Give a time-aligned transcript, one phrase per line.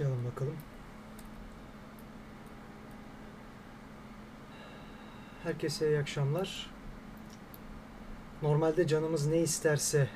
[0.00, 0.56] Başlayalım bakalım.
[5.42, 6.70] Herkese iyi akşamlar.
[8.42, 10.08] Normalde canımız ne isterse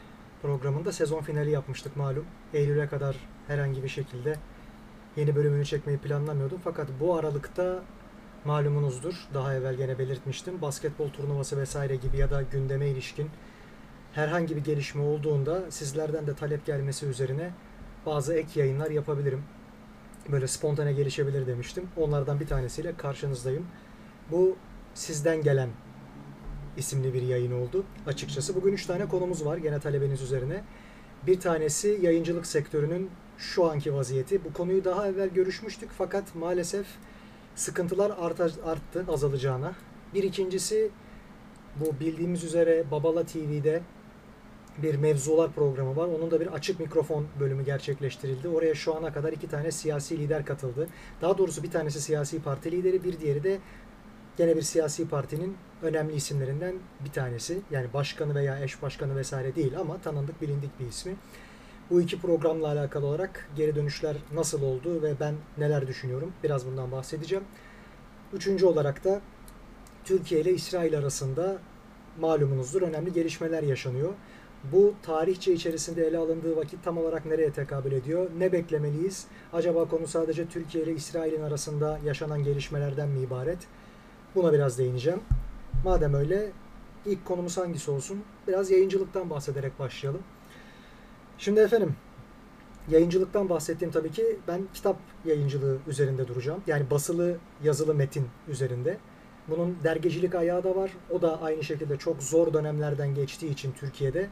[0.43, 2.25] programında sezon finali yapmıştık malum.
[2.55, 3.17] Eylül'e kadar
[3.47, 4.39] herhangi bir şekilde
[5.17, 6.61] yeni bölümünü çekmeyi planlamıyordum.
[6.65, 7.83] Fakat bu aralıkta
[8.45, 9.29] malumunuzdur.
[9.35, 10.63] Daha evvel gene belirtmiştim.
[10.63, 13.31] Basketbol turnuvası vesaire gibi ya da gündeme ilişkin
[14.13, 17.51] herhangi bir gelişme olduğunda sizlerden de talep gelmesi üzerine
[18.07, 19.45] bazı ek yayınlar yapabilirim.
[20.33, 21.89] Böyle spontane gelişebilir demiştim.
[21.97, 23.67] Onlardan bir tanesiyle karşınızdayım.
[24.31, 24.57] Bu
[24.95, 25.69] sizden gelen
[26.77, 27.85] isimli bir yayın oldu.
[28.07, 30.65] Açıkçası bugün 3 tane konumuz var gene talebeniz üzerine.
[31.27, 34.45] Bir tanesi yayıncılık sektörünün şu anki vaziyeti.
[34.45, 36.87] Bu konuyu daha evvel görüşmüştük fakat maalesef
[37.55, 39.73] sıkıntılar arta, arttı azalacağına.
[40.15, 40.91] Bir ikincisi
[41.77, 43.83] bu bildiğimiz üzere Babala TV'de
[44.83, 46.09] bir mevzular programı var.
[46.09, 48.49] Onun da bir açık mikrofon bölümü gerçekleştirildi.
[48.49, 50.89] Oraya şu ana kadar iki tane siyasi lider katıldı.
[51.23, 53.59] Daha doğrusu bir tanesi siyasi parti lideri, bir diğeri de
[54.37, 57.59] gene bir siyasi partinin önemli isimlerinden bir tanesi.
[57.71, 61.17] Yani başkanı veya eş başkanı vesaire değil ama tanındık bilindik bir ismi.
[61.91, 66.93] Bu iki programla alakalı olarak geri dönüşler nasıl oldu ve ben neler düşünüyorum biraz bundan
[66.93, 67.45] bahsedeceğim.
[68.33, 69.21] Üçüncü olarak da
[70.05, 71.59] Türkiye ile İsrail arasında
[72.21, 74.13] malumunuzdur önemli gelişmeler yaşanıyor.
[74.73, 78.31] Bu tarihçe içerisinde ele alındığı vakit tam olarak nereye tekabül ediyor?
[78.39, 79.27] Ne beklemeliyiz?
[79.53, 83.59] Acaba konu sadece Türkiye ile İsrail'in arasında yaşanan gelişmelerden mi ibaret?
[84.35, 85.21] Buna biraz değineceğim.
[85.85, 86.51] Madem öyle
[87.07, 88.25] ilk konumuz hangisi olsun?
[88.49, 90.23] Biraz yayıncılıktan bahsederek başlayalım.
[91.39, 91.97] Şimdi efendim
[92.89, 96.63] yayıncılıktan bahsettiğim tabii ki ben kitap yayıncılığı üzerinde duracağım.
[96.67, 98.99] Yani basılı yazılı metin üzerinde.
[99.49, 100.91] Bunun dergicilik ayağı da var.
[101.11, 104.29] O da aynı şekilde çok zor dönemlerden geçtiği için Türkiye'de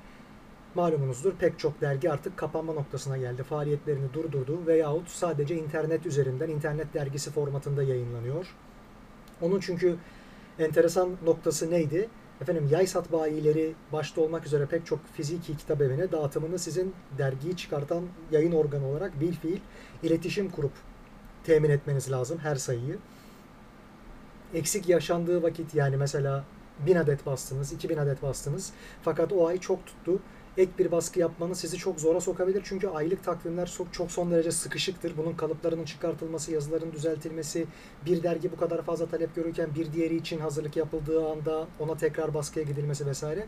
[0.74, 3.42] malumunuzdur pek çok dergi artık kapanma noktasına geldi.
[3.42, 8.55] Faaliyetlerini durdurdu veyahut sadece internet üzerinden internet dergisi formatında yayınlanıyor.
[9.40, 9.96] Onun çünkü
[10.58, 12.08] enteresan noktası neydi?
[12.40, 17.56] Efendim yay sat bayileri başta olmak üzere pek çok fiziki kitap evine dağıtımını sizin dergiyi
[17.56, 19.61] çıkartan yayın organı olarak bil fiil
[20.02, 20.72] iletişim kurup
[21.44, 22.98] temin etmeniz lazım her sayıyı.
[24.55, 26.44] Eksik yaşandığı vakit yani mesela
[26.86, 28.72] 1000 adet bastınız, 2000 adet bastınız
[29.02, 30.20] fakat o ay çok tuttu
[30.57, 32.63] ek bir baskı yapmanız sizi çok zora sokabilir.
[32.64, 35.17] Çünkü aylık takvimler çok, çok son derece sıkışıktır.
[35.17, 37.67] Bunun kalıplarının çıkartılması, yazıların düzeltilmesi,
[38.07, 42.35] bir dergi bu kadar fazla talep görürken bir diğeri için hazırlık yapıldığı anda ona tekrar
[42.35, 43.46] baskıya gidilmesi vesaire.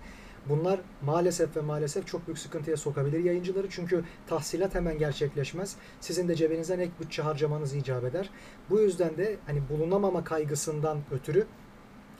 [0.48, 3.66] Bunlar maalesef ve maalesef çok büyük sıkıntıya sokabilir yayıncıları.
[3.70, 5.76] Çünkü tahsilat hemen gerçekleşmez.
[6.00, 8.30] Sizin de cebinizden ek bütçe harcamanız icap eder.
[8.70, 11.46] Bu yüzden de hani bulunamama kaygısından ötürü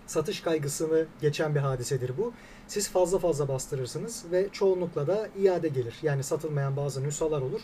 [0.06, 2.32] satış kaygısını geçen bir hadisedir bu.
[2.68, 5.94] Siz fazla fazla bastırırsınız ve çoğunlukla da iade gelir.
[6.02, 7.60] Yani satılmayan bazı nüshalar olur.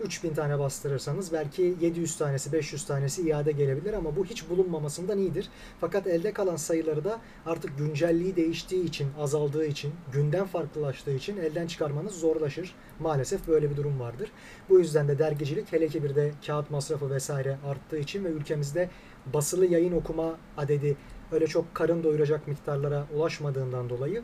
[0.00, 5.48] 3000 tane bastırırsanız belki 700 tanesi 500 tanesi iade gelebilir ama bu hiç bulunmamasından iyidir.
[5.80, 11.66] Fakat elde kalan sayıları da artık güncelliği değiştiği için, azaldığı için, günden farklılaştığı için elden
[11.66, 12.74] çıkarmanız zorlaşır.
[13.00, 14.32] Maalesef böyle bir durum vardır.
[14.68, 18.90] Bu yüzden de dergicilik hele ki bir de kağıt masrafı vesaire arttığı için ve ülkemizde
[19.34, 20.96] basılı yayın okuma adedi
[21.32, 24.22] öyle çok karın doyuracak miktarlara ulaşmadığından dolayı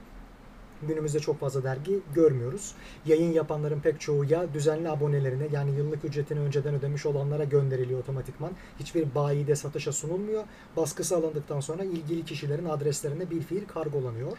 [0.82, 2.74] günümüzde çok fazla dergi görmüyoruz.
[3.06, 8.52] Yayın yapanların pek çoğu ya düzenli abonelerine yani yıllık ücretini önceden ödemiş olanlara gönderiliyor otomatikman.
[8.80, 10.44] Hiçbir bayide satışa sunulmuyor.
[10.76, 14.38] Baskısı alındıktan sonra ilgili kişilerin adreslerine bir fiil kargolanıyor.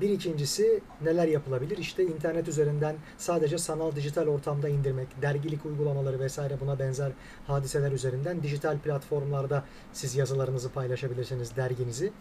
[0.00, 1.78] Bir ikincisi neler yapılabilir?
[1.78, 7.12] İşte internet üzerinden sadece sanal dijital ortamda indirmek, dergilik uygulamaları vesaire buna benzer
[7.46, 12.12] hadiseler üzerinden dijital platformlarda siz yazılarınızı paylaşabilirsiniz, derginizi.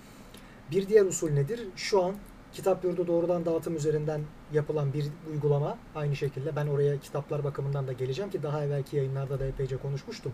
[0.71, 1.67] Bir diğer usul nedir?
[1.75, 2.15] Şu an
[2.53, 4.21] Kitap Yurdu doğrudan dağıtım üzerinden
[4.53, 5.77] yapılan bir uygulama.
[5.95, 10.33] Aynı şekilde ben oraya kitaplar bakımından da geleceğim ki daha evvelki yayınlarda da epeyce konuşmuştum.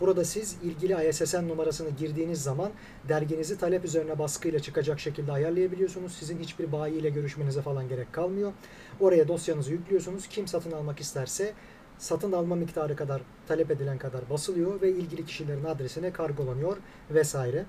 [0.00, 2.70] Burada siz ilgili ISSN numarasını girdiğiniz zaman
[3.08, 6.12] derginizi talep üzerine baskıyla çıkacak şekilde ayarlayabiliyorsunuz.
[6.12, 8.52] Sizin hiçbir bayi ile görüşmenize falan gerek kalmıyor.
[9.00, 10.26] Oraya dosyanızı yüklüyorsunuz.
[10.26, 11.52] Kim satın almak isterse
[11.98, 16.76] satın alma miktarı kadar talep edilen kadar basılıyor ve ilgili kişilerin adresine kargolanıyor
[17.10, 17.64] vesaire.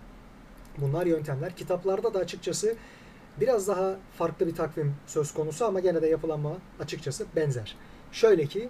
[0.78, 1.56] Bunlar yöntemler.
[1.56, 2.76] Kitaplarda da açıkçası
[3.42, 7.76] biraz daha farklı bir takvim söz konusu ama gene de yapılanma açıkçası benzer.
[8.12, 8.70] Şöyle ki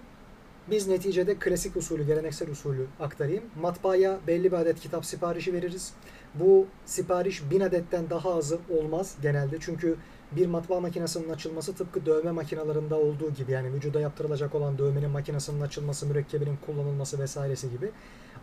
[0.70, 3.44] biz neticede klasik usulü, geleneksel usulü aktarayım.
[3.60, 5.92] Matbaaya belli bir adet kitap siparişi veririz.
[6.34, 9.56] Bu sipariş bin adetten daha azı olmaz genelde.
[9.60, 9.96] Çünkü
[10.32, 15.60] bir matbaa makinesinin açılması tıpkı dövme makinalarında olduğu gibi yani vücuda yaptırılacak olan dövmenin makinesinin
[15.60, 17.90] açılması, mürekkebinin kullanılması vesairesi gibi.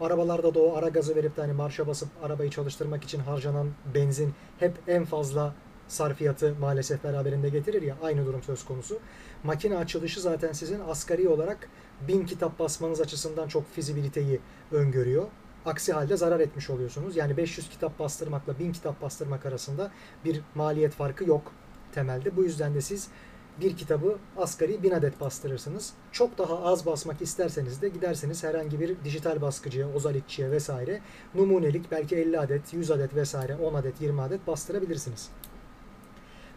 [0.02, 4.34] Arabalarda da o ara gazı verip de hani marşa basıp arabayı çalıştırmak için harcanan benzin
[4.60, 5.56] hep en fazla
[5.88, 9.00] sarfiyatı maalesef beraberinde getirir ya aynı durum söz konusu.
[9.44, 11.70] Makine açılışı zaten sizin asgari olarak
[12.08, 14.40] 1000 kitap basmanız açısından çok fizibiliteyi
[14.72, 15.28] öngörüyor.
[15.66, 17.16] Aksi halde zarar etmiş oluyorsunuz.
[17.16, 19.92] Yani 500 kitap bastırmakla 1000 kitap bastırmak arasında
[20.26, 21.52] bir maliyet farkı yok
[21.94, 22.36] temelde.
[22.36, 23.08] Bu yüzden de siz
[23.62, 25.94] bir kitabı asgari 1000 adet bastırırsınız.
[26.12, 31.02] Çok daha az basmak isterseniz de giderseniz herhangi bir dijital baskıcıya, ozalitçiye vesaire
[31.36, 35.30] numunelik belki 50 adet, 100 adet vesaire 10 adet, 20 adet bastırabilirsiniz.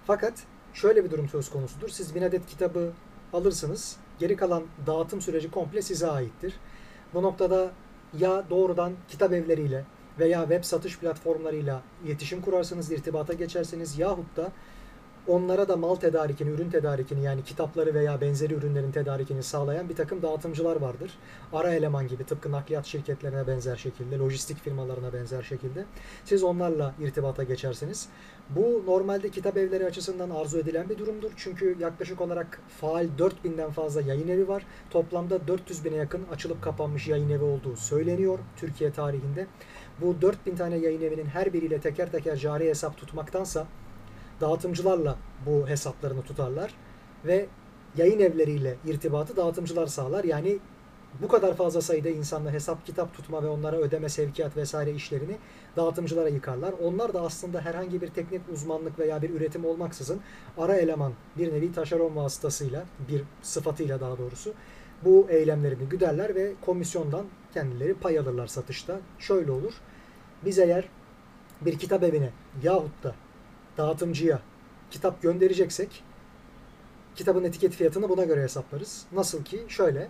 [0.09, 0.33] Fakat
[0.75, 1.89] şöyle bir durum söz konusudur.
[1.89, 2.93] Siz 1000 adet kitabı
[3.33, 3.97] alırsınız.
[4.19, 6.55] Geri kalan dağıtım süreci komple size aittir.
[7.15, 7.71] Bu noktada
[8.19, 9.85] ya doğrudan kitap evleriyle
[10.19, 14.53] veya web satış platformlarıyla iletişim kurarsınız, irtibata geçersiniz yahut da
[15.29, 20.23] onlara da mal tedarikini, ürün tedarikini yani kitapları veya benzeri ürünlerin tedarikini sağlayan bir takım
[20.23, 21.11] dağıtımcılar vardır.
[21.53, 25.85] Ara eleman gibi tıpkı nakliyat şirketlerine benzer şekilde, lojistik firmalarına benzer şekilde.
[26.25, 28.09] Siz onlarla irtibata geçersiniz.
[28.51, 31.31] Bu normalde kitap evleri açısından arzu edilen bir durumdur.
[31.37, 34.67] Çünkü yaklaşık olarak faal 4000'den fazla yayın evi var.
[34.91, 39.47] Toplamda 400 bine yakın açılıp kapanmış yayın evi olduğu söyleniyor Türkiye tarihinde.
[40.01, 43.67] Bu 4000 tane yayın evinin her biriyle teker teker cari hesap tutmaktansa
[44.41, 46.75] dağıtımcılarla bu hesaplarını tutarlar
[47.25, 47.47] ve
[47.97, 50.25] yayın evleriyle irtibatı dağıtımcılar sağlar.
[50.25, 50.59] Yani
[51.23, 55.37] bu kadar fazla sayıda insanla hesap kitap tutma ve onlara ödeme, sevkiyat vesaire işlerini
[55.77, 56.75] dağıtımcılara yıkarlar.
[56.83, 60.21] Onlar da aslında herhangi bir teknik uzmanlık veya bir üretim olmaksızın
[60.59, 64.55] ara eleman bir nevi taşeron vasıtasıyla, bir sıfatıyla daha doğrusu
[65.05, 69.01] bu eylemlerini güderler ve komisyondan kendileri pay alırlar satışta.
[69.19, 69.73] Şöyle olur.
[70.45, 70.89] Biz eğer
[71.61, 72.31] bir kitap evine
[72.63, 73.15] yahut da
[73.79, 74.41] dağıtımcıya
[74.91, 76.03] kitap göndereceksek
[77.17, 79.05] kitabın etiket fiyatını buna göre hesaplarız.
[79.13, 80.09] Nasıl ki şöyle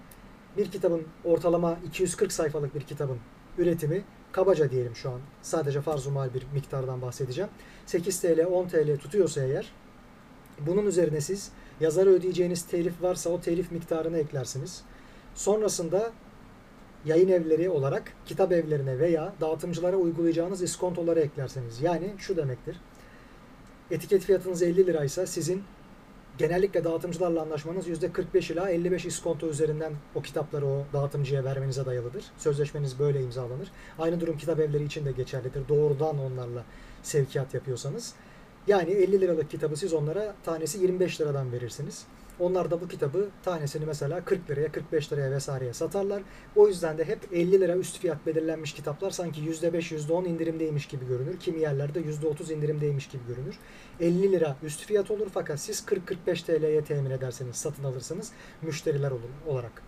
[0.56, 3.18] bir kitabın ortalama 240 sayfalık bir kitabın
[3.58, 7.50] üretimi kabaca diyelim şu an sadece farzumal bir miktardan bahsedeceğim.
[7.86, 9.72] 8 TL 10 TL tutuyorsa eğer
[10.66, 11.50] bunun üzerine siz
[11.80, 14.82] yazara ödeyeceğiniz telif varsa o telif miktarını eklersiniz.
[15.34, 16.12] Sonrasında
[17.04, 21.82] yayın evleri olarak kitap evlerine veya dağıtımcılara uygulayacağınız iskontoları eklerseniz.
[21.82, 22.80] Yani şu demektir.
[23.90, 25.62] Etiket fiyatınız 50 liraysa sizin
[26.38, 32.24] genellikle dağıtımcılarla anlaşmanız %45 ila 55 iskonto üzerinden o kitapları o dağıtımcıya vermenize dayalıdır.
[32.38, 33.68] Sözleşmeniz böyle imzalanır.
[33.98, 35.68] Aynı durum kitap evleri için de geçerlidir.
[35.68, 36.64] Doğrudan onlarla
[37.02, 38.14] sevkiyat yapıyorsanız.
[38.66, 42.06] Yani 50 liralık kitabı siz onlara tanesi 25 liradan verirsiniz.
[42.40, 46.22] Onlar da bu kitabı tanesini mesela 40 liraya, 45 liraya vesaireye satarlar.
[46.56, 51.06] O yüzden de hep 50 lira üst fiyat belirlenmiş kitaplar sanki %5, %10 indirimdeymiş gibi
[51.06, 51.38] görünür.
[51.40, 53.58] Kimi yerlerde %30 indirimdeymiş gibi görünür.
[54.00, 55.84] 50 lira üst fiyat olur fakat siz
[56.26, 58.32] 40-45 TL'ye temin ederseniz, satın alırsanız
[58.62, 59.82] müşteriler olur olarak.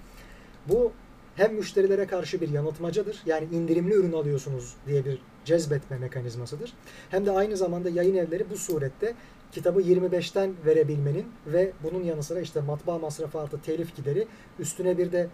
[0.69, 0.93] Bu
[1.37, 3.23] hem müşterilere karşı bir yanıltmacadır.
[3.27, 6.73] Yani indirimli ürün alıyorsunuz diye bir cezbetme mekanizmasıdır.
[7.11, 9.15] Hem de aynı zamanda yayın evleri bu surette
[9.53, 14.27] kitabı 25'ten verebilmenin ve bunun yanı sıra işte matbaa masrafı artı telif gideri
[14.59, 15.29] üstüne bir de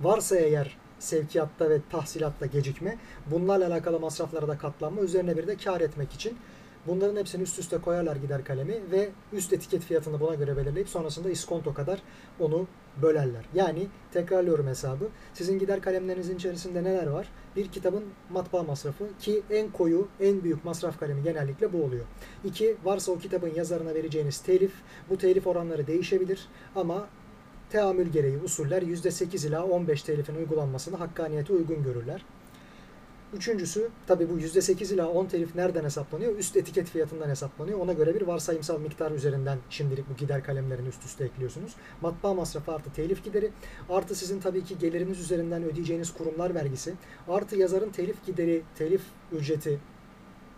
[0.00, 5.80] varsa eğer sevkiyatta ve tahsilatta gecikme bunlarla alakalı masraflara da katlanma üzerine bir de kar
[5.80, 6.38] etmek için
[6.86, 11.30] Bunların hepsini üst üste koyarlar gider kalemi ve üst etiket fiyatını buna göre belirleyip sonrasında
[11.30, 12.02] iskonto kadar
[12.40, 12.66] onu
[13.02, 13.44] bölerler.
[13.54, 15.08] Yani tekrarlıyorum hesabı.
[15.34, 17.28] Sizin gider kalemlerinizin içerisinde neler var?
[17.56, 22.04] Bir kitabın matbaa masrafı ki en koyu, en büyük masraf kalemi genellikle bu oluyor.
[22.44, 24.72] İki, varsa o kitabın yazarına vereceğiniz telif.
[25.10, 27.08] Bu telif oranları değişebilir ama
[27.70, 32.24] teamül gereği usuller %8 ila 15 telifin uygulanmasını hakkaniyete uygun görürler.
[33.34, 36.38] Üçüncüsü tabii bu %8 ila 10 telif nereden hesaplanıyor?
[36.38, 37.78] Üst etiket fiyatından hesaplanıyor.
[37.78, 41.72] Ona göre bir varsayımsal miktar üzerinden şimdilik bu gider kalemlerini üst üste ekliyorsunuz.
[42.00, 43.50] Matbaa masrafı artı telif gideri
[43.88, 46.94] artı sizin tabii ki geliriniz üzerinden ödeyeceğiniz kurumlar vergisi
[47.28, 49.78] artı yazarın telif gideri, telif ücreti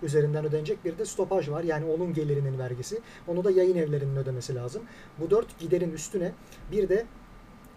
[0.02, 1.64] üzerinden ödenecek bir de stopaj var.
[1.64, 3.00] Yani onun gelirinin vergisi.
[3.28, 4.82] Onu da yayın evlerinin ödemesi lazım.
[5.18, 6.32] Bu dört giderin üstüne
[6.72, 7.06] bir de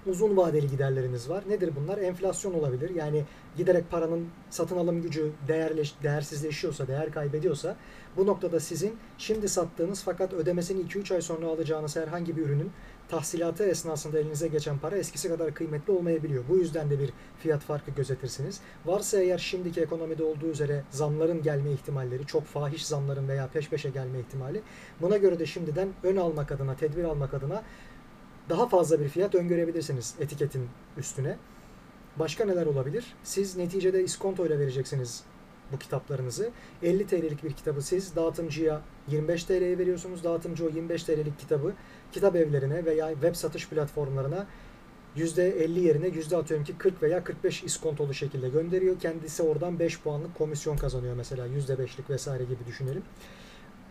[0.05, 1.43] uzun vadeli giderleriniz var.
[1.49, 1.97] Nedir bunlar?
[1.97, 2.89] Enflasyon olabilir.
[2.89, 3.23] Yani
[3.57, 7.75] giderek paranın satın alım gücü değerleş, değersizleşiyorsa, değer kaybediyorsa
[8.17, 12.71] bu noktada sizin şimdi sattığınız fakat ödemesini 2-3 ay sonra alacağınız herhangi bir ürünün
[13.09, 16.43] tahsilatı esnasında elinize geçen para eskisi kadar kıymetli olmayabiliyor.
[16.49, 18.59] Bu yüzden de bir fiyat farkı gözetirsiniz.
[18.85, 23.89] Varsa eğer şimdiki ekonomide olduğu üzere zamların gelme ihtimalleri, çok fahiş zamların veya peş peşe
[23.89, 24.61] gelme ihtimali.
[25.01, 27.63] Buna göre de şimdiden ön almak adına, tedbir almak adına
[28.49, 31.37] daha fazla bir fiyat öngörebilirsiniz etiketin üstüne.
[32.15, 33.05] Başka neler olabilir?
[33.23, 35.23] Siz neticede iskonto ile vereceksiniz
[35.71, 36.51] bu kitaplarınızı.
[36.83, 40.23] 50 TL'lik bir kitabı siz dağıtımcıya 25 TL'ye veriyorsunuz.
[40.23, 41.73] Dağıtımcı o 25 TL'lik kitabı
[42.11, 44.47] kitap evlerine veya web satış platformlarına
[45.17, 48.99] %50 yerine yüzde atıyorum ki 40 veya 45 iskontolu şekilde gönderiyor.
[48.99, 53.03] Kendisi oradan 5 puanlık komisyon kazanıyor mesela %5'lik vesaire gibi düşünelim.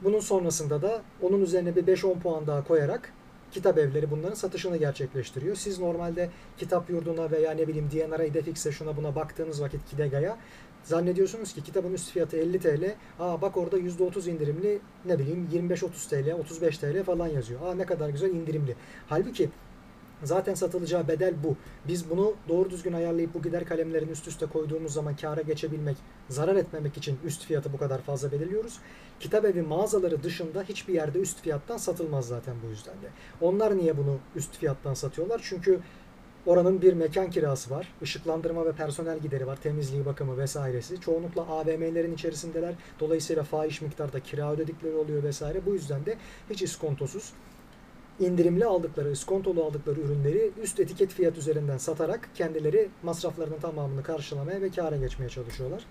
[0.05, 3.13] Bunun sonrasında da onun üzerine bir 5-10 puan daha koyarak
[3.51, 5.57] kitap evleri bunların satışını gerçekleştiriyor.
[5.57, 10.39] Siz normalde kitap yurduna veya ne bileyim DNR'a, İdefix'e şuna buna baktığınız vakit Kidega'ya
[10.85, 12.95] zannediyorsunuz ki kitabın üst fiyatı 50 TL.
[13.21, 17.61] Aa bak orada %30 indirimli ne bileyim 25-30 TL, 35 TL falan yazıyor.
[17.61, 18.77] Aa ne kadar güzel indirimli.
[19.09, 19.51] Halbuki
[20.23, 21.57] Zaten satılacağı bedel bu.
[21.89, 25.97] Biz bunu doğru düzgün ayarlayıp bu gider kalemlerini üst üste koyduğumuz zaman kâra geçebilmek,
[26.29, 28.79] zarar etmemek için üst fiyatı bu kadar fazla belirliyoruz.
[29.21, 33.09] Kitap evi mağazaları dışında hiçbir yerde üst fiyattan satılmaz zaten bu yüzden de.
[33.41, 35.41] Onlar niye bunu üst fiyattan satıyorlar?
[35.45, 35.81] Çünkü
[36.47, 41.01] oranın bir mekan kirası var, ışıklandırma ve personel gideri var, temizliği, bakımı vesairesi.
[41.01, 42.75] Çoğunlukla AVM'lerin içerisindeler.
[43.01, 45.67] Dolayısıyla fahiş miktarda kira ödedikleri oluyor vesaire.
[45.67, 46.17] Bu yüzden de
[46.51, 47.33] hiç iskontosuz
[48.21, 54.71] indirimli aldıkları, iskontolu aldıkları ürünleri üst etiket fiyat üzerinden satarak kendileri masraflarının tamamını karşılamaya ve
[54.71, 55.87] kâra geçmeye çalışıyorlar.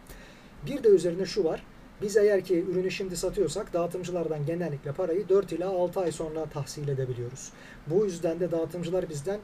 [0.65, 1.63] Bir de üzerine şu var.
[2.01, 6.87] Biz eğer ki ürünü şimdi satıyorsak dağıtımcılardan genellikle parayı 4 ila 6 ay sonra tahsil
[6.87, 7.51] edebiliyoruz.
[7.87, 9.39] Bu yüzden de dağıtımcılar bizden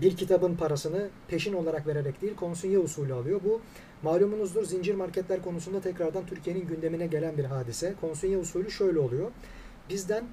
[0.00, 3.40] bir kitabın parasını peşin olarak vererek değil konsinye usulü alıyor.
[3.44, 3.60] Bu
[4.02, 7.94] malumunuzdur zincir marketler konusunda tekrardan Türkiye'nin gündemine gelen bir hadise.
[8.00, 9.30] Konsinye usulü şöyle oluyor.
[9.88, 10.24] Bizden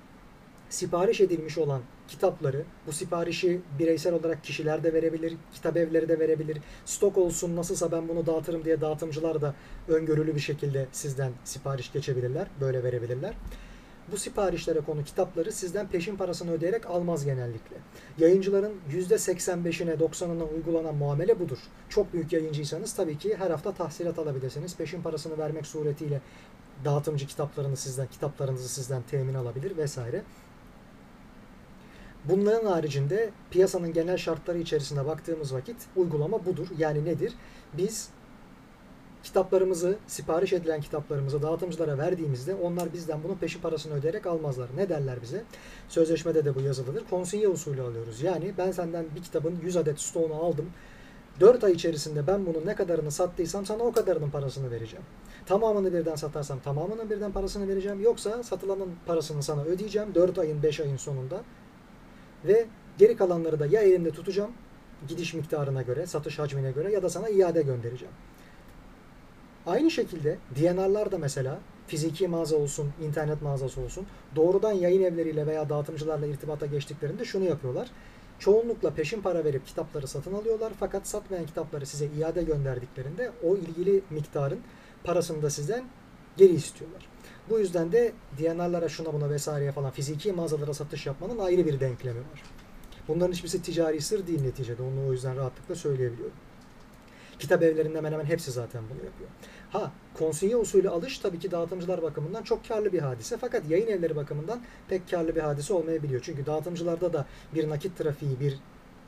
[0.70, 6.58] sipariş edilmiş olan kitapları, bu siparişi bireysel olarak kişiler de verebilir, kitap evleri de verebilir.
[6.86, 9.56] Stok olsun nasılsa ben bunu dağıtırım diye dağıtımcılar da
[9.88, 13.34] öngörülü bir şekilde sizden sipariş geçebilirler, böyle verebilirler.
[14.12, 17.76] Bu siparişlere konu kitapları sizden peşin parasını ödeyerek almaz genellikle.
[18.18, 21.58] Yayıncıların %85'ine 90'ına uygulanan muamele budur.
[21.90, 24.76] Çok büyük yayıncıysanız tabii ki her hafta tahsilat alabilirsiniz.
[24.78, 26.22] Peşin parasını vermek suretiyle
[26.86, 30.24] dağıtımcı kitaplarını sizden, kitaplarınızı sizden temin alabilir vesaire.
[32.30, 36.68] Bunların haricinde piyasanın genel şartları içerisinde baktığımız vakit uygulama budur.
[36.78, 37.34] Yani nedir?
[37.74, 38.10] Biz
[39.24, 44.70] kitaplarımızı, sipariş edilen kitaplarımızı dağıtımcılara verdiğimizde onlar bizden bunun peşin parasını ödeyerek almazlar.
[44.76, 45.44] Ne derler bize?
[45.90, 47.04] Sözleşmede de bu yazılıdır.
[47.10, 48.22] Konsinye usulü alıyoruz.
[48.22, 50.70] Yani ben senden bir kitabın 100 adet stoğunu aldım.
[51.40, 55.06] 4 ay içerisinde ben bunun ne kadarını sattıysam sana o kadarının parasını vereceğim.
[55.46, 58.02] Tamamını birden satarsam tamamının birden parasını vereceğim.
[58.02, 61.44] Yoksa satılanın parasını sana ödeyeceğim 4 ayın 5 ayın sonunda.
[62.46, 62.66] Ve
[62.98, 64.52] geri kalanları da ya elimde tutacağım
[65.08, 68.14] gidiş miktarına göre, satış hacmine göre ya da sana iade göndereceğim.
[69.66, 75.70] Aynı şekilde DNR'lar da mesela fiziki mağaza olsun, internet mağazası olsun doğrudan yayın evleriyle veya
[75.70, 77.92] dağıtımcılarla irtibata geçtiklerinde şunu yapıyorlar.
[78.40, 84.02] Çoğunlukla peşin para verip kitapları satın alıyorlar fakat satmayan kitapları size iade gönderdiklerinde o ilgili
[84.10, 84.60] miktarın
[85.04, 85.86] parasını da sizden
[86.38, 87.07] geri istiyorlar.
[87.50, 92.20] Bu yüzden de DNR'lara şuna buna vesaireye falan fiziki mağazalara satış yapmanın ayrı bir denklemi
[92.20, 92.44] var.
[93.08, 94.82] Bunların hiçbirisi ticari sır değil neticede.
[94.82, 96.36] Onu o yüzden rahatlıkla söyleyebiliyorum.
[97.40, 99.30] Kitap evlerinde hemen hemen hepsi zaten bunu yapıyor.
[99.70, 103.38] Ha konsinye usulü alış tabii ki dağıtımcılar bakımından çok karlı bir hadise.
[103.38, 106.22] Fakat yayın evleri bakımından pek karlı bir hadise olmayabiliyor.
[106.24, 107.26] Çünkü dağıtımcılarda da
[107.56, 108.60] bir nakit trafiği, bir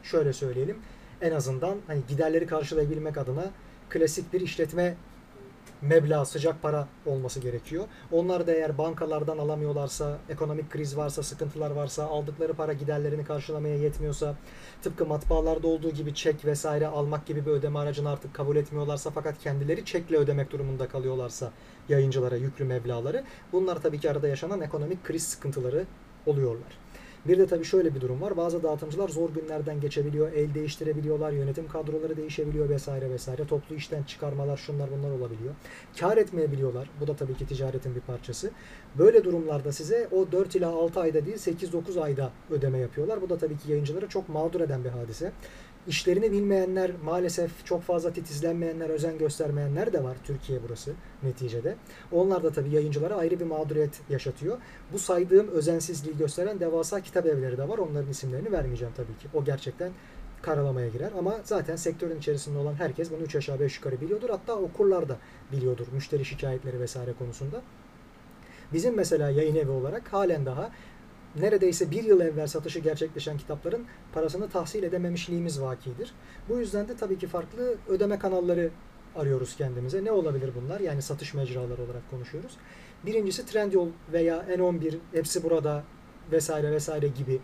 [0.03, 0.77] şöyle söyleyelim
[1.21, 3.51] en azından hani giderleri karşılayabilmek adına
[3.89, 4.95] klasik bir işletme
[5.81, 7.85] meblağ, sıcak para olması gerekiyor.
[8.11, 14.35] Onlar da eğer bankalardan alamıyorlarsa, ekonomik kriz varsa, sıkıntılar varsa, aldıkları para giderlerini karşılamaya yetmiyorsa,
[14.81, 19.39] tıpkı matbaalarda olduğu gibi çek vesaire almak gibi bir ödeme aracını artık kabul etmiyorlarsa fakat
[19.39, 21.51] kendileri çekle ödemek durumunda kalıyorlarsa
[21.89, 25.85] yayıncılara yüklü meblağları, bunlar tabii ki arada yaşanan ekonomik kriz sıkıntıları
[26.25, 26.77] oluyorlar.
[27.25, 28.37] Bir de tabii şöyle bir durum var.
[28.37, 33.47] Bazı dağıtımcılar zor günlerden geçebiliyor, el değiştirebiliyorlar, yönetim kadroları değişebiliyor vesaire vesaire.
[33.47, 35.53] Toplu işten çıkarmalar şunlar bunlar olabiliyor.
[35.99, 36.89] Kar etmeyebiliyorlar.
[37.01, 38.51] Bu da tabii ki ticaretin bir parçası.
[38.97, 43.21] Böyle durumlarda size o 4 ila 6 ayda değil 8-9 ayda ödeme yapıyorlar.
[43.21, 45.31] Bu da tabii ki yayıncıları çok mağdur eden bir hadise.
[45.89, 50.93] İşlerini bilmeyenler, maalesef çok fazla titizlenmeyenler, özen göstermeyenler de var Türkiye burası
[51.23, 51.75] neticede.
[52.11, 54.57] Onlar da tabii yayıncılara ayrı bir mağduriyet yaşatıyor.
[54.93, 57.77] Bu saydığım özensizliği gösteren devasa kitap evleri de var.
[57.77, 59.27] Onların isimlerini vermeyeceğim tabii ki.
[59.33, 59.91] O gerçekten
[60.41, 61.11] karalamaya girer.
[61.17, 64.29] Ama zaten sektörün içerisinde olan herkes bunu 3 aşağı 5 yukarı biliyordur.
[64.29, 65.17] Hatta okurlar da
[65.51, 67.61] biliyordur müşteri şikayetleri vesaire konusunda.
[68.73, 70.71] Bizim mesela yayın evi olarak halen daha
[71.35, 76.11] neredeyse bir yıl evvel satışı gerçekleşen kitapların parasını tahsil edememişliğimiz vakidir.
[76.49, 78.69] Bu yüzden de tabii ki farklı ödeme kanalları
[79.15, 80.05] arıyoruz kendimize.
[80.05, 80.79] Ne olabilir bunlar?
[80.79, 82.57] Yani satış mecraları olarak konuşuyoruz.
[83.05, 85.83] Birincisi Trendyol veya N11 hepsi burada
[86.31, 87.39] vesaire vesaire gibi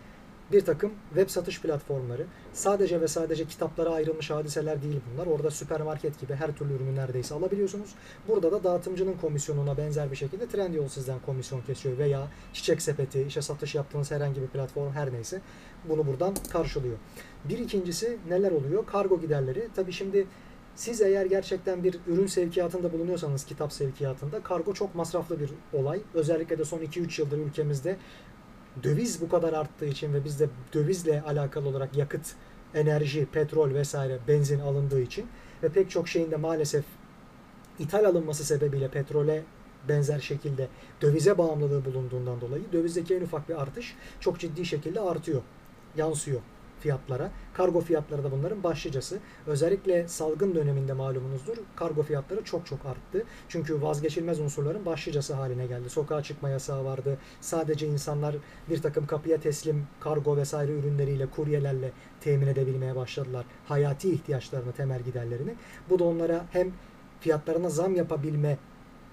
[0.51, 2.25] bir takım web satış platformları.
[2.53, 5.27] Sadece ve sadece kitaplara ayrılmış hadiseler değil bunlar.
[5.27, 7.95] Orada süpermarket gibi her türlü ürünü neredeyse alabiliyorsunuz.
[8.27, 13.41] Burada da dağıtımcının komisyonuna benzer bir şekilde Trendyol sizden komisyon kesiyor veya Çiçek Sepeti, işte
[13.41, 15.41] satış yaptığınız herhangi bir platform her neyse
[15.89, 16.97] bunu buradan karşılıyor.
[17.45, 18.85] Bir ikincisi neler oluyor?
[18.85, 19.67] Kargo giderleri.
[19.75, 20.27] Tabi şimdi
[20.75, 26.01] Siz eğer gerçekten bir ürün sevkiyatında bulunuyorsanız kitap sevkiyatında kargo çok masraflı bir olay.
[26.13, 27.97] Özellikle de son 2-3 yıldır ülkemizde
[28.84, 32.36] döviz bu kadar arttığı için ve bizde dövizle alakalı olarak yakıt,
[32.74, 35.27] enerji, petrol vesaire benzin alındığı için
[35.63, 36.86] ve pek çok şeyin de maalesef
[37.79, 39.44] ithal alınması sebebiyle petrole
[39.89, 40.67] benzer şekilde
[41.01, 45.41] dövize bağımlılığı bulunduğundan dolayı dövizdeki en ufak bir artış çok ciddi şekilde artıyor,
[45.98, 46.41] yansıyor
[46.85, 47.31] fiyatlara.
[47.53, 49.19] Kargo fiyatları da bunların başlıcası.
[49.47, 53.23] Özellikle salgın döneminde malumunuzdur kargo fiyatları çok çok arttı.
[53.49, 55.89] Çünkü vazgeçilmez unsurların başlıcası haline geldi.
[55.89, 57.17] Sokağa çıkma yasağı vardı.
[57.41, 58.35] Sadece insanlar
[58.69, 63.45] bir takım kapıya teslim kargo vesaire ürünleriyle, kuryelerle temin edebilmeye başladılar.
[63.67, 65.55] Hayati ihtiyaçlarını, temel giderlerini.
[65.89, 66.71] Bu da onlara hem
[67.19, 68.57] fiyatlarına zam yapabilme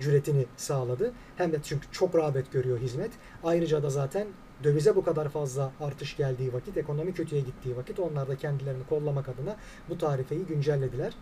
[0.00, 1.12] cüretini sağladı.
[1.36, 3.10] Hem de çünkü çok rağbet görüyor hizmet.
[3.44, 4.26] Ayrıca da zaten
[4.64, 9.28] dövize bu kadar fazla artış geldiği vakit, ekonomi kötüye gittiği vakit onlar da kendilerini kollamak
[9.28, 9.57] adına
[9.88, 11.12] bu tarifeyi güncellediler.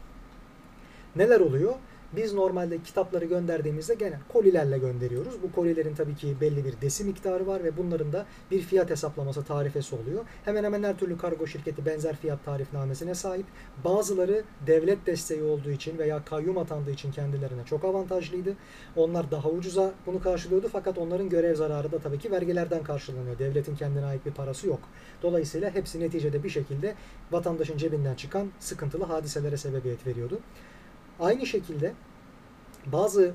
[1.17, 1.75] Neler oluyor?
[2.17, 5.43] Biz normalde kitapları gönderdiğimizde genel kolilerle gönderiyoruz.
[5.43, 9.45] Bu kolilerin tabii ki belli bir desi miktarı var ve bunların da bir fiyat hesaplaması
[9.45, 10.25] tarifesi oluyor.
[10.45, 13.47] Hemen hemen her türlü kargo şirketi benzer fiyat tarifnamesine sahip.
[13.85, 18.55] Bazıları devlet desteği olduğu için veya kayyum atandığı için kendilerine çok avantajlıydı.
[18.97, 23.39] Onlar daha ucuza bunu karşılıyordu fakat onların görev zararı da tabii ki vergilerden karşılanıyor.
[23.39, 24.81] Devletin kendine ait bir parası yok.
[25.23, 26.95] Dolayısıyla hepsi neticede bir şekilde
[27.31, 30.41] vatandaşın cebinden çıkan sıkıntılı hadiselere sebebiyet veriyordu.
[31.21, 31.93] Aynı şekilde
[32.87, 33.35] bazı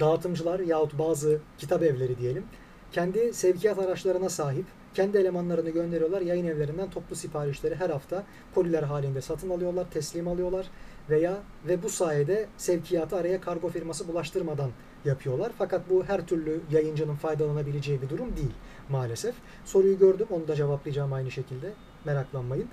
[0.00, 2.44] dağıtımcılar yahut bazı kitap evleri diyelim
[2.92, 4.64] kendi sevkiyat araçlarına sahip
[4.94, 6.20] kendi elemanlarını gönderiyorlar.
[6.20, 8.24] Yayın evlerinden toplu siparişleri her hafta
[8.54, 10.66] koliler halinde satın alıyorlar, teslim alıyorlar
[11.10, 11.38] veya
[11.68, 14.70] ve bu sayede sevkiyatı araya kargo firması bulaştırmadan
[15.04, 15.52] yapıyorlar.
[15.58, 18.52] Fakat bu her türlü yayıncının faydalanabileceği bir durum değil
[18.88, 19.34] maalesef.
[19.64, 21.72] Soruyu gördüm, onu da cevaplayacağım aynı şekilde.
[22.04, 22.68] Meraklanmayın.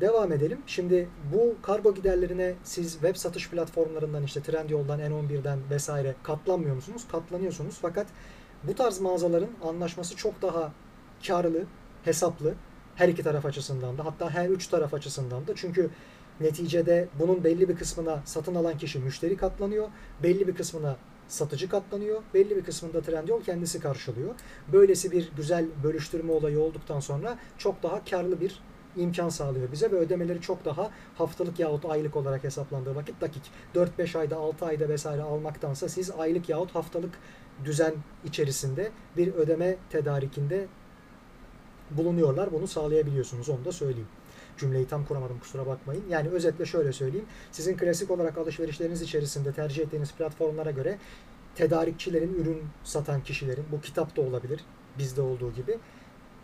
[0.00, 0.58] Devam edelim.
[0.66, 7.02] Şimdi bu kargo giderlerine siz web satış platformlarından işte Trendyol'dan, N11'den vesaire katlanmıyor musunuz?
[7.12, 7.78] Katlanıyorsunuz.
[7.82, 8.06] Fakat
[8.64, 10.72] bu tarz mağazaların anlaşması çok daha
[11.26, 11.64] karlı,
[12.04, 12.54] hesaplı
[12.96, 15.52] her iki taraf açısından da hatta her üç taraf açısından da.
[15.56, 15.90] Çünkü
[16.40, 19.88] neticede bunun belli bir kısmına satın alan kişi müşteri katlanıyor.
[20.22, 20.96] Belli bir kısmına
[21.28, 22.22] satıcı katlanıyor.
[22.34, 24.34] Belli bir kısmında Trendyol kendisi karşılıyor.
[24.72, 28.60] Böylesi bir güzel bölüştürme olayı olduktan sonra çok daha karlı bir
[28.96, 33.42] imkan sağlıyor bize ve ödemeleri çok daha haftalık yahut aylık olarak hesaplandığı vakit dakik.
[33.74, 37.10] 4-5 ayda 6 ayda vesaire almaktansa siz aylık yahut haftalık
[37.64, 40.66] düzen içerisinde bir ödeme tedarikinde
[41.90, 42.52] bulunuyorlar.
[42.52, 43.48] Bunu sağlayabiliyorsunuz.
[43.48, 44.08] Onu da söyleyeyim.
[44.56, 46.04] Cümleyi tam kuramadım kusura bakmayın.
[46.10, 47.26] Yani özetle şöyle söyleyeyim.
[47.50, 50.98] Sizin klasik olarak alışverişleriniz içerisinde tercih ettiğiniz platformlara göre
[51.54, 54.60] tedarikçilerin, ürün satan kişilerin, bu kitap da olabilir
[54.98, 55.78] bizde olduğu gibi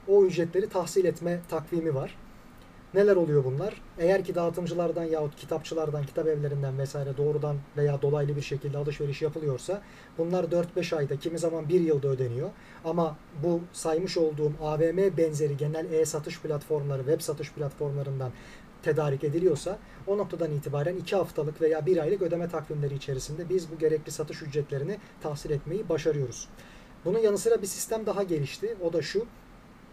[0.09, 2.17] o ücretleri tahsil etme takvimi var.
[2.95, 3.83] Neler oluyor bunlar?
[3.99, 9.83] Eğer ki dağıtımcılardan yahut kitapçılardan, kitap evlerinden vesaire doğrudan veya dolaylı bir şekilde alışveriş yapılıyorsa
[10.19, 12.51] bunlar 4-5 ayda kimi zaman 1 yılda ödeniyor.
[12.85, 18.33] Ama bu saymış olduğum AVM benzeri genel e-satış platformları, web satış platformlarından
[18.83, 23.79] tedarik ediliyorsa o noktadan itibaren 2 haftalık veya 1 aylık ödeme takvimleri içerisinde biz bu
[23.79, 26.49] gerekli satış ücretlerini tahsil etmeyi başarıyoruz.
[27.05, 28.77] Bunun yanı sıra bir sistem daha gelişti.
[28.83, 29.27] O da şu.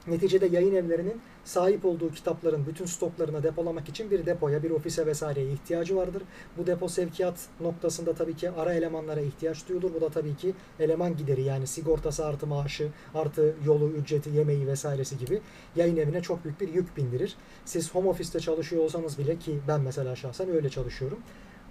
[0.07, 5.51] Neticede yayın evlerinin sahip olduğu kitapların bütün stoklarını depolamak için bir depoya, bir ofise vesaireye
[5.51, 6.23] ihtiyacı vardır.
[6.57, 9.93] Bu depo sevkiyat noktasında tabii ki ara elemanlara ihtiyaç duyulur.
[9.93, 15.17] Bu da tabii ki eleman gideri yani sigortası artı maaşı artı yolu, ücreti, yemeği vesairesi
[15.17, 15.41] gibi
[15.75, 17.35] yayın evine çok büyük bir yük bindirir.
[17.65, 21.19] Siz home office'te çalışıyor olsanız bile ki ben mesela şahsen öyle çalışıyorum.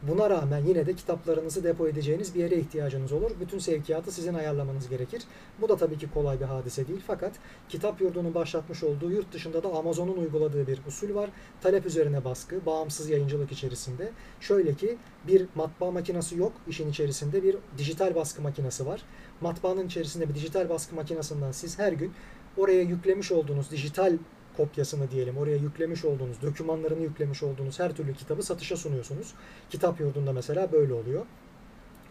[0.08, 3.30] Buna rağmen yine de kitaplarınızı depo edeceğiniz bir yere ihtiyacınız olur.
[3.40, 5.22] Bütün sevkiyatı sizin ayarlamanız gerekir.
[5.60, 7.00] Bu da tabii ki kolay bir hadise değil.
[7.06, 7.32] Fakat
[7.68, 11.30] kitap yurdunun başlatmış olduğu yurt dışında da Amazon'un uyguladığı bir usul var.
[11.60, 14.10] Talep üzerine baskı, bağımsız yayıncılık içerisinde.
[14.40, 16.52] Şöyle ki bir matbaa makinesi yok.
[16.68, 19.02] işin içerisinde bir dijital baskı makinesi var.
[19.40, 22.12] Matbaanın içerisinde bir dijital baskı makinesinden siz her gün
[22.56, 24.18] oraya yüklemiş olduğunuz dijital
[24.56, 29.34] kopyasını diyelim oraya yüklemiş olduğunuz, dokümanlarını yüklemiş olduğunuz her türlü kitabı satışa sunuyorsunuz.
[29.70, 31.26] Kitap yurdunda mesela böyle oluyor.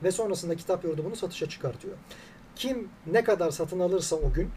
[0.04, 1.98] Ve sonrasında kitap yurdu bunu satışa çıkartıyor.
[2.56, 4.50] Kim ne kadar satın alırsa o gün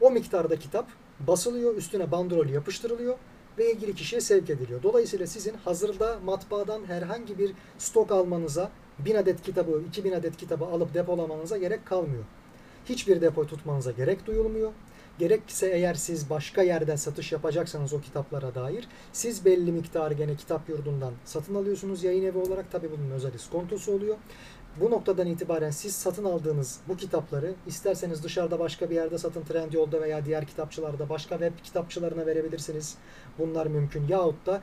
[0.00, 0.86] o miktarda kitap
[1.20, 3.18] basılıyor, üstüne bandrol yapıştırılıyor
[3.58, 4.82] ve ilgili kişiye sevk ediliyor.
[4.82, 10.94] Dolayısıyla sizin hazırda matbaadan herhangi bir stok almanıza, 1000 adet kitabı, 2000 adet kitabı alıp
[10.94, 12.24] depolamanıza gerek kalmıyor.
[12.84, 14.72] Hiçbir depo tutmanıza gerek duyulmuyor.
[15.18, 20.68] Gerekse eğer siz başka yerden satış yapacaksanız o kitaplara dair siz belli miktarı gene kitap
[20.68, 22.72] yurdundan satın alıyorsunuz yayın evi olarak.
[22.72, 24.16] Tabi bunun özel iskontosu oluyor.
[24.80, 30.02] Bu noktadan itibaren siz satın aldığınız bu kitapları isterseniz dışarıda başka bir yerde satın Trendyol'da
[30.02, 32.94] veya diğer kitapçılarda başka web kitapçılarına verebilirsiniz.
[33.38, 34.06] Bunlar mümkün.
[34.08, 34.62] Yahut da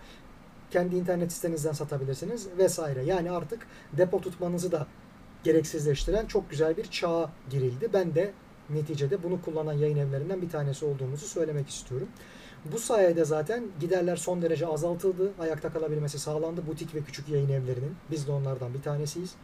[0.72, 3.04] kendi internet sitenizden satabilirsiniz vesaire.
[3.04, 4.88] Yani artık depo tutmanızı da
[5.44, 7.90] gereksizleştiren çok güzel bir çağa girildi.
[7.94, 8.34] Ben de
[8.70, 12.08] neticede bunu kullanan yayın evlerinden bir tanesi olduğumuzu söylemek istiyorum.
[12.66, 15.32] Bu sayede zaten giderler son derece azaltıldı.
[15.40, 17.96] Ayakta kalabilmesi sağlandı butik ve küçük yayın evlerinin.
[18.12, 19.36] Biz de onlardan bir tanesiyiz.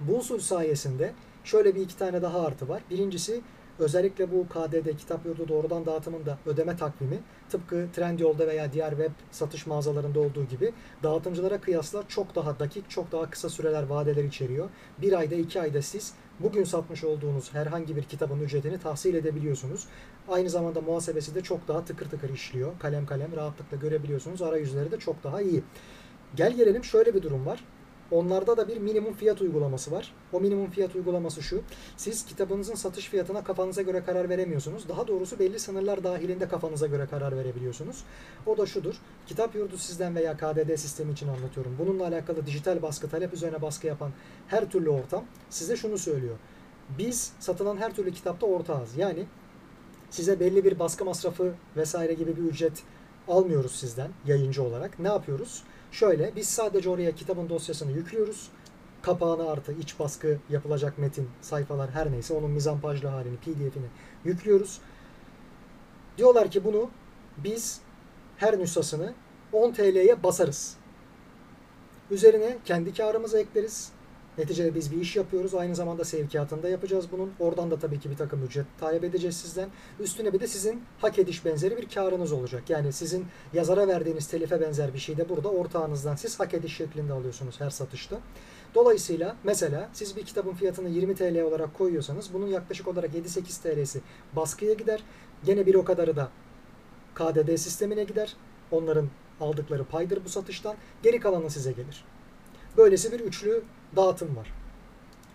[0.00, 1.12] Bu usul sayesinde
[1.44, 2.82] şöyle bir iki tane daha artı var.
[2.90, 3.40] Birincisi
[3.78, 7.18] özellikle bu KDD kitap yurdu doğrudan dağıtımında ödeme takvimi
[7.50, 10.72] tıpkı Trendyol'da veya diğer web satış mağazalarında olduğu gibi
[11.02, 14.68] dağıtımcılara kıyasla çok daha dakik, çok daha kısa süreler vadeler içeriyor.
[14.98, 19.86] Bir ayda, iki ayda siz bugün satmış olduğunuz herhangi bir kitabın ücretini tahsil edebiliyorsunuz.
[20.28, 22.72] Aynı zamanda muhasebesi de çok daha tıkır tıkır işliyor.
[22.78, 24.42] Kalem kalem rahatlıkla görebiliyorsunuz.
[24.42, 25.62] Arayüzleri de çok daha iyi.
[26.36, 27.64] Gel gelelim şöyle bir durum var.
[28.12, 30.12] Onlarda da bir minimum fiyat uygulaması var.
[30.32, 31.62] O minimum fiyat uygulaması şu.
[31.96, 34.88] Siz kitabınızın satış fiyatına kafanıza göre karar veremiyorsunuz.
[34.88, 38.04] Daha doğrusu belli sınırlar dahilinde kafanıza göre karar verebiliyorsunuz.
[38.46, 38.94] O da şudur.
[39.26, 41.76] Kitap yurdu sizden veya KDD sistemi için anlatıyorum.
[41.78, 44.10] Bununla alakalı dijital baskı, talep üzerine baskı yapan
[44.48, 46.36] her türlü ortam size şunu söylüyor.
[46.98, 48.96] Biz satılan her türlü kitapta ortağız.
[48.96, 49.26] Yani
[50.10, 52.82] size belli bir baskı masrafı vesaire gibi bir ücret
[53.28, 54.98] almıyoruz sizden yayıncı olarak.
[54.98, 55.62] Ne yapıyoruz?
[55.92, 58.50] Şöyle biz sadece oraya kitabın dosyasını yüklüyoruz.
[59.02, 63.86] Kapağını artı iç baskı yapılacak metin, sayfalar her neyse onun mizampajlı halini, pdf'ini
[64.24, 64.80] yüklüyoruz.
[66.18, 66.90] Diyorlar ki bunu
[67.36, 67.80] biz
[68.36, 69.14] her nüshasını
[69.52, 70.76] 10 TL'ye basarız.
[72.10, 73.92] Üzerine kendi karımızı ekleriz.
[74.38, 75.54] Neticede biz bir iş yapıyoruz.
[75.54, 77.32] Aynı zamanda sevkiyatını da yapacağız bunun.
[77.38, 79.68] Oradan da tabii ki bir takım ücret talep edeceğiz sizden.
[80.00, 82.70] Üstüne bir de sizin hak ediş benzeri bir karınız olacak.
[82.70, 87.12] Yani sizin yazara verdiğiniz telife benzer bir şey de burada ortağınızdan siz hak ediş şeklinde
[87.12, 88.18] alıyorsunuz her satışta.
[88.74, 94.00] Dolayısıyla mesela siz bir kitabın fiyatını 20 TL olarak koyuyorsanız bunun yaklaşık olarak 7-8 TL'si
[94.36, 95.02] baskıya gider.
[95.44, 96.28] Gene bir o kadarı da
[97.14, 98.36] KDD sistemine gider.
[98.70, 99.08] Onların
[99.40, 100.76] aldıkları paydır bu satıştan.
[101.02, 102.04] Geri kalanı size gelir.
[102.76, 103.62] Böylesi bir üçlü
[103.96, 104.52] dağıtım var.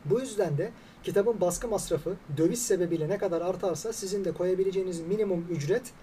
[0.05, 0.71] Bu yüzden de
[1.03, 5.93] kitabın baskı masrafı döviz sebebiyle ne kadar artarsa sizin de koyabileceğiniz minimum ücret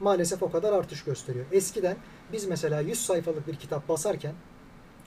[0.00, 1.46] maalesef o kadar artış gösteriyor.
[1.52, 1.96] Eskiden
[2.32, 4.34] biz mesela 100 sayfalık bir kitap basarken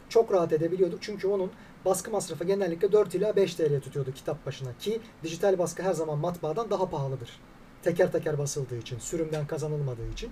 [0.09, 0.99] çok rahat edebiliyorduk.
[1.01, 1.51] Çünkü onun
[1.85, 4.69] baskı masrafı genellikle 4 ila 5 TL tutuyordu kitap başına.
[4.79, 7.39] Ki dijital baskı her zaman matbaadan daha pahalıdır.
[7.83, 10.31] Teker teker basıldığı için, sürümden kazanılmadığı için.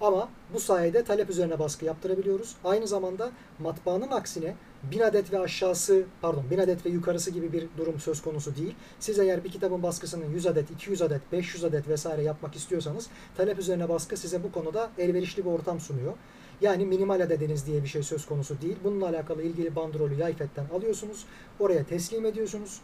[0.00, 2.56] Ama bu sayede talep üzerine baskı yaptırabiliyoruz.
[2.64, 7.68] Aynı zamanda matbaanın aksine 1000 adet ve aşağısı pardon 1000 adet ve yukarısı gibi bir
[7.76, 8.74] durum söz konusu değil.
[9.00, 13.58] Siz eğer bir kitabın baskısının 100 adet, 200 adet, 500 adet vesaire yapmak istiyorsanız talep
[13.58, 16.12] üzerine baskı size bu konuda elverişli bir ortam sunuyor.
[16.60, 18.76] Yani minimal adediniz diye bir şey söz konusu değil.
[18.84, 21.24] Bununla alakalı ilgili bandrolü Yayfet'ten alıyorsunuz.
[21.58, 22.80] Oraya teslim ediyorsunuz.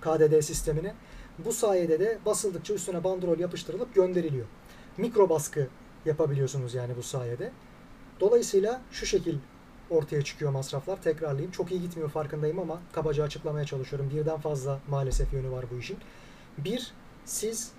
[0.00, 0.94] KDD sistemine.
[1.38, 4.46] Bu sayede de basıldıkça üstüne bandrol yapıştırılıp gönderiliyor.
[4.96, 5.68] Mikro baskı
[6.06, 7.52] yapabiliyorsunuz yani bu sayede.
[8.20, 9.38] Dolayısıyla şu şekil
[9.90, 11.02] ortaya çıkıyor masraflar.
[11.02, 11.50] Tekrarlayayım.
[11.50, 14.10] Çok iyi gitmiyor farkındayım ama kabaca açıklamaya çalışıyorum.
[14.10, 15.98] Birden fazla maalesef yönü var bu işin.
[16.58, 16.92] Bir,
[17.24, 17.72] siz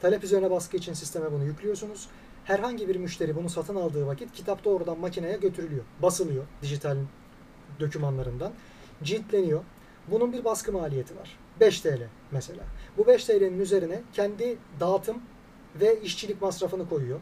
[0.00, 2.08] talep üzerine baskı için sisteme bunu yüklüyorsunuz.
[2.44, 5.84] Herhangi bir müşteri bunu satın aldığı vakit kitap doğrudan makineye götürülüyor.
[6.02, 6.96] Basılıyor dijital
[7.80, 8.52] dokümanlarından.
[9.02, 9.64] Ciltleniyor.
[10.08, 11.38] Bunun bir baskı maliyeti var.
[11.60, 12.62] 5 TL mesela.
[12.98, 15.22] Bu 5 TL'nin üzerine kendi dağıtım
[15.80, 17.20] ve işçilik masrafını koyuyor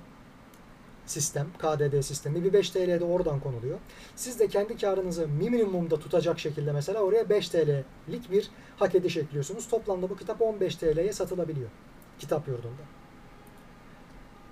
[1.07, 3.79] sistem, KDD sistemi bir 5 TL de oradan konuluyor.
[4.17, 9.69] Siz de kendi karınızı minimumda tutacak şekilde mesela oraya 5 TL'lik bir hak ediş ekliyorsunuz.
[9.69, 11.71] Toplamda bu kitap 15 TL'ye satılabiliyor
[12.19, 12.83] kitap yurdunda.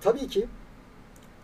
[0.01, 0.47] Tabii ki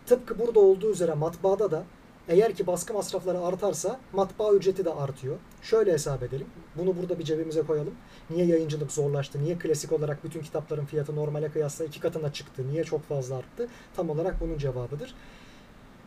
[0.06, 1.84] tıpkı burada olduğu üzere matbaada da
[2.28, 5.36] eğer ki baskı masrafları artarsa matbaa ücreti de artıyor.
[5.62, 6.46] Şöyle hesap edelim.
[6.76, 7.94] Bunu burada bir cebimize koyalım.
[8.30, 9.42] Niye yayıncılık zorlaştı?
[9.42, 12.62] Niye klasik olarak bütün kitapların fiyatı normale kıyasla iki katına çıktı?
[12.70, 13.68] Niye çok fazla arttı?
[13.96, 15.14] Tam olarak bunun cevabıdır.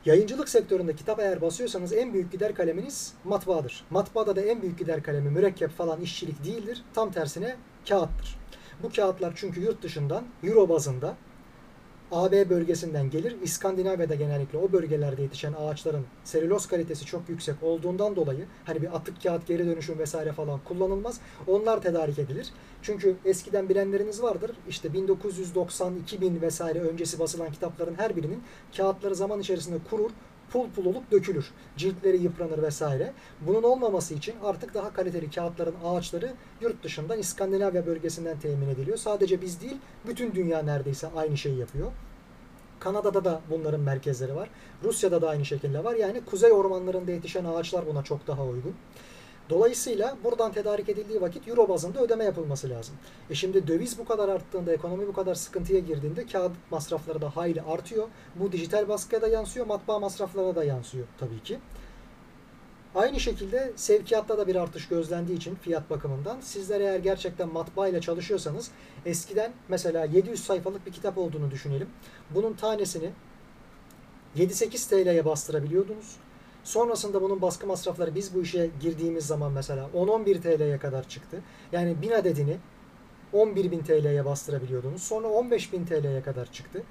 [0.06, 3.86] Yayıncılık sektöründe kitap eğer basıyorsanız en büyük gider kaleminiz matbaadır.
[3.90, 6.82] Matbaada da en büyük gider kalemi mürekkep falan işçilik değildir.
[6.94, 7.56] Tam tersine
[7.90, 8.38] kağıttır.
[8.84, 11.16] Bu kağıtlar çünkü yurt dışından euro bazında
[12.14, 13.36] AB bölgesinden gelir.
[13.44, 19.24] İskandinavya'da genellikle o bölgelerde yetişen ağaçların selüloz kalitesi çok yüksek olduğundan dolayı hani bir atık
[19.24, 21.20] kağıt geri dönüşüm vesaire falan kullanılmaz.
[21.48, 22.50] Onlar tedarik edilir.
[22.82, 24.52] Çünkü eskiden bilenleriniz vardır.
[24.70, 28.44] İşte 1990, 2000 vesaire öncesi basılan kitapların her birinin
[28.78, 30.12] kağıtları zaman içerisinde kurur
[30.54, 31.52] pul pul olup dökülür.
[31.78, 33.14] Ciltleri yıpranır vesaire.
[33.42, 38.98] Bunun olmaması için artık daha kaliteli kağıtların ağaçları yurt dışından İskandinavya bölgesinden temin ediliyor.
[38.98, 41.92] Sadece biz değil, bütün dünya neredeyse aynı şeyi yapıyor.
[42.80, 44.50] Kanada'da da bunların merkezleri var.
[44.84, 45.96] Rusya'da da aynı şekilde var.
[45.96, 48.76] Yani kuzey ormanlarında yetişen ağaçlar buna çok daha uygun.
[49.50, 52.96] Dolayısıyla buradan tedarik edildiği vakit euro bazında ödeme yapılması lazım.
[53.30, 57.62] E şimdi döviz bu kadar arttığında, ekonomi bu kadar sıkıntıya girdiğinde kağıt masrafları da hayli
[57.62, 58.08] artıyor.
[58.36, 61.60] Bu dijital baskıya da yansıyor, matbaa masraflarına da yansıyor tabii ki.
[62.96, 68.02] Aynı şekilde sevkiyatta da bir artış gözlendiği için fiyat bakımından sizler eğer gerçekten matbaa ile
[68.02, 68.72] çalışıyorsanız
[69.06, 71.90] eskiden mesela 700 sayfalık bir kitap olduğunu düşünelim.
[72.30, 73.10] Bunun tanesini
[74.38, 76.16] 7-8 TL'ye bastırabiliyordunuz.
[76.64, 81.42] Sonrasında bunun baskı masrafları biz bu işe girdiğimiz zaman mesela 10-11 TL'ye kadar çıktı.
[81.72, 82.58] Yani 1000 adedini
[83.34, 85.04] 11.000 TL'ye bastırabiliyordunuz.
[85.04, 86.84] Sonra 15.000 TL'ye kadar çıktı.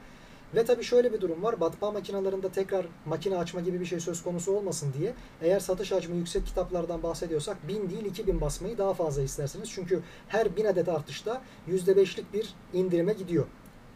[0.55, 1.55] Ve tabii şöyle bir durum var.
[1.61, 6.17] Matbaa makinalarında tekrar makine açma gibi bir şey söz konusu olmasın diye eğer satış hacmi
[6.17, 9.71] yüksek kitaplardan bahsediyorsak 1000 değil 2000 basmayı daha fazla istersiniz.
[9.73, 13.47] Çünkü her 1000 adet artışta %5'lik bir indirime gidiyor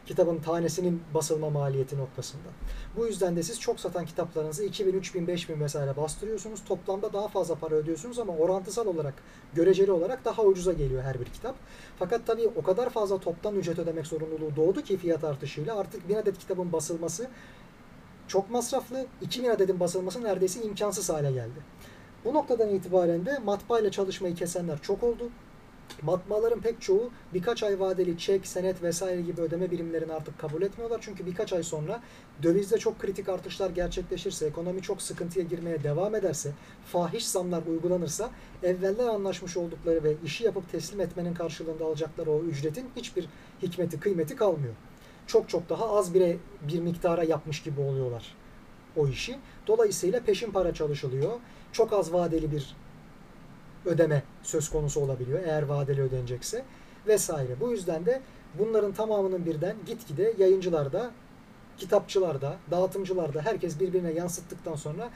[0.07, 2.49] kitabın tanesinin basılma maliyeti noktasında.
[2.97, 6.65] Bu yüzden de siz çok satan kitaplarınızı 2000, 3000, 5000 vesaire bastırıyorsunuz.
[6.65, 9.15] Toplamda daha fazla para ödüyorsunuz ama orantısal olarak,
[9.55, 11.57] göreceli olarak daha ucuza geliyor her bir kitap.
[11.99, 16.15] Fakat tabii o kadar fazla toptan ücret ödemek zorunluluğu doğdu ki fiyat artışıyla artık 1000
[16.15, 17.29] adet kitabın basılması
[18.29, 21.61] çok masraflı, 2000 adetin basılması neredeyse imkansız hale geldi.
[22.25, 25.31] Bu noktadan itibaren de matbaa ile çalışmayı kesenler çok oldu.
[26.03, 30.99] Matbaaların pek çoğu birkaç ay vadeli çek, senet vesaire gibi ödeme birimlerini artık kabul etmiyorlar.
[31.03, 32.03] Çünkü birkaç ay sonra
[32.43, 36.53] dövizde çok kritik artışlar gerçekleşirse, ekonomi çok sıkıntıya girmeye devam ederse,
[36.93, 38.31] fahiş zamlar uygulanırsa
[38.63, 43.29] evveller anlaşmış oldukları ve işi yapıp teslim etmenin karşılığında alacakları o ücretin hiçbir
[43.63, 44.75] hikmeti, kıymeti kalmıyor.
[45.27, 46.37] Çok çok daha az bir,
[46.69, 48.35] bir miktara yapmış gibi oluyorlar
[48.97, 49.39] o işi.
[49.67, 51.33] Dolayısıyla peşin para çalışılıyor.
[51.73, 52.77] Çok az vadeli bir
[53.87, 56.65] ödeme söz konusu olabiliyor eğer vadeli ödenecekse
[57.07, 57.61] vesaire.
[57.61, 58.21] Bu yüzden de
[58.59, 61.11] bunların tamamının birden gitgide yayıncılarda,
[61.79, 65.11] kitapçılarda, dağıtımcılarda herkes birbirine yansıttıktan sonra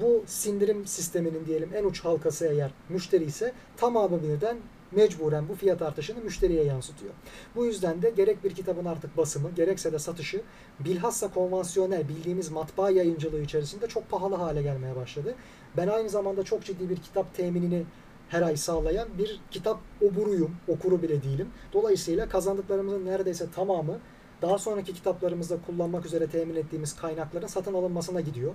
[0.00, 4.56] bu sindirim sisteminin diyelim en uç halkası eğer müşteri ise tamamı birden
[4.92, 7.12] mecburen bu fiyat artışını müşteriye yansıtıyor.
[7.56, 10.42] Bu yüzden de gerek bir kitabın artık basımı gerekse de satışı
[10.80, 15.34] bilhassa konvansiyonel bildiğimiz matbaa yayıncılığı içerisinde çok pahalı hale gelmeye başladı.
[15.76, 17.84] Ben aynı zamanda çok ciddi bir kitap teminini
[18.28, 20.56] her ay sağlayan bir kitap oburuyum.
[20.68, 21.48] Okuru bile değilim.
[21.72, 23.98] Dolayısıyla kazandıklarımızın neredeyse tamamı
[24.42, 28.54] daha sonraki kitaplarımızda kullanmak üzere temin ettiğimiz kaynakların satın alınmasına gidiyor.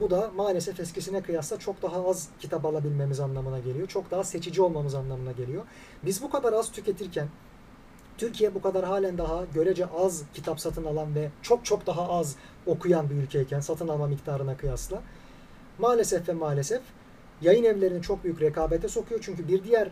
[0.00, 3.88] Bu da maalesef eskisine kıyasla çok daha az kitap alabilmemiz anlamına geliyor.
[3.88, 5.64] Çok daha seçici olmamız anlamına geliyor.
[6.04, 7.28] Biz bu kadar az tüketirken
[8.18, 12.36] Türkiye bu kadar halen daha görece az kitap satın alan ve çok çok daha az
[12.66, 15.02] okuyan bir ülkeyken satın alma miktarına kıyasla
[15.78, 16.82] maalesef ve maalesef
[17.42, 19.20] yayın evlerini çok büyük rekabete sokuyor.
[19.24, 19.90] Çünkü bir diğer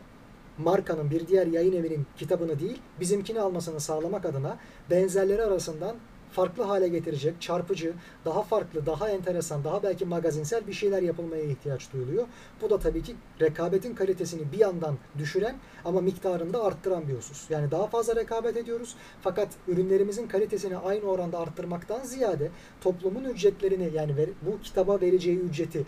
[0.59, 4.59] markanın, bir diğer yayın evinin kitabını değil, bizimkini almasını sağlamak adına
[4.91, 5.97] benzerleri arasından
[6.33, 7.93] farklı hale getirecek, çarpıcı,
[8.25, 12.27] daha farklı, daha enteresan, daha belki magazinsel bir şeyler yapılmaya ihtiyaç duyuluyor.
[12.63, 17.51] Bu da tabii ki rekabetin kalitesini bir yandan düşüren ama miktarını da arttıran bir husus.
[17.51, 24.13] Yani daha fazla rekabet ediyoruz fakat ürünlerimizin kalitesini aynı oranda arttırmaktan ziyade toplumun ücretlerini yani
[24.43, 25.85] bu kitaba vereceği ücreti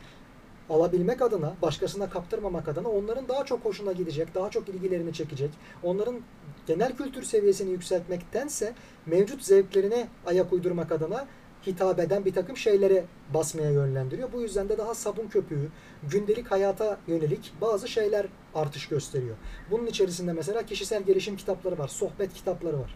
[0.71, 5.51] alabilmek adına, başkasına kaptırmamak adına onların daha çok hoşuna gidecek, daha çok ilgilerini çekecek,
[5.83, 6.21] onların
[6.67, 8.75] genel kültür seviyesini yükseltmektense
[9.07, 11.27] mevcut zevklerine ayak uydurmak adına
[11.67, 13.05] hitap eden bir takım şeylere
[13.35, 14.33] basmaya yönlendiriyor.
[14.33, 15.69] Bu yüzden de daha sabun köpüğü,
[16.11, 19.37] gündelik hayata yönelik bazı şeyler artış gösteriyor.
[19.71, 22.95] Bunun içerisinde mesela kişisel gelişim kitapları var, sohbet kitapları var.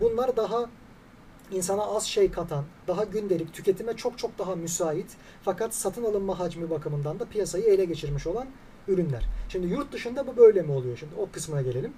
[0.00, 0.70] Bunlar daha
[1.52, 5.10] insana az şey katan, daha gündelik, tüketime çok çok daha müsait
[5.42, 8.46] fakat satın alınma hacmi bakımından da piyasayı ele geçirmiş olan
[8.88, 9.24] ürünler.
[9.48, 10.96] Şimdi yurt dışında bu böyle mi oluyor?
[10.96, 11.92] Şimdi o kısmına gelelim.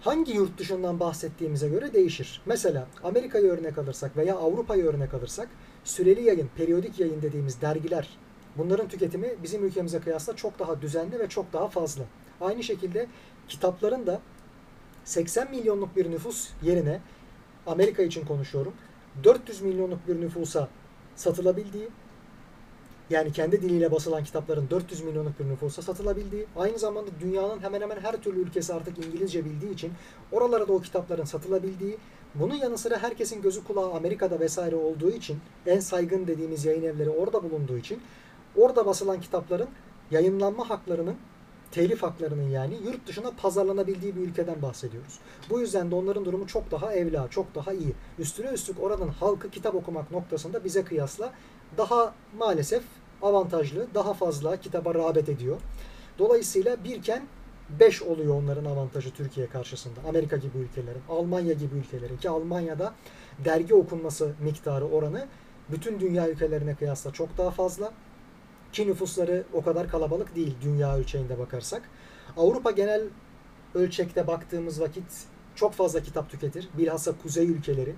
[0.00, 2.42] Hangi yurt dışından bahsettiğimize göre değişir.
[2.46, 5.48] Mesela Amerika'yı örnek alırsak veya Avrupa'yı örnek alırsak
[5.84, 8.18] süreli yayın, periyodik yayın dediğimiz dergiler
[8.56, 12.04] bunların tüketimi bizim ülkemize kıyasla çok daha düzenli ve çok daha fazla.
[12.40, 13.06] Aynı şekilde
[13.48, 14.20] kitapların da
[15.04, 17.00] 80 milyonluk bir nüfus yerine
[17.66, 18.72] Amerika için konuşuyorum.
[19.24, 20.68] 400 milyonluk bir nüfusa
[21.16, 21.88] satılabildiği
[23.10, 28.00] yani kendi diliyle basılan kitapların 400 milyonluk bir nüfusa satılabildiği, aynı zamanda dünyanın hemen hemen
[28.00, 29.92] her türlü ülkesi artık İngilizce bildiği için
[30.32, 31.96] oralara da o kitapların satılabildiği,
[32.34, 37.10] bunun yanı sıra herkesin gözü kulağı Amerika'da vesaire olduğu için, en saygın dediğimiz yayın evleri
[37.10, 38.00] orada bulunduğu için,
[38.56, 39.68] orada basılan kitapların
[40.10, 41.16] yayınlanma haklarının
[41.74, 45.18] telif haklarının yani yurt dışına pazarlanabildiği bir ülkeden bahsediyoruz.
[45.50, 47.94] Bu yüzden de onların durumu çok daha evla, çok daha iyi.
[48.18, 51.32] Üstüne üstlük oranın halkı kitap okumak noktasında bize kıyasla
[51.78, 52.82] daha maalesef
[53.22, 55.60] avantajlı, daha fazla kitaba rağbet ediyor.
[56.18, 57.26] Dolayısıyla birken
[57.80, 60.00] 5 oluyor onların avantajı Türkiye karşısında.
[60.08, 62.94] Amerika gibi ülkelerin, Almanya gibi ülkelerin ki Almanya'da
[63.44, 65.26] dergi okunması miktarı oranı
[65.70, 67.92] bütün dünya ülkelerine kıyasla çok daha fazla.
[68.74, 71.82] Ki nüfusları o kadar kalabalık değil dünya ölçeğinde bakarsak.
[72.36, 73.02] Avrupa genel
[73.74, 75.04] ölçekte baktığımız vakit
[75.54, 76.68] çok fazla kitap tüketir.
[76.78, 77.94] Bilhassa kuzey ülkeleri.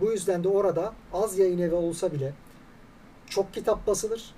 [0.00, 2.32] Bu yüzden de orada az yayın evi olsa bile
[3.26, 4.34] çok kitap basılır.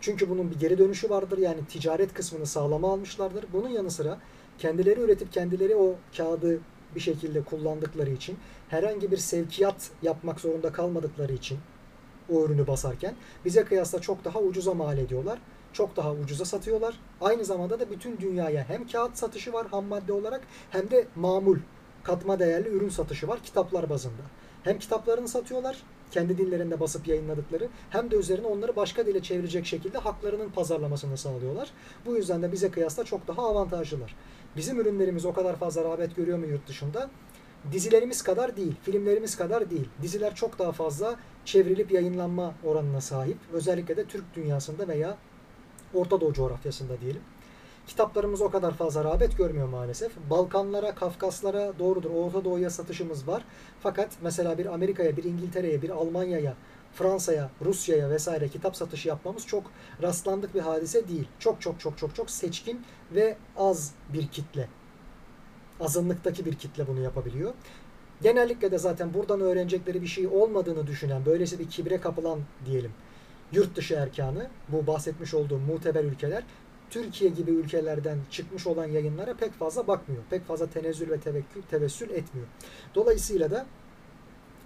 [0.00, 1.38] Çünkü bunun bir geri dönüşü vardır.
[1.38, 3.44] Yani ticaret kısmını sağlama almışlardır.
[3.52, 4.18] Bunun yanı sıra
[4.58, 6.60] kendileri üretip kendileri o kağıdı
[6.94, 11.58] bir şekilde kullandıkları için herhangi bir sevkiyat yapmak zorunda kalmadıkları için
[12.32, 13.14] o ürünü basarken
[13.44, 15.38] bize kıyasla çok daha ucuza mal ediyorlar.
[15.72, 17.00] Çok daha ucuza satıyorlar.
[17.20, 20.40] Aynı zamanda da bütün dünyaya hem kağıt satışı var ham madde olarak
[20.70, 21.58] hem de mamul
[22.02, 24.22] katma değerli ürün satışı var kitaplar bazında.
[24.64, 29.98] Hem kitaplarını satıyorlar kendi dillerinde basıp yayınladıkları hem de üzerine onları başka dile çevirecek şekilde
[29.98, 31.70] haklarının pazarlamasını sağlıyorlar.
[32.06, 34.16] Bu yüzden de bize kıyasla çok daha avantajlılar.
[34.56, 37.10] Bizim ürünlerimiz o kadar fazla rağbet görüyor mu yurt dışında?
[37.72, 39.88] Dizilerimiz kadar değil, filmlerimiz kadar değil.
[40.02, 43.36] Diziler çok daha fazla çevrilip yayınlanma oranına sahip.
[43.52, 45.16] Özellikle de Türk dünyasında veya
[45.94, 47.22] Orta Doğu coğrafyasında diyelim.
[47.86, 50.12] Kitaplarımız o kadar fazla rağbet görmüyor maalesef.
[50.30, 52.10] Balkanlara, Kafkaslara doğrudur.
[52.10, 53.44] Orta Doğu'ya satışımız var.
[53.80, 56.54] Fakat mesela bir Amerika'ya, bir İngiltere'ye, bir Almanya'ya,
[56.94, 59.64] Fransa'ya, Rusya'ya vesaire kitap satışı yapmamız çok
[60.02, 61.28] rastlandık bir hadise değil.
[61.38, 62.82] Çok çok çok çok çok seçkin
[63.14, 64.68] ve az bir kitle.
[65.80, 67.54] Azınlıktaki bir kitle bunu yapabiliyor.
[68.22, 72.90] Genellikle de zaten buradan öğrenecekleri bir şey olmadığını düşünen, böylesi bir kibre kapılan diyelim
[73.52, 76.42] yurt dışı erkanı, bu bahsetmiş olduğum muteber ülkeler
[76.90, 80.22] Türkiye gibi ülkelerden çıkmış olan yayınlara pek fazla bakmıyor.
[80.30, 82.48] Pek fazla tenezzül ve tevekkül, tevessül etmiyor.
[82.94, 83.66] Dolayısıyla da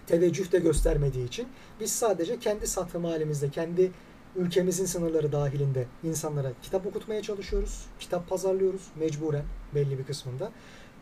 [0.07, 1.49] teveccüh de göstermediği için
[1.81, 3.93] biz sadece kendi satım halimizde, kendi
[4.37, 7.87] ülkemizin sınırları dahilinde insanlara kitap okutmaya çalışıyoruz.
[8.01, 10.53] Kitap pazarlıyoruz mecburen belli bir kısmında.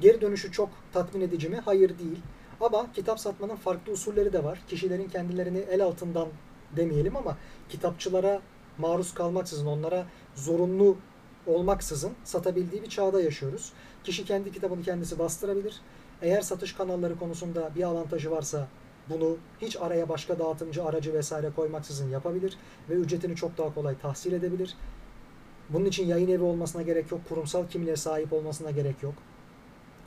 [0.03, 1.61] Geri dönüşü çok tatmin edici mi?
[1.65, 2.21] Hayır değil.
[2.61, 4.63] Ama kitap satmanın farklı usulleri de var.
[4.69, 6.29] Kişilerin kendilerini el altından
[6.77, 7.37] demeyelim ama
[7.69, 8.41] kitapçılara
[8.79, 10.97] maruz kalmaksızın, onlara zorunlu
[11.47, 13.73] olmaksızın satabildiği bir çağda yaşıyoruz.
[14.05, 15.81] Kişi kendi kitabını kendisi bastırabilir.
[16.23, 18.69] Eğer satış kanalları konusunda bir avantajı varsa
[19.11, 22.57] bunu hiç araya başka dağıtımcı aracı vesaire koymaksızın yapabilir
[22.91, 24.77] ve ücretini çok daha kolay tahsil edebilir.
[25.69, 29.15] Bunun için yayın evi olmasına gerek yok, kurumsal kimliğe sahip olmasına gerek yok.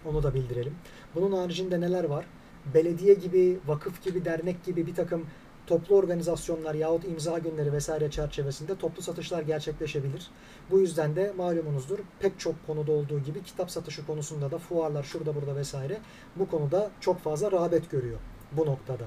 [0.10, 0.76] Onu da bildirelim.
[1.16, 2.26] Bunun haricinde neler var?
[2.74, 5.26] Belediye gibi, vakıf gibi, dernek gibi bir takım
[5.68, 10.28] toplu organizasyonlar yahut imza günleri vesaire çerçevesinde toplu satışlar gerçekleşebilir.
[10.72, 15.36] Bu yüzden de malumunuzdur pek çok konuda olduğu gibi kitap satışı konusunda da fuarlar şurada
[15.36, 15.98] burada vesaire
[16.36, 18.20] bu konuda çok fazla rağbet görüyor
[18.52, 19.04] bu noktada.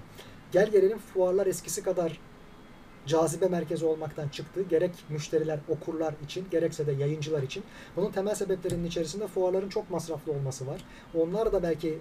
[0.52, 2.20] Gel gelelim fuarlar eskisi kadar
[3.08, 4.62] cazibe merkezi olmaktan çıktı.
[4.70, 7.64] Gerek müşteriler, okurlar için, gerekse de yayıncılar için.
[7.96, 10.84] Bunun temel sebeplerinin içerisinde fuarların çok masraflı olması var.
[11.14, 11.98] Onlar da belki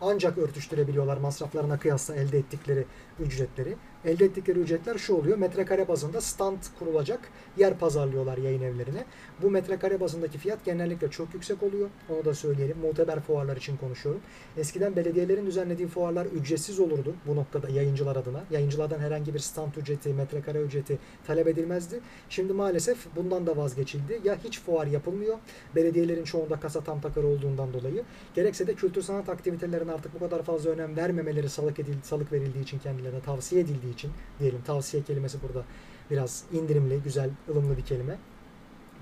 [0.00, 2.84] ancak örtüştürebiliyorlar masraflarına kıyasla elde ettikleri
[3.20, 3.76] ücretleri.
[4.04, 5.38] Elde ettikleri ücretler şu oluyor.
[5.38, 7.20] Metrekare bazında stand kurulacak
[7.56, 9.04] yer pazarlıyorlar yayın evlerine.
[9.42, 11.88] Bu metrekare bazındaki fiyat genellikle çok yüksek oluyor.
[12.10, 12.76] Onu da söyleyelim.
[12.78, 14.20] Muteber fuarlar için konuşuyorum.
[14.56, 18.44] Eskiden belediyelerin düzenlediği fuarlar ücretsiz olurdu bu noktada yayıncılar adına.
[18.50, 22.00] Yayıncılardan herhangi bir stand ücreti, metrekare ücreti talep edilmezdi.
[22.28, 24.20] Şimdi maalesef bundan da vazgeçildi.
[24.24, 25.38] Ya hiç fuar yapılmıyor.
[25.76, 28.02] Belediyelerin çoğunda kasa tam takır olduğundan dolayı.
[28.34, 32.64] Gerekse de kültür sanat aktivitelerine artık bu kadar fazla önem vermemeleri salık, edildi, salık verildiği
[32.64, 35.64] için kendilerine tavsiye edildiği için diyelim tavsiye kelimesi burada
[36.10, 38.18] biraz indirimli, güzel, ılımlı bir kelime.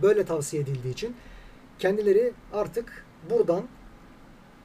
[0.03, 1.17] Böyle tavsiye edildiği için
[1.79, 3.65] kendileri artık buradan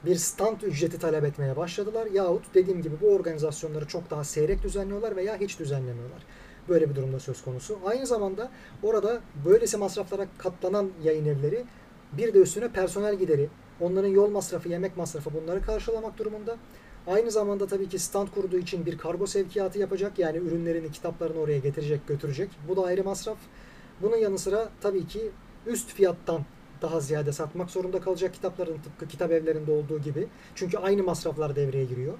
[0.06, 2.06] bir stand ücreti talep etmeye başladılar.
[2.06, 6.22] Yahut dediğim gibi bu organizasyonları çok daha seyrek düzenliyorlar veya hiç düzenlemiyorlar.
[6.68, 7.78] Böyle bir durumda söz konusu.
[7.86, 8.50] Aynı zamanda
[8.82, 11.64] orada böylesi masraflara katlanan yayın evleri
[12.12, 13.48] bir de üstüne personel gideri,
[13.80, 16.56] onların yol masrafı, yemek masrafı bunları karşılamak durumunda.
[17.08, 20.18] Aynı zamanda tabii ki stand kurduğu için bir kargo sevkiyatı yapacak.
[20.18, 22.50] Yani ürünlerini, kitaplarını oraya getirecek, götürecek.
[22.68, 23.38] Bu da ayrı masraf.
[24.02, 25.30] Bunun yanı sıra tabii ki
[25.66, 26.44] üst fiyattan
[26.82, 30.28] daha ziyade satmak zorunda kalacak kitapların tıpkı kitap evlerinde olduğu gibi.
[30.54, 32.14] Çünkü aynı masraflar devreye giriyor.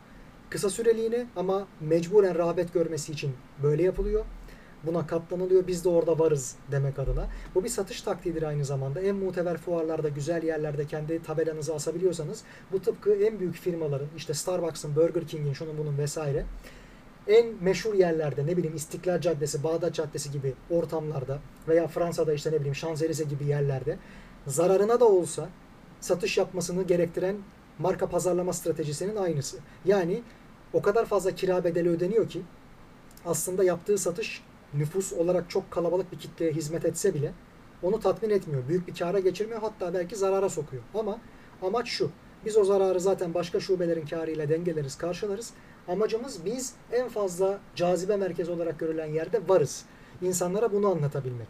[0.51, 4.25] Kısa süreliğine ama mecburen rağbet görmesi için böyle yapılıyor.
[4.85, 5.67] Buna katlanılıyor.
[5.67, 7.27] Biz de orada varız demek adına.
[7.55, 9.01] Bu bir satış taktiğidir aynı zamanda.
[9.01, 14.97] En muteber fuarlarda, güzel yerlerde kendi tabelanızı asabiliyorsanız bu tıpkı en büyük firmaların işte Starbucks'ın,
[14.97, 16.45] Burger King'in, şunun bunun vesaire
[17.29, 22.57] en meşhur yerlerde ne bileyim İstiklal Caddesi, Bağdat Caddesi gibi ortamlarda veya Fransa'da işte ne
[22.57, 23.99] bileyim Şanzelize gibi yerlerde
[24.47, 25.49] zararına da olsa
[26.01, 27.37] satış yapmasını gerektiren
[27.79, 29.59] marka pazarlama stratejisinin aynısı.
[29.85, 30.23] Yani
[30.73, 32.43] o kadar fazla kira bedeli ödeniyor ki
[33.27, 34.43] aslında yaptığı satış
[34.75, 37.33] nüfus olarak çok kalabalık bir kitleye hizmet etse bile
[37.83, 38.69] onu tatmin etmiyor.
[38.69, 40.83] Büyük bir kara geçirmiyor hatta belki zarara sokuyor.
[40.95, 41.19] Ama
[41.63, 42.11] amaç şu.
[42.45, 45.53] Biz o zararı zaten başka şubelerin karıyla dengeleriz, karşılarız.
[45.89, 49.85] Amacımız biz en fazla cazibe merkezi olarak görülen yerde varız.
[50.23, 51.49] insanlara bunu anlatabilmek.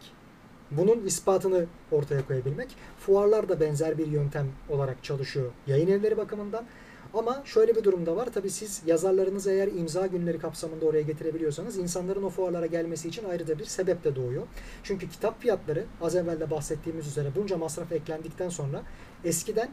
[0.71, 2.75] Bunun ispatını ortaya koyabilmek.
[2.99, 6.65] Fuarlar da benzer bir yöntem olarak çalışıyor yayın evleri bakımından.
[7.13, 8.29] Ama şöyle bir durumda var.
[8.33, 13.59] Tabii siz yazarlarınızı eğer imza günleri kapsamında oraya getirebiliyorsanız insanların o fuarlara gelmesi için ayrıca
[13.59, 14.47] bir sebep de doğuyor.
[14.83, 18.83] Çünkü kitap fiyatları az evvel de bahsettiğimiz üzere bunca masraf eklendikten sonra
[19.23, 19.69] eskiden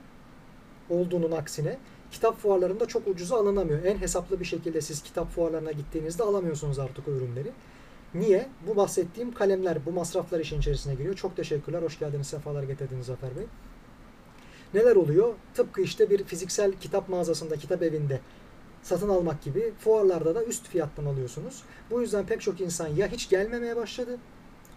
[0.91, 1.79] olduğunun aksine
[2.11, 3.85] kitap fuarlarında çok ucuza alınamıyor.
[3.85, 7.53] En hesaplı bir şekilde siz kitap fuarlarına gittiğinizde alamıyorsunuz artık o ürünleri.
[8.15, 8.49] Niye?
[8.67, 11.15] Bu bahsettiğim kalemler, bu masraflar işin içerisine giriyor.
[11.15, 11.83] Çok teşekkürler.
[11.83, 12.27] Hoş geldiniz.
[12.27, 13.47] Sefalar getirdiniz Zafer Bey.
[14.75, 15.35] Neler oluyor?
[15.55, 18.21] Tıpkı işte bir fiziksel kitap mağazasında, kitap evinde
[18.83, 21.63] satın almak gibi fuarlarda da üst fiyattan alıyorsunuz.
[21.91, 24.19] Bu yüzden pek çok insan ya hiç gelmemeye başladı,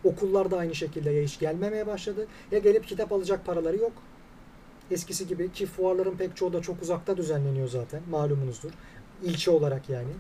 [0.04, 3.94] okullarda aynı şekilde ya hiç gelmemeye başladı ya gelip kitap alacak paraları yok.
[4.92, 8.72] Eskisi gibi ki fuarların pek çoğu da çok uzakta düzenleniyor zaten malumunuzdur.
[9.24, 10.12] İlçe olarak yani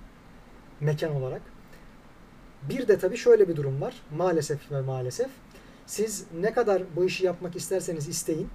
[0.79, 1.41] mekan olarak.
[2.69, 3.95] Bir de tabii şöyle bir durum var.
[4.17, 5.29] Maalesef ve maalesef
[5.85, 8.49] siz ne kadar bu işi yapmak isterseniz isteyin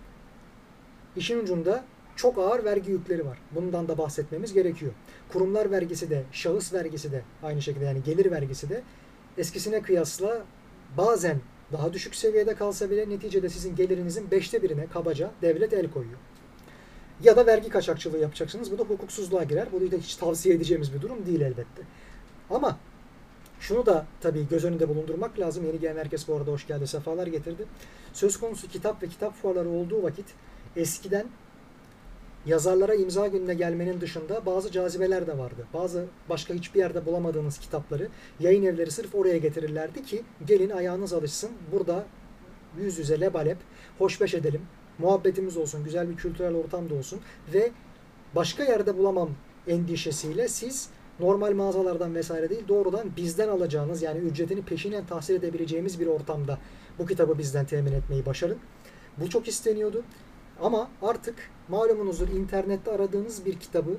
[1.16, 1.84] işin ucunda
[2.16, 3.38] çok ağır vergi yükleri var.
[3.50, 4.92] Bundan da bahsetmemiz gerekiyor.
[5.32, 8.82] Kurumlar vergisi de, şahıs vergisi de aynı şekilde yani gelir vergisi de
[9.38, 10.44] eskisine kıyasla
[10.96, 11.40] bazen
[11.72, 16.18] daha düşük seviyede kalsa bile neticede sizin gelirinizin beşte birine kabaca devlet el koyuyor.
[17.22, 18.72] Ya da vergi kaçakçılığı yapacaksınız.
[18.72, 19.68] Bu da hukuksuzluğa girer.
[19.72, 21.82] Bu da hiç tavsiye edeceğimiz bir durum değil elbette.
[22.50, 22.78] Ama
[23.60, 25.66] şunu da tabii göz önünde bulundurmak lazım.
[25.66, 27.66] Yeni gelen herkes bu arada hoş geldi, sefalar getirdi.
[28.12, 30.26] Söz konusu kitap ve kitap fuarları olduğu vakit
[30.77, 31.27] eskiden
[32.47, 35.66] yazarlara imza gününe gelmenin dışında bazı cazibeler de vardı.
[35.75, 38.09] Bazı başka hiçbir yerde bulamadığınız kitapları
[38.41, 41.51] yayın evleri sırf oraya getirirlerdi ki gelin ayağınız alışsın.
[41.72, 42.05] Burada
[42.79, 43.59] yüz yüze lebalep
[43.99, 44.62] hoşbeş edelim.
[44.99, 45.85] Muhabbetimiz olsun.
[45.85, 47.20] Güzel bir kültürel ortam da olsun.
[47.55, 47.70] Ve
[48.35, 49.31] başka yerde bulamam
[49.66, 50.89] endişesiyle siz
[51.20, 56.59] normal mağazalardan vesaire değil doğrudan bizden alacağınız yani ücretini peşinen tahsil edebileceğimiz bir ortamda
[56.99, 58.59] bu kitabı bizden temin etmeyi başarın.
[59.18, 60.03] Bu çok isteniyordu.
[60.64, 61.34] Ama artık
[61.68, 63.96] malumunuzdur internette aradığınız bir kitabı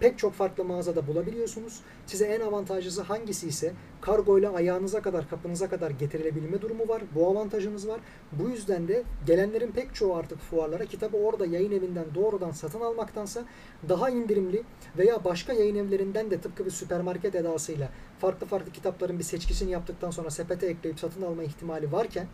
[0.00, 1.80] pek çok farklı mağazada bulabiliyorsunuz.
[2.06, 7.02] Size en avantajlısı hangisi ise kargo ile ayağınıza kadar, kapınıza kadar getirilebilme durumu var.
[7.14, 8.00] Bu avantajınız var.
[8.32, 13.44] Bu yüzden de gelenlerin pek çoğu artık fuarlara kitabı orada yayın evinden doğrudan satın almaktansa
[13.88, 14.62] daha indirimli
[14.98, 17.88] veya başka yayın evlerinden de tıpkı bir süpermarket edasıyla
[18.18, 22.26] farklı farklı kitapların bir seçkisini yaptıktan sonra sepete ekleyip satın alma ihtimali varken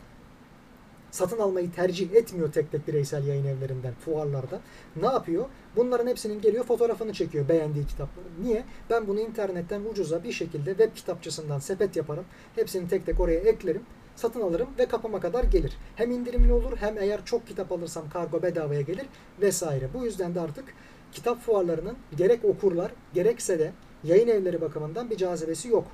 [1.13, 4.61] satın almayı tercih etmiyor tek tek bireysel yayın evlerinden fuarlarda.
[4.97, 5.45] Ne yapıyor?
[5.77, 8.27] Bunların hepsinin geliyor fotoğrafını çekiyor beğendiği kitapları.
[8.43, 8.65] Niye?
[8.91, 12.25] Ben bunu internetten ucuza bir şekilde web kitapçısından sepet yaparım.
[12.55, 13.83] Hepsini tek tek oraya eklerim.
[14.17, 15.77] Satın alırım ve kapıma kadar gelir.
[15.97, 19.07] Hem indirimli olur hem eğer çok kitap alırsam kargo bedavaya gelir
[19.41, 19.89] vesaire.
[19.95, 20.65] Bu yüzden de artık
[21.13, 23.73] kitap fuarlarının gerek okurlar gerekse de
[24.05, 25.87] yayın evleri bakımından bir cazibesi yok.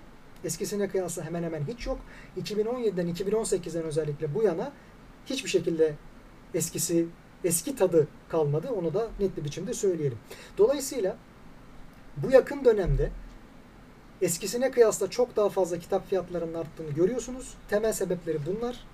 [0.44, 1.98] Eskisine kıyasla hemen hemen hiç yok.
[2.40, 4.72] 2017'den 2018'den özellikle bu yana
[5.30, 5.94] hiçbir şekilde
[6.54, 7.06] eskisi
[7.44, 8.68] eski tadı kalmadı.
[8.70, 10.18] Onu da net bir biçimde söyleyelim.
[10.58, 11.16] Dolayısıyla
[12.16, 13.10] bu yakın dönemde
[14.22, 17.54] eskisine kıyasla çok daha fazla kitap fiyatlarının arttığını görüyorsunuz.
[17.68, 18.84] Temel sebepleri bunlar.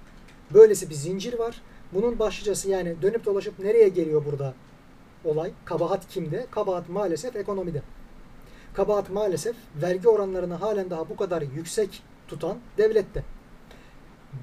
[0.55, 1.63] Böylesi bir zincir var.
[1.93, 4.55] Bunun başlıcası yani dönüp dolaşıp nereye geliyor burada
[5.25, 5.53] olay?
[5.65, 6.47] Kabahat kimde?
[6.51, 7.83] Kabahat maalesef ekonomide.
[8.75, 13.25] Kabahat maalesef vergi oranlarını halen daha bu kadar yüksek tutan devlette.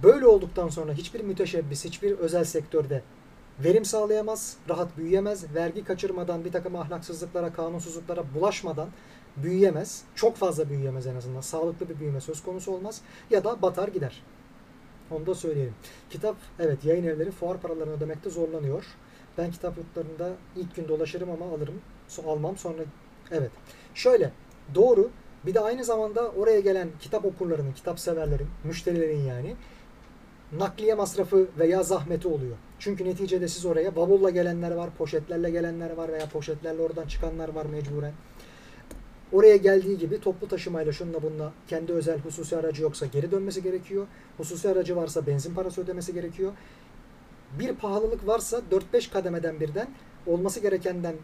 [0.03, 3.01] Böyle olduktan sonra hiçbir müteşebbis, hiçbir özel sektörde
[3.59, 8.89] verim sağlayamaz, rahat büyüyemez, vergi kaçırmadan, bir takım ahlaksızlıklara, kanunsuzluklara bulaşmadan
[9.37, 10.03] büyüyemez.
[10.15, 11.41] Çok fazla büyüyemez en azından.
[11.41, 13.01] Sağlıklı bir büyüme söz konusu olmaz.
[13.29, 14.23] Ya da batar gider.
[15.11, 15.75] Onu da söyleyelim.
[16.09, 18.85] Kitap, evet yayın evleri fuar paralarını ödemekte zorlanıyor.
[19.37, 21.81] Ben kitap yurtlarında ilk gün dolaşırım ama alırım.
[22.27, 22.83] Almam sonra
[23.31, 23.51] evet.
[23.93, 24.31] Şöyle
[24.75, 25.09] doğru
[25.45, 29.55] bir de aynı zamanda oraya gelen kitap okurlarının, kitap severlerin, müşterilerin yani
[30.57, 32.57] nakliye masrafı veya zahmeti oluyor.
[32.79, 37.65] Çünkü neticede siz oraya bavulla gelenler var, poşetlerle gelenler var veya poşetlerle oradan çıkanlar var
[37.65, 38.13] mecburen.
[39.31, 44.07] Oraya geldiği gibi toplu taşımayla şunla bununla kendi özel hususi aracı yoksa geri dönmesi gerekiyor.
[44.37, 46.51] Hususi aracı varsa benzin parası ödemesi gerekiyor.
[47.59, 48.61] Bir pahalılık varsa
[48.93, 49.87] 4-5 kademeden birden
[50.27, 51.15] olması gerekenden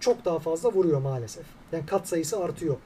[0.00, 1.46] çok daha fazla vuruyor maalesef.
[1.72, 2.76] Yani kat sayısı artıyor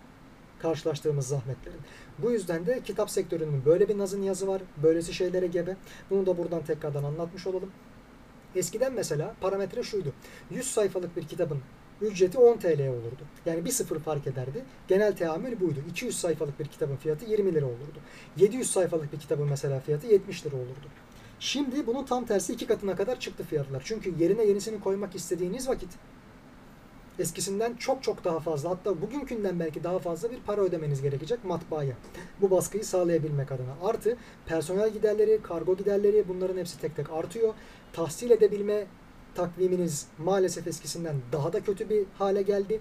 [0.62, 1.80] karşılaştığımız zahmetlerin.
[2.22, 4.62] Bu yüzden de kitap sektörünün böyle bir nazın yazı var.
[4.82, 5.76] Böylesi şeylere gebe.
[6.10, 7.70] Bunu da buradan tekrardan anlatmış olalım.
[8.54, 10.12] Eskiden mesela parametre şuydu.
[10.50, 11.58] 100 sayfalık bir kitabın
[12.02, 13.22] ücreti 10 TL olurdu.
[13.46, 14.64] Yani bir sıfır fark ederdi.
[14.88, 15.80] Genel teamül buydu.
[15.90, 17.98] 200 sayfalık bir kitabın fiyatı 20 lira olurdu.
[18.36, 20.88] 700 sayfalık bir kitabın mesela fiyatı 70 lira olurdu.
[21.40, 23.82] Şimdi bunun tam tersi iki katına kadar çıktı fiyatlar.
[23.84, 25.90] Çünkü yerine yenisini koymak istediğiniz vakit
[27.20, 31.94] eskisinden çok çok daha fazla hatta bugünkünden belki daha fazla bir para ödemeniz gerekecek matbaaya.
[32.40, 33.74] Bu baskıyı sağlayabilmek adına.
[33.82, 34.16] Artı
[34.46, 37.54] personel giderleri, kargo giderleri bunların hepsi tek tek artıyor.
[37.92, 38.86] Tahsil edebilme
[39.34, 42.80] takviminiz maalesef eskisinden daha da kötü bir hale geldi.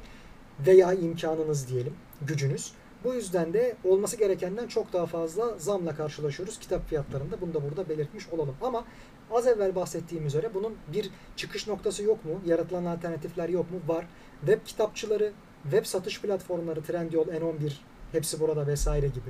[0.68, 2.74] Veya imkanınız diyelim, gücünüz.
[3.04, 7.42] Bu yüzden de olması gerekenden çok daha fazla zamla karşılaşıyoruz kitap fiyatlarında.
[7.42, 8.56] Bunu da burada belirtmiş olalım.
[8.62, 8.86] Ama
[9.32, 12.42] az evvel bahsettiğim üzere bunun bir çıkış noktası yok mu?
[12.46, 13.78] Yaratılan alternatifler yok mu?
[13.88, 14.06] Var.
[14.40, 15.32] Web kitapçıları,
[15.64, 17.72] web satış platformları Trendyol, N11
[18.12, 19.30] hepsi burada vesaire gibi.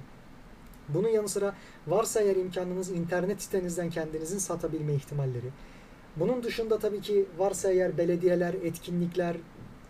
[0.89, 1.55] Bunun yanı sıra
[1.87, 5.49] varsa eğer imkanınız internet sitenizden kendinizin satabilme ihtimalleri.
[6.15, 9.35] Bunun dışında tabii ki varsa eğer belediyeler, etkinlikler,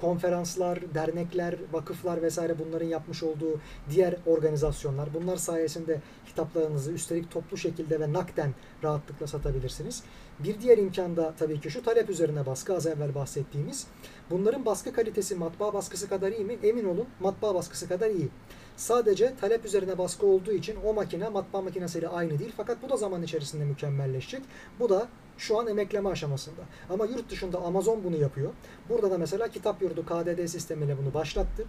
[0.02, 5.14] konferanslar, dernekler, vakıflar vesaire bunların yapmış olduğu diğer organizasyonlar.
[5.14, 10.04] Bunlar sayesinde kitaplarınızı üstelik toplu şekilde ve nakden rahatlıkla satabilirsiniz.
[10.40, 13.88] Bir diğer imkan da tabii ki şu talep üzerine baskı az evvel bahsettiğimiz.
[14.30, 16.58] Bunların baskı kalitesi matbaa baskısı kadar iyi mi?
[16.64, 18.30] Emin olun matbaa baskısı kadar iyi.
[18.78, 22.54] Sadece talep üzerine baskı olduğu için o makine matbaa makinesiyle aynı değil.
[22.58, 24.42] Fakat bu da zaman içerisinde mükemmelleşecek.
[24.80, 25.08] Bu da
[25.40, 26.62] şu an emekleme aşamasında.
[26.90, 28.54] Ama yurt dışında Amazon bunu yapıyor.
[28.90, 31.66] Burada da mesela Kitap Yurdu KDD sistemiyle bunu başlattı.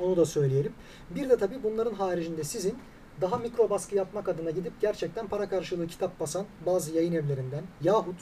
[0.00, 0.72] Onu da söyleyelim.
[1.10, 2.78] Bir de tabii bunların haricinde sizin
[3.20, 8.16] daha mikro baskı yapmak adına gidip gerçekten para karşılığı kitap basan bazı yayın evlerinden yahut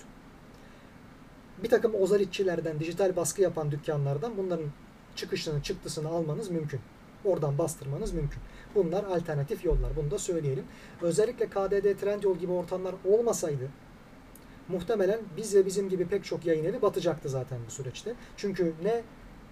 [1.62, 4.66] bir takım ozalitçilerden dijital baskı yapan dükkanlardan bunların
[5.16, 6.80] çıkışını, çıktısını almanız mümkün.
[7.24, 8.42] Oradan bastırmanız mümkün.
[8.74, 9.96] Bunlar alternatif yollar.
[9.96, 10.64] Bunu da söyleyelim.
[11.02, 13.68] Özellikle KDD, Trendyol gibi ortamlar olmasaydı
[14.68, 18.14] muhtemelen biz ve bizim gibi pek çok yayın evi batacaktı zaten bu süreçte.
[18.36, 19.02] Çünkü ne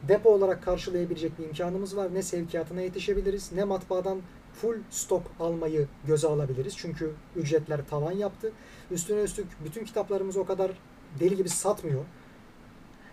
[0.08, 4.20] depo olarak karşılayabilecek bir imkanımız var, ne sevkiyatına yetişebiliriz, ne matbaadan
[4.54, 6.76] full stok almayı göze alabiliriz.
[6.76, 8.52] Çünkü ücretler tavan yaptı.
[8.90, 10.70] Üstüne üstlük bütün kitaplarımız o kadar
[11.20, 12.04] deli gibi satmıyor.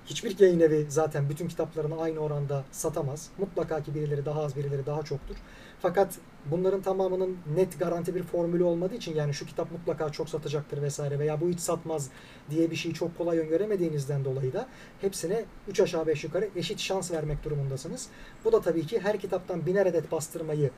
[0.05, 3.29] Hiçbir yayın evi zaten bütün kitaplarını aynı oranda satamaz.
[3.37, 5.35] Mutlaka ki birileri daha az, birileri daha çoktur.
[5.81, 10.81] Fakat bunların tamamının net garanti bir formülü olmadığı için yani şu kitap mutlaka çok satacaktır
[10.81, 12.09] vesaire veya bu hiç satmaz
[12.49, 14.67] diye bir şeyi çok kolay öngöremediğinizden dolayı da
[15.01, 18.07] hepsine 3 aşağı 5 yukarı eşit şans vermek durumundasınız.
[18.45, 20.71] Bu da tabii ki her kitaptan biner adet bastırmayı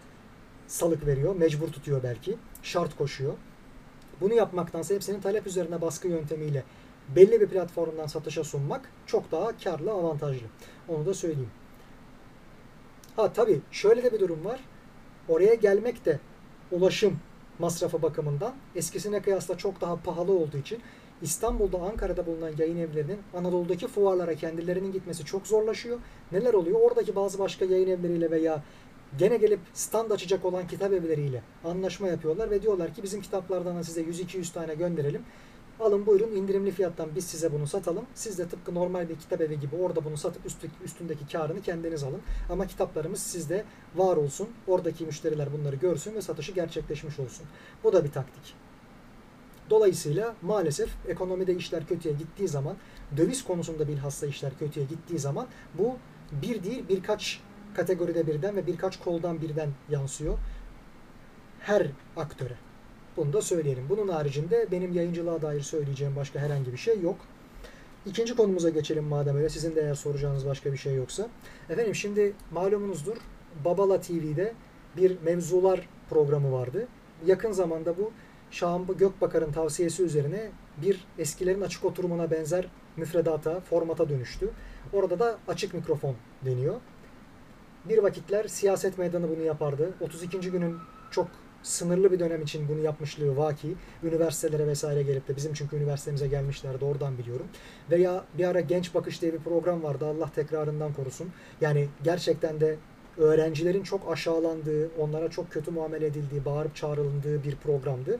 [0.67, 3.33] salık veriyor, mecbur tutuyor belki, şart koşuyor.
[4.21, 6.63] Bunu yapmaktansa hepsinin talep üzerine baskı yöntemiyle
[7.15, 10.47] belli bir platformdan satışa sunmak çok daha karlı, avantajlı.
[10.87, 11.51] Onu da söyleyeyim.
[13.15, 14.59] Ha tabii şöyle de bir durum var.
[15.29, 16.19] Oraya gelmek de
[16.71, 17.19] ulaşım
[17.59, 20.79] masrafı bakımından eskisine kıyasla çok daha pahalı olduğu için
[21.21, 25.99] İstanbul'da, Ankara'da bulunan yayın evlerinin Anadolu'daki fuarlara kendilerinin gitmesi çok zorlaşıyor.
[26.31, 26.79] Neler oluyor?
[26.81, 28.63] Oradaki bazı başka yayın evleriyle veya
[29.17, 34.01] gene gelip stand açacak olan kitap evleriyle anlaşma yapıyorlar ve diyorlar ki bizim kitaplardan size
[34.01, 35.21] 100-200 tane gönderelim.
[35.81, 38.05] Alın buyurun indirimli fiyattan biz size bunu satalım.
[38.15, 42.03] Siz de tıpkı normal bir kitap evi gibi orada bunu satıp üstteki, üstündeki karını kendiniz
[42.03, 42.21] alın.
[42.49, 43.65] Ama kitaplarımız sizde
[43.95, 44.49] var olsun.
[44.67, 47.45] Oradaki müşteriler bunları görsün ve satışı gerçekleşmiş olsun.
[47.83, 48.55] Bu da bir taktik.
[49.69, 52.75] Dolayısıyla maalesef ekonomide işler kötüye gittiği zaman,
[53.17, 55.97] döviz konusunda bilhassa işler kötüye gittiği zaman bu
[56.31, 57.39] bir değil birkaç
[57.75, 60.37] kategoride birden ve birkaç koldan birden yansıyor.
[61.59, 62.70] Her aktöre.
[63.17, 63.83] Bunu da söyleyelim.
[63.89, 67.15] Bunun haricinde benim yayıncılığa dair söyleyeceğim başka herhangi bir şey yok.
[68.05, 69.49] İkinci konumuza geçelim madem öyle.
[69.49, 71.27] Sizin de eğer soracağınız başka bir şey yoksa.
[71.69, 73.17] Efendim şimdi malumunuzdur
[73.65, 74.53] Babala TV'de
[74.97, 76.87] bir mevzular programı vardı.
[77.25, 78.11] Yakın zamanda bu
[78.51, 80.51] Şahan Gökbakar'ın tavsiyesi üzerine
[80.81, 84.49] bir eskilerin açık oturumuna benzer müfredata, formata dönüştü.
[84.93, 86.75] Orada da açık mikrofon deniyor.
[87.85, 89.93] Bir vakitler siyaset meydanı bunu yapardı.
[90.01, 90.51] 32.
[90.51, 90.77] günün
[91.11, 91.27] çok
[91.63, 93.75] sınırlı bir dönem için bunu yapmışlığı vaki.
[94.03, 97.47] Üniversitelere vesaire gelip de bizim çünkü üniversitemize gelmişlerdi oradan biliyorum.
[97.91, 101.29] Veya bir ara Genç Bakış diye bir program vardı Allah tekrarından korusun.
[101.61, 102.75] Yani gerçekten de
[103.17, 108.19] öğrencilerin çok aşağılandığı, onlara çok kötü muamele edildiği, bağırıp çağrıldığı bir programdı.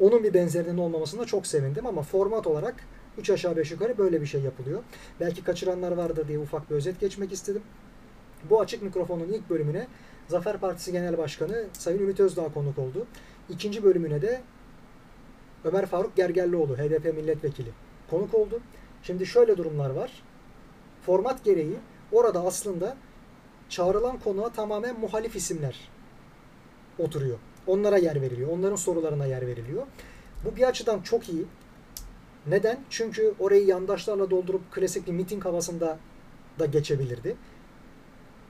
[0.00, 2.74] Onun bir benzerinin olmamasına çok sevindim ama format olarak
[3.18, 4.82] 3 aşağı 5 yukarı böyle bir şey yapılıyor.
[5.20, 7.62] Belki kaçıranlar vardır diye ufak bir özet geçmek istedim.
[8.50, 9.86] Bu açık mikrofonun ilk bölümüne
[10.32, 13.06] Zafer Partisi Genel Başkanı Sayın Ümit Özdağ konuk oldu.
[13.50, 14.40] İkinci bölümüne de
[15.64, 17.68] Ömer Faruk Gergerlioğlu, HDP milletvekili
[18.10, 18.60] konuk oldu.
[19.02, 20.22] Şimdi şöyle durumlar var.
[21.06, 21.76] Format gereği
[22.12, 22.96] orada aslında
[23.68, 25.90] çağrılan konuğa tamamen muhalif isimler
[26.98, 27.38] oturuyor.
[27.66, 28.50] Onlara yer veriliyor.
[28.50, 29.86] Onların sorularına yer veriliyor.
[30.44, 31.44] Bu bir açıdan çok iyi.
[32.46, 32.80] Neden?
[32.90, 35.98] Çünkü orayı yandaşlarla doldurup klasik bir miting havasında
[36.58, 37.36] da geçebilirdi.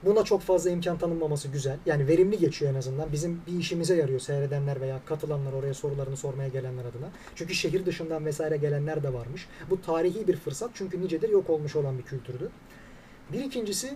[0.05, 1.77] Buna çok fazla imkan tanınmaması güzel.
[1.85, 3.11] Yani verimli geçiyor en azından.
[3.11, 7.09] Bizim bir işimize yarıyor seyredenler veya katılanlar oraya sorularını sormaya gelenler adına.
[7.35, 9.47] Çünkü şehir dışından vesaire gelenler de varmış.
[9.69, 12.49] Bu tarihi bir fırsat çünkü nicedir yok olmuş olan bir kültürdü.
[13.33, 13.95] Bir ikincisi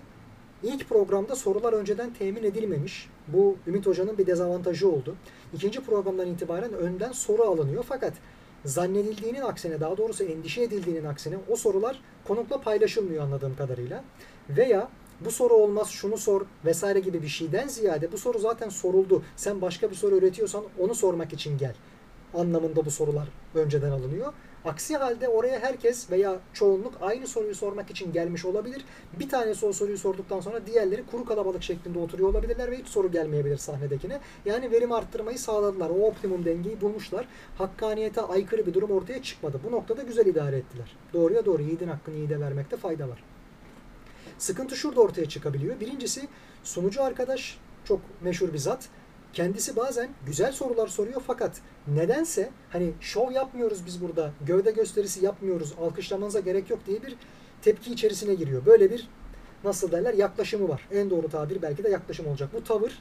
[0.64, 3.10] ilk programda sorular önceden temin edilmemiş.
[3.28, 5.16] Bu Ümit Hoca'nın bir dezavantajı oldu.
[5.54, 8.14] İkinci programdan itibaren önden soru alınıyor fakat
[8.66, 14.04] zannedildiğinin aksine daha doğrusu endişe edildiğinin aksine o sorular konukla paylaşılmıyor anladığım kadarıyla.
[14.50, 14.90] Veya
[15.22, 19.24] bu soru olmaz şunu sor vesaire gibi bir şeyden ziyade bu soru zaten soruldu.
[19.36, 21.76] Sen başka bir soru üretiyorsan onu sormak için gel
[22.34, 24.34] anlamında bu sorular önceden alınıyor.
[24.66, 28.86] Aksi halde oraya herkes veya çoğunluk aynı soruyu sormak için gelmiş olabilir.
[29.20, 33.12] Bir tanesi o soruyu sorduktan sonra diğerleri kuru kalabalık şeklinde oturuyor olabilirler ve hiç soru
[33.12, 34.20] gelmeyebilir sahnedekine.
[34.46, 35.90] Yani verim arttırmayı sağladılar.
[35.90, 37.28] O optimum dengeyi bulmuşlar.
[37.58, 39.60] Hakkaniyete aykırı bir durum ortaya çıkmadı.
[39.68, 40.96] Bu noktada güzel idare ettiler.
[41.14, 43.24] Doğruya doğru yiğidin hakkını yiğide vermekte fayda var.
[44.38, 45.80] Sıkıntı şurada ortaya çıkabiliyor.
[45.80, 46.28] Birincisi
[46.64, 48.90] sunucu arkadaş çok meşhur bir zat.
[49.34, 55.74] Kendisi bazen güzel sorular soruyor fakat nedense hani şov yapmıyoruz biz burada, gövde gösterisi yapmıyoruz,
[55.82, 57.16] alkışlamanıza gerek yok diye bir
[57.62, 58.66] tepki içerisine giriyor.
[58.66, 59.08] Böyle bir
[59.64, 60.88] nasıl derler yaklaşımı var.
[60.92, 62.50] En doğru tabir belki de yaklaşım olacak.
[62.54, 63.00] Bu tavır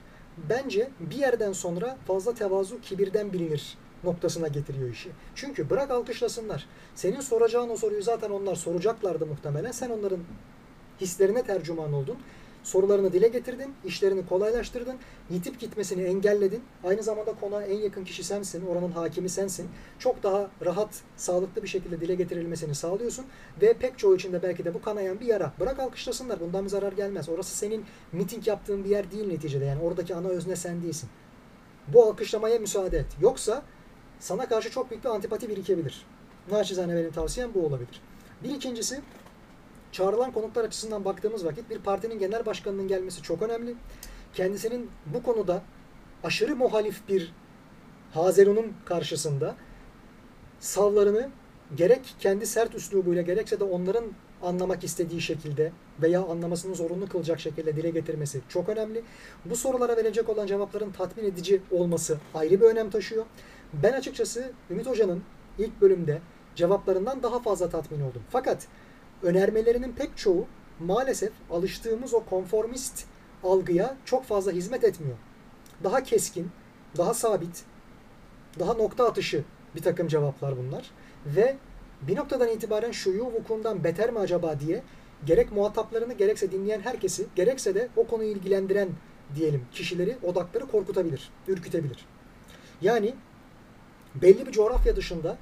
[0.51, 5.11] bence bir yerden sonra fazla tevazu kibirden bilinir noktasına getiriyor işi.
[5.35, 6.67] Çünkü bırak alkışlasınlar.
[6.95, 9.73] Senin soracağın o soruyu zaten onlar soracaklardı muhtemelen.
[9.73, 10.21] Sen onların
[11.01, 12.17] hislerine tercüman oldun.
[12.67, 14.97] Sorularını dile getirdin, işlerini kolaylaştırdın,
[15.31, 16.63] yitip gitmesini engelledin.
[16.85, 19.69] Aynı zamanda konuğa en yakın kişi sensin, oranın hakimi sensin.
[19.99, 23.25] Çok daha rahat, sağlıklı bir şekilde dile getirilmesini sağlıyorsun.
[23.63, 25.53] Ve pek çoğu için de belki de bu kanayan bir yara.
[25.61, 27.29] Bırak alkışlasınlar, bundan bir zarar gelmez.
[27.29, 29.65] Orası senin miting yaptığın bir yer değil neticede.
[29.65, 31.09] Yani oradaki ana özne sen değilsin.
[31.89, 33.07] Bu alkışlamaya müsaade et.
[33.21, 33.63] Yoksa
[34.21, 36.07] sana karşı çok büyük bir antipati birikebilir.
[36.51, 38.01] Naçizane benim tavsiyem bu olabilir.
[38.45, 39.01] Bir ikincisi,
[39.93, 43.75] çağrılan konuklar açısından baktığımız vakit bir partinin genel başkanının gelmesi çok önemli.
[44.35, 45.63] Kendisinin bu konuda
[46.25, 47.33] aşırı muhalif bir
[48.15, 49.57] Hazerun'un karşısında
[50.61, 51.31] savlarını
[51.75, 54.05] gerek kendi sert üslubuyla gerekse de onların
[54.43, 55.73] anlamak istediği şekilde
[56.03, 59.03] veya anlamasını zorunlu kılacak şekilde dile getirmesi çok önemli.
[59.45, 63.25] Bu sorulara verecek olan cevapların tatmin edici olması ayrı bir önem taşıyor.
[63.73, 65.23] Ben açıkçası Ümit Hoca'nın
[65.59, 66.21] ilk bölümde
[66.55, 68.23] cevaplarından daha fazla tatmin oldum.
[68.31, 68.67] Fakat
[69.27, 70.47] önermelerinin pek çoğu
[70.81, 73.05] maalesef alıştığımız o konformist
[73.45, 75.17] algıya çok fazla hizmet etmiyor.
[75.85, 76.51] Daha keskin,
[76.97, 77.65] daha sabit,
[78.59, 80.91] daha nokta atışı bir takım cevaplar bunlar.
[81.27, 81.57] Ve
[82.03, 84.83] bir noktadan itibaren şuyu vukuundan beter mi acaba diye
[85.27, 88.89] gerek muhataplarını gerekse dinleyen herkesi gerekse de o konuyu ilgilendiren
[89.35, 92.07] diyelim kişileri odakları korkutabilir, ürkütebilir.
[92.83, 93.15] Yani
[94.15, 95.39] belli bir coğrafya dışında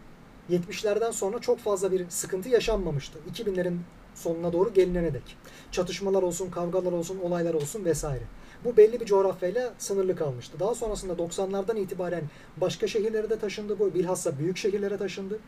[0.50, 3.18] 70'lerden sonra çok fazla bir sıkıntı yaşanmamıştı.
[3.34, 3.78] 2000'lerin
[4.14, 5.36] sonuna doğru gelinene dek.
[5.72, 8.24] Çatışmalar olsun, kavgalar olsun, olaylar olsun vesaire.
[8.64, 10.60] Bu belli bir coğrafyayla sınırlı kalmıştı.
[10.60, 12.22] Daha sonrasında 90'lardan itibaren
[12.56, 13.94] başka şehirlere de taşındı bu.
[13.94, 15.38] Bilhassa büyük şehirlere taşındı.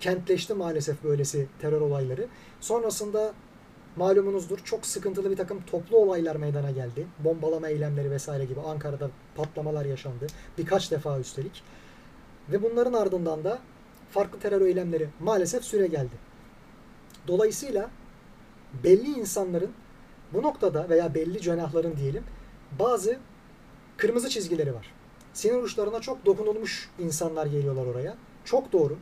[0.00, 2.26] Kentleşti maalesef böylesi terör olayları.
[2.60, 3.32] Sonrasında
[3.96, 7.06] malumunuzdur çok sıkıntılı bir takım toplu olaylar meydana geldi.
[7.18, 10.26] Bombalama eylemleri vesaire gibi Ankara'da patlamalar yaşandı.
[10.58, 11.62] Birkaç defa üstelik.
[12.52, 13.58] Ve bunların ardından da
[14.10, 16.14] farklı terör eylemleri maalesef süre geldi.
[17.28, 17.90] Dolayısıyla
[18.84, 19.70] belli insanların
[20.32, 22.24] bu noktada veya belli cenahların diyelim
[22.78, 23.18] bazı
[23.96, 24.92] kırmızı çizgileri var.
[25.32, 28.16] Sinir uçlarına çok dokunulmuş insanlar geliyorlar oraya.
[28.44, 28.96] Çok doğru.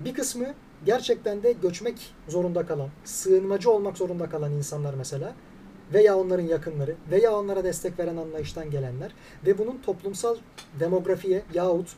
[0.00, 0.46] Bir kısmı
[0.86, 5.34] gerçekten de göçmek zorunda kalan, sığınmacı olmak zorunda kalan insanlar mesela
[5.92, 9.12] veya onların yakınları veya onlara destek veren anlayıştan gelenler
[9.46, 10.36] ve bunun toplumsal
[10.80, 11.88] demografiye yahut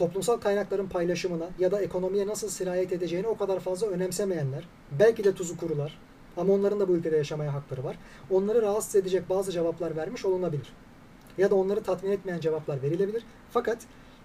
[0.00, 4.68] toplumsal kaynakların paylaşımına ya da ekonomiye nasıl sirayet edeceğini o kadar fazla önemsemeyenler,
[5.00, 5.98] belki de tuzu kurular
[6.36, 7.98] ama onların da bu ülkede yaşamaya hakları var.
[8.30, 10.72] Onları rahatsız edecek bazı cevaplar vermiş olunabilir.
[11.38, 13.22] Ya da onları tatmin etmeyen cevaplar verilebilir.
[13.50, 13.78] Fakat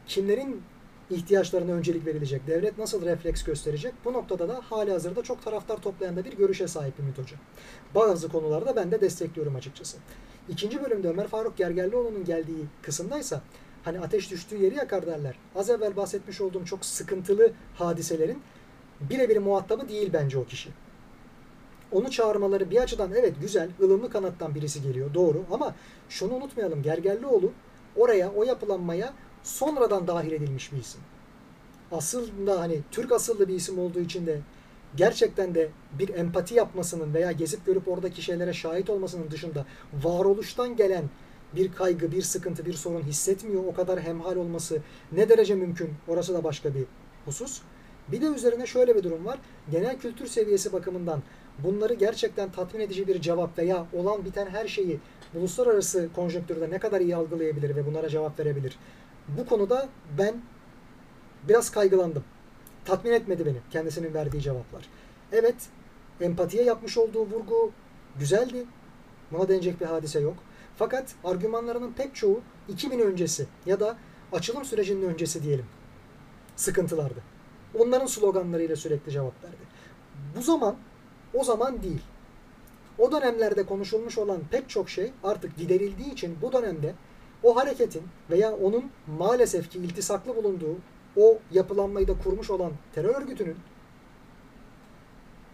[0.08, 0.62] kimlerin
[1.10, 6.16] ihtiyaçlarına öncelik verilecek, devlet nasıl refleks gösterecek bu noktada da hali hazırda çok taraftar toplayan
[6.16, 7.38] da bir görüşe sahip Ümit Hoca.
[7.96, 9.98] Bazı konularda ben de destekliyorum açıkçası.
[10.50, 13.42] İkinci bölümde Ömer Faruk Gergerlioğlu'nun geldiği kısımdaysa
[13.86, 15.36] hani ateş düştüğü yeri yakar derler.
[15.56, 18.42] Az evvel bahsetmiş olduğum çok sıkıntılı hadiselerin
[19.02, 20.70] birebir muhatabı değil bence o kişi.
[21.92, 25.76] Onu çağırmaları bir açıdan evet güzel, ılımlı kanattan birisi geliyor doğru ama
[26.10, 27.52] şunu unutmayalım Gergerlioğlu
[27.96, 29.14] oraya o yapılanmaya
[29.44, 31.02] sonradan dahil edilmiş bir isim.
[31.92, 34.40] Aslında hani Türk asıllı bir isim olduğu için de
[34.96, 35.70] gerçekten de
[36.00, 39.66] bir empati yapmasının veya gezip görüp oradaki şeylere şahit olmasının dışında
[40.04, 41.04] varoluştan gelen
[41.56, 43.64] bir kaygı, bir sıkıntı, bir sorun hissetmiyor.
[43.64, 44.82] O kadar hemhal olması
[45.12, 45.94] ne derece mümkün?
[46.08, 46.84] Orası da başka bir
[47.26, 47.62] husus.
[48.08, 49.40] Bir de üzerine şöyle bir durum var.
[49.72, 51.22] Genel kültür seviyesi bakımından
[51.60, 55.00] bunları gerçekten tatmin edici bir cevap veya olan biten her şeyi
[55.36, 58.78] uluslararası konjonktürde ne kadar iyi algılayabilir ve bunlara cevap verebilir.
[59.28, 60.36] Bu konuda ben
[61.48, 62.24] biraz kaygılandım.
[62.86, 64.90] Tatmin etmedi beni kendisinin verdiği cevaplar.
[65.32, 65.56] Evet
[66.22, 67.72] empatiye yapmış olduğu vurgu
[68.20, 68.66] güzeldi.
[69.32, 70.36] Buna denecek bir hadise yok.
[70.76, 73.98] Fakat argümanlarının pek çoğu 2000 öncesi ya da
[74.32, 75.66] açılım sürecinin öncesi diyelim
[76.56, 77.20] sıkıntılardı.
[77.80, 79.56] Onların sloganlarıyla sürekli cevap verdi.
[80.38, 80.76] Bu zaman
[81.34, 82.02] o zaman değil.
[82.98, 86.96] O dönemlerde konuşulmuş olan pek çok şey artık giderildiği için bu dönemde
[87.44, 90.78] o hareketin veya onun maalesef ki iltisaklı bulunduğu
[91.18, 93.58] o yapılanmayı da kurmuş olan terör örgütünün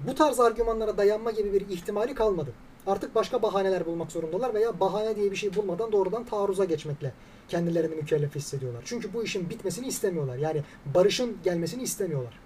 [0.07, 2.53] bu tarz argümanlara dayanma gibi bir ihtimali kalmadı.
[2.87, 7.13] Artık başka bahaneler bulmak zorundalar veya bahane diye bir şey bulmadan doğrudan taarruza geçmekle
[7.47, 8.81] kendilerini mükellef hissediyorlar.
[8.85, 10.37] Çünkü bu işin bitmesini istemiyorlar.
[10.37, 10.63] Yani
[10.95, 12.39] barışın gelmesini istemiyorlar.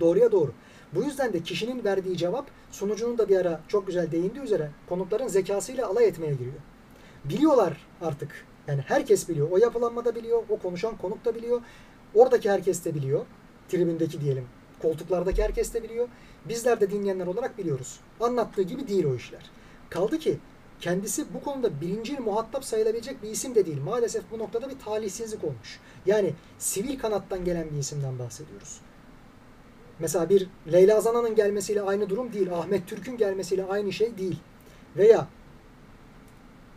[0.00, 0.52] Doğruya doğru.
[0.94, 5.28] Bu yüzden de kişinin verdiği cevap sunucunun da bir ara çok güzel değindiği üzere konukların
[5.28, 6.54] zekasıyla alay etmeye giriyor.
[7.24, 8.46] Biliyorlar artık.
[8.66, 9.50] Yani herkes biliyor.
[9.50, 10.42] O yapılanmada biliyor.
[10.48, 11.60] O konuşan konuk da biliyor.
[12.14, 13.26] Oradaki herkes de biliyor.
[13.68, 14.46] Tribündeki diyelim.
[14.82, 16.08] Koltuklardaki herkes de biliyor.
[16.48, 18.00] Bizler de dinleyenler olarak biliyoruz.
[18.20, 19.50] Anlattığı gibi değil o işler.
[19.90, 20.38] Kaldı ki
[20.80, 23.80] kendisi bu konuda birinci muhatap sayılabilecek bir isim de değil.
[23.80, 25.80] Maalesef bu noktada bir talihsizlik olmuş.
[26.06, 28.80] Yani sivil kanattan gelen bir isimden bahsediyoruz.
[29.98, 32.52] Mesela bir Leyla Zana'nın gelmesiyle aynı durum değil.
[32.52, 34.38] Ahmet Türk'ün gelmesiyle aynı şey değil.
[34.96, 35.28] Veya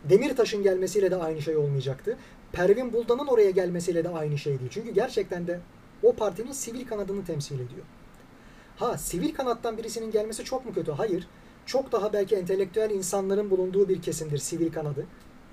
[0.09, 2.17] Demirtaş'ın gelmesiyle de aynı şey olmayacaktı.
[2.51, 4.71] Pervin Buldan'ın oraya gelmesiyle de aynı şey değil.
[4.73, 5.59] Çünkü gerçekten de
[6.03, 7.85] o partinin sivil kanadını temsil ediyor.
[8.75, 10.91] Ha sivil kanattan birisinin gelmesi çok mu kötü?
[10.91, 11.27] Hayır.
[11.65, 15.05] Çok daha belki entelektüel insanların bulunduğu bir kesimdir sivil kanadı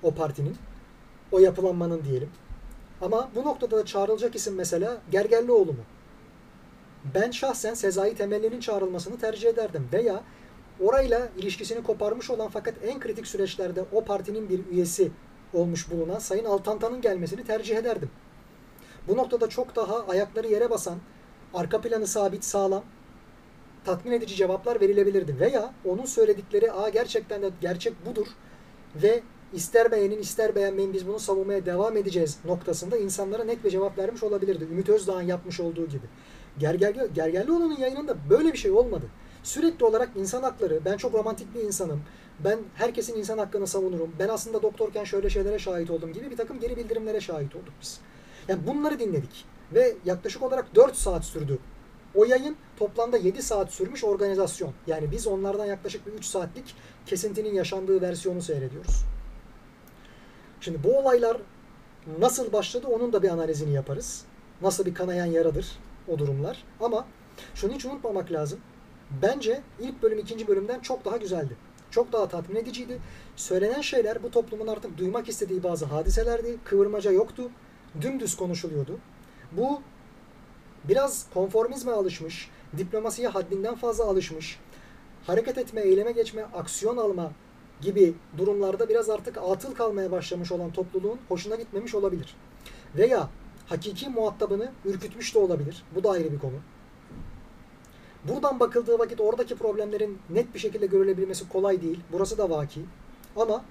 [0.03, 0.55] o partinin.
[1.31, 2.29] O yapılanmanın diyelim.
[3.01, 5.83] Ama bu noktada da çağrılacak isim mesela Gergerlioğlu mu?
[7.15, 9.87] Ben şahsen Sezai Temelli'nin çağrılmasını tercih ederdim.
[9.93, 10.23] Veya
[10.79, 15.11] orayla ilişkisini koparmış olan fakat en kritik süreçlerde o partinin bir üyesi
[15.53, 18.09] olmuş bulunan Sayın Altantan'ın gelmesini tercih ederdim.
[19.07, 20.97] Bu noktada çok daha ayakları yere basan,
[21.53, 22.83] arka planı sabit, sağlam,
[23.85, 25.39] tatmin edici cevaplar verilebilirdi.
[25.39, 28.27] Veya onun söyledikleri Aa, gerçekten de gerçek budur
[28.95, 29.23] ve
[29.53, 34.23] ister beğenin ister beğenmeyin biz bunu savunmaya devam edeceğiz noktasında insanlara net bir cevap vermiş
[34.23, 34.63] olabilirdi.
[34.63, 36.05] Ümit Özdağ'ın yapmış olduğu gibi.
[36.59, 39.05] Gergerli, Gergerlioğlu'nun yayınında böyle bir şey olmadı.
[39.43, 42.01] Sürekli olarak insan hakları, ben çok romantik bir insanım,
[42.43, 46.59] ben herkesin insan hakkını savunurum, ben aslında doktorken şöyle şeylere şahit oldum gibi bir takım
[46.59, 47.99] geri bildirimlere şahit olduk biz.
[48.47, 51.59] Yani bunları dinledik ve yaklaşık olarak 4 saat sürdü.
[52.15, 54.73] O yayın toplamda 7 saat sürmüş organizasyon.
[54.87, 59.05] Yani biz onlardan yaklaşık bir 3 saatlik kesintinin yaşandığı versiyonu seyrediyoruz.
[60.61, 61.37] Şimdi bu olaylar
[62.19, 64.25] nasıl başladı onun da bir analizini yaparız.
[64.61, 65.67] Nasıl bir kanayan yaradır
[66.07, 66.63] o durumlar.
[66.79, 67.05] Ama
[67.55, 68.59] şunu hiç unutmamak lazım.
[69.21, 71.55] Bence ilk bölüm ikinci bölümden çok daha güzeldi.
[71.91, 72.99] Çok daha tatmin ediciydi.
[73.35, 76.57] Söylenen şeyler bu toplumun artık duymak istediği bazı hadiselerdi.
[76.63, 77.49] Kıvırmaca yoktu.
[78.01, 78.99] Dümdüz konuşuluyordu.
[79.51, 79.81] Bu
[80.83, 84.59] biraz konformizme alışmış, diplomasiye haddinden fazla alışmış,
[85.27, 87.31] hareket etme, eyleme geçme, aksiyon alma
[87.81, 92.35] gibi durumlarda biraz artık atıl kalmaya başlamış olan topluluğun hoşuna gitmemiş olabilir.
[92.95, 93.29] Veya
[93.65, 95.83] hakiki muhatabını ürkütmüş de olabilir.
[95.95, 96.57] Bu da ayrı bir konu.
[98.23, 101.99] Buradan bakıldığı vakit oradaki problemlerin net bir şekilde görülebilmesi kolay değil.
[102.11, 102.81] Burası da vaki.
[103.35, 103.63] Ama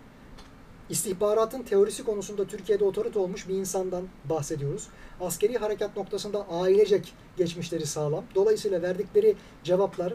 [0.93, 4.89] istihbaratın teorisi konusunda Türkiye'de otorite olmuş bir insandan bahsediyoruz.
[5.21, 8.25] Askeri harekat noktasında ailecek geçmişleri sağlam.
[8.35, 10.15] Dolayısıyla verdikleri cevaplar,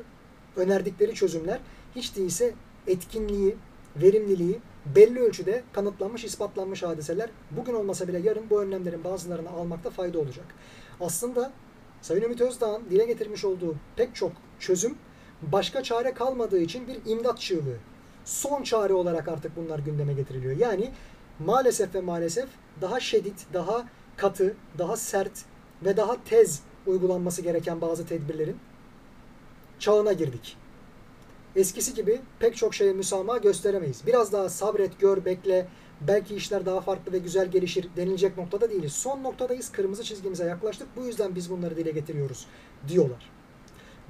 [0.55, 1.59] önerdikleri çözümler
[1.95, 2.53] hiç değilse
[2.87, 3.55] etkinliği,
[4.01, 4.59] verimliliği
[4.95, 7.29] belli ölçüde kanıtlanmış, ispatlanmış hadiseler.
[7.51, 10.45] Bugün olmasa bile yarın bu önlemlerin bazılarını almakta fayda olacak.
[10.99, 11.51] Aslında
[12.01, 14.97] Sayın Ümit Özdağ'ın dile getirmiş olduğu pek çok çözüm
[15.41, 17.77] başka çare kalmadığı için bir imdat çığlığı.
[18.27, 20.57] Son çare olarak artık bunlar gündeme getiriliyor.
[20.57, 20.91] Yani
[21.39, 22.49] maalesef ve maalesef
[22.81, 23.85] daha şiddet, daha
[24.17, 25.31] katı, daha sert
[25.85, 28.57] ve daha tez uygulanması gereken bazı tedbirlerin
[29.79, 30.57] çağına girdik.
[31.55, 34.01] Eskisi gibi pek çok şeye müsamaha gösteremeyiz.
[34.07, 35.67] Biraz daha sabret, gör, bekle,
[36.01, 38.93] belki işler daha farklı ve güzel gelişir denilecek noktada değiliz.
[38.93, 39.71] Son noktadayız.
[39.71, 40.87] Kırmızı çizgimize yaklaştık.
[40.95, 42.47] Bu yüzden biz bunları dile getiriyoruz
[42.87, 43.31] diyorlar.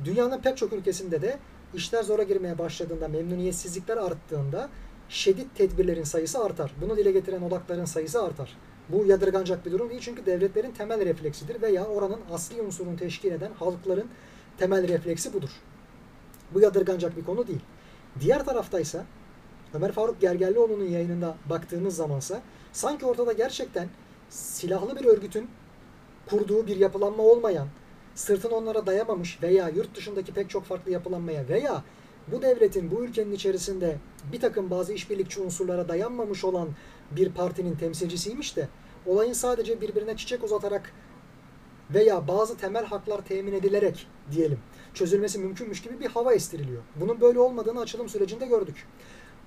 [0.06, 1.40] Dünyanın pek çok ülkesinde de
[1.74, 4.70] işler zora girmeye başladığında, memnuniyetsizlikler arttığında
[5.10, 6.72] şiddet tedbirlerin sayısı artar.
[6.82, 8.58] Bunu dile getiren odakların sayısı artar.
[8.90, 13.52] Bu yadırganacak bir durum değil çünkü devletlerin temel refleksidir veya oranın asli unsurunu teşkil eden
[13.60, 14.08] halkların
[14.58, 15.50] temel refleksi budur.
[16.54, 17.62] Bu yadırganacak bir konu değil.
[18.20, 19.06] Diğer taraftaysa
[19.74, 22.42] Ömer Faruk Gergerlioğlu'nun yayınında baktığımız zamansa
[22.74, 23.90] sanki ortada gerçekten
[24.30, 25.50] silahlı bir örgütün
[26.30, 27.68] kurduğu bir yapılanma olmayan,
[28.18, 31.84] sırtını onlara dayamamış veya yurt dışındaki pek çok farklı yapılanmaya veya
[32.28, 33.98] bu devletin bu ülkenin içerisinde
[34.32, 36.70] bir takım bazı işbirlikçi unsurlara dayanmamış olan
[37.12, 38.68] bir partinin temsilcisiymiş de
[39.06, 40.94] olayın sadece birbirine çiçek uzatarak
[41.94, 44.60] veya bazı temel haklar temin edilerek diyelim
[44.94, 46.82] çözülmesi mümkünmüş gibi bir hava estiriliyor.
[46.96, 48.88] Bunun böyle olmadığını açılım sürecinde gördük.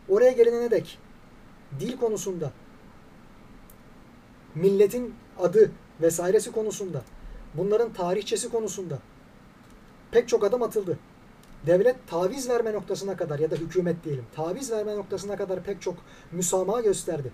[0.09, 0.99] Oraya gelene dek
[1.81, 2.53] dil konusunda
[4.55, 7.03] milletin adı vesairesi konusunda
[7.55, 8.99] bunların tarihçesi konusunda
[10.11, 10.99] pek çok adım atıldı.
[11.67, 15.95] Devlet taviz verme noktasına kadar ya da hükümet diyelim taviz verme noktasına kadar pek çok
[16.33, 17.33] müsamaha gösterdi.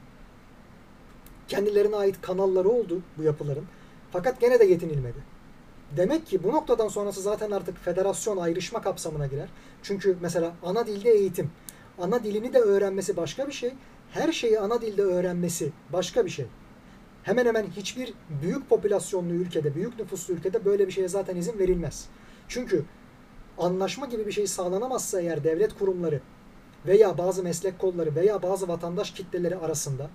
[1.49, 3.65] Kendilerine ait kanalları oldu bu yapıların.
[4.13, 5.37] Fakat gene de yetinilmedi.
[5.97, 9.49] Demek ki bu noktadan sonrası zaten artık federasyon ayrışma kapsamına girer.
[9.83, 11.51] Çünkü mesela ana dilde eğitim.
[11.99, 13.75] Ana dilini de öğrenmesi başka bir şey.
[14.11, 16.47] Her şeyi ana dilde öğrenmesi başka bir şey.
[17.27, 22.09] Hemen hemen hiçbir büyük popülasyonlu ülkede, büyük nüfuslu ülkede böyle bir şeye zaten izin verilmez.
[22.49, 22.85] Çünkü
[23.59, 26.21] anlaşma gibi bir şey sağlanamazsa eğer devlet kurumları
[26.87, 30.11] veya bazı meslek kolları veya bazı vatandaş kitleleri arasında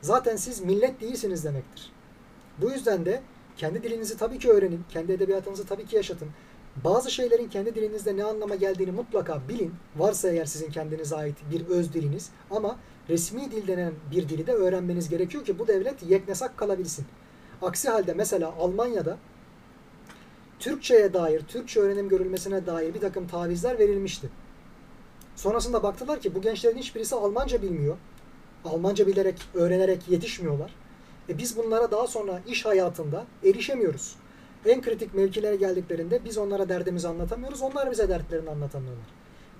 [0.00, 1.92] zaten siz millet değilsiniz demektir.
[2.58, 3.22] Bu yüzden de
[3.56, 6.28] kendi dilinizi tabii ki öğrenin, kendi edebiyatınızı tabii ki yaşatın.
[6.84, 9.74] Bazı şeylerin kendi dilinizde ne anlama geldiğini mutlaka bilin.
[9.96, 12.78] Varsa eğer sizin kendinize ait bir öz diliniz ama
[13.08, 17.06] resmi dil denen bir dili de öğrenmeniz gerekiyor ki bu devlet yeknesak kalabilsin.
[17.62, 19.18] Aksi halde mesela Almanya'da
[20.58, 24.28] Türkçe'ye dair, Türkçe öğrenim görülmesine dair bir takım tavizler verilmişti.
[25.36, 27.96] Sonrasında baktılar ki bu gençlerin hiçbirisi Almanca bilmiyor.
[28.64, 30.74] Almanca bilerek, öğrenerek yetişmiyorlar.
[31.28, 34.16] E biz bunlara daha sonra iş hayatında erişemiyoruz.
[34.66, 39.06] En kritik mevkilere geldiklerinde biz onlara derdimizi anlatamıyoruz, onlar bize dertlerini anlatamıyorlar.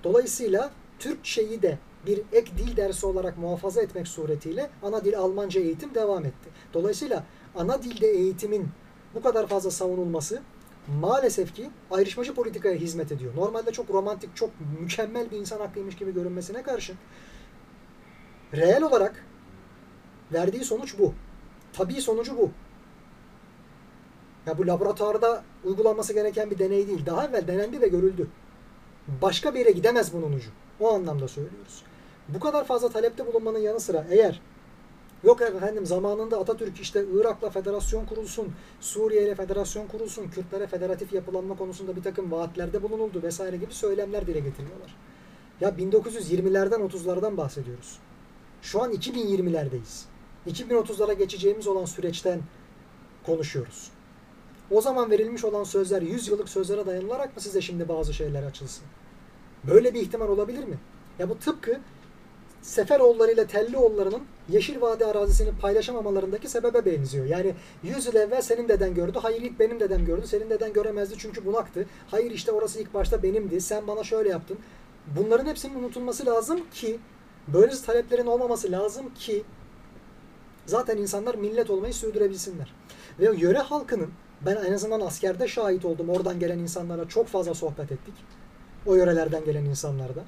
[0.03, 5.95] Dolayısıyla Türkçeyi de bir ek dil dersi olarak muhafaza etmek suretiyle ana dil Almanca eğitim
[5.95, 6.49] devam etti.
[6.73, 7.23] Dolayısıyla
[7.55, 8.67] ana dilde eğitimin
[9.15, 10.41] bu kadar fazla savunulması
[10.87, 13.35] maalesef ki ayrışmacı politikaya hizmet ediyor.
[13.35, 14.49] Normalde çok romantik, çok
[14.79, 16.95] mükemmel bir insan hakkıymış gibi görünmesine karşın
[18.53, 19.25] reel olarak
[20.33, 21.13] verdiği sonuç bu.
[21.73, 22.51] Tabii sonucu bu.
[24.45, 27.05] Ya bu laboratuvarda uygulanması gereken bir deney değil.
[27.05, 28.27] Daha evvel denendi ve görüldü.
[29.21, 30.49] Başka bir yere gidemez bunun ucu.
[30.79, 31.83] O anlamda söylüyoruz.
[32.29, 34.41] Bu kadar fazla talepte bulunmanın yanı sıra eğer
[35.23, 41.57] yok efendim zamanında Atatürk işte Irak'la federasyon kurulsun, Suriye ile federasyon kurulsun, Kürtlere federatif yapılanma
[41.57, 44.95] konusunda bir takım vaatlerde bulunuldu vesaire gibi söylemler dile getiriyorlar.
[45.61, 47.99] Ya 1920'lerden 30'lardan bahsediyoruz.
[48.61, 50.05] Şu an 2020'lerdeyiz.
[50.47, 52.39] 2030'lara geçeceğimiz olan süreçten
[53.25, 53.91] konuşuyoruz.
[54.71, 58.83] O zaman verilmiş olan sözler 100 yıllık sözlere dayanılarak mı size şimdi bazı şeyler açılsın?
[59.67, 60.77] Böyle bir ihtimal olabilir mi?
[61.19, 61.79] Ya bu tıpkı
[62.63, 67.25] Seferoğulları ile Tellioğulları'nın Yeşil Vadi arazisini paylaşamamalarındaki sebebe benziyor.
[67.25, 67.53] Yani
[67.83, 69.19] 100 yıl evvel senin deden gördü.
[69.21, 70.27] Hayır ilk benim dedem gördü.
[70.27, 71.85] Senin deden göremezdi çünkü bunaktı.
[72.11, 73.61] Hayır işte orası ilk başta benimdi.
[73.61, 74.57] Sen bana şöyle yaptın.
[75.17, 76.99] Bunların hepsinin unutulması lazım ki
[77.47, 79.43] böyle taleplerin olmaması lazım ki
[80.65, 82.73] zaten insanlar millet olmayı sürdürebilsinler.
[83.19, 84.09] Ve yöre halkının
[84.45, 86.09] ben en azından askerde şahit oldum.
[86.09, 88.13] Oradan gelen insanlara çok fazla sohbet ettik.
[88.85, 90.23] O yörelerden gelen insanlarda.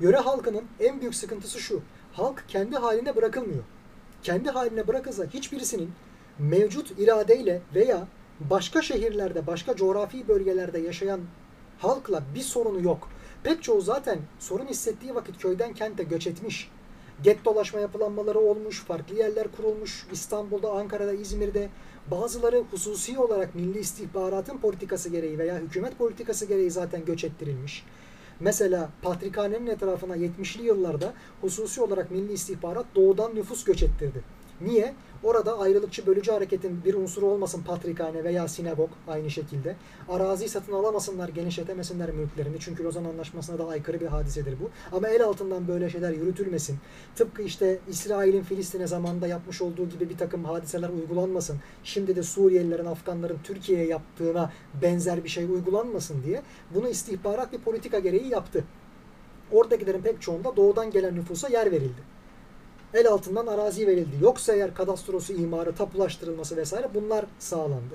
[0.00, 1.80] Yöre halkının en büyük sıkıntısı şu.
[2.12, 3.62] Halk kendi haline bırakılmıyor.
[4.22, 5.92] Kendi haline bırakılsa hiçbirisinin
[6.38, 8.06] mevcut iradeyle veya
[8.40, 11.20] başka şehirlerde, başka coğrafi bölgelerde yaşayan
[11.78, 13.08] halkla bir sorunu yok.
[13.42, 16.70] Pek çoğu zaten sorun hissettiği vakit köyden kente göç etmiş.
[17.22, 20.06] Get dolaşma yapılanmaları olmuş, farklı yerler kurulmuş.
[20.12, 21.68] İstanbul'da, Ankara'da, İzmir'de
[22.10, 27.84] bazıları hususi olarak milli istihbaratın politikası gereği veya hükümet politikası gereği zaten göç ettirilmiş.
[28.40, 34.22] Mesela Patrikhane'nin etrafına 70'li yıllarda hususi olarak milli istihbarat doğudan nüfus göç ettirdi.
[34.60, 34.94] Niye?
[35.24, 39.76] Orada ayrılıkçı bölücü hareketin bir unsuru olmasın patrikhane veya sinagog aynı şekilde.
[40.08, 42.56] Arazi satın alamasınlar, genişletemesinler mülklerini.
[42.60, 44.70] Çünkü Lozan Anlaşması'na da aykırı bir hadisedir bu.
[44.96, 46.78] Ama el altından böyle şeyler yürütülmesin.
[47.16, 51.58] Tıpkı işte İsrail'in Filistin'e zamanında yapmış olduğu gibi bir takım hadiseler uygulanmasın.
[51.84, 54.52] Şimdi de Suriyelilerin, Afganların Türkiye'ye yaptığına
[54.82, 56.42] benzer bir şey uygulanmasın diye
[56.74, 58.64] bunu istihbarat bir politika gereği yaptı.
[59.52, 62.19] Oradakilerin pek çoğunda doğudan gelen nüfusa yer verildi
[62.94, 64.16] el altından arazi verildi.
[64.22, 67.94] Yoksa eğer kadastrosu, imarı, tapulaştırılması vesaire bunlar sağlandı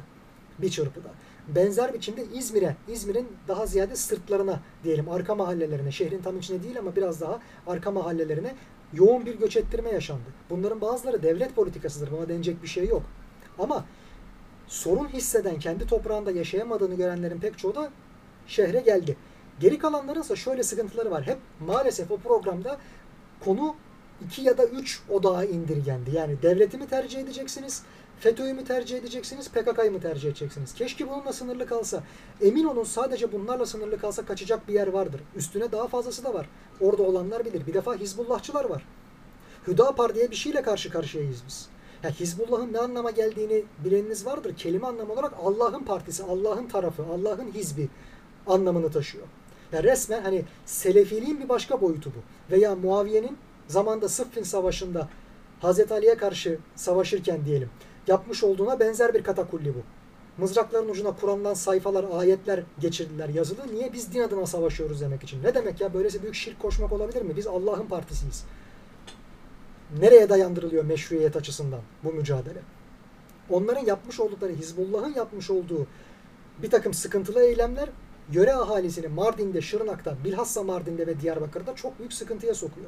[0.60, 1.10] bir çırpıda.
[1.48, 6.96] Benzer biçimde İzmir'e, İzmir'in daha ziyade sırtlarına diyelim arka mahallelerine, şehrin tam içine değil ama
[6.96, 8.56] biraz daha arka mahallelerine
[8.94, 10.30] yoğun bir göç ettirme yaşandı.
[10.50, 12.12] Bunların bazıları devlet politikasıdır.
[12.12, 13.04] Buna denecek bir şey yok.
[13.60, 13.86] Ama
[14.68, 17.92] sorun hisseden, kendi toprağında yaşayamadığını görenlerin pek çoğu da
[18.48, 19.18] şehre geldi.
[19.60, 21.28] Geri kalanların ise şöyle sıkıntıları var.
[21.28, 21.38] Hep
[21.68, 22.78] maalesef o programda
[23.46, 23.76] konu
[24.26, 26.16] iki ya da üç odağa indirgendi.
[26.16, 27.84] Yani devleti mi tercih edeceksiniz,
[28.20, 30.74] FETÖ'yü mü tercih edeceksiniz, PKK'yı mı tercih edeceksiniz?
[30.74, 32.04] Keşke bununla sınırlı kalsa.
[32.42, 35.22] Emin olun sadece bunlarla sınırlı kalsa kaçacak bir yer vardır.
[35.36, 36.50] Üstüne daha fazlası da var.
[36.82, 37.68] Orada olanlar bilir.
[37.68, 38.86] Bir defa Hizbullahçılar var.
[39.68, 41.68] Hüdapar diye bir şeyle karşı karşıyayız biz.
[42.04, 44.56] Ya Hizbullah'ın ne anlama geldiğini bileniniz vardır.
[44.58, 47.90] Kelime anlamı olarak Allah'ın partisi, Allah'ın tarafı, Allah'ın hizbi
[48.48, 49.28] anlamını taşıyor.
[49.72, 52.52] Yani resmen hani Selefiliğin bir başka boyutu bu.
[52.56, 53.38] Veya Muaviye'nin
[53.68, 55.10] zamanda Sıffin Savaşı'nda
[55.60, 57.70] Hazreti Ali'ye karşı savaşırken diyelim
[58.08, 59.80] yapmış olduğuna benzer bir katakulli bu.
[60.38, 63.74] Mızrakların ucuna Kur'an'dan sayfalar, ayetler geçirdiler yazılı.
[63.74, 63.94] Niye?
[63.94, 65.44] Biz din adına savaşıyoruz demek için.
[65.44, 65.94] Ne demek ya?
[65.94, 67.36] Böylesi büyük şirk koşmak olabilir mi?
[67.38, 68.44] Biz Allah'ın partisiyiz.
[70.00, 72.60] Nereye dayandırılıyor meşruiyet açısından bu mücadele?
[73.50, 75.88] Onların yapmış oldukları, Hizbullah'ın yapmış olduğu
[76.62, 77.90] bir takım sıkıntılı eylemler
[78.32, 82.88] yöre ahalisini Mardin'de, Şırnak'ta, bilhassa Mardin'de ve Diyarbakır'da çok büyük sıkıntıya sokuyor.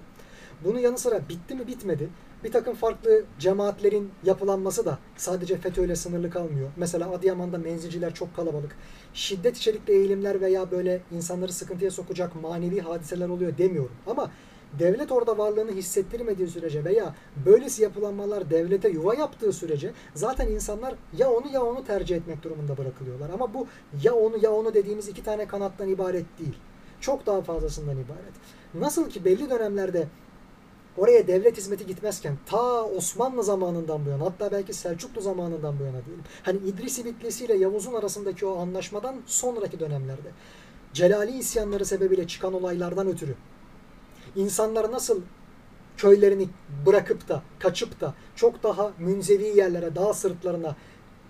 [0.64, 2.10] Bunun yanı sıra bitti mi bitmedi.
[2.44, 6.70] Bir takım farklı cemaatlerin yapılanması da sadece FETÖ'yle sınırlı kalmıyor.
[6.78, 8.76] Mesela Adıyaman'da menzilciler çok kalabalık.
[9.14, 13.96] Şiddet içerikli eğilimler veya böyle insanları sıkıntıya sokacak manevi hadiseler oluyor demiyorum.
[14.08, 14.32] Ama
[14.80, 21.32] devlet orada varlığını hissettirmediği sürece veya böylesi yapılanmalar devlete yuva yaptığı sürece zaten insanlar ya
[21.32, 23.30] onu ya onu tercih etmek durumunda bırakılıyorlar.
[23.30, 23.68] Ama bu
[24.04, 26.58] ya onu ya onu dediğimiz iki tane kanattan ibaret değil.
[27.02, 28.34] Çok daha fazlasından ibaret.
[28.74, 30.08] Nasıl ki belli dönemlerde
[30.98, 36.06] oraya devlet hizmeti gitmezken ta Osmanlı zamanından bu yana hatta belki Selçuklu zamanından bu yana
[36.06, 36.24] diyelim.
[36.44, 40.30] Hani İdrisi Bitlisi ile Yavuz'un arasındaki o anlaşmadan sonraki dönemlerde
[40.94, 43.36] Celali isyanları sebebiyle çıkan olaylardan ötürü
[44.36, 45.22] insanlar nasıl
[45.98, 46.50] köylerini
[46.86, 50.76] bırakıp da kaçıp da çok daha münzevi yerlere, dağ sırtlarına,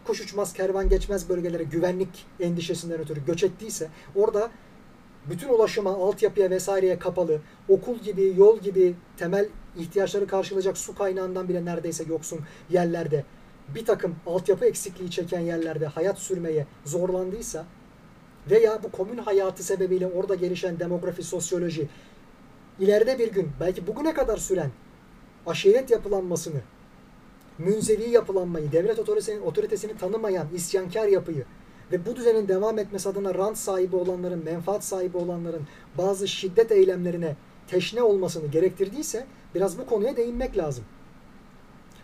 [0.05, 4.51] kuş uçmaz kervan geçmez bölgelere güvenlik endişesinden ötürü göç ettiyse orada
[5.30, 11.65] bütün ulaşıma, altyapıya vesaireye kapalı, okul gibi, yol gibi temel ihtiyaçları karşılayacak su kaynağından bile
[11.65, 13.23] neredeyse yoksun yerlerde
[13.75, 17.65] bir takım altyapı eksikliği çeken yerlerde hayat sürmeye zorlandıysa
[18.49, 21.89] veya bu komün hayatı sebebiyle orada gelişen demografi, sosyoloji
[22.80, 24.71] ileride bir gün belki bugüne kadar süren
[25.45, 26.61] aşiret yapılanmasını,
[27.57, 31.45] münzevi yapılanmayı, devlet otoritesini, otoritesini tanımayan isyankar yapıyı
[31.91, 35.67] ve bu düzenin devam etmesi adına rant sahibi olanların, menfaat sahibi olanların
[35.97, 37.35] bazı şiddet eylemlerine
[37.67, 40.83] teşne olmasını gerektirdiyse biraz bu konuya değinmek lazım.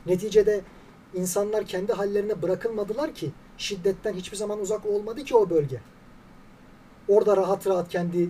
[0.05, 0.61] Neticede
[1.13, 5.79] insanlar kendi hallerine bırakılmadılar ki şiddetten hiçbir zaman uzak olmadı ki o bölge.
[7.07, 8.29] Orada rahat rahat kendi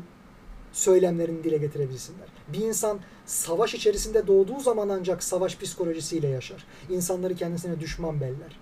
[0.71, 2.27] söylemlerini dile getirebilsinler.
[2.47, 6.65] Bir insan savaş içerisinde doğduğu zaman ancak savaş psikolojisiyle yaşar.
[6.89, 8.59] İnsanları kendisine düşman beller.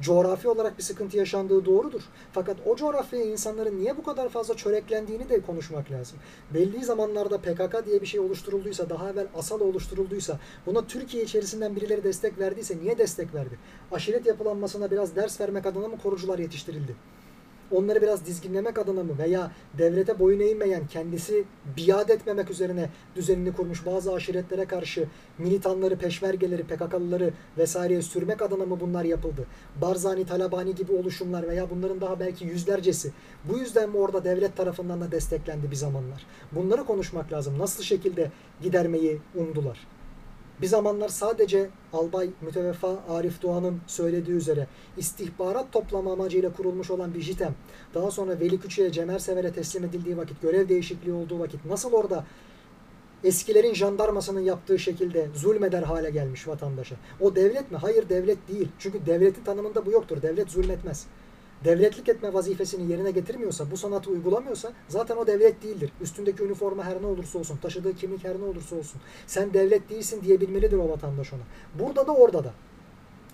[0.00, 2.02] Coğrafi olarak bir sıkıntı yaşandığı doğrudur.
[2.32, 6.18] Fakat o coğrafyaya insanların niye bu kadar fazla çöreklendiğini de konuşmak lazım.
[6.54, 12.04] Belli zamanlarda PKK diye bir şey oluşturulduysa, daha evvel ASAL oluşturulduysa, buna Türkiye içerisinden birileri
[12.04, 13.58] destek verdiyse niye destek verdi?
[13.92, 16.96] Aşiret yapılanmasına biraz ders vermek adına mı korucular yetiştirildi?
[17.70, 21.44] Onları biraz dizginlemek adına mı veya devlete boyun eğmeyen, kendisi
[21.78, 25.08] biat etmemek üzerine düzenini kurmuş bazı aşiretlere karşı
[25.38, 29.46] militanları, peşmergeleri, PKK'lıları vesaireye sürmek adına mı bunlar yapıldı?
[29.82, 33.12] Barzani, Talabani gibi oluşumlar veya bunların daha belki yüzlercesi.
[33.44, 36.26] Bu yüzden mi orada devlet tarafından da desteklendi bir zamanlar?
[36.52, 37.58] Bunları konuşmak lazım.
[37.58, 38.30] Nasıl şekilde
[38.62, 39.78] gidermeyi umdular?
[40.62, 47.20] Bir zamanlar sadece Albay Müteveffa Arif Doğan'ın söylediği üzere istihbarat toplama amacıyla kurulmuş olan bir
[47.20, 47.54] JITEM,
[47.94, 52.24] daha sonra Veli Küçük'e Cemer Sever'e teslim edildiği vakit, görev değişikliği olduğu vakit nasıl orada
[53.24, 56.96] eskilerin jandarmasının yaptığı şekilde zulmeder hale gelmiş vatandaşa.
[57.20, 57.76] O devlet mi?
[57.76, 58.68] Hayır devlet değil.
[58.78, 60.22] Çünkü devletin tanımında bu yoktur.
[60.22, 61.06] Devlet zulmetmez
[61.64, 65.92] devletlik etme vazifesini yerine getirmiyorsa, bu sanatı uygulamıyorsa zaten o devlet değildir.
[66.00, 69.00] Üstündeki üniforma her ne olursa olsun, taşıdığı kimlik her ne olursa olsun.
[69.26, 71.42] Sen devlet değilsin diyebilmelidir o vatandaş ona.
[71.78, 72.52] Burada da orada da.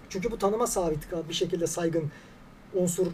[0.08, 2.10] Çünkü bu tanıma sabit bir şekilde saygın
[2.74, 3.06] unsur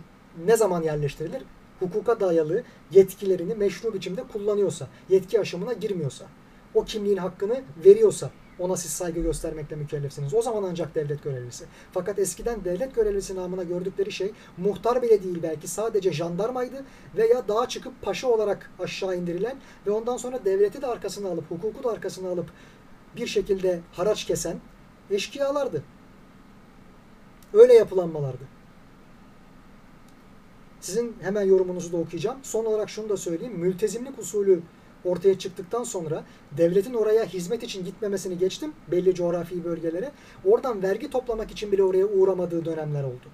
[0.47, 1.43] ne zaman yerleştirilir?
[1.81, 6.27] Hukuka dayalı yetkilerini meşru biçimde kullanıyorsa, yetki aşımına girmiyorsa,
[6.75, 8.31] o kimliğin hakkını veriyorsa
[8.63, 10.35] ona siz saygı göstermekle mükellefsiniz.
[10.35, 11.65] O zaman ancak devlet görevlisi.
[11.93, 16.85] Fakat eskiden devlet görevlisi namına gördükleri şey muhtar bile değil belki sadece jandarmaydı
[17.17, 19.57] veya dağa çıkıp paşa olarak aşağı indirilen
[19.87, 22.47] ve ondan sonra devleti de arkasına alıp, hukuku da arkasına alıp
[23.17, 24.57] bir şekilde haraç kesen
[25.11, 25.83] eşkıyalardı.
[27.53, 28.45] Öyle yapılanmalardı.
[30.81, 32.39] Sizin hemen yorumunuzu da okuyacağım.
[32.43, 33.55] Son olarak şunu da söyleyeyim.
[33.59, 34.63] Mültezimlik usulü
[35.05, 36.25] ortaya çıktıktan sonra
[36.57, 40.13] devletin oraya hizmet için gitmemesini geçtim belli coğrafi bölgelere.
[40.45, 43.27] Oradan vergi toplamak için bile oraya uğramadığı dönemler oldu.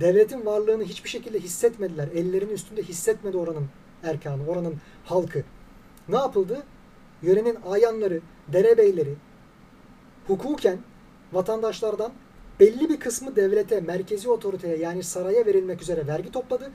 [0.00, 2.08] Devletin varlığını hiçbir şekilde hissetmediler.
[2.14, 3.66] Ellerinin üstünde hissetmedi oranın
[4.02, 5.44] erkanı, oranın halkı.
[6.08, 6.62] Ne yapıldı?
[7.22, 9.14] Yörenin ayanları, derebeyleri
[10.26, 10.78] hukuken
[11.32, 12.12] vatandaşlardan
[12.60, 16.70] belli bir kısmı devlete, merkezi otoriteye yani saraya verilmek üzere vergi topladı.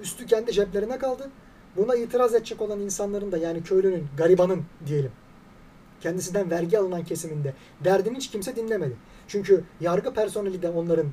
[0.00, 1.30] Üstü kendi ceplerine kaldı.
[1.76, 5.12] Buna itiraz edecek olan insanların da yani köylünün, garibanın diyelim
[6.02, 7.54] kendisinden vergi alınan kesiminde
[7.84, 8.96] derdini hiç kimse dinlemedi.
[9.28, 11.10] Çünkü yargı personeli de onların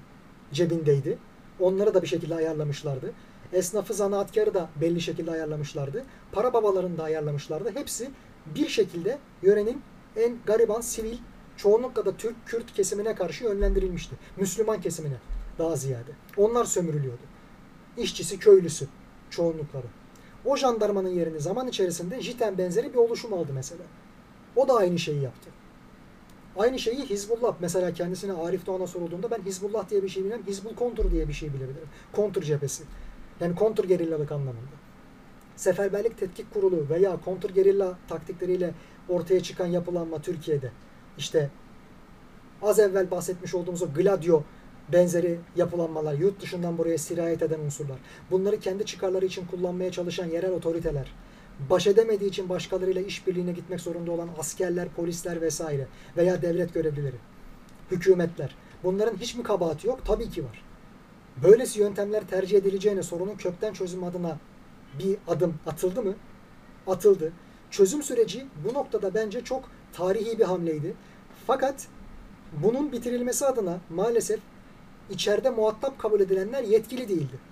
[0.51, 1.17] cebindeydi.
[1.59, 3.11] Onları da bir şekilde ayarlamışlardı.
[3.53, 6.05] Esnafı, zanaatkarı da belli şekilde ayarlamışlardı.
[6.31, 7.71] Para babalarını da ayarlamışlardı.
[7.75, 8.11] Hepsi
[8.55, 9.81] bir şekilde yörenin
[10.15, 11.17] en gariban, sivil,
[11.57, 14.15] çoğunlukla da Türk, Kürt kesimine karşı yönlendirilmişti.
[14.37, 15.17] Müslüman kesimine
[15.59, 16.11] daha ziyade.
[16.37, 17.23] Onlar sömürülüyordu.
[17.97, 18.87] İşçisi, köylüsü
[19.29, 19.87] çoğunlukları.
[20.49, 23.83] O jandarmanın yerini zaman içerisinde JITEM benzeri bir oluşum aldı mesela.
[24.55, 25.49] O da aynı şeyi yaptı.
[26.57, 30.75] Aynı şeyi Hizbullah mesela kendisine Arif Doğan'a sorulduğunda ben Hizbullah diye bir şey bilmem, Hizbul
[30.75, 31.87] Kontur diye bir şey bilebilirim.
[32.13, 32.83] Kontur cephesi.
[33.39, 34.75] Yani kontur gerillalık anlamında.
[35.55, 38.73] Seferberlik Tetkik Kurulu veya kontur gerilla taktikleriyle
[39.09, 40.71] ortaya çıkan yapılanma Türkiye'de.
[41.17, 41.49] İşte
[42.61, 44.43] az evvel bahsetmiş olduğumuz o Gladio
[44.93, 47.97] benzeri yapılanmalar, yurt dışından buraya sirayet eden unsurlar.
[48.31, 51.11] Bunları kendi çıkarları için kullanmaya çalışan yerel otoriteler,
[51.69, 55.87] baş edemediği için başkalarıyla işbirliğine gitmek zorunda olan askerler, polisler vesaire
[56.17, 57.15] veya devlet görevlileri,
[57.91, 58.55] hükümetler.
[58.83, 60.01] Bunların hiç mi kabahati yok?
[60.05, 60.63] Tabii ki var.
[61.43, 64.37] Böylesi yöntemler tercih edileceğine sorunun kökten çözüm adına
[64.99, 66.13] bir adım atıldı mı?
[66.87, 67.33] Atıldı.
[67.71, 70.93] Çözüm süreci bu noktada bence çok tarihi bir hamleydi.
[71.47, 71.87] Fakat
[72.63, 74.39] bunun bitirilmesi adına maalesef
[75.09, 77.49] içeride muhatap kabul edilenler yetkili değildi.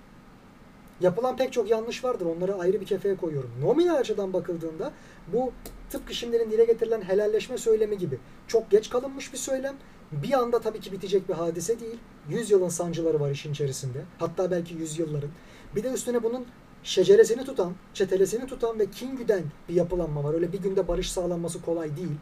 [1.00, 2.26] Yapılan pek çok yanlış vardır.
[2.26, 3.50] Onları ayrı bir kefeye koyuyorum.
[3.62, 4.92] Nominal açıdan bakıldığında
[5.32, 5.52] bu
[5.90, 9.76] tıpkı şimdinin dile getirilen helalleşme söylemi gibi çok geç kalınmış bir söylem.
[10.12, 11.98] Bir anda tabii ki bitecek bir hadise değil.
[12.28, 13.98] Yüzyılın sancıları var işin içerisinde.
[14.18, 15.30] Hatta belki yüzyılların.
[15.76, 16.46] Bir de üstüne bunun
[16.82, 20.34] şeceresini tutan, çetelesini tutan ve kin güden bir yapılanma var.
[20.34, 22.16] Öyle bir günde barış sağlanması kolay değil.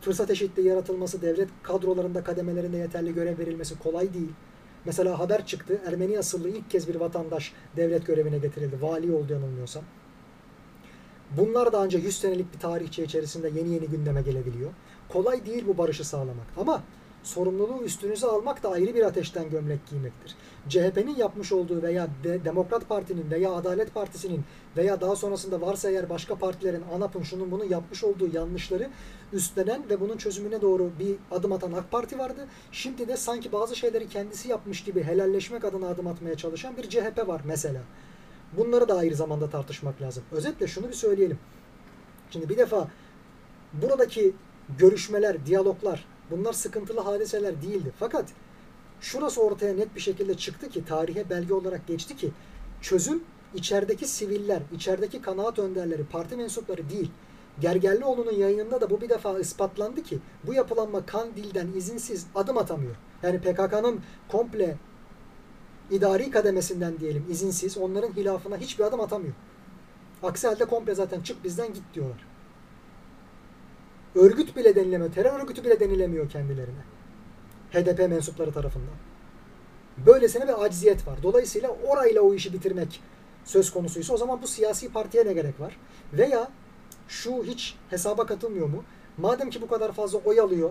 [0.00, 4.32] Fırsat eşitliği yaratılması, devlet kadrolarında, kademelerinde yeterli görev verilmesi kolay değil.
[4.84, 5.80] Mesela haber çıktı.
[5.86, 8.82] Ermeni asıllı ilk kez bir vatandaş devlet görevine getirildi.
[8.82, 9.82] Vali oldu yanılmıyorsam.
[11.36, 14.70] Bunlar da ancak 100 senelik bir tarihçe içerisinde yeni yeni gündeme gelebiliyor.
[15.08, 16.46] Kolay değil bu barışı sağlamak.
[16.56, 16.82] Ama
[17.22, 20.36] sorumluluğu üstünüze almak da ayrı bir ateşten gömlek giymektir.
[20.68, 24.44] CHP'nin yapmış olduğu veya De- Demokrat Parti'nin veya Adalet Partisi'nin
[24.76, 28.90] veya daha sonrasında varsa eğer başka partilerin ANAP'ın şunun bunu yapmış olduğu yanlışları
[29.32, 32.46] üstlenen ve bunun çözümüne doğru bir adım atan AK Parti vardı.
[32.72, 37.28] Şimdi de sanki bazı şeyleri kendisi yapmış gibi helalleşmek adına adım atmaya çalışan bir CHP
[37.28, 37.80] var mesela.
[38.56, 40.22] Bunları da ayrı zamanda tartışmak lazım.
[40.32, 41.38] Özetle şunu bir söyleyelim.
[42.30, 42.88] Şimdi bir defa
[43.72, 44.32] buradaki
[44.78, 47.92] görüşmeler, diyaloglar bunlar sıkıntılı hadiseler değildi.
[47.98, 48.24] Fakat
[49.02, 52.30] şurası ortaya net bir şekilde çıktı ki tarihe belge olarak geçti ki
[52.80, 53.22] çözüm
[53.54, 57.10] içerideki siviller, içerideki kanaat önderleri, parti mensupları değil.
[57.60, 62.96] Gergerlioğlu'nun yayınında da bu bir defa ispatlandı ki bu yapılanma kan dilden izinsiz adım atamıyor.
[63.22, 64.76] Yani PKK'nın komple
[65.90, 69.34] idari kademesinden diyelim izinsiz onların hilafına hiçbir adım atamıyor.
[70.22, 72.26] Aksi halde komple zaten çık bizden git diyorlar.
[74.14, 75.12] Örgüt bile denilemiyor.
[75.12, 76.84] Terör örgütü bile denilemiyor kendilerine.
[77.72, 78.94] HDP mensupları tarafından.
[80.06, 81.18] Böylesine bir acziyet var.
[81.22, 83.00] Dolayısıyla orayla o işi bitirmek
[83.44, 85.76] söz konusuysa o zaman bu siyasi partiye ne gerek var?
[86.12, 86.48] Veya
[87.08, 88.84] şu hiç hesaba katılmıyor mu?
[89.18, 90.70] Madem ki bu kadar fazla oy alıyor,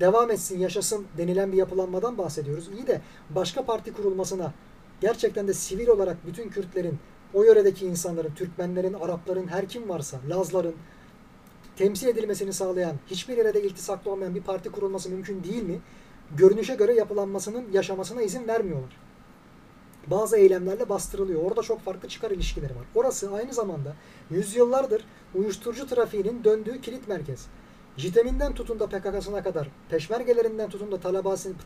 [0.00, 2.68] devam etsin, yaşasın denilen bir yapılanmadan bahsediyoruz.
[2.68, 4.52] İyi de başka parti kurulmasına
[5.00, 6.98] gerçekten de sivil olarak bütün Kürtlerin,
[7.34, 10.74] o yöredeki insanların, Türkmenlerin, Arapların, her kim varsa, Lazların
[11.76, 15.80] temsil edilmesini sağlayan, hiçbir yere de iltisaklı olmayan bir parti kurulması mümkün değil mi?
[16.36, 18.96] Görünüşe göre yapılanmasının yaşamasına izin vermiyorlar.
[20.06, 21.42] Bazı eylemlerle bastırılıyor.
[21.42, 22.84] Orada çok farklı çıkar ilişkileri var.
[22.94, 23.94] Orası aynı zamanda
[24.30, 25.04] yüzyıllardır
[25.34, 27.46] uyuşturucu trafiğinin döndüğü kilit merkez.
[27.96, 31.00] JITEM'inden tutun da PKK'sına kadar, peşmergelerinden tutun da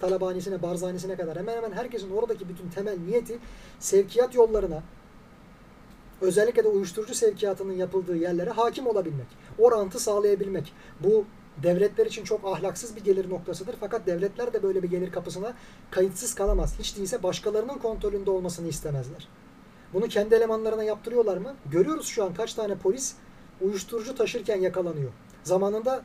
[0.01, 3.39] talabanisine, barzanisine kadar hemen hemen herkesin oradaki bütün temel niyeti
[3.79, 4.83] sevkiyat yollarına,
[6.21, 9.27] özellikle de uyuşturucu sevkiyatının yapıldığı yerlere hakim olabilmek.
[9.59, 10.73] O rantı sağlayabilmek.
[11.01, 11.25] Bu
[11.63, 13.77] devletler için çok ahlaksız bir gelir noktasıdır.
[13.81, 15.55] Fakat devletler de böyle bir gelir kapısına
[15.91, 16.75] kayıtsız kalamaz.
[16.79, 19.29] Hiç değilse başkalarının kontrolünde olmasını istemezler.
[19.93, 21.55] Bunu kendi elemanlarına yaptırıyorlar mı?
[21.71, 23.15] Görüyoruz şu an kaç tane polis
[23.61, 25.11] uyuşturucu taşırken yakalanıyor.
[25.43, 26.03] Zamanında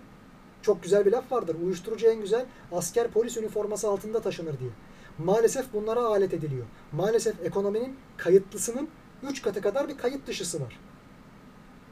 [0.62, 1.56] çok güzel bir laf vardır.
[1.66, 4.70] Uyuşturucu en güzel asker polis üniforması altında taşınır diye.
[5.18, 6.66] Maalesef bunlara alet ediliyor.
[6.92, 8.90] Maalesef ekonominin kayıtlısının
[9.30, 10.80] 3 katı kadar bir kayıt dışısı var.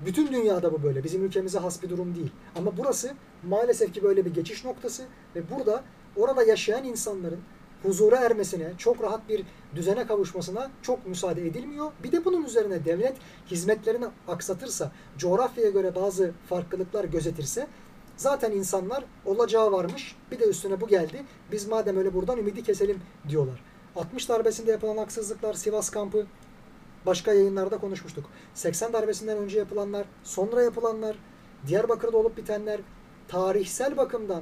[0.06, 1.04] Bütün dünyada bu böyle.
[1.04, 2.32] Bizim ülkemize has bir durum değil.
[2.56, 3.14] Ama burası
[3.44, 5.04] maalesef ki böyle bir geçiş noktası
[5.36, 5.84] ve burada
[6.16, 7.40] orada yaşayan insanların
[7.84, 9.44] huzura ermesine, çok rahat bir
[9.76, 11.92] düzene kavuşmasına çok müsaade edilmiyor.
[12.04, 13.18] Bir de bunun üzerine devlet
[13.52, 17.68] hizmetlerini aksatırsa, coğrafyaya göre bazı farklılıklar gözetirse
[18.18, 20.16] zaten insanlar olacağı varmış.
[20.32, 21.24] Bir de üstüne bu geldi.
[21.52, 23.64] Biz madem öyle buradan ümidi keselim diyorlar.
[23.96, 26.26] 60 darbesinde yapılan haksızlıklar, Sivas kampı,
[27.06, 28.26] başka yayınlarda konuşmuştuk.
[28.54, 31.16] 80 darbesinden önce yapılanlar, sonra yapılanlar,
[31.68, 32.80] Diyarbakır'da olup bitenler,
[33.28, 34.42] tarihsel bakımdan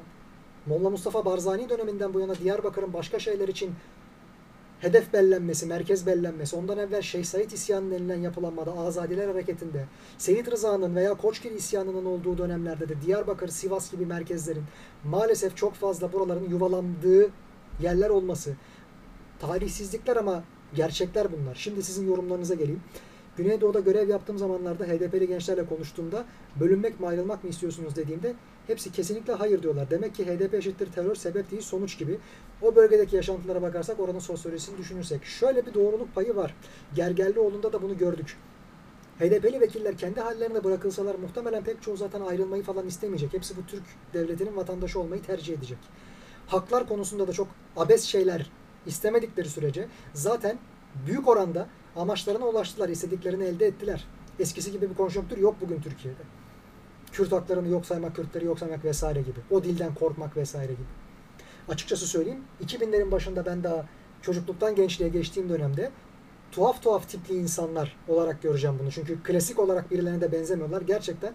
[0.65, 3.73] Molla Mustafa Barzani döneminden bu yana Diyarbakır'ın başka şeyler için
[4.79, 9.85] hedef bellenmesi, merkez bellenmesi, ondan evvel Şeyh Said isyanı denilen yapılanmada Azadiler Hareketi'nde,
[10.17, 14.63] Seyit Rıza'nın veya Koçgil isyanının olduğu dönemlerde de Diyarbakır, Sivas gibi merkezlerin
[15.03, 17.29] maalesef çok fazla buraların yuvalandığı
[17.81, 18.55] yerler olması,
[19.39, 20.43] tarihsizlikler ama
[20.75, 21.55] gerçekler bunlar.
[21.55, 22.81] Şimdi sizin yorumlarınıza geleyim.
[23.37, 26.25] Güneydoğu'da görev yaptığım zamanlarda HDP'li gençlerle konuştuğumda
[26.59, 28.33] bölünmek mi ayrılmak mı istiyorsunuz dediğimde
[28.67, 29.89] hepsi kesinlikle hayır diyorlar.
[29.89, 32.17] Demek ki HDP eşittir terör sebep değil sonuç gibi.
[32.61, 36.55] O bölgedeki yaşantılara bakarsak oranın sosyolojisini düşünürsek şöyle bir doğruluk payı var.
[36.95, 38.37] Gergerlioğlu'nda da bunu gördük.
[39.19, 43.33] HDP'li vekiller kendi hallerine bırakılsalar muhtemelen pek çoğu zaten ayrılmayı falan istemeyecek.
[43.33, 43.83] Hepsi bu Türk
[44.13, 45.77] devletinin vatandaşı olmayı tercih edecek.
[46.47, 48.51] Haklar konusunda da çok abes şeyler
[48.87, 50.57] istemedikleri sürece zaten
[51.07, 54.07] büyük oranda amaçlarına ulaştılar, istediklerini elde ettiler.
[54.39, 56.21] Eskisi gibi bir konjonktür yok bugün Türkiye'de.
[57.11, 59.39] Kürt haklarını yok saymak, Kürtleri yok saymak vesaire gibi.
[59.51, 60.87] O dilden korkmak vesaire gibi.
[61.69, 63.85] Açıkçası söyleyeyim, 2000'lerin başında ben daha
[64.21, 65.91] çocukluktan gençliğe geçtiğim dönemde
[66.51, 68.91] tuhaf tuhaf tipli insanlar olarak göreceğim bunu.
[68.91, 70.81] Çünkü klasik olarak birilerine de benzemiyorlar.
[70.81, 71.33] Gerçekten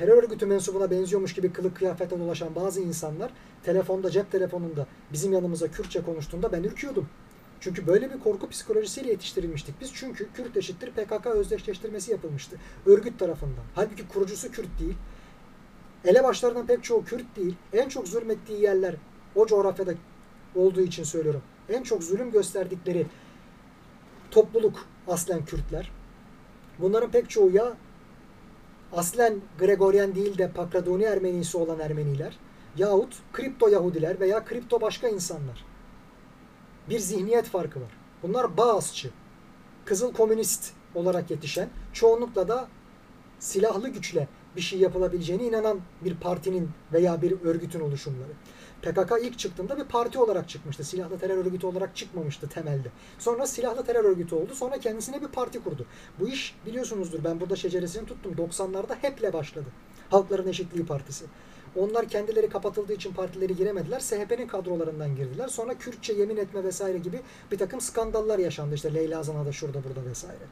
[0.00, 3.30] terör örgütü mensubuna benziyormuş gibi kılık kıyafete dolaşan bazı insanlar
[3.62, 7.08] telefonda, cep telefonunda bizim yanımıza Kürtçe konuştuğunda ben ürküyordum.
[7.60, 9.90] Çünkü böyle bir korku psikolojisiyle yetiştirilmiştik biz.
[9.94, 12.56] Çünkü Kürt eşittir PKK özdeşleştirmesi yapılmıştı.
[12.86, 13.64] Örgüt tarafından.
[13.74, 14.94] Halbuki kurucusu Kürt değil.
[16.04, 17.54] Elebaşlarından pek çoğu Kürt değil.
[17.72, 18.94] En çok zulmettiği yerler
[19.34, 19.94] o coğrafyada
[20.54, 21.42] olduğu için söylüyorum.
[21.68, 23.06] En çok zulüm gösterdikleri
[24.30, 25.92] topluluk aslen Kürtler.
[26.78, 27.76] Bunların pek çoğu ya
[28.92, 32.38] aslen Gregorian değil de Pakradoni Ermenisi olan Ermeniler
[32.76, 35.64] yahut kripto Yahudiler veya kripto başka insanlar.
[36.88, 37.90] Bir zihniyet farkı var.
[38.22, 39.10] Bunlar Bağızçı,
[39.84, 42.68] Kızıl Komünist olarak yetişen, çoğunlukla da
[43.38, 48.32] silahlı güçle bir şey yapılabileceğine inanan bir partinin veya bir örgütün oluşumları.
[48.82, 50.84] PKK ilk çıktığında bir parti olarak çıkmıştı.
[50.84, 52.88] Silahlı terör örgütü olarak çıkmamıştı temelde.
[53.18, 54.54] Sonra silahlı terör örgütü oldu.
[54.54, 55.86] Sonra kendisine bir parti kurdu.
[56.20, 58.32] Bu iş biliyorsunuzdur ben burada şeceresini tuttum.
[58.32, 59.66] 90'larda HEP'le başladı.
[60.10, 61.24] Halkların Eşitliği Partisi.
[61.76, 64.00] Onlar kendileri kapatıldığı için partileri giremediler.
[64.00, 65.48] SHP'nin kadrolarından girdiler.
[65.48, 67.20] Sonra Kürtçe yemin etme vesaire gibi
[67.52, 68.74] bir takım skandallar yaşandı.
[68.74, 70.44] İşte Leyla Zana'da şurada burada vesaire.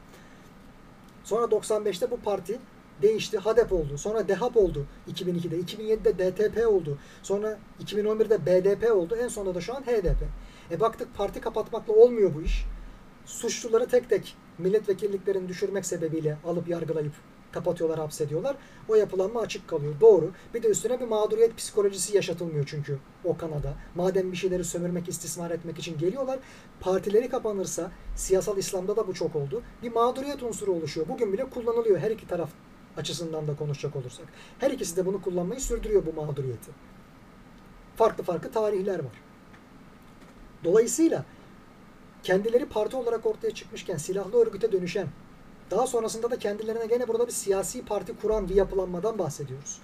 [1.23, 2.59] Sonra 95'te bu parti
[3.01, 3.37] değişti.
[3.37, 3.97] HADEP oldu.
[3.97, 5.59] Sonra DEHAP oldu 2002'de.
[5.59, 6.97] 2007'de DTP oldu.
[7.23, 9.15] Sonra 2011'de BDP oldu.
[9.15, 10.23] En sonunda da şu an HDP.
[10.71, 12.65] E baktık parti kapatmakla olmuyor bu iş.
[13.25, 17.13] Suçluları tek tek milletvekilliklerini düşürmek sebebiyle alıp yargılayıp
[17.51, 18.55] kapatıyorlar, hapsediyorlar.
[18.87, 19.93] O yapılanma açık kalıyor.
[20.01, 20.31] Doğru.
[20.53, 23.73] Bir de üstüne bir mağduriyet psikolojisi yaşatılmıyor çünkü o kanada.
[23.95, 26.39] Madem bir şeyleri sömürmek, istismar etmek için geliyorlar.
[26.79, 29.61] Partileri kapanırsa, siyasal İslam'da da bu çok oldu.
[29.83, 31.07] Bir mağduriyet unsuru oluşuyor.
[31.07, 32.49] Bugün bile kullanılıyor her iki taraf
[32.97, 34.25] açısından da konuşacak olursak.
[34.59, 36.71] Her ikisi de bunu kullanmayı sürdürüyor bu mağduriyeti.
[37.95, 39.21] Farklı farklı tarihler var.
[40.63, 41.25] Dolayısıyla
[42.23, 45.07] kendileri parti olarak ortaya çıkmışken silahlı örgüte dönüşen,
[45.71, 49.79] daha sonrasında da kendilerine gene burada bir siyasi parti kuran bir yapılanmadan bahsediyoruz.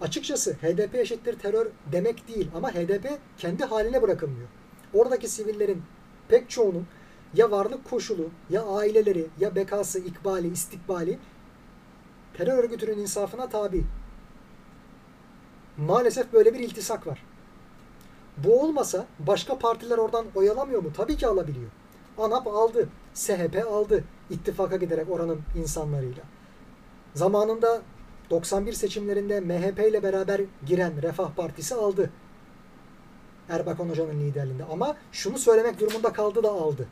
[0.00, 4.48] Açıkçası HDP eşittir terör demek değil ama HDP kendi haline bırakılmıyor.
[4.94, 5.82] Oradaki sivillerin
[6.28, 6.86] pek çoğunun
[7.34, 11.18] ya varlık koşulu, ya aileleri, ya bekası, ikbali, istikbali
[12.40, 13.84] terör örgütünün insafına tabi.
[15.76, 17.22] Maalesef böyle bir iltisak var.
[18.36, 20.90] Bu olmasa başka partiler oradan oyalamıyor mu?
[20.96, 21.70] Tabii ki alabiliyor.
[22.18, 26.22] ANAP aldı, SHP aldı ittifaka giderek oranın insanlarıyla.
[27.14, 27.82] Zamanında
[28.30, 32.10] 91 seçimlerinde MHP ile beraber giren Refah Partisi aldı.
[33.48, 34.64] Erbakan Hoca'nın liderliğinde.
[34.64, 36.88] Ama şunu söylemek durumunda kaldı da aldı.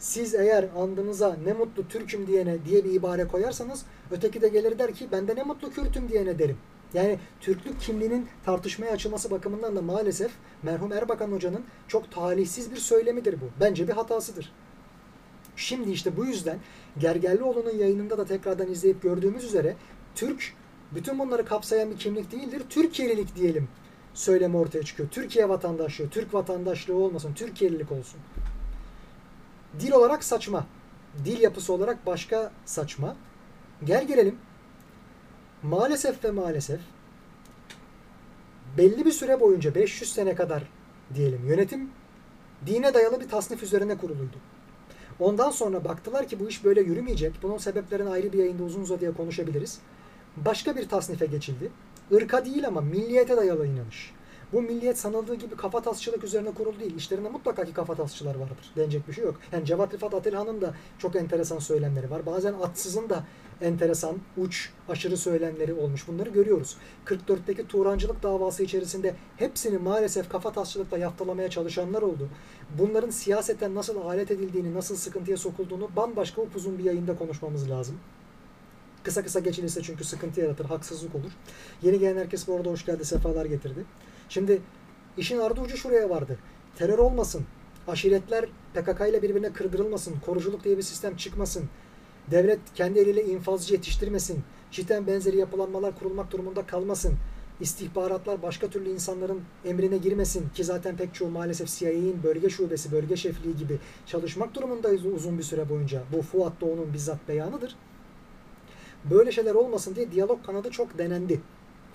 [0.00, 4.94] Siz eğer andınıza ne mutlu Türk'üm diyene diye bir ibare koyarsanız öteki de gelir der
[4.94, 6.58] ki ben de ne mutlu Kürt'üm diyene derim.
[6.94, 10.30] Yani Türklük kimliğinin tartışmaya açılması bakımından da maalesef
[10.62, 13.44] merhum Erbakan Hoca'nın çok talihsiz bir söylemidir bu.
[13.60, 14.52] Bence bir hatasıdır.
[15.56, 16.58] Şimdi işte bu yüzden
[16.98, 19.76] Gergerlioğlu'nun yayınında da tekrardan izleyip gördüğümüz üzere
[20.14, 20.54] Türk
[20.94, 22.62] bütün bunları kapsayan bir kimlik değildir.
[22.68, 23.68] Türkiye'lilik diyelim
[24.14, 25.08] söylemi ortaya çıkıyor.
[25.08, 28.20] Türkiye vatandaşlığı, Türk vatandaşlığı olmasın, Türkiye'lilik olsun.
[29.80, 30.66] Dil olarak saçma.
[31.24, 33.16] Dil yapısı olarak başka saçma.
[33.84, 34.36] Gel gelelim.
[35.62, 36.80] Maalesef ve maalesef
[38.78, 40.62] belli bir süre boyunca 500 sene kadar
[41.14, 41.90] diyelim yönetim
[42.66, 44.36] dine dayalı bir tasnif üzerine kuruluydu.
[45.20, 47.32] Ondan sonra baktılar ki bu iş böyle yürümeyecek.
[47.42, 49.78] Bunun sebeplerini ayrı bir yayında uzun uzadıya konuşabiliriz.
[50.36, 51.70] Başka bir tasnife geçildi.
[52.10, 54.14] Irka değil ama milliyete dayalı inanış.
[54.52, 56.96] Bu milliyet sanıldığı gibi kafatasçılık üzerine kurulu değil.
[56.96, 58.72] İşlerinde mutlaka ki kafatasçılar vardır.
[58.76, 59.34] Denecek bir şey yok.
[59.52, 62.26] Yani Cevat Rifat Atılhan'ın da çok enteresan söylemleri var.
[62.26, 63.24] Bazen Atsız'ın da
[63.60, 66.08] enteresan, uç, aşırı söylemleri olmuş.
[66.08, 66.76] Bunları görüyoruz.
[67.06, 72.28] 44'teki Turancılık davası içerisinde hepsini maalesef kafatasçılıkla yaftalamaya çalışanlar oldu.
[72.78, 77.96] Bunların siyaseten nasıl alet edildiğini, nasıl sıkıntıya sokulduğunu bambaşka upuzun bir yayında konuşmamız lazım.
[79.02, 81.30] Kısa kısa geçilirse çünkü sıkıntı yaratır, haksızlık olur.
[81.82, 83.84] Yeni gelen herkes bu arada hoş geldi, sefalar getirdi.
[84.30, 84.62] Şimdi
[85.16, 86.38] işin ardı ucu şuraya vardı.
[86.76, 87.44] Terör olmasın,
[87.88, 91.64] aşiretler PKK ile birbirine kırdırılmasın, koruculuk diye bir sistem çıkmasın,
[92.30, 97.14] devlet kendi eliyle infazcı yetiştirmesin, çiten benzeri yapılanmalar kurulmak durumunda kalmasın,
[97.60, 103.16] istihbaratlar başka türlü insanların emrine girmesin ki zaten pek çoğu maalesef CIA'in bölge şubesi, bölge
[103.16, 106.02] şefliği gibi çalışmak durumundayız uzun bir süre boyunca.
[106.12, 107.76] Bu Fuat Doğu'nun bizzat beyanıdır.
[109.10, 111.40] Böyle şeyler olmasın diye diyalog kanadı çok denendi.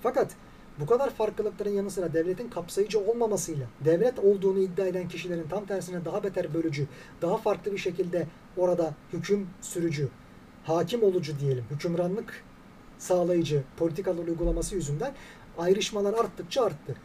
[0.02, 0.36] Fakat
[0.80, 6.04] bu kadar farklılıkların yanı sıra devletin kapsayıcı olmamasıyla devlet olduğunu iddia eden kişilerin tam tersine
[6.04, 6.86] daha beter bölücü,
[7.22, 8.26] daha farklı bir şekilde
[8.56, 10.08] orada hüküm sürücü,
[10.64, 12.44] hakim olucu diyelim, hükümranlık
[12.98, 15.14] sağlayıcı politikalar uygulaması yüzünden
[15.58, 16.96] ayrışmalar arttıkça arttı.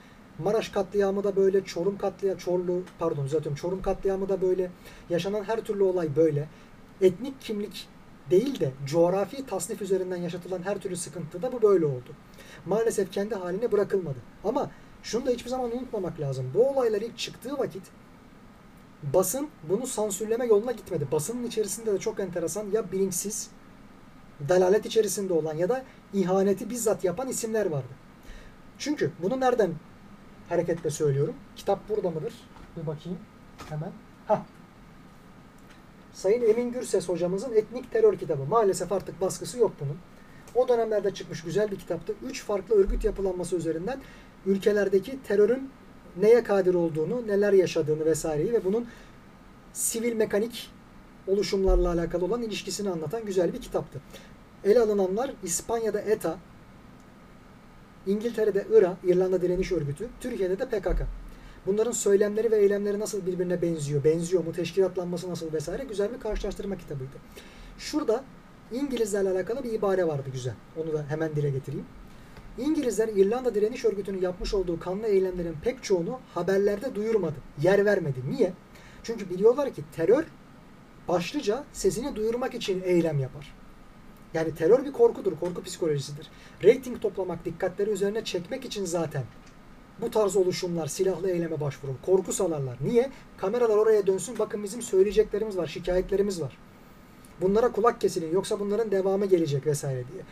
[0.43, 4.71] Maraş katliamı da böyle, Çorum katliamı, Çorlu, pardon düzeltiyorum, Çorum katliamı da böyle,
[5.09, 6.47] yaşanan her türlü olay böyle.
[7.01, 7.87] Etnik kimlik
[8.31, 12.15] değil de coğrafi tasnif üzerinden yaşatılan her türlü sıkıntı da bu böyle oldu.
[12.65, 14.17] Maalesef kendi haline bırakılmadı.
[14.43, 14.71] Ama
[15.03, 16.51] şunu da hiçbir zaman unutmamak lazım.
[16.53, 17.83] Bu olaylar ilk çıktığı vakit
[19.03, 21.07] basın bunu sansürleme yoluna gitmedi.
[21.11, 23.49] Basının içerisinde de çok enteresan ya bilinçsiz,
[24.49, 25.83] dalalet içerisinde olan ya da
[26.13, 27.93] ihaneti bizzat yapan isimler vardı.
[28.77, 29.73] Çünkü bunu nereden
[30.49, 31.35] hareketle söylüyorum?
[31.55, 32.33] Kitap burada mıdır?
[32.77, 33.19] Bir bakayım
[33.69, 33.91] hemen.
[34.27, 34.41] Hah.
[36.13, 38.45] Sayın Emin Gürses hocamızın Etnik Terör kitabı.
[38.45, 39.97] Maalesef artık baskısı yok bunun.
[40.55, 42.13] O dönemlerde çıkmış güzel bir kitaptı.
[42.29, 43.99] Üç farklı örgüt yapılanması üzerinden
[44.45, 45.69] ülkelerdeki terörün
[46.21, 48.87] neye kadir olduğunu, neler yaşadığını vesaireyi ve bunun
[49.73, 50.69] sivil mekanik
[51.27, 54.01] oluşumlarla alakalı olan ilişkisini anlatan güzel bir kitaptı.
[54.63, 56.37] Ele alınanlar İspanya'da ETA,
[58.07, 61.01] İngiltere'de IRA, İrlanda Direniş Örgütü, Türkiye'de de PKK.
[61.65, 66.77] Bunların söylemleri ve eylemleri nasıl birbirine benziyor, benziyor mu, teşkilatlanması nasıl vesaire güzel bir karşılaştırma
[66.77, 67.15] kitabıydı.
[67.77, 68.23] Şurada
[68.71, 70.53] İngilizlerle alakalı bir ibare vardı güzel.
[70.77, 71.85] Onu da hemen dile getireyim.
[72.57, 77.35] İngilizler İrlanda Direniş Örgütü'nün yapmış olduğu kanlı eylemlerin pek çoğunu haberlerde duyurmadı.
[77.61, 78.19] Yer vermedi.
[78.29, 78.53] Niye?
[79.03, 80.23] Çünkü biliyorlar ki terör
[81.07, 83.53] başlıca sesini duyurmak için eylem yapar.
[84.33, 86.27] Yani terör bir korkudur, korku psikolojisidir.
[86.63, 89.23] Rating toplamak, dikkatleri üzerine çekmek için zaten
[90.01, 91.93] bu tarz oluşumlar silahlı eyleme başvurur.
[92.05, 92.77] Korku salarlar.
[92.81, 93.09] Niye?
[93.37, 94.39] Kameralar oraya dönsün.
[94.39, 96.57] Bakın bizim söyleyeceklerimiz var, şikayetlerimiz var.
[97.41, 100.23] Bunlara kulak kesilin yoksa bunların devamı gelecek vesaire diye.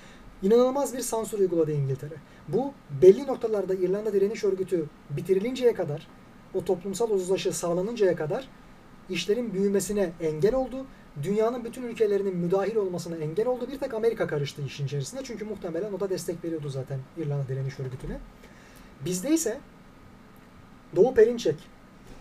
[0.42, 2.14] İnanılmaz bir sansür uyguladı İngiltere.
[2.48, 6.08] Bu belli noktalarda İrlanda Direniş Örgütü bitirilinceye kadar,
[6.54, 8.48] o toplumsal uzlaşı sağlanıncaya kadar
[9.10, 10.86] işlerin büyümesine engel oldu.
[11.24, 13.68] Dünyanın bütün ülkelerinin müdahil olmasına engel oldu.
[13.72, 15.22] Bir tek Amerika karıştı işin içerisinde.
[15.24, 18.20] Çünkü muhtemelen o da destek veriyordu zaten İrlanda Direniş Örgütü'ne.
[19.06, 19.60] Bizde ise
[20.96, 21.56] Doğu Perinçek,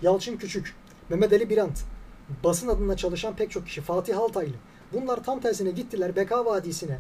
[0.03, 0.75] Yalçın Küçük,
[1.09, 1.85] Mehmet Ali Birant,
[2.45, 4.55] basın adına çalışan pek çok kişi, Fatih Altaylı.
[4.93, 6.99] Bunlar tam tersine gittiler Beka Vadisi'ne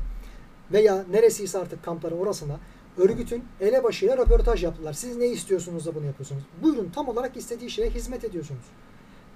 [0.73, 2.56] veya neresiyse artık kampları orasına
[2.98, 4.93] örgütün elebaşıyla röportaj yaptılar.
[4.93, 6.43] Siz ne istiyorsunuz da bunu yapıyorsunuz?
[6.62, 8.65] Buyurun tam olarak istediği şeye hizmet ediyorsunuz.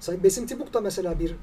[0.00, 1.36] Sayın Besim Tibuk da mesela bir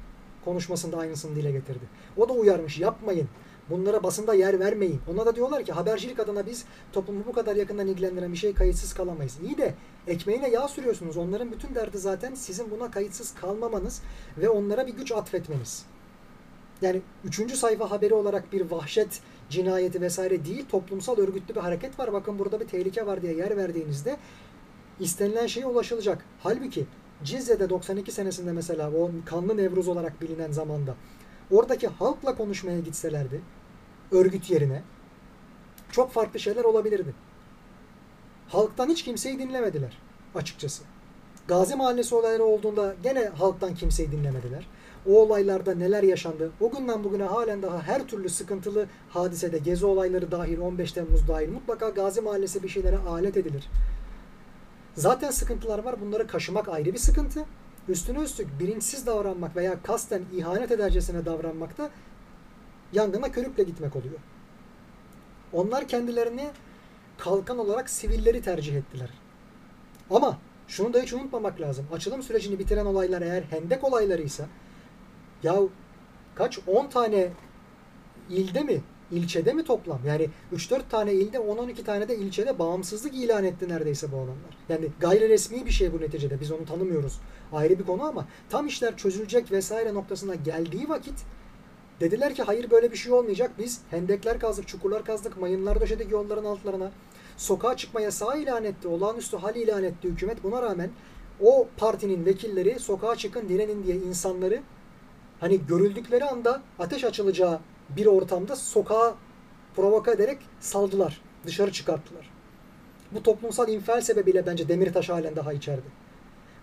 [0.44, 1.84] konuşmasında aynısını dile getirdi.
[2.16, 3.28] O da uyarmış yapmayın.
[3.70, 5.00] Bunlara basında yer vermeyin.
[5.14, 8.94] Ona da diyorlar ki habercilik adına biz toplumu bu kadar yakından ilgilendiren bir şey kayıtsız
[8.94, 9.38] kalamayız.
[9.44, 9.74] İyi de
[10.06, 11.16] ekmeğine yağ sürüyorsunuz.
[11.16, 14.02] Onların bütün derdi zaten sizin buna kayıtsız kalmamanız
[14.38, 15.86] ve onlara bir güç atfetmeniz.
[16.82, 19.20] Yani üçüncü sayfa haberi olarak bir vahşet
[19.50, 22.12] cinayeti vesaire değil toplumsal örgütlü bir hareket var.
[22.12, 24.16] Bakın burada bir tehlike var diye yer verdiğinizde
[25.00, 26.24] istenilen şeye ulaşılacak.
[26.42, 26.86] Halbuki
[27.24, 30.94] Cizre'de 92 senesinde mesela o kanlı Nevruz olarak bilinen zamanda
[31.50, 33.40] oradaki halkla konuşmaya gitselerdi
[34.12, 34.82] örgüt yerine
[35.92, 37.14] çok farklı şeyler olabilirdi.
[38.48, 39.98] Halktan hiç kimseyi dinlemediler
[40.34, 40.82] açıkçası.
[41.48, 44.66] Gazi Mahallesi olayları olduğunda gene halktan kimseyi dinlemediler.
[45.06, 50.30] O olaylarda neler yaşandı, o günden bugüne halen daha her türlü sıkıntılı hadisede, gezi olayları
[50.30, 53.68] dahil, 15 Temmuz dahil mutlaka Gazi Mahallesi bir şeylere alet edilir.
[54.94, 56.00] Zaten sıkıntılar var.
[56.00, 57.44] Bunları kaşımak ayrı bir sıkıntı.
[57.88, 61.90] Üstüne üstlük bilinçsiz davranmak veya kasten ihanet edercesine davranmak da
[62.92, 64.18] yangına körükle gitmek oluyor.
[65.52, 66.50] Onlar kendilerini
[67.18, 69.10] kalkan olarak sivilleri tercih ettiler.
[70.10, 71.86] Ama şunu da hiç unutmamak lazım.
[71.92, 74.46] Açılım sürecini bitiren olaylar eğer hendek olaylarıysa
[75.42, 75.56] ya
[76.34, 77.28] kaç 10 tane
[78.30, 78.80] ilde mi
[79.10, 80.00] ilçede mi toplam?
[80.06, 84.56] Yani 3-4 tane ilde 10-12 tane de ilçede bağımsızlık ilan etti neredeyse bu adamlar.
[84.68, 86.40] Yani gayri resmi bir şey bu neticede.
[86.40, 87.20] Biz onu tanımıyoruz.
[87.52, 91.14] Ayrı bir konu ama tam işler çözülecek vesaire noktasına geldiği vakit
[92.00, 93.50] dediler ki hayır böyle bir şey olmayacak.
[93.58, 96.90] Biz hendekler kazdık, çukurlar kazdık, mayınlar döşedik yolların altlarına.
[97.36, 98.88] Sokağa çıkma yasağı ilan etti.
[98.88, 100.44] Olağanüstü hal ilan etti hükümet.
[100.44, 100.90] Buna rağmen
[101.40, 104.62] o partinin vekilleri sokağa çıkın direnin diye insanları
[105.40, 107.60] hani görüldükleri anda ateş açılacağı
[107.96, 109.14] bir ortamda sokağa
[109.76, 111.20] provoka ederek saldılar.
[111.46, 112.30] Dışarı çıkarttılar.
[113.12, 115.86] Bu toplumsal infial sebebiyle bence Demirtaş halen daha içeride.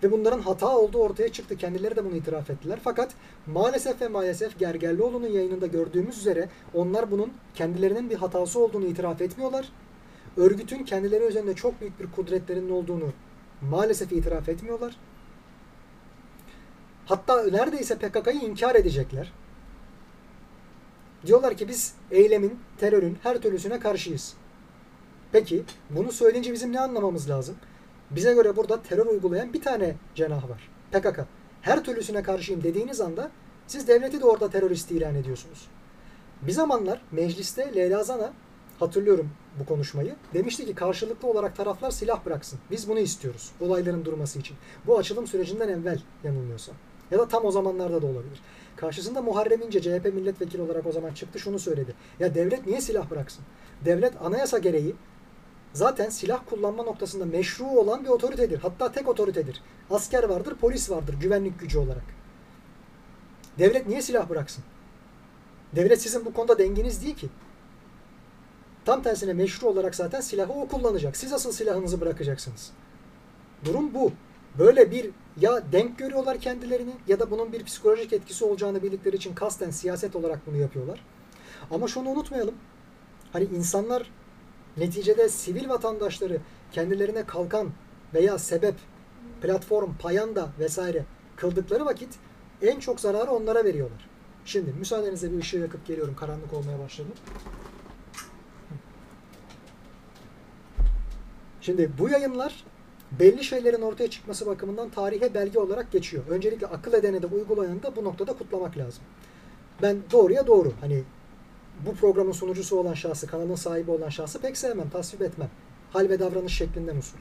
[0.03, 1.57] Ve bunların hata olduğu ortaya çıktı.
[1.57, 2.79] Kendileri de bunu itiraf ettiler.
[2.83, 3.13] Fakat
[3.47, 9.69] maalesef ve maalesef Gergerlioğlu'nun yayınında gördüğümüz üzere onlar bunun kendilerinin bir hatası olduğunu itiraf etmiyorlar.
[10.37, 13.13] Örgütün kendileri üzerinde çok büyük bir kudretlerinin olduğunu
[13.61, 14.97] maalesef itiraf etmiyorlar.
[17.07, 19.33] Hatta neredeyse PKK'yı inkar edecekler.
[21.25, 24.33] Diyorlar ki biz eylemin, terörün her türlüsüne karşıyız.
[25.31, 27.55] Peki bunu söyleyince bizim ne anlamamız lazım?
[28.11, 30.69] Bize göre burada terör uygulayan bir tane cenah var.
[30.91, 31.19] PKK.
[31.61, 33.31] Her türlüsüne karşıyım dediğiniz anda
[33.67, 35.67] siz devleti de orada terörist ilan ediyorsunuz.
[36.41, 38.33] Bir zamanlar mecliste Leyla Zana
[38.79, 39.29] hatırlıyorum
[39.59, 40.15] bu konuşmayı.
[40.33, 42.59] Demişti ki karşılıklı olarak taraflar silah bıraksın.
[42.71, 43.51] Biz bunu istiyoruz.
[43.59, 44.57] Olayların durması için.
[44.87, 46.75] Bu açılım sürecinden evvel yanılmıyorsam.
[47.11, 48.41] Ya da tam o zamanlarda da olabilir.
[48.75, 51.95] Karşısında Muharrem İnce CHP milletvekili olarak o zaman çıktı şunu söyledi.
[52.19, 53.45] Ya devlet niye silah bıraksın?
[53.85, 54.95] Devlet anayasa gereği
[55.73, 58.59] zaten silah kullanma noktasında meşru olan bir otoritedir.
[58.59, 59.61] Hatta tek otoritedir.
[59.89, 62.03] Asker vardır, polis vardır güvenlik gücü olarak.
[63.59, 64.63] Devlet niye silah bıraksın?
[65.75, 67.29] Devlet sizin bu konuda denginiz değil ki.
[68.85, 71.17] Tam tersine meşru olarak zaten silahı o kullanacak.
[71.17, 72.71] Siz asıl silahınızı bırakacaksınız.
[73.65, 74.11] Durum bu.
[74.59, 75.09] Böyle bir
[75.41, 80.15] ya denk görüyorlar kendilerini ya da bunun bir psikolojik etkisi olacağını bildikleri için kasten siyaset
[80.15, 81.05] olarak bunu yapıyorlar.
[81.71, 82.55] Ama şunu unutmayalım.
[83.33, 84.11] Hani insanlar
[84.77, 87.69] neticede sivil vatandaşları kendilerine kalkan
[88.13, 88.75] veya sebep,
[89.41, 91.05] platform, payanda vesaire
[91.35, 92.09] kıldıkları vakit
[92.61, 94.09] en çok zararı onlara veriyorlar.
[94.45, 96.15] Şimdi müsaadenizle bir ışığı yakıp geliyorum.
[96.15, 97.09] Karanlık olmaya başladı.
[101.61, 102.63] Şimdi bu yayınlar
[103.11, 106.23] belli şeylerin ortaya çıkması bakımından tarihe belge olarak geçiyor.
[106.29, 109.03] Öncelikle akıl edene de uygulayanı da bu noktada kutlamak lazım.
[109.81, 111.03] Ben doğruya doğru hani
[111.85, 115.49] bu programın sunucusu olan şahsı, kanalın sahibi olan şahsı pek sevmem, tasvip etmem.
[115.93, 117.17] Hal ve davranış şeklinden usul.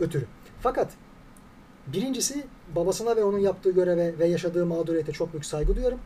[0.00, 0.24] Ötürü.
[0.60, 0.92] Fakat
[1.86, 6.00] birincisi babasına ve onun yaptığı göreve ve yaşadığı mağduriyete çok büyük saygı duyuyorum.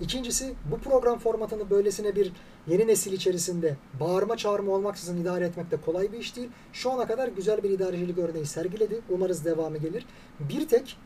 [0.00, 2.32] İkincisi bu program formatını böylesine bir
[2.66, 6.48] yeni nesil içerisinde bağırma çağırma olmaksızın idare etmek de kolay bir iş değil.
[6.72, 9.00] Şu ana kadar güzel bir idarecilik örneği sergiledi.
[9.10, 10.06] Umarız devamı gelir.
[10.40, 10.96] Bir tek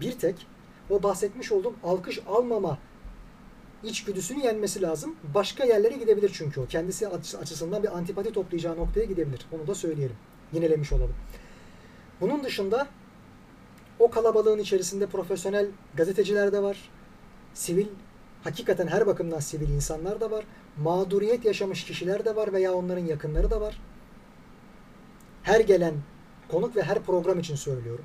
[0.00, 0.46] bir tek
[0.90, 2.78] o bahsetmiş olduğum alkış almama
[3.84, 5.16] içgüdüsünü yenmesi lazım.
[5.34, 6.66] Başka yerlere gidebilir çünkü o.
[6.66, 9.46] Kendisi açısından bir antipati toplayacağı noktaya gidebilir.
[9.52, 10.16] Onu da söyleyelim.
[10.52, 11.14] Yinelemiş olalım.
[12.20, 12.86] Bunun dışında
[13.98, 15.66] o kalabalığın içerisinde profesyonel
[15.96, 16.90] gazeteciler de var.
[17.54, 17.86] Sivil
[18.48, 20.44] hakikaten her bakımdan sivil insanlar da var.
[20.76, 23.80] Mağduriyet yaşamış kişiler de var veya onların yakınları da var.
[25.42, 25.94] Her gelen
[26.48, 28.04] konuk ve her program için söylüyorum.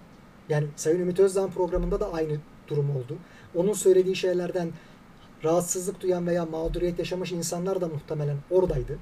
[0.50, 2.38] Yani Sayın Ümit Özdağ'ın programında da aynı
[2.68, 3.18] durum oldu.
[3.56, 4.72] Onun söylediği şeylerden
[5.44, 8.98] rahatsızlık duyan veya mağduriyet yaşamış insanlar da muhtemelen oradaydı.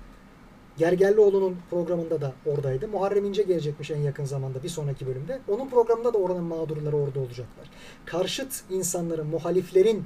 [0.77, 2.87] Gergerlioğlu'nun programında da oradaydı.
[2.87, 5.39] Muharrem İnce gelecekmiş en yakın zamanda bir sonraki bölümde.
[5.47, 7.69] Onun programında da oranın mağdurları orada olacaklar.
[8.05, 10.03] Karşıt insanların, muhaliflerin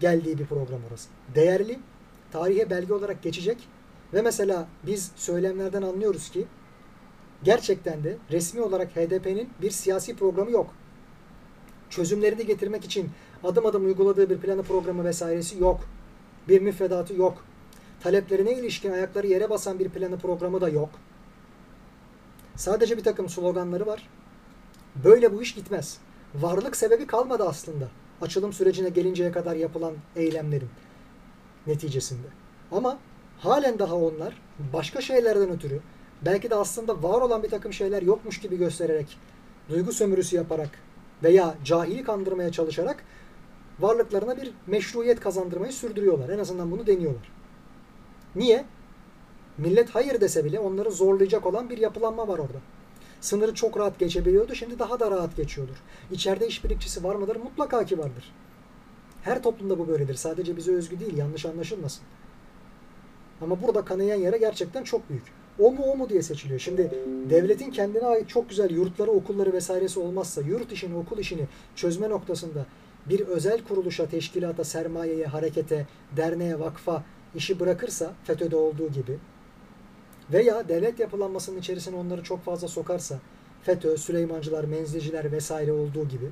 [0.00, 1.08] geldiği bir program orası.
[1.34, 1.78] Değerli,
[2.32, 3.68] tarihe belge olarak geçecek
[4.14, 6.46] ve mesela biz söylemlerden anlıyoruz ki
[7.42, 10.74] gerçekten de resmi olarak HDP'nin bir siyasi programı yok.
[11.90, 13.10] Çözümlerini getirmek için
[13.44, 15.80] adım adım uyguladığı bir planı programı vesairesi yok.
[16.48, 17.44] Bir müfredatı yok.
[18.02, 20.90] Taleplerine ilişkin ayakları yere basan bir planı programı da yok.
[22.56, 24.08] Sadece bir takım sloganları var.
[25.04, 25.98] Böyle bu iş gitmez.
[26.34, 27.88] Varlık sebebi kalmadı aslında
[28.20, 30.68] açılım sürecine gelinceye kadar yapılan eylemlerin
[31.66, 32.26] neticesinde.
[32.72, 32.98] Ama
[33.38, 34.42] halen daha onlar
[34.72, 35.80] başka şeylerden ötürü
[36.22, 39.18] belki de aslında var olan bir takım şeyler yokmuş gibi göstererek
[39.68, 40.70] duygu sömürüsü yaparak
[41.22, 43.04] veya cahili kandırmaya çalışarak
[43.80, 46.28] varlıklarına bir meşruiyet kazandırmayı sürdürüyorlar.
[46.28, 47.32] En azından bunu deniyorlar.
[48.34, 48.64] Niye?
[49.58, 52.58] Millet hayır dese bile onları zorlayacak olan bir yapılanma var orada.
[53.20, 54.54] Sınırı çok rahat geçebiliyordu.
[54.54, 55.76] Şimdi daha da rahat geçiyordur.
[56.12, 57.36] İçeride işbirlikçisi var mıdır?
[57.36, 58.32] Mutlaka ki vardır.
[59.22, 60.14] Her toplumda bu böyledir.
[60.14, 61.16] Sadece bize özgü değil.
[61.16, 62.02] Yanlış anlaşılmasın.
[63.40, 65.24] Ama burada kanayan yere gerçekten çok büyük.
[65.58, 66.60] O mu o mu diye seçiliyor.
[66.60, 66.90] Şimdi
[67.30, 72.66] devletin kendine ait çok güzel yurtları, okulları vesairesi olmazsa yurt işini, okul işini çözme noktasında
[73.06, 75.86] bir özel kuruluşa, teşkilata, sermayeye, harekete,
[76.16, 79.18] derneğe, vakfa işi bırakırsa FETÖ'de olduğu gibi
[80.32, 83.18] veya devlet yapılanmasının içerisine onları çok fazla sokarsa
[83.62, 86.30] FETÖ, Süleymancılar, Menzilciler vesaire olduğu gibi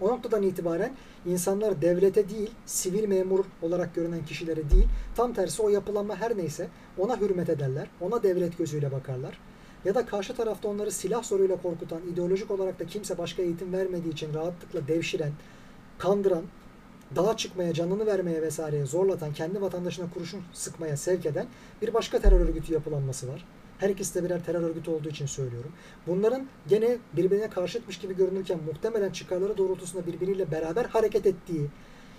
[0.00, 0.92] o noktadan itibaren
[1.26, 6.68] insanlar devlete değil, sivil memur olarak görünen kişilere değil, tam tersi o yapılanma her neyse
[6.98, 9.38] ona hürmet ederler, ona devlet gözüyle bakarlar.
[9.84, 14.12] Ya da karşı tarafta onları silah zoruyla korkutan, ideolojik olarak da kimse başka eğitim vermediği
[14.12, 15.32] için rahatlıkla devşiren,
[15.98, 16.44] kandıran,
[17.16, 21.46] dağa çıkmaya, canını vermeye vesaireye zorlatan, kendi vatandaşına kurşun sıkmaya sevk eden
[21.82, 23.44] bir başka terör örgütü yapılanması var.
[23.78, 25.72] Her ikisi de birer terör örgütü olduğu için söylüyorum.
[26.06, 31.66] Bunların gene birbirine karşıtmış gibi görünürken muhtemelen çıkarları doğrultusunda birbiriyle beraber hareket ettiği,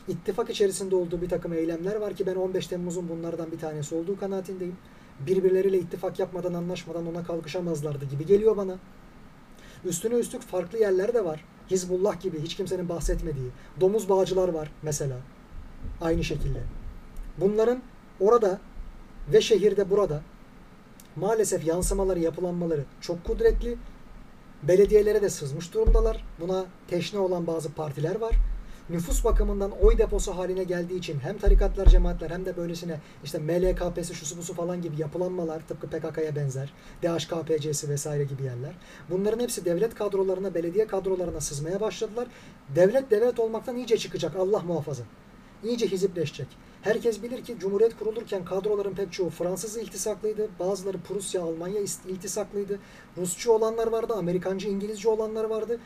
[0.07, 4.19] ittifak içerisinde olduğu bir takım eylemler var ki ben 15 Temmuz'un bunlardan bir tanesi olduğu
[4.19, 4.77] kanaatindeyim.
[5.27, 8.77] Birbirleriyle ittifak yapmadan, anlaşmadan ona kalkışamazlardı gibi geliyor bana.
[9.85, 11.45] Üstüne üstlük farklı yerler de var.
[11.71, 13.49] Hizbullah gibi hiç kimsenin bahsetmediği.
[13.81, 15.17] Domuz bağcılar var mesela.
[16.01, 16.59] Aynı şekilde.
[17.37, 17.81] Bunların
[18.19, 18.59] orada
[19.33, 20.21] ve şehirde burada
[21.15, 23.77] maalesef yansımaları, yapılanmaları çok kudretli.
[24.63, 26.25] Belediyelere de sızmış durumdalar.
[26.39, 28.35] Buna teşne olan bazı partiler var.
[28.89, 34.15] Nüfus bakımından oy deposu haline geldiği için hem tarikatlar, cemaatler hem de böylesine işte MLKP'si,
[34.15, 36.73] şusu busu falan gibi yapılanmalar tıpkı PKK'ya benzer.
[37.03, 38.73] DHKPC'si vesaire gibi yerler.
[39.09, 42.27] Bunların hepsi devlet kadrolarına, belediye kadrolarına sızmaya başladılar.
[42.75, 44.35] Devlet devlet olmaktan iyice çıkacak.
[44.35, 45.03] Allah muhafaza.
[45.63, 46.47] İyice hizipleşecek.
[46.81, 50.47] Herkes bilir ki Cumhuriyet kurulurken kadroların pek çoğu Fransız iltisaklıydı.
[50.59, 52.79] Bazıları Prusya, Almanya iltisaklıydı.
[53.17, 55.79] Rusçu olanlar vardı, Amerikancı, İngilizce olanlar vardı.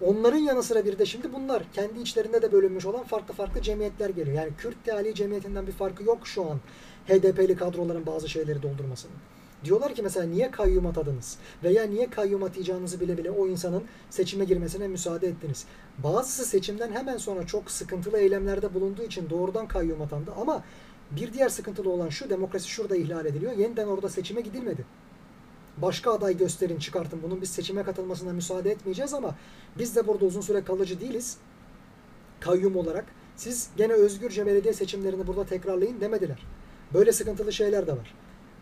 [0.00, 4.10] Onların yanı sıra bir de şimdi bunlar kendi içlerinde de bölünmüş olan farklı farklı cemiyetler
[4.10, 4.36] geliyor.
[4.36, 6.60] Yani Kürt Teali Cemiyeti'nden bir farkı yok şu an
[7.08, 9.16] HDP'li kadroların bazı şeyleri doldurmasının.
[9.64, 11.38] Diyorlar ki mesela niye kayyum atadınız?
[11.64, 15.64] Veya niye kayyum atayacağınızı bile bile o insanın seçime girmesine müsaade ettiniz?
[15.98, 20.64] Bazısı seçimden hemen sonra çok sıkıntılı eylemlerde bulunduğu için doğrudan kayyum atandı ama
[21.10, 23.52] bir diğer sıkıntılı olan şu demokrasi şurada ihlal ediliyor.
[23.52, 24.84] Yeniden orada seçime gidilmedi.
[25.76, 29.34] Başka aday gösterin çıkartın bunun biz seçime katılmasına müsaade etmeyeceğiz ama
[29.78, 31.36] biz de burada uzun süre kalıcı değiliz.
[32.40, 33.04] Kayyum olarak
[33.36, 36.46] siz gene özgürce belediye seçimlerini burada tekrarlayın demediler.
[36.94, 38.14] Böyle sıkıntılı şeyler de var.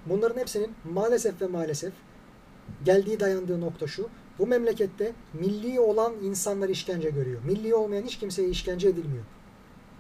[0.07, 1.93] Bunların hepsinin maalesef ve maalesef
[2.85, 4.09] geldiği dayandığı nokta şu.
[4.39, 7.41] Bu memlekette milli olan insanlar işkence görüyor.
[7.45, 9.24] Milli olmayan hiç kimseye işkence edilmiyor.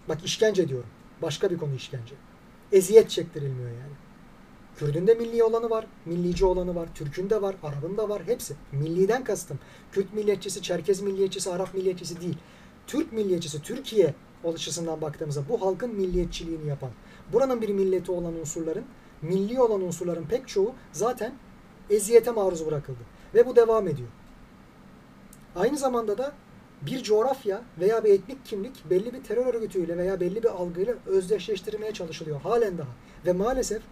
[0.08, 0.88] Bak işkence diyorum.
[1.22, 2.14] Başka bir konu işkence.
[2.72, 4.03] Eziyet çektirilmiyor yani.
[4.76, 8.54] Kürdün de milli olanı var, millici olanı var, Türk'ün de var, Arap'ın da var, hepsi.
[8.72, 9.58] Milliden kastım.
[9.92, 12.36] Kürt milliyetçisi, Çerkez milliyetçisi, Arap milliyetçisi değil.
[12.86, 14.14] Türk milliyetçisi, Türkiye
[14.44, 16.90] açısından baktığımızda bu halkın milliyetçiliğini yapan,
[17.32, 18.84] buranın bir milleti olan unsurların,
[19.22, 21.34] milli olan unsurların pek çoğu zaten
[21.90, 22.98] eziyete maruz bırakıldı.
[23.34, 24.08] Ve bu devam ediyor.
[25.56, 26.32] Aynı zamanda da
[26.82, 31.92] bir coğrafya veya bir etnik kimlik belli bir terör örgütüyle veya belli bir algıyla özdeşleştirilmeye
[31.92, 32.40] çalışılıyor.
[32.40, 32.88] Halen daha.
[33.26, 33.82] Ve maalesef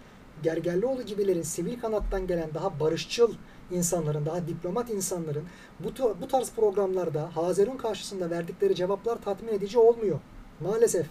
[0.43, 3.33] Gergerlioğlu gibilerin sivil kanattan gelen daha barışçıl
[3.71, 5.43] insanların, daha diplomat insanların
[5.79, 10.19] bu, bu tarz programlarda Hazerun karşısında verdikleri cevaplar tatmin edici olmuyor.
[10.59, 11.07] Maalesef.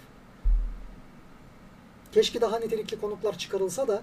[2.13, 4.03] Keşke daha nitelikli konuklar çıkarılsa da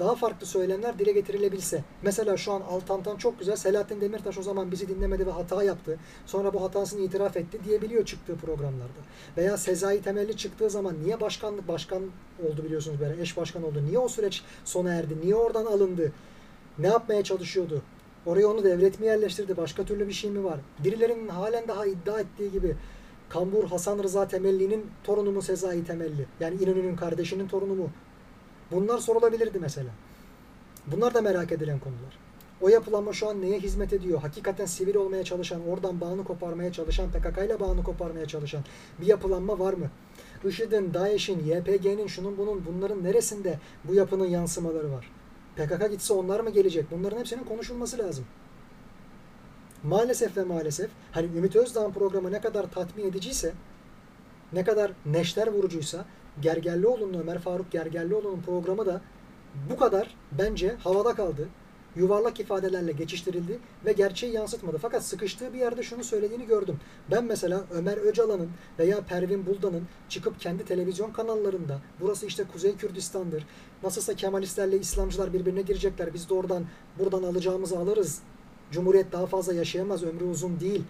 [0.00, 1.84] daha farklı söylemler dile getirilebilse.
[2.02, 3.56] Mesela şu an Altantan çok güzel.
[3.56, 5.98] Selahattin Demirtaş o zaman bizi dinlemedi ve hata yaptı.
[6.26, 9.00] Sonra bu hatasını itiraf etti diyebiliyor çıktığı programlarda.
[9.36, 12.02] Veya Sezai Temelli çıktığı zaman niye başkanlık başkan
[12.48, 13.82] oldu biliyorsunuz böyle eş başkan oldu.
[13.86, 15.14] Niye o süreç sona erdi?
[15.22, 16.12] Niye oradan alındı?
[16.78, 17.82] Ne yapmaya çalışıyordu?
[18.26, 19.56] Oraya onu devlet mi yerleştirdi?
[19.56, 20.60] Başka türlü bir şey mi var?
[20.84, 22.76] Birilerinin halen daha iddia ettiği gibi
[23.28, 26.26] Kambur Hasan Rıza Temelli'nin torunu mu Sezai Temelli?
[26.40, 27.90] Yani İnönü'nün kardeşinin torunu mu?
[28.70, 29.90] Bunlar sorulabilirdi mesela.
[30.86, 32.18] Bunlar da merak edilen konular.
[32.60, 34.20] O yapılanma şu an neye hizmet ediyor?
[34.20, 38.64] Hakikaten sivil olmaya çalışan, oradan bağını koparmaya çalışan, PKK ile bağını koparmaya çalışan
[39.00, 39.90] bir yapılanma var mı?
[40.44, 45.10] IŞİD'in, DAEŞ'in, YPG'nin, şunun bunun, bunların neresinde bu yapının yansımaları var?
[45.56, 46.90] PKK gitse onlar mı gelecek?
[46.90, 48.24] Bunların hepsinin konuşulması lazım.
[49.82, 53.52] Maalesef ve maalesef hani Ümit Özdağ'ın programı ne kadar tatmin ediciyse,
[54.52, 56.04] ne kadar neşter vurucuysa
[56.42, 59.00] Gergerlioğlu'nun, Ömer Faruk Gergerlioğlu'nun programı da
[59.70, 61.48] bu kadar bence havada kaldı.
[61.96, 64.78] Yuvarlak ifadelerle geçiştirildi ve gerçeği yansıtmadı.
[64.78, 66.80] Fakat sıkıştığı bir yerde şunu söylediğini gördüm.
[67.10, 73.46] Ben mesela Ömer Öcalan'ın veya Pervin Buldan'ın çıkıp kendi televizyon kanallarında burası işte Kuzey Kürdistan'dır.
[73.82, 76.14] Nasılsa Kemalistlerle İslamcılar birbirine girecekler.
[76.14, 76.64] Biz de oradan
[76.98, 78.22] buradan alacağımızı alırız.
[78.70, 80.82] Cumhuriyet daha fazla yaşayamaz, ömrü uzun değil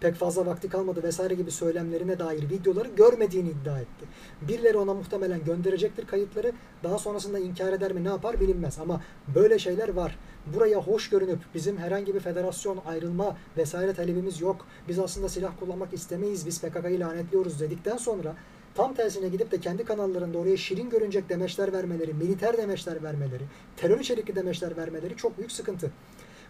[0.00, 4.06] pek fazla vakti kalmadı vesaire gibi söylemlerine dair videoları görmediğini iddia etti.
[4.42, 6.52] Birileri ona muhtemelen gönderecektir kayıtları.
[6.82, 8.78] Daha sonrasında inkar eder mi ne yapar bilinmez.
[8.78, 9.00] Ama
[9.34, 10.18] böyle şeyler var.
[10.54, 14.66] Buraya hoş görünüp bizim herhangi bir federasyon ayrılma vesaire talebimiz yok.
[14.88, 16.46] Biz aslında silah kullanmak istemeyiz.
[16.46, 18.34] Biz PKK'yı lanetliyoruz dedikten sonra
[18.74, 23.42] tam tersine gidip de kendi kanallarında oraya şirin görünecek demeçler vermeleri, militer demeçler vermeleri,
[23.76, 25.90] terör içerikli demeçler vermeleri çok büyük sıkıntı.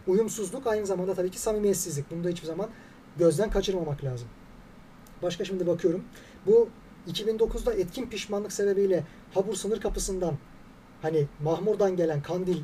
[0.07, 2.11] Uyumsuzluk aynı zamanda tabii ki samimiyetsizlik.
[2.11, 2.69] Bunu da hiçbir zaman
[3.17, 4.29] gözden kaçırmamak lazım.
[5.23, 6.05] Başka şimdi bakıyorum.
[6.47, 6.69] Bu
[7.09, 9.05] 2009'da etkin pişmanlık sebebiyle
[9.35, 10.35] Habur sınır kapısından
[11.03, 12.63] hani Mahmur'dan gelen Kandil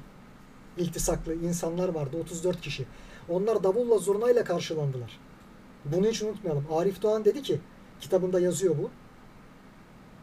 [0.76, 2.86] iltisaklı insanlar vardı 34 kişi.
[3.28, 5.20] Onlar davulla zurnayla karşılandılar.
[5.84, 6.66] Bunu hiç unutmayalım.
[6.72, 7.60] Arif Doğan dedi ki
[8.00, 8.90] kitabında yazıyor bu.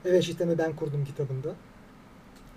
[0.05, 1.55] Evet işitemi ben kurdum kitabında.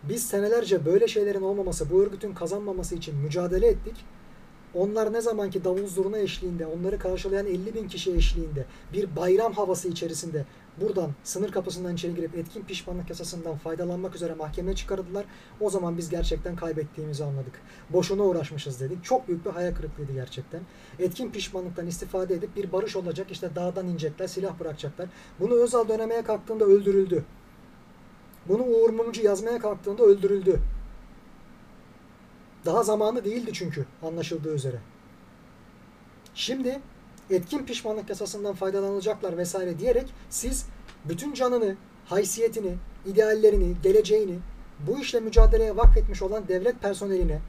[0.03, 4.05] Biz senelerce böyle şeylerin olmaması, bu örgütün kazanmaması için mücadele ettik.
[4.75, 9.53] Onlar ne zaman ki davul zurna eşliğinde, onları karşılayan 50 bin kişi eşliğinde, bir bayram
[9.53, 10.45] havası içerisinde
[10.81, 15.25] buradan sınır kapısından içeri girip etkin pişmanlık yasasından faydalanmak üzere mahkemeye çıkardılar.
[15.61, 17.61] O zaman biz gerçekten kaybettiğimizi anladık.
[17.91, 19.05] Boşuna uğraşmışız dedik.
[19.05, 20.61] Çok büyük bir hayal kırıklığıydı gerçekten.
[20.99, 23.27] Etkin pişmanlıktan istifade edip bir barış olacak.
[23.31, 25.09] işte dağdan inecekler, silah bırakacaklar.
[25.41, 27.25] Bunu Özal dönemeye kalktığında öldürüldü.
[28.49, 30.61] Bunu Uğur Mumcu yazmaya kalktığında öldürüldü.
[32.67, 34.77] Daha zamanı değildi çünkü anlaşıldığı üzere.
[36.35, 36.81] Şimdi
[37.31, 40.67] etkin pişmanlık yasasından faydalanacaklar vesaire diyerek siz
[41.05, 41.77] bütün canını,
[42.07, 42.75] haysiyetini,
[43.07, 44.39] ideallerini, geleceğini
[44.87, 47.41] bu işle mücadeleye vakfetmiş olan devlet personeline,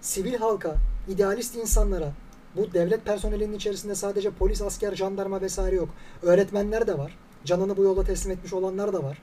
[0.00, 0.74] sivil halka,
[1.08, 2.12] idealist insanlara,
[2.56, 5.88] bu devlet personelinin içerisinde sadece polis, asker, jandarma vesaire yok.
[6.22, 7.18] Öğretmenler de var.
[7.44, 9.22] Canını bu yolda teslim etmiş olanlar da var.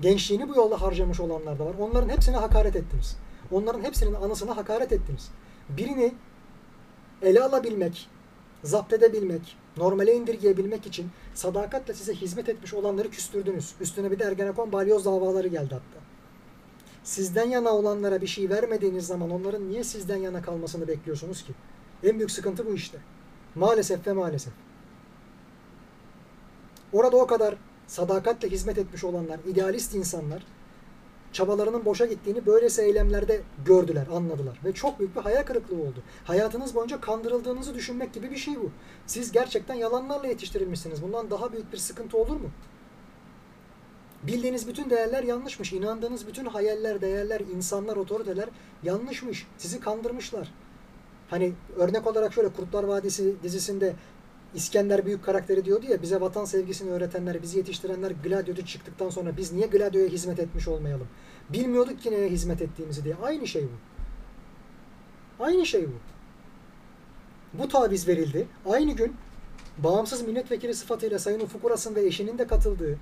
[0.00, 1.74] Gençliğini bu yolda harcamış olanlar da var.
[1.78, 3.16] Onların hepsine hakaret ettiniz.
[3.50, 5.30] Onların hepsinin anısına hakaret ettiniz.
[5.68, 6.14] Birini
[7.22, 8.08] ele alabilmek,
[8.64, 13.74] zapt edebilmek, normale indirgeyebilmek için sadakatle size hizmet etmiş olanları küstürdünüz.
[13.80, 16.06] Üstüne bir de Ergenekon balyoz davaları geldi hatta.
[17.04, 21.52] Sizden yana olanlara bir şey vermediğiniz zaman onların niye sizden yana kalmasını bekliyorsunuz ki?
[22.04, 22.98] En büyük sıkıntı bu işte.
[23.54, 24.52] Maalesef ve maalesef.
[26.92, 27.54] Orada o kadar
[27.86, 30.42] sadakatle hizmet etmiş olanlar, idealist insanlar
[31.36, 34.60] çabalarının boşa gittiğini böylesi eylemlerde gördüler, anladılar.
[34.64, 36.02] Ve çok büyük bir hayal kırıklığı oldu.
[36.24, 38.70] Hayatınız boyunca kandırıldığınızı düşünmek gibi bir şey bu.
[39.06, 41.02] Siz gerçekten yalanlarla yetiştirilmişsiniz.
[41.02, 42.50] Bundan daha büyük bir sıkıntı olur mu?
[44.22, 45.72] Bildiğiniz bütün değerler yanlışmış.
[45.72, 48.48] İnandığınız bütün hayaller, değerler, insanlar, otoriteler
[48.82, 49.46] yanlışmış.
[49.58, 50.52] Sizi kandırmışlar.
[51.30, 53.94] Hani örnek olarak şöyle Kurtlar Vadisi dizisinde
[54.56, 59.52] İskender büyük karakteri diyordu ya bize vatan sevgisini öğretenler, bizi yetiştirenler Gladio'da çıktıktan sonra biz
[59.52, 61.08] niye Gladio'ya hizmet etmiş olmayalım?
[61.50, 63.14] Bilmiyorduk ki neye hizmet ettiğimizi diye.
[63.22, 63.76] Aynı şey bu.
[65.44, 65.94] Aynı şey bu.
[67.58, 68.46] Bu taviz verildi.
[68.66, 69.16] Aynı gün
[69.78, 72.98] bağımsız milletvekili sıfatıyla Sayın Ufuk Uras'ın ve eşinin de katıldığı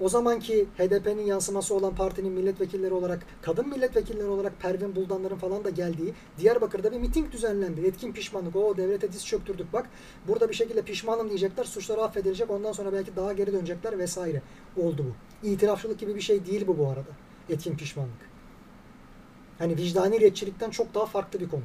[0.00, 5.70] o zamanki HDP'nin yansıması olan partinin milletvekilleri olarak, kadın milletvekilleri olarak Pervin Buldanların falan da
[5.70, 7.86] geldiği Diyarbakır'da bir miting düzenlendi.
[7.86, 8.56] Etkin pişmanlık.
[8.56, 9.90] O devlete diz çöktürdük bak.
[10.28, 11.64] Burada bir şekilde pişmanım diyecekler.
[11.64, 12.50] Suçları affedilecek.
[12.50, 14.42] Ondan sonra belki daha geri dönecekler vesaire.
[14.76, 15.46] Oldu bu.
[15.48, 17.10] İtirafçılık gibi bir şey değil bu bu arada.
[17.50, 18.28] Etkin pişmanlık.
[19.58, 21.62] Hani vicdani retçilikten çok daha farklı bir konu.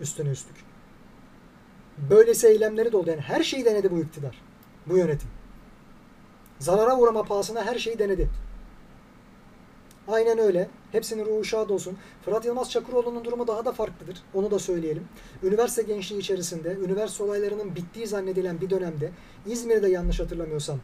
[0.00, 0.56] Üstüne üstlük.
[2.10, 3.10] Böylesi eylemleri de oldu.
[3.10, 4.42] Yani her şeyi denedi bu iktidar.
[4.86, 5.28] Bu yönetim.
[6.58, 8.28] Zarara uğrama pahasına her şeyi denedi.
[10.08, 10.68] Aynen öyle.
[10.92, 11.96] Hepsinin ruhu şad olsun.
[12.24, 14.22] Fırat Yılmaz Çakıroğlu'nun durumu daha da farklıdır.
[14.34, 15.08] Onu da söyleyelim.
[15.42, 19.10] Üniversite gençliği içerisinde, üniversite olaylarının bittiği zannedilen bir dönemde
[19.46, 20.78] İzmir'de yanlış hatırlamıyorsam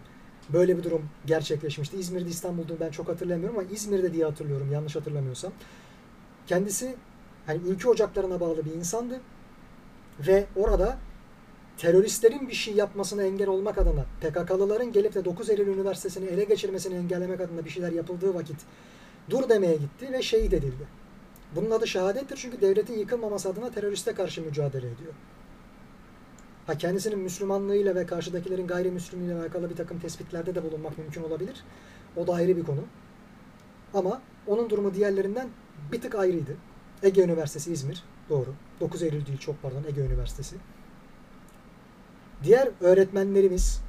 [0.53, 1.97] böyle bir durum gerçekleşmişti.
[1.97, 5.53] İzmir'de İstanbul'da ben çok hatırlamıyorum ama İzmir'de diye hatırlıyorum yanlış hatırlamıyorsam.
[6.47, 6.95] Kendisi
[7.47, 9.21] hani ülke ocaklarına bağlı bir insandı
[10.21, 10.99] ve orada
[11.81, 16.95] teröristlerin bir şey yapmasına engel olmak adına PKK'lıların gelip de 9 Eylül Üniversitesi'ni ele geçirmesini
[16.95, 18.57] engellemek adına bir şeyler yapıldığı vakit
[19.31, 20.87] dur demeye gitti ve şehit edildi.
[21.57, 25.13] Bunun adı şehadettir çünkü devletin yıkılmaması adına teröriste karşı mücadele ediyor.
[26.67, 31.65] Ha kendisinin Müslümanlığıyla ve karşıdakilerin gayrimüslimliğiyle alakalı bir takım tespitlerde de bulunmak mümkün olabilir.
[32.17, 32.81] O da ayrı bir konu.
[33.95, 35.49] Ama onun durumu diğerlerinden
[35.93, 36.57] bir tık ayrıydı.
[37.03, 38.05] Ege Üniversitesi İzmir.
[38.29, 38.55] Doğru.
[38.81, 40.57] 9 Eylül değil çok pardon Ege Üniversitesi.
[42.45, 43.81] Diğer öğretmenlerimiz,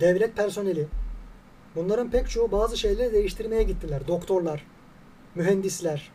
[0.00, 0.88] devlet personeli,
[1.76, 4.08] bunların pek çoğu bazı şeyleri değiştirmeye gittiler.
[4.08, 4.66] Doktorlar,
[5.34, 6.12] mühendisler,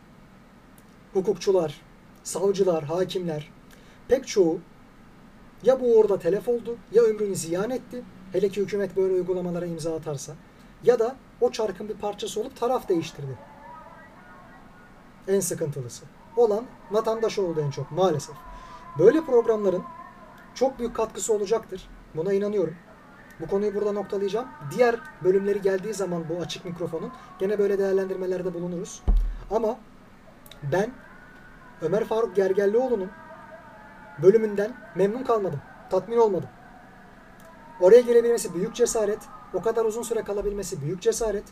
[1.12, 1.80] hukukçular,
[2.22, 3.52] savcılar, hakimler.
[4.08, 4.60] Pek çoğu
[5.62, 8.02] ya bu orada telef oldu, ya ömrünü ziyan etti.
[8.32, 10.32] Hele ki hükümet böyle uygulamalara imza atarsa.
[10.84, 13.38] Ya da o çarkın bir parçası olup taraf değiştirdi.
[15.28, 16.04] En sıkıntılısı.
[16.36, 18.36] Olan vatandaş oldu en çok maalesef.
[18.98, 19.82] Böyle programların
[20.56, 21.88] çok büyük katkısı olacaktır.
[22.14, 22.74] Buna inanıyorum.
[23.40, 24.48] Bu konuyu burada noktalayacağım.
[24.76, 29.02] Diğer bölümleri geldiği zaman bu açık mikrofonun gene böyle değerlendirmelerde bulunuruz.
[29.50, 29.76] Ama
[30.72, 30.90] ben
[31.82, 33.10] Ömer Faruk Gergerlioğlu'nun
[34.22, 35.60] bölümünden memnun kalmadım.
[35.90, 36.48] Tatmin olmadım.
[37.80, 39.18] Oraya gelebilmesi büyük cesaret.
[39.54, 41.44] o kadar uzun süre kalabilmesi büyük cesaret.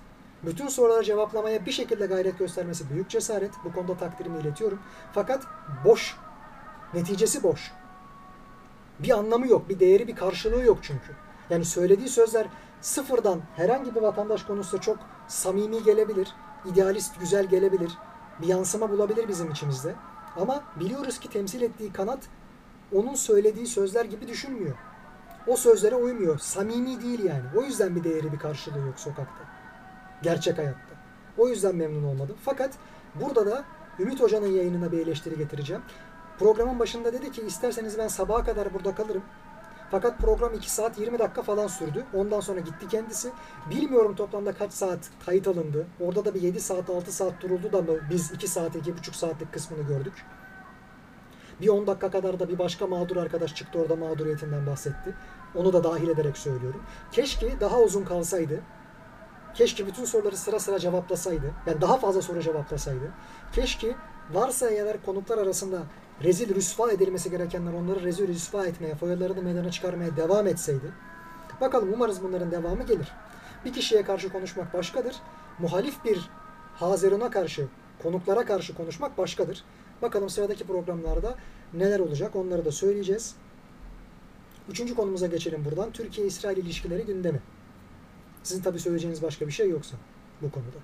[0.43, 3.51] Bütün soruları cevaplamaya bir şekilde gayret göstermesi büyük cesaret.
[3.65, 4.79] Bu konuda takdirimi iletiyorum.
[5.13, 5.43] Fakat
[5.85, 6.17] boş.
[6.95, 7.73] Neticesi boş.
[8.99, 11.13] Bir anlamı yok, bir değeri, bir karşılığı yok çünkü.
[11.51, 12.47] Yani söylediği sözler
[12.81, 14.99] sıfırdan herhangi bir vatandaş konusunda çok
[15.29, 16.29] samimi gelebilir,
[16.73, 17.93] idealist, güzel gelebilir,
[18.43, 19.95] bir yansıma bulabilir bizim içimizde.
[20.37, 22.19] Ama biliyoruz ki temsil ettiği kanat
[22.93, 24.77] onun söylediği sözler gibi düşünmüyor.
[25.47, 26.39] O sözlere uymuyor.
[26.39, 27.45] Samimi değil yani.
[27.57, 29.45] O yüzden bir değeri bir karşılığı yok sokakta.
[30.23, 30.95] Gerçek hayatta.
[31.39, 32.37] O yüzden memnun olmadım.
[32.45, 32.71] Fakat
[33.15, 33.65] burada da
[33.99, 35.83] Ümit Hoca'nın yayınına bir eleştiri getireceğim.
[36.39, 39.23] Programın başında dedi ki isterseniz ben sabaha kadar burada kalırım.
[39.91, 42.05] Fakat program 2 saat 20 dakika falan sürdü.
[42.15, 43.33] Ondan sonra gitti kendisi.
[43.71, 45.87] Bilmiyorum toplamda kaç saat kayıt alındı.
[46.01, 49.53] Orada da bir 7 saat 6 saat duruldu da mı biz 2 saat 2,5 saatlik
[49.53, 50.13] kısmını gördük.
[51.61, 55.15] Bir 10 dakika kadar da bir başka mağdur arkadaş çıktı orada mağduriyetinden bahsetti.
[55.55, 56.83] Onu da dahil ederek söylüyorum.
[57.13, 58.61] Keşke daha uzun kalsaydı.
[59.55, 61.55] Keşke bütün soruları sıra sıra cevaplasaydı.
[61.67, 63.13] Yani daha fazla soru cevaplasaydı.
[63.53, 63.95] Keşke
[64.33, 65.83] varsa eğer konuklar arasında
[66.23, 70.93] rezil rüsva edilmesi gerekenler onları rezil rüsva etmeye, foyalarını meydana çıkarmaya devam etseydi.
[71.61, 73.13] Bakalım umarız bunların devamı gelir.
[73.65, 75.17] Bir kişiye karşı konuşmak başkadır.
[75.59, 76.31] Muhalif bir
[76.75, 77.67] Hazirun'a karşı,
[78.03, 79.65] konuklara karşı konuşmak başkadır.
[80.03, 81.35] Bakalım sıradaki programlarda
[81.75, 83.35] neler olacak onları da söyleyeceğiz.
[84.69, 85.93] Üçüncü konumuza geçelim buradan.
[85.93, 87.41] Türkiye-İsrail ilişkileri gündemi.
[88.43, 89.97] Sizin tabi söyleyeceğiniz başka bir şey yoksa
[90.43, 90.79] bu konuda.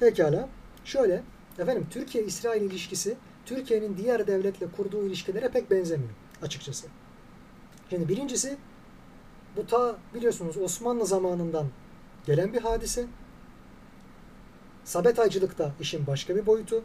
[0.00, 0.48] Pekala.
[0.84, 1.22] Şöyle,
[1.58, 3.16] efendim Türkiye-İsrail ilişkisi
[3.46, 6.10] Türkiye'nin diğer devletle kurduğu ilişkilere pek benzemiyor
[6.42, 6.86] açıkçası.
[7.90, 8.56] Şimdi birincisi
[9.56, 11.66] bu ta biliyorsunuz Osmanlı zamanından
[12.26, 13.06] gelen bir hadise.
[14.84, 16.82] Sabetaycılıkta işin başka bir boyutu.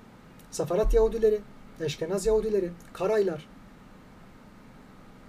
[0.52, 1.42] Safarat Yahudileri,
[1.82, 3.48] Eşkenaz Yahudileri, Karaylar.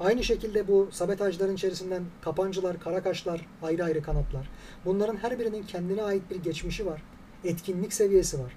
[0.00, 4.50] Aynı şekilde bu Sabetaycıların içerisinden Kapancılar, Karakaşlar, ayrı ayrı kanatlar.
[4.84, 7.02] Bunların her birinin kendine ait bir geçmişi var.
[7.44, 8.52] Etkinlik seviyesi var.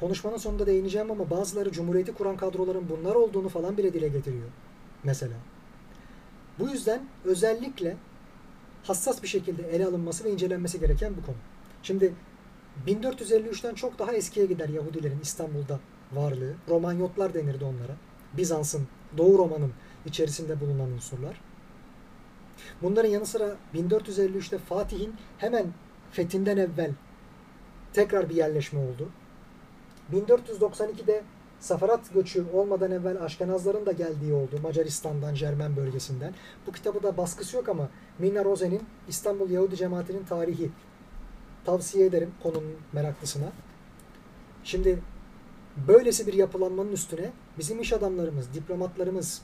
[0.00, 4.48] Konuşmanın sonunda değineceğim ama bazıları Cumhuriyeti kuran kadroların bunlar olduğunu falan bile dile getiriyor.
[5.04, 5.34] Mesela.
[6.58, 7.96] Bu yüzden özellikle
[8.84, 11.36] hassas bir şekilde ele alınması ve incelenmesi gereken bu konu.
[11.82, 12.12] Şimdi
[12.86, 15.80] 1453'ten çok daha eskiye gider Yahudilerin İstanbul'da
[16.12, 16.54] varlığı.
[16.68, 17.96] Romanyotlar denirdi onlara.
[18.36, 18.88] Bizans'ın,
[19.18, 19.72] Doğu Roma'nın
[20.06, 21.40] içerisinde bulunan unsurlar.
[22.82, 25.66] Bunların yanı sıra 1453'te Fatih'in hemen
[26.12, 26.90] fethinden evvel
[27.92, 29.08] tekrar bir yerleşme oldu.
[30.12, 31.22] 1492'de
[31.60, 34.60] Safarat göçü olmadan evvel Aşkenazların da geldiği oldu.
[34.62, 36.34] Macaristan'dan, Cermen bölgesinden.
[36.66, 40.70] Bu kitabı da baskısı yok ama Minna Rose'nin İstanbul Yahudi Cemaati'nin tarihi
[41.64, 43.52] tavsiye ederim konunun meraklısına.
[44.64, 44.98] Şimdi
[45.88, 49.42] böylesi bir yapılanmanın üstüne bizim iş adamlarımız, diplomatlarımız,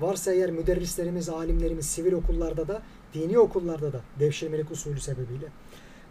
[0.00, 2.82] varsa eğer müderrislerimiz, alimlerimiz sivil okullarda da,
[3.14, 5.46] dini okullarda da devşirmelik usulü sebebiyle.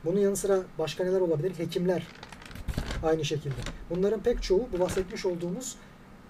[0.06, 1.54] Bunun yanı sıra başka neler olabilir?
[1.58, 2.08] Hekimler
[3.04, 3.62] aynı şekilde.
[3.90, 5.76] Bunların pek çoğu bu bahsetmiş olduğumuz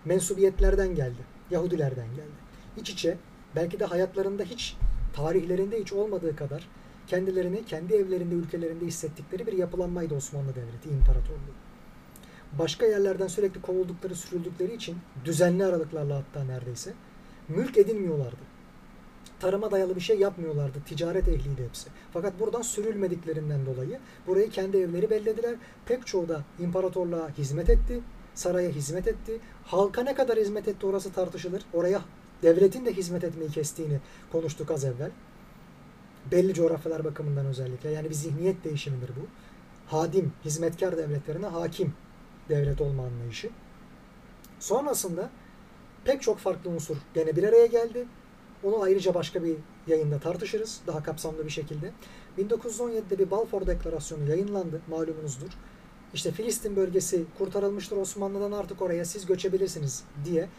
[0.06, 1.22] mensubiyetlerden geldi.
[1.52, 2.42] Yahudilerden geldi.
[2.78, 3.18] İç içe
[3.56, 4.78] belki de hayatlarında hiç
[5.14, 6.68] tarihlerinde hiç olmadığı kadar
[7.08, 11.56] kendilerini kendi evlerinde, ülkelerinde hissettikleri bir yapılanmaydı Osmanlı Devleti, İmparatorluğu.
[12.60, 16.94] Başka yerlerden sürekli kovuldukları, sürüldükleri için düzenli aralıklarla hatta neredeyse
[17.48, 18.51] mülk edinmiyorlardı.
[19.42, 20.78] Tarıma dayalı bir şey yapmıyorlardı.
[20.86, 21.90] Ticaret ehliydi hepsi.
[22.14, 25.56] Fakat buradan sürülmediklerinden dolayı burayı kendi evleri bellediler.
[25.86, 28.02] Pek çoğu da imparatorluğa hizmet etti.
[28.36, 29.40] Saraya hizmet etti.
[29.66, 31.64] Halka ne kadar hizmet etti orası tartışılır.
[31.74, 32.02] Oraya
[32.44, 34.00] devletin de hizmet etmeyi kestiğini
[34.32, 35.12] konuştuk az evvel.
[36.32, 37.92] Belli coğrafyalar bakımından özellikle.
[37.92, 39.28] Yani bir zihniyet değişimidir bu.
[39.88, 41.94] Hadim, hizmetkar devletlerine hakim
[42.50, 43.50] devlet olma anlayışı.
[44.60, 45.30] Sonrasında
[46.06, 48.08] pek çok farklı unsur gene bir araya geldi.
[48.64, 49.56] Onu ayrıca başka bir
[49.88, 50.82] yayında tartışırız.
[50.88, 51.92] Daha kapsamlı bir şekilde.
[52.38, 54.82] 1917'de bir Balfour Deklarasyonu yayınlandı.
[54.90, 55.50] Malumunuzdur.
[56.14, 60.50] İşte Filistin bölgesi kurtarılmıştır Osmanlı'dan artık oraya siz göçebilirsiniz diye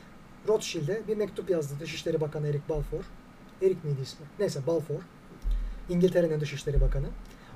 [0.49, 3.05] Rothschild'e bir mektup yazdı Dışişleri Bakanı Erik Balfour.
[3.63, 4.27] Erik miydi ismi?
[4.39, 5.01] Neyse Balfour.
[5.89, 7.07] İngiltere'nin Dışişleri Bakanı.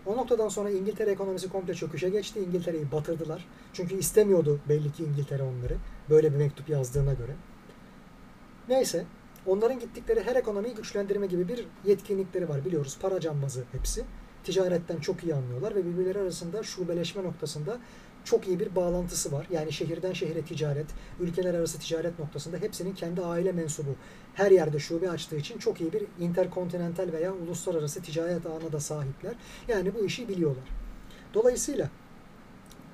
[0.07, 2.41] O noktadan sonra İngiltere ekonomisi komple çöküşe geçti.
[2.41, 3.49] İngiltere'yi batırdılar.
[3.73, 5.77] Çünkü istemiyordu belli ki İngiltere onları.
[6.11, 7.33] Böyle bir mektup yazdığına göre.
[8.69, 9.05] Neyse.
[9.47, 12.65] Onların gittikleri her ekonomiyi güçlendirme gibi bir yetkinlikleri var.
[12.65, 14.05] Biliyoruz para cambazı hepsi.
[14.45, 17.79] Ticaretten çok iyi anlıyorlar ve birbirleri arasında şubeleşme noktasında
[18.25, 19.47] çok iyi bir bağlantısı var.
[19.51, 20.87] Yani şehirden şehire ticaret,
[21.21, 23.97] ülkeler arası ticaret noktasında hepsinin kendi aile mensubu
[24.35, 29.35] her yerde şube açtığı için çok iyi bir interkontinental veya uluslararası ticaret ağına da sahipler.
[29.69, 30.65] Yani bu işi biliyorlar.
[31.35, 31.91] Dolayısıyla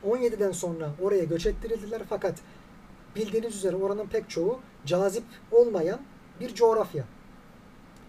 [0.04, 2.34] 17'den sonra oraya göç ettirildiler fakat
[3.16, 6.00] bildiğiniz üzere oranın pek çoğu cazip olmayan
[6.42, 7.04] bir coğrafya.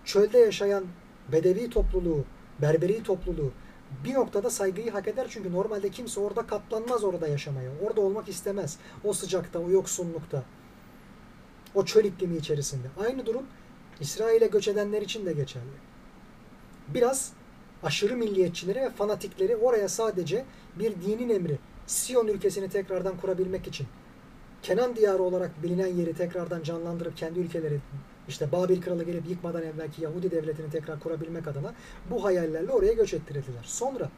[0.05, 0.83] çölde yaşayan
[1.31, 2.25] Bedevi topluluğu,
[2.61, 3.51] Berberi topluluğu
[4.05, 7.71] bir noktada saygıyı hak eder çünkü normalde kimse orada katlanmaz orada yaşamaya.
[7.83, 8.77] Orada olmak istemez.
[9.03, 10.43] O sıcakta, o yoksunlukta.
[11.75, 12.87] O çöl iklimi içerisinde.
[13.05, 13.43] Aynı durum
[13.99, 15.65] İsrail'e göç edenler için de geçerli.
[16.87, 17.31] Biraz
[17.83, 20.45] aşırı milliyetçileri ve fanatikleri oraya sadece
[20.79, 23.87] bir dinin emri, Siyon ülkesini tekrardan kurabilmek için
[24.63, 27.79] Kenan diyarı olarak bilinen yeri tekrardan canlandırıp kendi ülkeleri
[28.27, 31.73] işte Babil kralı gelip yıkmadan evvelki Yahudi devletini tekrar kurabilmek adına
[32.09, 33.63] bu hayallerle oraya göç ettirildiler.
[33.63, 34.09] Sonra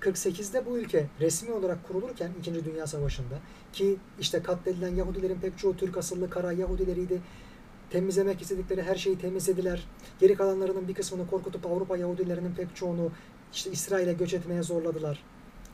[0.00, 2.64] 48'de bu ülke resmi olarak kurulurken 2.
[2.64, 3.38] Dünya Savaşı'nda
[3.72, 7.20] ki işte katledilen Yahudilerin pek çoğu Türk asıllı kara Yahudileriydi.
[7.90, 9.86] Temizlemek istedikleri her şeyi temizlediler.
[10.20, 13.10] Geri kalanlarının bir kısmını korkutup Avrupa Yahudilerinin pek çoğunu
[13.52, 15.22] işte İsrail'e göç etmeye zorladılar.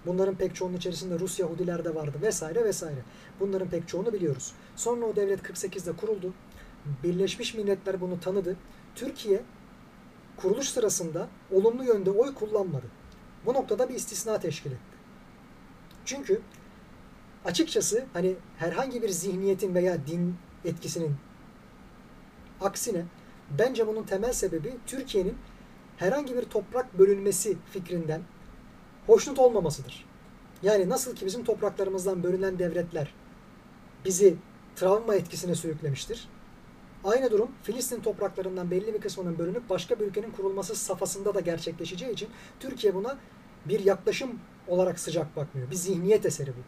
[0.07, 3.01] Bunların pek çoğunun içerisinde Rus Yahudiler de vardı vesaire vesaire.
[3.41, 4.53] Bunların pek çoğunu biliyoruz.
[4.77, 6.33] Sonra o devlet 48'de kuruldu.
[7.03, 8.57] Birleşmiş Milletler bunu tanıdı.
[8.95, 9.43] Türkiye
[10.37, 12.87] kuruluş sırasında olumlu yönde oy kullanmadı.
[13.47, 14.97] Bu noktada bir istisna teşkil etti.
[16.05, 16.41] Çünkü
[17.45, 21.17] açıkçası hani herhangi bir zihniyetin veya din etkisinin
[22.61, 23.05] aksine
[23.59, 25.37] bence bunun temel sebebi Türkiye'nin
[25.97, 28.23] herhangi bir toprak bölünmesi fikrinden
[29.07, 30.07] hoşnut olmamasıdır.
[30.63, 33.15] Yani nasıl ki bizim topraklarımızdan bölünen devletler
[34.05, 34.37] bizi
[34.77, 36.29] travma etkisine sürüklemiştir.
[37.05, 42.13] Aynı durum Filistin topraklarından belli bir kısmının bölünüp başka bir ülkenin kurulması safhasında da gerçekleşeceği
[42.13, 42.29] için
[42.61, 43.19] Türkiye buna
[43.65, 45.71] bir yaklaşım olarak sıcak bakmıyor.
[45.71, 46.61] Bir zihniyet eseri bu.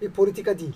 [0.00, 0.74] Bir politika değil.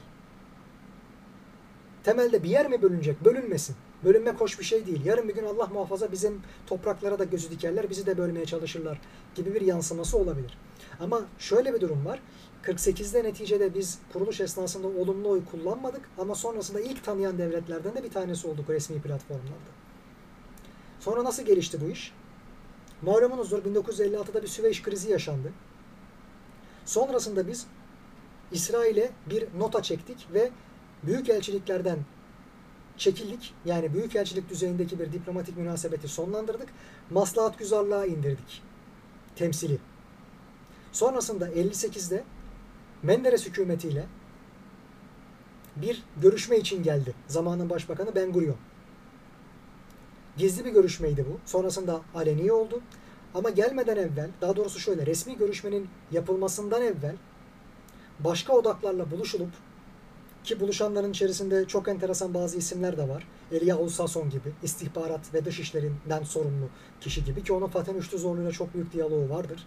[2.05, 3.25] Temelde bir yer mi bölünecek?
[3.25, 3.77] Bölünmesin.
[4.05, 5.05] Bölünme hoş bir şey değil.
[5.05, 9.01] Yarın bir gün Allah muhafaza bizim topraklara da gözü dikerler, bizi de bölmeye çalışırlar
[9.35, 10.59] gibi bir yansıması olabilir.
[11.01, 12.23] Ama şöyle bir durum var.
[12.69, 18.11] 48'de neticede biz kuruluş esnasında olumlu oy kullanmadık ama sonrasında ilk tanıyan devletlerden de bir
[18.11, 19.71] tanesi olduk resmi platformlarda.
[21.01, 22.13] Sonra nasıl gelişti bu iş?
[23.03, 25.53] Malumunuzdur 1956'da bir Süveyş krizi yaşandı.
[26.85, 27.67] Sonrasında biz
[28.53, 30.51] İsrail'e bir nota çektik ve
[31.03, 31.99] büyükelçiliklerden
[32.97, 33.55] çekildik.
[33.65, 36.69] Yani büyükelçilik düzeyindeki bir diplomatik münasebeti sonlandırdık.
[37.11, 38.63] Maslahat güzarlığa indirdik.
[39.37, 39.79] Temsili.
[40.93, 42.25] Sonrasında 58'de
[43.03, 44.07] Menderes hükümetiyle
[45.77, 47.15] bir görüşme için geldi.
[47.27, 48.57] Zamanın başbakanı Ben Gurion.
[50.37, 51.39] Gizli bir görüşmeydi bu.
[51.51, 52.81] Sonrasında aleni oldu.
[53.35, 57.17] Ama gelmeden evvel, daha doğrusu şöyle resmi görüşmenin yapılmasından evvel
[58.21, 59.51] başka odaklarla buluşulup
[60.45, 63.29] ki buluşanların içerisinde çok enteresan bazı isimler de var.
[63.53, 66.69] Eliyahu Sason gibi, istihbarat ve dışişlerinden sorumlu
[67.01, 69.67] kişi gibi ki onun Fatih Üçlü Zorlu'yla çok büyük diyaloğu vardır.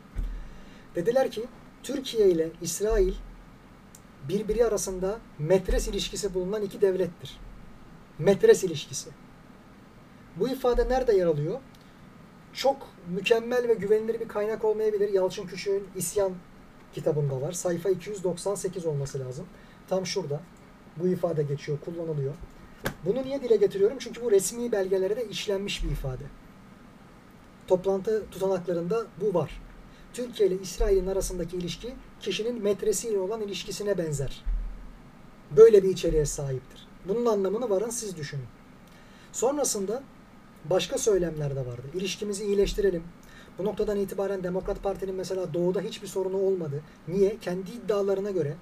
[0.95, 1.45] Dediler ki
[1.83, 3.13] Türkiye ile İsrail
[4.29, 7.39] birbiri arasında metres ilişkisi bulunan iki devlettir.
[8.19, 9.09] Metres ilişkisi.
[10.35, 11.59] Bu ifade nerede yer alıyor?
[12.53, 15.09] Çok mükemmel ve güvenilir bir kaynak olmayabilir.
[15.09, 16.31] Yalçın Küçük'ün İsyan
[16.93, 17.51] kitabında var.
[17.51, 19.45] Sayfa 298 olması lazım.
[19.89, 20.39] Tam şurada.
[20.97, 22.33] Bu ifade geçiyor, kullanılıyor.
[23.05, 23.97] Bunu niye dile getiriyorum?
[23.99, 26.23] Çünkü bu resmi belgelere de işlenmiş bir ifade.
[27.67, 29.61] Toplantı tutanaklarında bu var.
[30.13, 34.43] Türkiye ile İsrail'in arasındaki ilişki kişinin metresiyle olan ilişkisine benzer.
[35.57, 36.88] Böyle bir içeriğe sahiptir.
[37.07, 38.45] Bunun anlamını varın siz düşünün.
[39.31, 40.03] Sonrasında
[40.69, 41.88] başka söylemler de vardı.
[41.93, 43.03] İlişkimizi iyileştirelim.
[43.57, 46.81] Bu noktadan itibaren Demokrat Parti'nin mesela doğuda hiçbir sorunu olmadı.
[47.07, 47.38] Niye?
[47.39, 48.55] Kendi iddialarına göre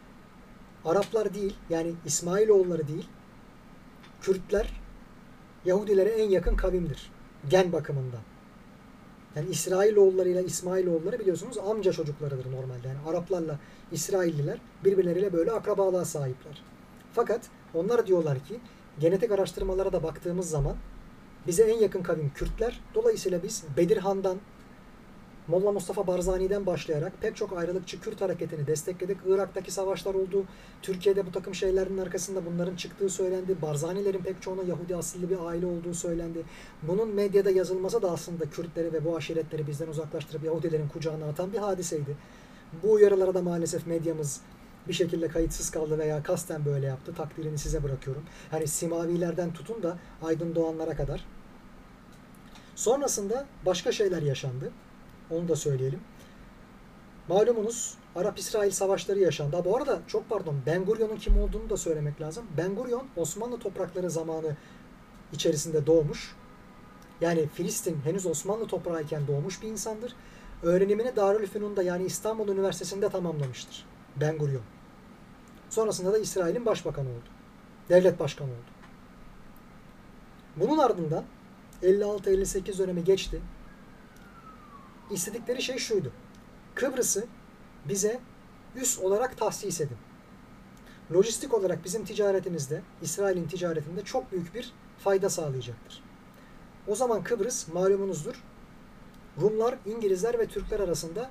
[0.86, 3.08] Araplar değil, yani İsmailoğulları değil,
[4.22, 4.82] Kürtler
[5.66, 7.12] Yahudilere en yakın kavimdir.
[7.50, 8.22] Gen bakımından.
[9.36, 12.88] Yani İsrailoğulları ile İsmailoğulları biliyorsunuz amca çocuklarıdır normalde.
[12.88, 13.60] Yani Araplarla
[13.92, 16.64] İsrailliler birbirleriyle böyle akrabalığa sahipler.
[17.14, 17.42] Fakat
[17.74, 18.60] onlar diyorlar ki
[19.00, 20.76] genetik araştırmalara da baktığımız zaman
[21.48, 22.82] bize en yakın kavim Kürtler.
[22.96, 24.38] Dolayısıyla biz Bedirhan'dan
[25.50, 29.18] Molla Mustafa Barzani'den başlayarak pek çok ayrılıkçı Kürt hareketini destekledik.
[29.28, 30.46] Irak'taki savaşlar oldu.
[30.82, 33.62] Türkiye'de bu takım şeylerin arkasında bunların çıktığı söylendi.
[33.62, 36.44] Barzanilerin pek çoğuna Yahudi asıllı bir aile olduğu söylendi.
[36.84, 41.58] Bunun medyada yazılması da aslında Kürtleri ve bu aşiretleri bizden uzaklaştırıp Yahudilerin kucağına atan bir
[41.58, 42.18] hadiseydi.
[42.84, 44.42] Bu uyarılara da maalesef medyamız
[44.88, 47.14] bir şekilde kayıtsız kaldı veya kasten böyle yaptı.
[47.14, 48.24] Takdirini size bırakıyorum.
[48.52, 51.26] Hani Simavilerden tutun da Aydın Doğanlara kadar.
[52.76, 54.72] Sonrasında başka şeyler yaşandı.
[55.32, 56.00] Onu da söyleyelim.
[57.28, 59.56] Malumunuz Arap-İsrail savaşları yaşandı.
[59.56, 62.46] Ha, bu arada çok pardon Ben Gurion'un kim olduğunu da söylemek lazım.
[62.58, 64.56] Ben Gurion Osmanlı toprakları zamanı
[65.34, 66.36] içerisinde doğmuş.
[67.22, 70.16] Yani Filistin henüz Osmanlı toprağıyken doğmuş bir insandır.
[70.64, 73.86] Öğrenimini Darülfünun'da yani İstanbul Üniversitesi'nde tamamlamıştır.
[74.16, 74.62] Ben Gurion.
[75.70, 77.30] Sonrasında da İsrail'in başbakanı oldu.
[77.90, 78.72] Devlet başkanı oldu.
[80.56, 81.24] Bunun ardından
[81.84, 83.42] 56-58 dönemi geçti.
[85.12, 86.12] İstedikleri şey şuydu.
[86.76, 87.28] Kıbrıs'ı
[87.86, 88.20] bize
[88.76, 89.98] üs olarak tahsis edin.
[91.14, 96.04] Lojistik olarak bizim ticaretimizde, İsrail'in ticaretinde çok büyük bir fayda sağlayacaktır.
[96.88, 98.44] O zaman Kıbrıs malumunuzdur.
[99.42, 101.30] Rumlar, İngilizler ve Türkler arasında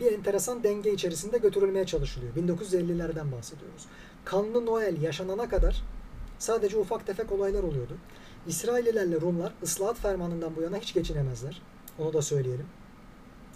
[0.00, 2.34] bir enteresan denge içerisinde götürülmeye çalışılıyor.
[2.34, 3.86] 1950'lerden bahsediyoruz.
[4.24, 5.82] Kanlı Noel yaşanana kadar
[6.38, 7.96] sadece ufak tefek olaylar oluyordu.
[8.46, 11.62] İsraillilerle Rumlar ıslahat fermanından bu yana hiç geçinemezler.
[11.98, 12.66] Onu da söyleyelim.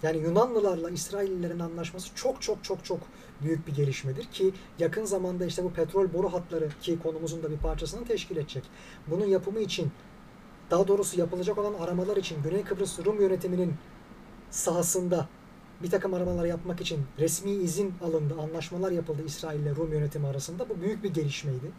[0.02, 3.00] Yani Yunanlılarla İsraillilerin anlaşması çok çok çok çok
[3.42, 7.58] büyük bir gelişmedir ki yakın zamanda işte bu petrol boru hatları ki konumuzun da bir
[7.58, 8.64] parçasını teşkil edecek.
[9.06, 9.92] Bunun yapımı için
[10.70, 13.74] daha doğrusu yapılacak olan aramalar için Güney Kıbrıs Rum yönetiminin
[14.50, 15.28] sahasında
[15.82, 20.68] bir takım aramalar yapmak için resmi izin alındı, anlaşmalar yapıldı İsrail ile Rum yönetimi arasında.
[20.68, 21.70] Bu büyük bir gelişmeydi.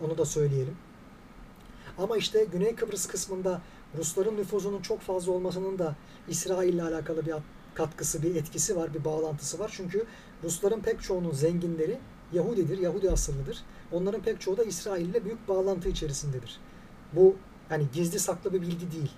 [0.00, 0.76] Onu da söyleyelim.
[1.98, 3.60] Ama işte Güney Kıbrıs kısmında
[3.98, 5.96] Rusların nüfuzunun çok fazla olmasının da
[6.28, 7.34] İsrail ile alakalı bir
[7.74, 9.72] katkısı, bir etkisi var, bir bağlantısı var.
[9.74, 10.04] Çünkü
[10.44, 11.98] Rusların pek çoğunun zenginleri
[12.32, 13.58] Yahudidir, Yahudi asıllıdır.
[13.92, 16.60] Onların pek çoğu da İsrail ile büyük bağlantı içerisindedir.
[17.12, 17.36] Bu
[17.70, 19.12] yani gizli saklı bir bilgi değil.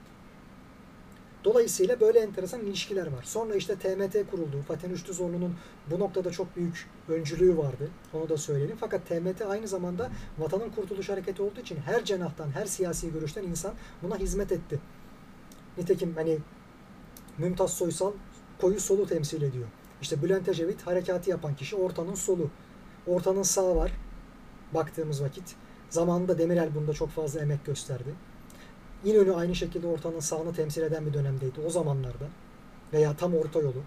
[1.45, 3.23] Dolayısıyla böyle enteresan ilişkiler var.
[3.23, 4.62] Sonra işte TMT kuruldu.
[4.69, 5.55] Fatih Rüştü Zorlu'nun
[5.91, 7.91] bu noktada çok büyük öncülüğü vardı.
[8.12, 8.77] Onu da söyleyelim.
[8.81, 13.74] Fakat TMT aynı zamanda vatanın kurtuluş hareketi olduğu için her cenahtan, her siyasi görüşten insan
[14.03, 14.81] buna hizmet etti.
[15.79, 16.39] Nitekim hani
[17.39, 18.12] Mümtaz Soysal
[18.63, 19.67] koyu solu temsil ediyor.
[20.03, 22.51] İşte Bülent Ecevit harekatı yapan kişi ortanın solu.
[23.07, 23.93] Ortanın sağı var
[24.75, 25.55] baktığımız vakit.
[25.91, 28.15] Zamanında Demirel bunda çok fazla emek gösterdi.
[29.05, 32.25] İnönü aynı şekilde ortanın sağını temsil eden bir dönemdeydi o zamanlarda.
[32.93, 33.83] Veya tam orta yolu.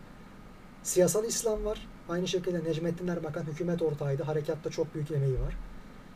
[0.84, 1.88] Siyasal İslam var.
[2.10, 4.24] Aynı şekilde Necmettin Erbakan hükümet ortağıydı.
[4.24, 5.58] Harekatta çok büyük emeği var.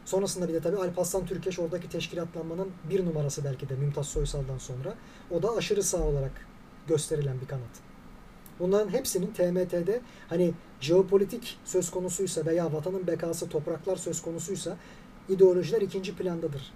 [0.06, 4.96] Sonrasında bir de tabii Alparslan Türkeş oradaki teşkilatlanmanın bir numarası belki de Mümtaz Soysal'dan sonra.
[5.32, 6.48] O da aşırı sağ olarak
[6.88, 7.89] gösterilen bir kanat.
[8.60, 14.78] Bunların hepsinin TMT'de hani jeopolitik söz konusuysa veya vatanın bekası topraklar söz konusuysa
[15.30, 16.74] ideolojiler ikinci plandadır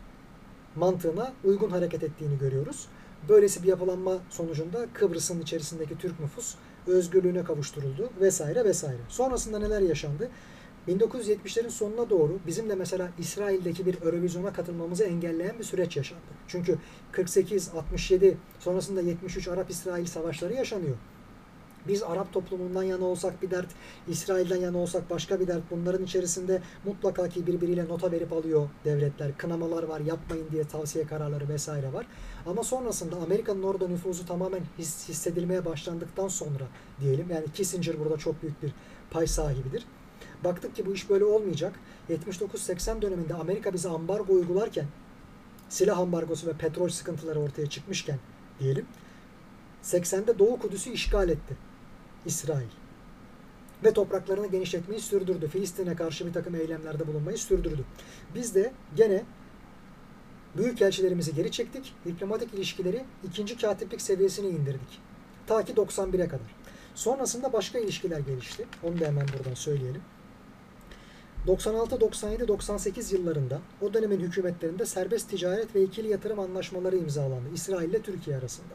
[0.76, 2.88] mantığına uygun hareket ettiğini görüyoruz.
[3.30, 6.56] Böylesi bir yapılanma sonucunda Kıbrıs'ın içerisindeki Türk nüfus
[6.88, 9.02] özgürlüğüne kavuşturuldu vesaire vesaire.
[9.10, 10.30] Sonrasında neler yaşandı?
[10.88, 16.22] 1970'lerin sonuna doğru bizim de mesela İsrail'deki bir Eurovision'a katılmamızı engelleyen bir süreç yaşandı.
[16.48, 16.78] Çünkü
[17.12, 20.96] 48, 67 sonrasında 73 Arap-İsrail savaşları yaşanıyor.
[21.88, 23.68] Biz Arap toplumundan yana olsak bir dert,
[24.08, 25.64] İsrail'den yana olsak başka bir dert.
[25.72, 29.38] Bunların içerisinde mutlaka ki birbiriyle nota verip alıyor devletler.
[29.38, 32.06] Kınamalar var, yapmayın diye tavsiye kararları vesaire var.
[32.46, 36.64] Ama sonrasında Amerika'nın orada nüfuzu tamamen his, hissedilmeye başlandıktan sonra
[37.02, 37.28] diyelim.
[37.30, 38.74] Yani Kissinger burada çok büyük bir
[39.12, 39.86] pay sahibidir.
[40.44, 41.74] Baktık ki bu iş böyle olmayacak.
[42.10, 44.86] 79-80 döneminde Amerika bize ambargo uygularken
[45.70, 48.20] silah ambargosu ve petrol sıkıntıları ortaya çıkmışken
[48.60, 48.86] diyelim
[49.84, 51.58] 80'de Doğu Kudüs'ü işgal etti.
[52.26, 52.68] İsrail.
[53.84, 55.48] Ve topraklarını genişletmeyi sürdürdü.
[55.48, 57.86] Filistin'e karşı bir takım eylemlerde bulunmayı sürdürdü.
[58.36, 59.24] Biz de gene
[60.58, 61.94] büyük elçilerimizi geri çektik.
[62.06, 65.02] Diplomatik ilişkileri ikinci katiplik seviyesine indirdik.
[65.48, 66.56] Ta ki 91'e kadar.
[66.95, 68.66] Sonrasında başka ilişkiler gelişti.
[68.84, 70.02] Onu da hemen buradan söyleyelim.
[71.48, 77.90] 96, 97, 98 yıllarında o dönemin hükümetlerinde serbest ticaret ve ikili yatırım anlaşmaları imzalandı İsrail
[77.90, 78.74] ile Türkiye arasında.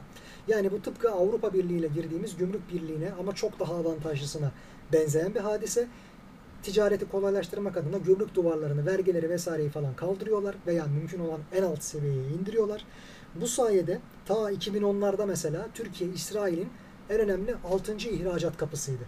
[0.48, 4.52] Yani bu tıpkı Avrupa Birliği ile girdiğimiz gümrük birliğine ama çok daha avantajlısına
[4.92, 5.88] benzeyen bir hadise.
[6.62, 12.28] Ticareti kolaylaştırmak adına gümrük duvarlarını, vergileri vesaireyi falan kaldırıyorlar veya mümkün olan en alt seviyeye
[12.40, 12.84] indiriyorlar.
[13.34, 16.68] Bu sayede ta 2010'larda mesela Türkiye İsrail'in
[17.10, 17.92] en önemli 6.
[17.92, 19.04] ihracat kapısıydı.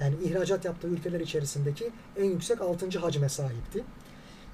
[0.00, 2.98] Yani ihracat yaptığı ülkeler içerisindeki en yüksek 6.
[2.98, 3.84] hacme sahipti.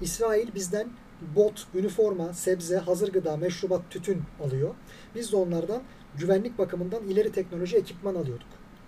[0.01, 0.89] İsrail bizden
[1.35, 4.75] bot, üniforma, sebze, hazır gıda, meşrubat, tütün alıyor.
[5.15, 5.81] Biz de onlardan
[6.17, 8.47] güvenlik bakımından ileri teknoloji ekipman alıyorduk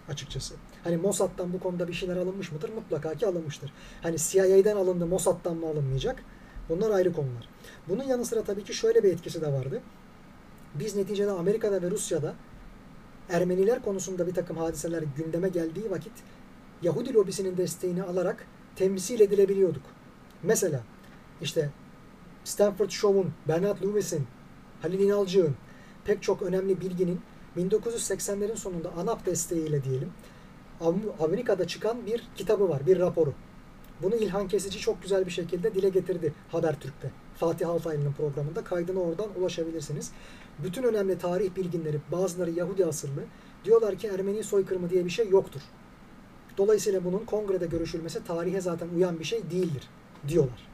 [0.09, 0.55] açıkçası.
[0.83, 2.69] Hani Mossad'dan bu konuda bir şeyler alınmış mıdır?
[2.69, 3.73] Mutlaka ki alınmıştır.
[4.01, 6.23] Hani CIA'den alındı, Mossad'dan mı alınmayacak?
[6.69, 7.49] Bunlar ayrı konular.
[7.87, 9.81] Bunun yanı sıra tabii ki şöyle bir etkisi de vardı.
[10.75, 12.35] Biz neticede Amerika'da ve Rusya'da
[13.29, 16.13] Ermeniler konusunda bir takım hadiseler gündeme geldiği vakit
[16.81, 18.45] Yahudi lobisinin desteğini alarak
[18.75, 19.83] temsil edilebiliyorduk.
[20.43, 20.81] Mesela
[21.41, 21.69] işte
[22.43, 24.27] Stanford Show'un, Bernard Lewis'in,
[24.81, 25.55] Halil İnalcık'ın
[26.05, 27.21] pek çok önemli bilginin
[27.57, 30.11] 1980'lerin sonunda ANAP desteğiyle diyelim
[31.19, 33.33] Amerika'da çıkan bir kitabı var, bir raporu.
[34.01, 37.11] Bunu İlhan Kesici çok güzel bir şekilde dile getirdi Habertürk'te.
[37.35, 40.11] Fatih Altaylı'nın programında kaydına oradan ulaşabilirsiniz.
[40.59, 43.23] Bütün önemli tarih bilginleri, bazıları Yahudi asıllı,
[43.65, 45.61] diyorlar ki Ermeni soykırımı diye bir şey yoktur.
[46.57, 49.89] Dolayısıyla bunun kongrede görüşülmesi tarihe zaten uyan bir şey değildir
[50.27, 50.67] diyorlar.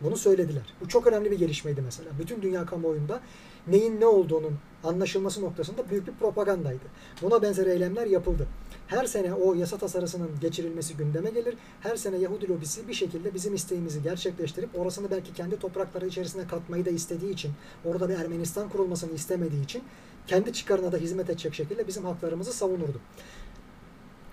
[0.00, 0.74] Bunu söylediler.
[0.80, 2.10] Bu çok önemli bir gelişmeydi mesela.
[2.18, 3.20] Bütün dünya kamuoyunda
[3.66, 4.54] neyin ne olduğunun
[4.84, 6.84] anlaşılması noktasında büyük bir propagandaydı.
[7.22, 8.46] Buna benzer eylemler yapıldı.
[8.86, 11.54] Her sene o yasa tasarısının geçirilmesi gündeme gelir.
[11.80, 16.84] Her sene Yahudi lobisi bir şekilde bizim isteğimizi gerçekleştirip orasını belki kendi toprakları içerisine katmayı
[16.84, 17.52] da istediği için,
[17.84, 19.82] orada bir Ermenistan kurulmasını istemediği için
[20.26, 23.00] kendi çıkarına da hizmet edecek şekilde bizim haklarımızı savunurdu.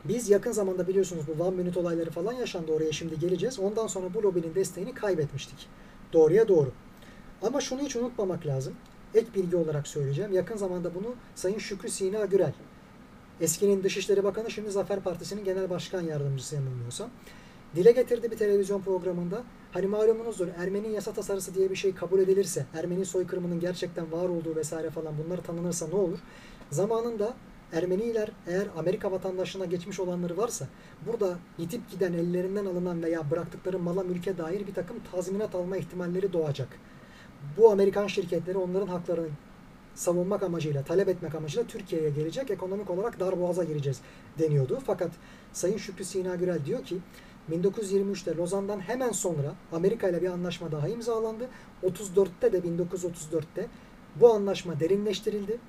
[0.06, 2.72] Biz yakın zamanda biliyorsunuz bu One Minute olayları falan yaşandı.
[2.72, 3.60] Oraya şimdi geleceğiz.
[3.60, 5.68] Ondan sonra bu lobinin desteğini kaybetmiştik.
[6.14, 6.72] Doğruya doğru.
[7.41, 8.73] Ama şunu hiç unutmamak lazım.
[9.15, 10.34] Ek bilgi olarak söyleyeceğim.
[10.34, 12.53] Yakın zamanda bunu Sayın Şükrü Sina Gürel,
[13.41, 17.10] eskinin Dışişleri Bakanı, şimdi Zafer Partisi'nin Genel Başkan Yardımcısı yanılmıyorsam,
[17.76, 19.44] dile getirdi bir televizyon programında.
[19.72, 24.56] Hani malumunuzdur Ermeni yasa tasarısı diye bir şey kabul edilirse, Ermeni soykırımının gerçekten var olduğu
[24.56, 26.19] vesaire falan bunları tanınırsa ne olur?
[26.72, 27.34] Zamanında
[27.73, 30.68] Ermeniler eğer Amerika vatandaşlığına geçmiş olanları varsa
[31.07, 36.34] burada yitip giden ellerinden alınan veya bıraktıkları mala mülke dair bir takım tazminat alma ihtimalleri
[36.34, 36.68] doğacak.
[37.57, 39.27] Bu Amerikan şirketleri onların haklarını
[39.95, 42.52] savunmak amacıyla, talep etmek amacıyla Türkiye'ye gelecek.
[42.52, 44.02] Ekonomik olarak dar boğaza gireceğiz
[44.39, 44.80] deniyordu.
[44.85, 45.11] Fakat
[45.53, 46.98] Sayın Şükrü Sina Gürel diyor ki
[47.52, 51.48] 1923'te Lozan'dan hemen sonra Amerika ile bir anlaşma daha imzalandı.
[51.84, 53.68] 34'te de 1934'te
[54.15, 55.60] bu anlaşma derinleştirildi.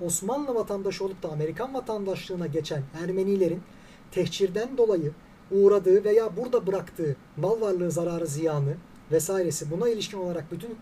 [0.00, 3.62] Osmanlı vatandaşı olup da Amerikan vatandaşlığına geçen Ermenilerin
[4.10, 5.12] tehcirden dolayı
[5.50, 8.74] uğradığı veya burada bıraktığı mal varlığı zararı ziyanı
[9.12, 10.78] vesairesi buna ilişkin olarak bütün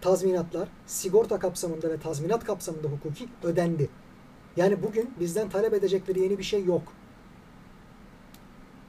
[0.00, 3.88] tazminatlar sigorta kapsamında ve tazminat kapsamında hukuki ödendi.
[4.56, 6.82] Yani bugün bizden talep edecekleri yeni bir şey yok.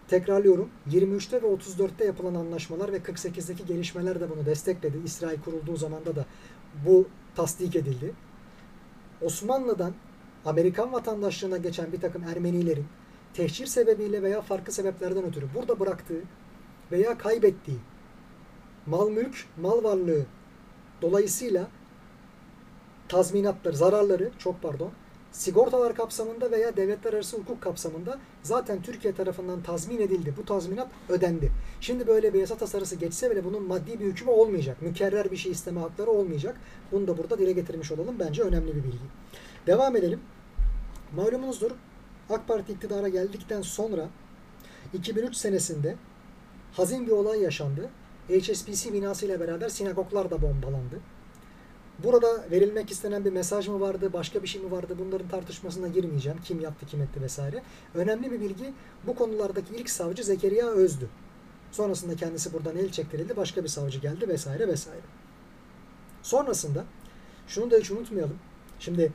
[0.08, 0.70] Tekrarlıyorum.
[0.92, 4.98] 23'te ve 34'te yapılan anlaşmalar ve 48'deki gelişmeler de bunu destekledi.
[5.06, 6.26] İsrail kurulduğu zamanda da
[6.86, 8.14] bu tasdik edildi.
[9.26, 9.94] Osmanlı'dan
[10.46, 12.86] Amerikan vatandaşlığına geçen bir takım Ermenilerin
[13.34, 16.22] tehcir sebebiyle veya farklı sebeplerden ötürü burada bıraktığı
[16.92, 17.78] veya kaybettiği
[18.86, 20.26] mal mülk, mal varlığı
[21.02, 21.68] dolayısıyla
[23.08, 24.92] tazminatları, zararları çok pardon
[25.36, 30.34] sigortalar kapsamında veya devletler arası hukuk kapsamında zaten Türkiye tarafından tazmin edildi.
[30.38, 31.52] Bu tazminat ödendi.
[31.82, 34.82] Şimdi böyle bir yasa tasarısı geçse bile bunun maddi bir hükmü olmayacak.
[34.82, 36.56] Mükerrer bir şey isteme hakları olmayacak.
[36.92, 38.16] Bunu da burada dile getirmiş olalım.
[38.20, 38.98] Bence önemli bir bilgi.
[39.68, 40.20] Devam edelim.
[41.16, 41.72] Malumunuzdur
[42.30, 44.10] AK Parti iktidara geldikten sonra
[44.94, 45.96] 2003 senesinde
[46.74, 47.90] hazin bir olay yaşandı.
[48.30, 51.00] HSBC binasıyla beraber sinagoglar da bombalandı.
[52.04, 56.40] Burada verilmek istenen bir mesaj mı vardı, başka bir şey mi vardı bunların tartışmasına girmeyeceğim.
[56.44, 57.64] Kim yaptı, kim etti vesaire.
[57.96, 58.74] Önemli bir bilgi
[59.08, 61.10] bu konulardaki ilk savcı Zekeriya Öz'dü.
[61.72, 65.02] Sonrasında kendisi buradan el çektirildi, başka bir savcı geldi vesaire vesaire.
[66.24, 66.86] Sonrasında
[67.48, 68.38] şunu da hiç unutmayalım.
[68.80, 69.12] Şimdi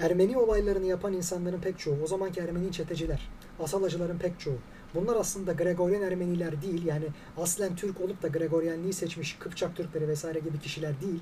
[0.00, 3.28] Ermeni olaylarını yapan insanların pek çoğu, o zamanki Ermeni çeteciler,
[3.60, 4.58] asalacıların pek çoğu.
[4.94, 6.86] Bunlar aslında Gregorian Ermeniler değil.
[6.86, 7.04] Yani
[7.36, 11.20] aslen Türk olup da Gregorianliği seçmiş Kıpçak Türkleri vesaire gibi kişiler değil.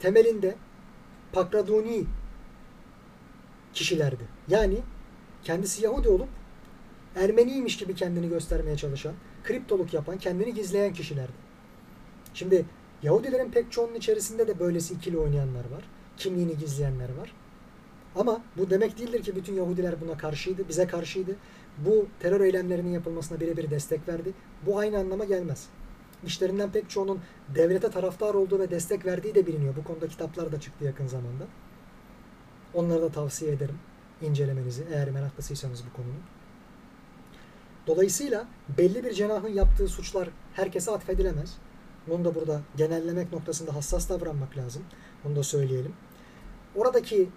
[0.00, 0.54] Temelinde
[1.32, 2.04] Pakraduni
[3.72, 4.24] kişilerdi.
[4.48, 4.78] Yani
[5.44, 6.28] kendisi Yahudi olup
[7.16, 9.14] Ermeniymiş gibi kendini göstermeye çalışan,
[9.44, 11.32] kriptoluk yapan, kendini gizleyen kişilerdi.
[12.34, 12.64] Şimdi
[13.02, 15.84] Yahudilerin pek çoğunun içerisinde de böylesi ikili oynayanlar var.
[16.16, 17.32] Kimliğini gizleyenler var.
[18.16, 21.36] Ama bu demek değildir ki bütün Yahudiler buna karşıydı, bize karşıydı.
[21.78, 24.32] Bu terör eylemlerinin yapılmasına birebir destek verdi.
[24.66, 25.68] Bu aynı anlama gelmez
[26.26, 27.20] işlerinden pek çoğunun
[27.54, 29.76] devlete taraftar olduğu ve destek verdiği de biliniyor.
[29.76, 31.44] Bu konuda kitaplar da çıktı yakın zamanda.
[32.74, 33.78] Onları da tavsiye ederim
[34.22, 36.22] incelemenizi eğer meraklısıysanız bu konunun.
[37.86, 38.48] Dolayısıyla
[38.78, 41.56] belli bir cenahın yaptığı suçlar herkese atfedilemez.
[42.06, 44.82] Bunu da burada genellemek noktasında hassas davranmak lazım.
[45.24, 45.92] Bunu da söyleyelim.
[46.74, 47.28] Oradaki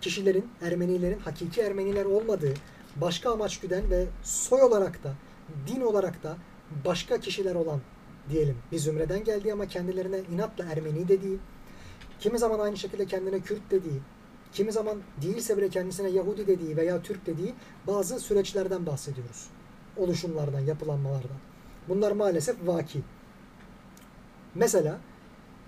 [0.00, 2.54] kişilerin, Ermenilerin hakiki Ermeniler olmadığı,
[2.96, 5.14] başka amaç güden ve soy olarak da,
[5.66, 6.36] din olarak da
[6.84, 7.80] başka kişiler olan
[8.30, 11.38] diyelim bir zümreden geldiği ama kendilerine inatla Ermeni dediği,
[12.20, 14.00] kimi zaman aynı şekilde kendine Kürt dediği,
[14.52, 17.54] kimi zaman değilse bile kendisine Yahudi dediği veya Türk dediği
[17.86, 19.46] bazı süreçlerden bahsediyoruz.
[19.96, 21.38] Oluşumlardan, yapılanmalardan.
[21.88, 23.02] Bunlar maalesef vaki.
[24.54, 24.98] Mesela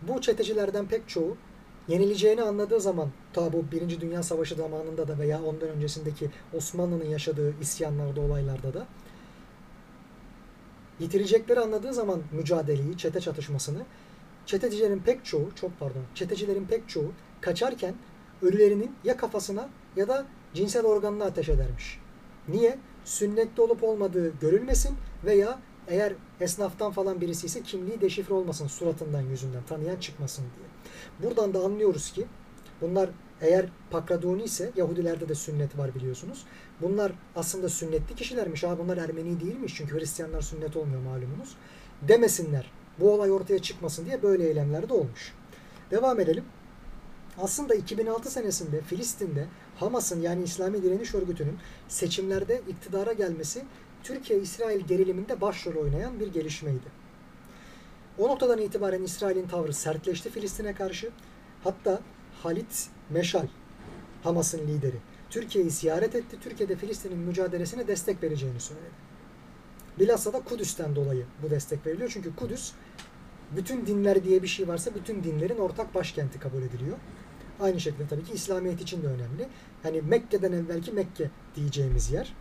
[0.03, 1.37] bu çetecilerden pek çoğu
[1.89, 7.55] yenileceğini anladığı zaman ta bu Birinci Dünya Savaşı zamanında da veya ondan öncesindeki Osmanlı'nın yaşadığı
[7.61, 8.87] isyanlarda, olaylarda da
[11.01, 13.83] yitirecekleri anladığı zaman mücadeleyi, çete çatışmasını
[14.47, 17.95] çetecilerin pek çoğu, çok pardon, çetecilerin pek çoğu kaçarken
[18.43, 21.99] ölülerinin ya kafasına ya da cinsel organına ateş edermiş.
[22.49, 22.79] Niye?
[23.05, 25.59] Sünnette olup olmadığı görülmesin veya
[25.89, 30.69] eğer esnaftan falan birisi ise kimliği deşifre olmasın suratından yüzünden tanıyan çıkmasın diye.
[31.29, 32.27] Buradan da anlıyoruz ki
[32.81, 33.11] bunlar
[33.41, 36.45] Eğer Pakraduni ise Yahudilerde de sünnet var biliyorsunuz.
[36.83, 38.65] Bunlar aslında sünnetli kişilermiş.
[38.65, 41.57] Ha bunlar Ermeni değilmiş çünkü Hristiyanlar sünnet olmuyor malumunuz.
[42.03, 42.71] Demesinler.
[43.01, 45.33] Bu olay ortaya çıkmasın diye böyle eylemler de olmuş.
[45.91, 46.45] Devam edelim.
[47.39, 49.47] Aslında 2006 senesinde Filistin'de
[49.77, 51.59] Hamas'ın yani İslami Direniş Örgütü'nün
[51.89, 53.65] seçimlerde iktidara gelmesi
[54.03, 57.01] Türkiye-İsrail geriliminde başrol oynayan bir gelişmeydi.
[58.19, 61.11] O noktadan itibaren İsrail'in tavrı sertleşti Filistin'e karşı.
[61.65, 62.01] Hatta
[62.43, 63.47] Halit Meşal,
[64.23, 64.97] Hamas'ın lideri,
[65.31, 66.37] Türkiye'yi ziyaret etti.
[66.41, 69.11] Türkiye'de Filistin'in mücadelesine destek vereceğini söyledi.
[69.99, 72.11] Bilhassa da Kudüs'ten dolayı bu destek veriliyor.
[72.13, 72.73] Çünkü Kudüs
[73.57, 76.97] bütün dinler diye bir şey varsa bütün dinlerin ortak başkenti kabul ediliyor.
[77.61, 79.49] Aynı şekilde tabii ki İslamiyet için de önemli.
[79.83, 82.35] Hani Mekke'den evvelki Mekke diyeceğimiz yer.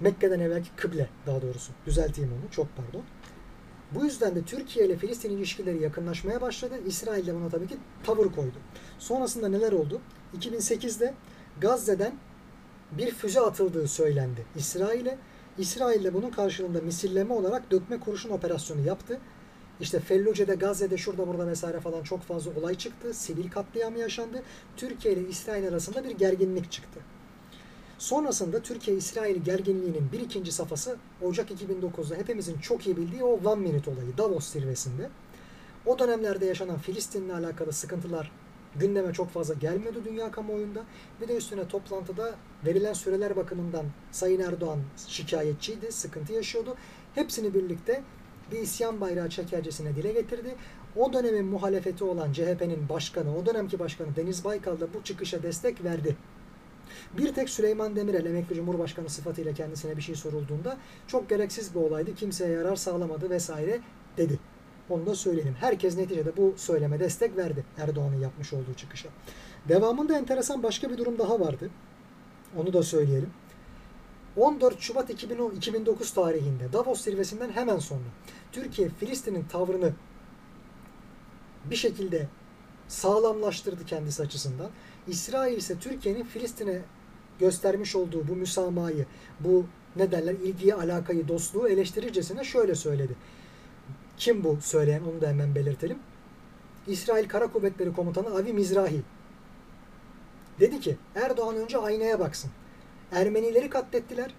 [0.00, 1.72] Mekke'den evvelki kıble daha doğrusu.
[1.86, 2.50] Düzelteyim onu.
[2.50, 3.02] Çok pardon.
[3.94, 6.74] Bu yüzden de Türkiye ile Filistin ilişkileri yakınlaşmaya başladı.
[6.86, 8.56] İsrail de buna tabii ki tavır koydu.
[8.98, 10.00] Sonrasında neler oldu?
[10.38, 11.14] 2008'de
[11.60, 12.12] Gazze'den
[12.92, 15.18] bir füze atıldığı söylendi İsrail'e.
[15.58, 19.20] İsrail de bunun karşılığında misilleme olarak dökme kurşun operasyonu yaptı.
[19.80, 23.14] İşte Felluce'de, Gazze'de, şurada burada vesaire falan çok fazla olay çıktı.
[23.14, 24.42] Sivil katliamı yaşandı.
[24.76, 27.00] Türkiye ile İsrail arasında bir gerginlik çıktı.
[27.98, 33.90] Sonrasında Türkiye-İsrail gerginliğinin bir ikinci safhası Ocak 2009'da hepimizin çok iyi bildiği o One Minute
[33.90, 35.10] olayı Davos zirvesinde.
[35.86, 38.32] O dönemlerde yaşanan Filistin'le alakalı sıkıntılar
[38.76, 40.84] gündeme çok fazla gelmiyordu dünya kamuoyunda.
[41.20, 42.34] Bir de üstüne toplantıda
[42.66, 46.76] verilen süreler bakımından Sayın Erdoğan şikayetçiydi, sıkıntı yaşıyordu.
[47.14, 48.02] Hepsini birlikte
[48.52, 50.54] bir isyan bayrağı çekercesine dile getirdi.
[50.96, 55.84] O dönemin muhalefeti olan CHP'nin başkanı, o dönemki başkanı Deniz Baykal da bu çıkışa destek
[55.84, 56.16] verdi.
[57.18, 62.14] Bir tek Süleyman Demirel emekli Cumhurbaşkanı sıfatıyla kendisine bir şey sorulduğunda çok gereksiz bir olaydı,
[62.14, 63.80] kimseye yarar sağlamadı vesaire
[64.16, 64.38] dedi.
[64.90, 65.54] Onu da söyleyelim.
[65.60, 69.08] Herkes neticede bu söyleme destek verdi Erdoğan'ın yapmış olduğu çıkışa.
[69.68, 71.70] Devamında enteresan başka bir durum daha vardı.
[72.56, 73.30] Onu da söyleyelim.
[74.36, 78.04] 14 Şubat 2010, 2009 tarihinde Davos zirvesinden hemen sonra
[78.52, 79.92] Türkiye Filistin'in tavrını
[81.64, 82.28] bir şekilde
[82.88, 84.70] sağlamlaştırdı kendisi açısından.
[85.06, 86.80] İsrail ise Türkiye'nin Filistin'e
[87.38, 89.06] göstermiş olduğu bu müsamahayı,
[89.40, 93.16] bu ne derler ilgiyi, alakayı, dostluğu eleştirircesine şöyle söyledi.
[94.20, 95.98] Kim bu söyleyen onu da hemen belirtelim.
[96.86, 99.00] İsrail Kara Kuvvetleri Komutanı Avi Mizrahi.
[100.60, 102.50] Dedi ki Erdoğan önce aynaya baksın.
[103.12, 104.34] Ermenileri katlettiler.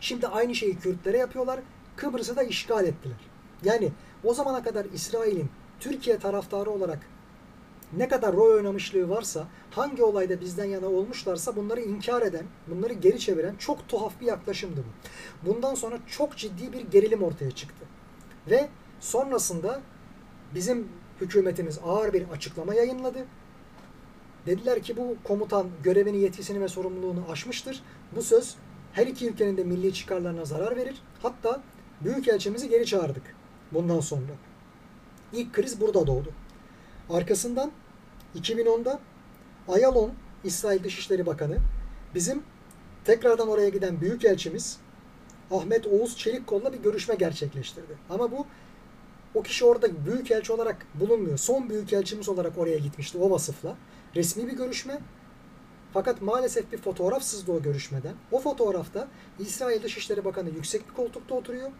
[0.00, 1.60] Şimdi aynı şeyi Kürtlere yapıyorlar.
[1.96, 3.16] Kıbrıs'ı da işgal ettiler.
[3.64, 3.92] Yani
[4.24, 5.50] o zamana kadar İsrail'in
[5.80, 6.98] Türkiye taraftarı olarak
[7.96, 13.18] ne kadar rol oynamışlığı varsa, hangi olayda bizden yana olmuşlarsa bunları inkar eden, bunları geri
[13.18, 15.48] çeviren çok tuhaf bir yaklaşımdı bu.
[15.50, 17.86] Bundan sonra çok ciddi bir gerilim ortaya çıktı.
[18.50, 18.68] Ve
[19.04, 19.80] sonrasında
[20.54, 20.88] bizim
[21.20, 23.24] hükümetimiz ağır bir açıklama yayınladı.
[24.46, 27.82] Dediler ki bu komutan görevini, yetkisini ve sorumluluğunu aşmıştır.
[28.16, 28.54] Bu söz
[28.92, 31.02] her iki ülkenin de milli çıkarlarına zarar verir.
[31.22, 31.62] Hatta
[32.00, 33.22] Büyükelçimizi geri çağırdık
[33.72, 34.32] bundan sonra.
[35.32, 36.32] İlk kriz burada doğdu.
[37.10, 37.72] Arkasından
[38.38, 39.00] 2010'da
[39.68, 40.12] Ayalon,
[40.44, 41.56] İsrail Dışişleri Bakanı,
[42.14, 42.42] bizim
[43.04, 44.78] tekrardan oraya giden büyükelçimiz
[45.50, 47.96] Ahmet Oğuz Çelikkol'la bir görüşme gerçekleştirdi.
[48.10, 48.46] Ama bu
[49.34, 51.38] o kişi orada büyükelçi olarak bulunmuyor.
[51.38, 53.76] Son büyükelçimiz olarak oraya gitmişti o vasıfla.
[54.16, 55.00] Resmi bir görüşme.
[55.92, 58.14] Fakat maalesef bir fotoğraf sızdı o görüşmeden.
[58.32, 59.08] O fotoğrafta
[59.38, 61.70] İsrail Dışişleri Bakanı yüksek bir koltukta oturuyor.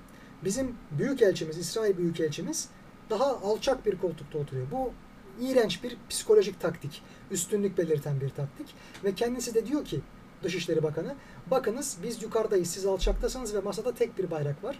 [0.44, 2.68] Bizim büyükelçimiz, İsrail büyükelçimiz
[3.10, 4.66] daha alçak bir koltukta oturuyor.
[4.70, 4.92] Bu
[5.40, 7.02] iğrenç bir psikolojik taktik.
[7.30, 8.74] Üstünlük belirten bir taktik.
[9.04, 10.00] Ve kendisi de diyor ki
[10.42, 11.14] Dışişleri Bakanı
[11.50, 14.78] bakınız biz yukarıdayız siz alçaktasınız ve masada tek bir bayrak var.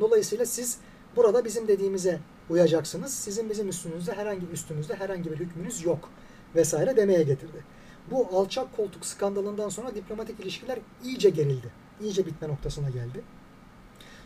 [0.00, 0.78] Dolayısıyla siz
[1.16, 2.20] burada bizim dediğimize
[2.50, 3.14] uyacaksınız.
[3.14, 6.10] Sizin bizim üstünüzde herhangi bir üstünüzde herhangi bir hükmünüz yok
[6.54, 7.64] vesaire demeye getirdi.
[8.10, 11.72] Bu alçak koltuk skandalından sonra diplomatik ilişkiler iyice gerildi.
[12.00, 13.22] İyice bitme noktasına geldi.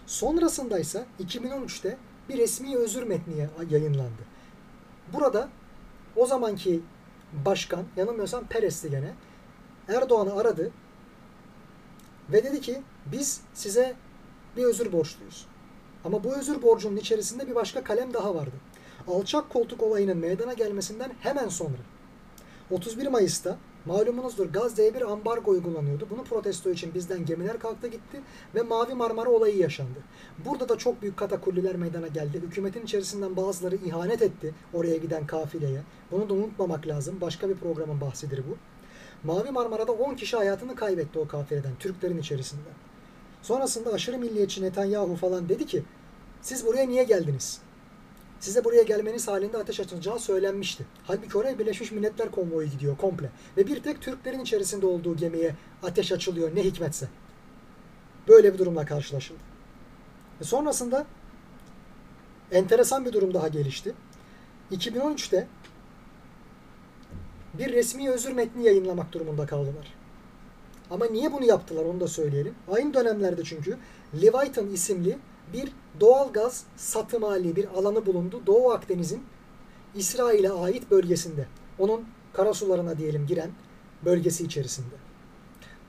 [0.06, 1.96] Sonrasında ise 2013'te
[2.28, 4.22] bir resmi özür metni yayınlandı.
[5.12, 5.48] Burada
[6.16, 6.80] o zamanki
[7.44, 9.14] başkan, yanılmıyorsam Peres'ti gene,
[9.88, 10.70] Erdoğan'ı aradı
[12.32, 13.96] ve dedi ki biz size
[14.56, 15.46] bir özür borçluyuz.
[16.04, 18.56] Ama bu özür borcunun içerisinde bir başka kalem daha vardı.
[19.08, 21.76] Alçak koltuk olayının meydana gelmesinden hemen sonra
[22.70, 26.06] 31 Mayıs'ta Malumunuzdur Gazze'ye bir ambargo uygulanıyordu.
[26.10, 28.20] Bunu protesto için bizden gemiler kalktı gitti
[28.54, 29.98] ve Mavi Marmara olayı yaşandı.
[30.44, 32.40] Burada da çok büyük katakulliler meydana geldi.
[32.40, 35.82] Hükümetin içerisinden bazıları ihanet etti oraya giden kafileye.
[36.10, 37.20] Bunu da unutmamak lazım.
[37.20, 38.56] Başka bir programın bahsidir bu.
[39.26, 42.74] Mavi Marmara'da 10 kişi hayatını kaybetti o kafileden, Türklerin içerisinden.
[43.42, 45.82] Sonrasında aşırı milliyetçi Netanyahu falan dedi ki
[46.42, 47.60] siz buraya niye geldiniz?
[48.40, 50.86] size buraya gelmeniz halinde ateş açılacağı söylenmişti.
[51.04, 53.30] Halbuki oraya Birleşmiş Milletler konvoyu gidiyor komple.
[53.56, 57.08] Ve bir tek Türklerin içerisinde olduğu gemiye ateş açılıyor ne hikmetse.
[58.28, 59.38] Böyle bir durumla karşılaşıldı.
[60.40, 61.06] Ve sonrasında
[62.52, 63.94] enteresan bir durum daha gelişti.
[64.72, 65.46] 2013'te
[67.54, 69.94] bir resmi özür metni yayınlamak durumunda kaldılar.
[70.90, 72.54] Ama niye bunu yaptılar onu da söyleyelim.
[72.72, 73.78] Aynı dönemlerde çünkü
[74.22, 75.18] Leviathan isimli
[75.52, 78.42] bir doğal gaz satım hali bir alanı bulundu.
[78.46, 79.22] Doğu Akdeniz'in
[79.94, 81.46] İsrail'e ait bölgesinde.
[81.78, 83.50] Onun karasularına diyelim giren
[84.04, 84.94] bölgesi içerisinde.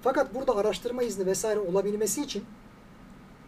[0.01, 2.43] Fakat burada araştırma izni vesaire olabilmesi için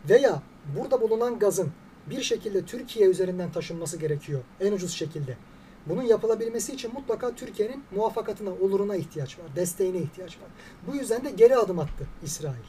[0.09, 0.41] veya
[0.77, 1.71] burada bulunan gazın
[2.09, 5.37] bir şekilde Türkiye üzerinden taşınması gerekiyor en ucuz şekilde.
[5.85, 10.49] Bunun yapılabilmesi için mutlaka Türkiye'nin muvaffakatına, oluruna ihtiyaç var, desteğine ihtiyaç var.
[10.87, 12.63] Bu yüzden de geri adım attı İsrail.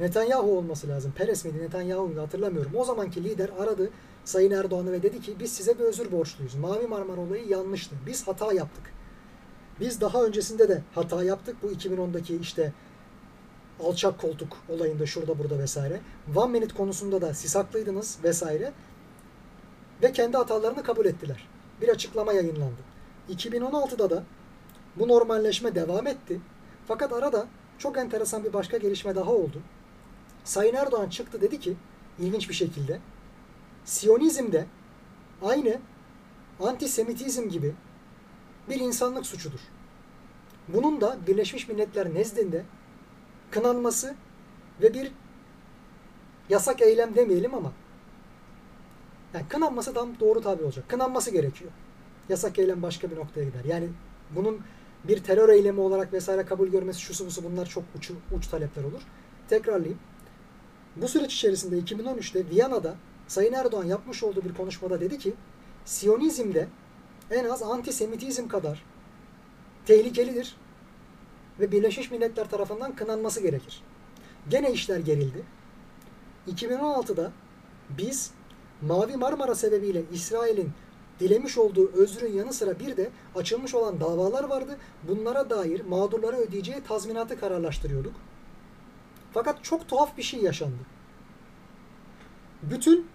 [0.00, 1.12] Netanyahu olması lazım.
[1.16, 2.72] Peres miydi, Netanyahu muydu hatırlamıyorum.
[2.76, 3.90] O zamanki lider aradı
[4.24, 6.54] Sayın Erdoğan'ı ve dedi ki biz size bir özür borçluyuz.
[6.54, 7.96] Mavi Marmara olayı yanlıştı.
[8.06, 8.92] Biz hata yaptık.
[9.80, 11.56] Biz daha öncesinde de hata yaptık.
[11.62, 12.72] Bu 2010'daki işte
[13.80, 16.00] alçak koltuk olayında şurada burada vesaire.
[16.36, 18.72] One Minute konusunda da siz haklıydınız vesaire.
[20.02, 21.48] Ve kendi hatalarını kabul ettiler.
[21.80, 22.80] Bir açıklama yayınlandı.
[23.30, 24.24] 2016'da da
[24.96, 26.40] bu normalleşme devam etti.
[26.88, 27.46] Fakat arada
[27.78, 29.62] çok enteresan bir başka gelişme daha oldu.
[30.44, 31.76] Sayın Erdoğan çıktı dedi ki
[32.18, 33.00] ilginç bir şekilde
[33.84, 34.66] Siyonizm de
[35.42, 35.78] aynı
[36.60, 37.74] antisemitizm gibi
[38.68, 39.60] bir insanlık suçudur.
[40.68, 42.64] Bunun da Birleşmiş Milletler nezdinde
[43.50, 44.14] kınanması
[44.82, 45.12] ve bir
[46.48, 47.72] yasak eylem demeyelim ama
[49.34, 50.88] yani kınanması tam doğru tabi olacak.
[50.88, 51.70] Kınanması gerekiyor.
[52.28, 53.64] Yasak eylem başka bir noktaya gider.
[53.64, 53.88] Yani
[54.30, 54.60] bunun
[55.04, 59.02] bir terör eylemi olarak vesaire kabul görmesi şusu busu bunlar çok uç, uç talepler olur.
[59.48, 59.98] Tekrarlayayım.
[60.96, 62.94] Bu süreç içerisinde 2013'te Viyana'da
[63.28, 65.34] Sayın Erdoğan yapmış olduğu bir konuşmada dedi ki
[65.84, 66.68] Siyonizmde
[67.30, 68.84] en az antisemitizm kadar
[69.86, 70.56] tehlikelidir
[71.60, 73.82] ve Birleşmiş Milletler tarafından kınanması gerekir.
[74.48, 75.42] Gene işler gerildi.
[76.48, 77.32] 2016'da
[77.98, 78.30] biz
[78.86, 80.70] Mavi Marmara sebebiyle İsrail'in
[81.20, 84.78] dilemiş olduğu özrün yanı sıra bir de açılmış olan davalar vardı.
[85.08, 88.14] Bunlara dair mağdurlara ödeyeceği tazminatı kararlaştırıyorduk.
[89.34, 90.78] Fakat çok tuhaf bir şey yaşandı.
[92.62, 93.06] Bütün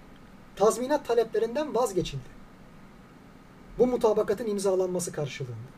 [0.55, 2.39] tazminat taleplerinden vazgeçildi.
[3.77, 5.69] Bu mutabakatın imzalanması karşılığında.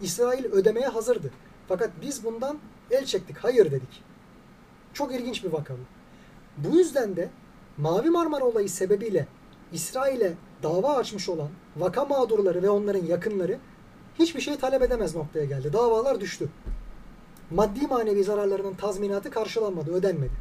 [0.00, 1.30] İsrail ödemeye hazırdı.
[1.68, 2.58] Fakat biz bundan
[2.90, 4.02] el çektik, hayır dedik.
[4.94, 5.78] Çok ilginç bir vaka bu.
[6.68, 7.30] Bu yüzden de
[7.82, 9.26] Mavi Marmara olayı sebebiyle
[9.72, 13.58] İsrail'e dava açmış olan vaka mağdurları ve onların yakınları
[14.18, 15.72] hiçbir şey talep edemez noktaya geldi.
[15.72, 16.48] Davalar düştü.
[17.50, 20.32] Maddi manevi zararlarının tazminatı karşılanmadı, ödenmedi.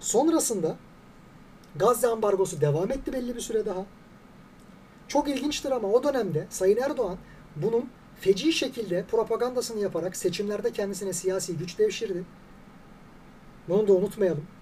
[0.00, 0.76] Sonrasında
[1.76, 3.86] Gazze ambargosu devam etti belli bir süre daha.
[5.08, 7.16] Çok ilginçtir ama o dönemde Sayın Erdoğan
[7.56, 7.90] bunun
[8.20, 12.24] feci şekilde propagandasını yaparak seçimlerde kendisine siyasi güç devşirdi.
[13.68, 14.57] Bunu da unutmayalım.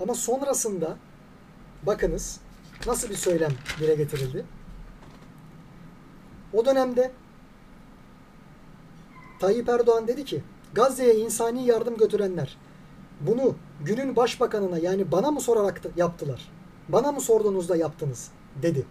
[0.00, 0.96] Ama sonrasında
[1.82, 2.40] bakınız
[2.86, 4.44] nasıl bir söylem dile getirildi.
[6.52, 7.12] O dönemde
[9.40, 10.42] Tayyip Erdoğan dedi ki
[10.74, 12.56] Gazze'ye insani yardım götürenler
[13.20, 16.50] bunu günün başbakanına yani bana mı sorarak yaptılar?
[16.88, 18.30] Bana mı sorduğunuzda yaptınız?
[18.62, 18.86] dedi.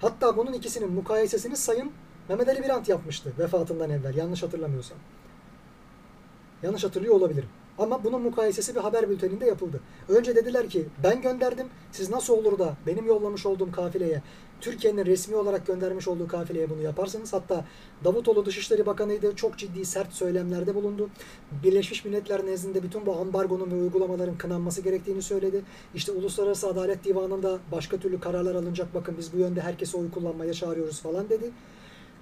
[0.00, 1.92] Hatta bunun ikisinin mukayesesini Sayın
[2.28, 4.98] Mehmet Ali Birant yapmıştı vefatından evvel yanlış hatırlamıyorsam.
[6.62, 7.48] Yanlış hatırlıyor olabilirim.
[7.78, 9.80] Ama bunun mukayesesi bir haber bülteninde yapıldı.
[10.08, 11.66] Önce dediler ki ben gönderdim.
[11.92, 14.22] Siz nasıl olur da benim yollamış olduğum kafileye
[14.60, 17.32] Türkiye'nin resmi olarak göndermiş olduğu kafileye bunu yaparsınız.
[17.32, 17.64] Hatta
[18.04, 19.36] Davutoğlu Dışişleri Bakanı'ydı.
[19.36, 21.10] Çok ciddi sert söylemlerde bulundu.
[21.64, 25.62] Birleşmiş Milletler nezdinde bütün bu ambargonun ve uygulamaların kınanması gerektiğini söyledi.
[25.94, 28.94] İşte Uluslararası Adalet Divanı'nda başka türlü kararlar alınacak.
[28.94, 31.50] Bakın biz bu yönde herkese oy kullanmaya çağırıyoruz falan dedi.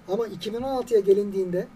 [0.07, 1.67] Ama 2016'ya gelindiğinde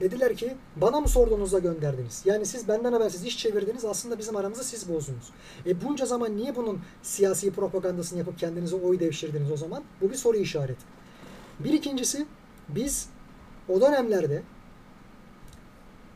[0.00, 2.22] Dediler ki bana mı sorduğunuzda gönderdiniz?
[2.24, 5.30] Yani siz benden habersiz iş çevirdiniz aslında bizim aramızı siz bozdunuz.
[5.66, 9.82] E bunca zaman niye bunun siyasi propagandasını yapıp kendinize oy devşirdiniz o zaman?
[10.00, 10.84] Bu bir soru işareti.
[11.60, 12.26] Bir ikincisi
[12.68, 13.08] biz
[13.68, 14.42] o dönemlerde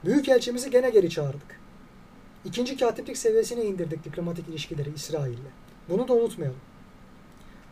[0.04, 1.60] Büyükelçimizi gene geri çağırdık.
[2.44, 5.50] İkinci katiplik seviyesine indirdik diplomatik ilişkileri İsrail'le.
[5.88, 6.60] Bunu da unutmayalım.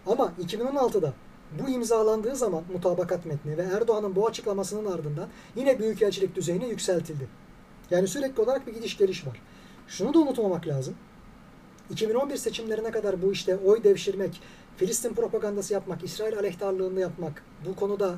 [0.06, 1.12] Ama 2016'da
[1.60, 7.28] bu imzalandığı zaman mutabakat metni ve Erdoğan'ın bu açıklamasının ardından yine büyükelçilik düzeyine yükseltildi.
[7.90, 9.42] Yani sürekli olarak bir gidiş geliş var.
[9.88, 10.94] Şunu da unutmamak lazım.
[11.90, 14.40] 2011 seçimlerine kadar bu işte oy devşirmek,
[14.76, 18.14] Filistin propagandası yapmak, İsrail aleyhtarlığını yapmak, bu konuda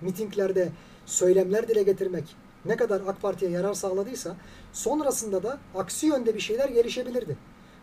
[0.00, 0.68] mitinglerde
[1.06, 4.36] söylemler dile getirmek ne kadar AK Parti'ye yarar sağladıysa
[4.72, 7.36] sonrasında da aksi yönde bir şeyler gelişebilirdi.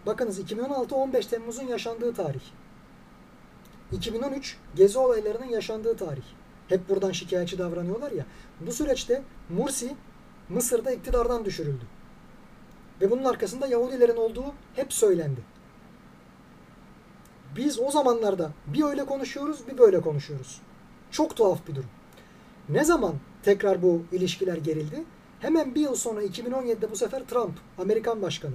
[0.06, 2.42] Bakınız 2016-15 Temmuz'un yaşandığı tarih.
[3.92, 6.24] 2013 gezi olaylarının yaşandığı tarih.
[6.68, 8.26] Hep buradan şikayetçi davranıyorlar ya.
[8.62, 9.96] Bu süreçte Mursi
[10.50, 11.84] Mısır'da iktidardan düşürüldü.
[13.02, 15.42] Ve bunun arkasında Yahudilerin olduğu hep söylendi.
[17.56, 20.62] Biz o zamanlarda bir öyle konuşuyoruz, bir böyle konuşuyoruz.
[21.12, 21.90] Çok tuhaf bir durum.
[22.70, 25.04] Ne zaman tekrar bu ilişkiler gerildi?
[25.40, 28.54] Hemen bir yıl sonra 2017'de bu sefer Trump, Amerikan başkanı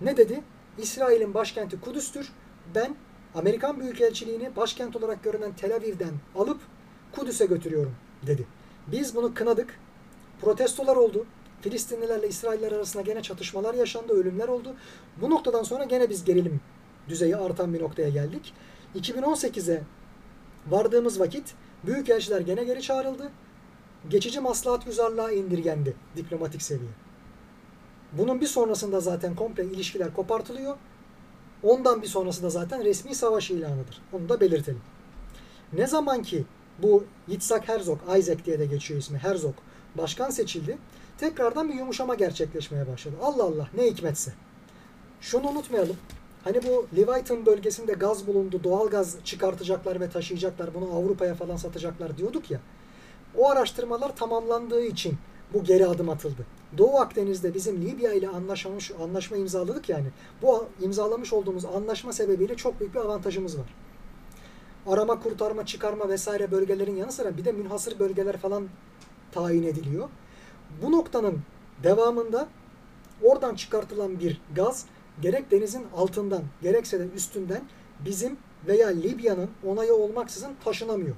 [0.00, 0.42] ne dedi?
[0.78, 2.32] İsrail'in başkenti Kudüs'tür.
[2.74, 2.96] Ben
[3.34, 6.60] Amerikan Büyükelçiliğini başkent olarak görünen Tel Aviv'den alıp
[7.12, 7.94] Kudüs'e götürüyorum
[8.26, 8.46] dedi.
[8.86, 9.78] Biz bunu kınadık.
[10.40, 11.26] Protestolar oldu.
[11.60, 14.74] Filistinlilerle İsrailler arasında gene çatışmalar yaşandı, ölümler oldu.
[15.20, 16.60] Bu noktadan sonra gene biz gerilim
[17.08, 18.54] düzeyi artan bir noktaya geldik.
[18.94, 19.82] 2018'e
[20.70, 21.54] vardığımız vakit
[21.86, 23.30] büyükelçiler gene geri çağrıldı.
[24.08, 26.90] Geçici maslahat güzarlığa indirgendi diplomatik seviye.
[28.12, 30.76] Bunun bir sonrasında zaten komple ilişkiler kopartılıyor.
[31.62, 34.02] Ondan bir sonrası da zaten resmi savaş ilanıdır.
[34.12, 34.80] Onu da belirtelim.
[35.72, 36.44] Ne zaman ki
[36.78, 39.54] bu Yitzhak Herzog, Isaac diye de geçiyor ismi, Herzog
[39.94, 40.78] başkan seçildi.
[41.18, 43.14] Tekrardan bir yumuşama gerçekleşmeye başladı.
[43.22, 44.32] Allah Allah ne hikmetse.
[45.20, 45.96] Şunu unutmayalım.
[46.44, 52.18] Hani bu Leviathan bölgesinde gaz bulundu, doğal gaz çıkartacaklar ve taşıyacaklar, bunu Avrupa'ya falan satacaklar
[52.18, 52.60] diyorduk ya.
[53.36, 55.16] O araştırmalar tamamlandığı için
[55.54, 56.46] bu geri adım atıldı.
[56.78, 60.06] Doğu Akdeniz'de bizim Libya ile anlaşmış, anlaşma imzaladık yani.
[60.42, 63.74] Bu imzalamış olduğumuz anlaşma sebebiyle çok büyük bir avantajımız var.
[64.86, 68.68] Arama, kurtarma, çıkarma vesaire bölgelerin yanı sıra bir de münhasır bölgeler falan
[69.32, 70.08] tayin ediliyor.
[70.82, 71.38] Bu noktanın
[71.82, 72.48] devamında
[73.22, 74.86] oradan çıkartılan bir gaz
[75.20, 77.62] gerek denizin altından gerekse de üstünden
[78.04, 81.16] bizim veya Libya'nın onayı olmaksızın taşınamıyor.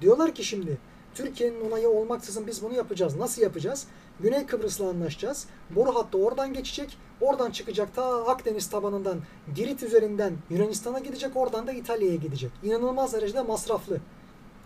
[0.00, 0.78] Diyorlar ki şimdi
[1.16, 3.16] Türkiye'nin onayı olmaksızın biz bunu yapacağız.
[3.16, 3.86] Nasıl yapacağız?
[4.20, 5.46] Güney Kıbrıs'la anlaşacağız.
[5.70, 6.98] Boru hattı oradan geçecek.
[7.20, 9.18] Oradan çıkacak ta Akdeniz tabanından
[9.54, 11.36] Girit üzerinden Yunanistan'a gidecek.
[11.36, 12.50] Oradan da İtalya'ya gidecek.
[12.62, 13.98] İnanılmaz derecede masraflı.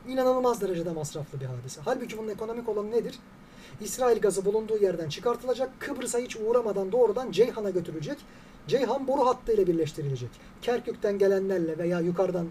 [0.09, 1.81] İnanılmaz derecede masraflı bir hadise.
[1.85, 3.19] Halbuki bunun ekonomik olanı nedir?
[3.81, 5.71] İsrail gazı bulunduğu yerden çıkartılacak.
[5.79, 8.19] Kıbrıs'a hiç uğramadan doğrudan Ceyhan'a götürülecek.
[8.67, 10.31] Ceyhan boru hattı ile birleştirilecek.
[10.63, 12.47] Kerkük'ten gelenlerle veya yukarıdan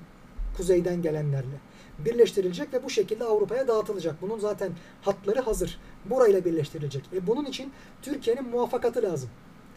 [0.57, 1.68] kuzeyden gelenlerle
[2.05, 4.21] birleştirilecek ve bu şekilde Avrupa'ya dağıtılacak.
[4.21, 4.71] Bunun zaten
[5.01, 5.79] hatları hazır.
[6.05, 7.03] Burayla birleştirilecek.
[7.13, 7.71] E bunun için
[8.01, 9.29] Türkiye'nin muvaffakatı lazım.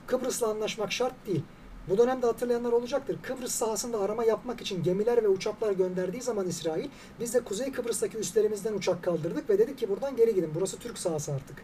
[0.06, 1.42] Kıbrıs'la anlaşmak şart değil.
[1.88, 3.18] Bu dönemde hatırlayanlar olacaktır.
[3.22, 6.88] Kıbrıs sahasında arama yapmak için gemiler ve uçaklar gönderdiği zaman İsrail
[7.20, 10.50] biz de Kuzey Kıbrıs'taki üslerimizden uçak kaldırdık ve dedik ki buradan geri gidin.
[10.54, 11.56] Burası Türk sahası artık.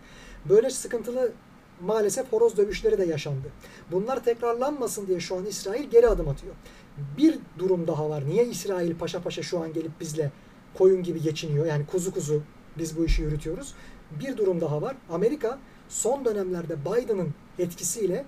[0.48, 1.32] Böyle sıkıntılı
[1.80, 3.48] maalesef horoz dövüşleri de yaşandı.
[3.92, 6.54] Bunlar tekrarlanmasın diye şu an İsrail geri adım atıyor.
[7.18, 8.26] Bir durum daha var.
[8.28, 10.30] Niye İsrail paşa paşa şu an gelip bizle
[10.74, 11.66] koyun gibi geçiniyor?
[11.66, 12.42] Yani kuzu kuzu
[12.78, 13.74] biz bu işi yürütüyoruz.
[14.20, 14.96] Bir durum daha var.
[15.10, 15.58] Amerika
[15.88, 18.24] son dönemlerde Biden'ın etkisiyle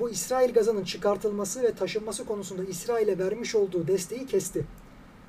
[0.00, 4.64] bu İsrail gazının çıkartılması ve taşınması konusunda İsrail'e vermiş olduğu desteği kesti.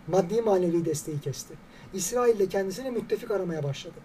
[0.08, 1.54] Maddi manevi desteği kesti.
[1.94, 3.96] İsrail de kendisine müttefik aramaya başladı.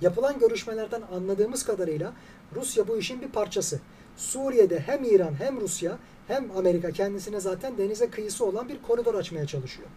[0.00, 2.12] Yapılan görüşmelerden anladığımız kadarıyla
[2.54, 3.80] Rusya bu işin bir parçası.
[4.16, 5.98] Suriye'de hem İran hem Rusya
[6.28, 9.88] hem Amerika kendisine zaten denize kıyısı olan bir koridor açmaya çalışıyor.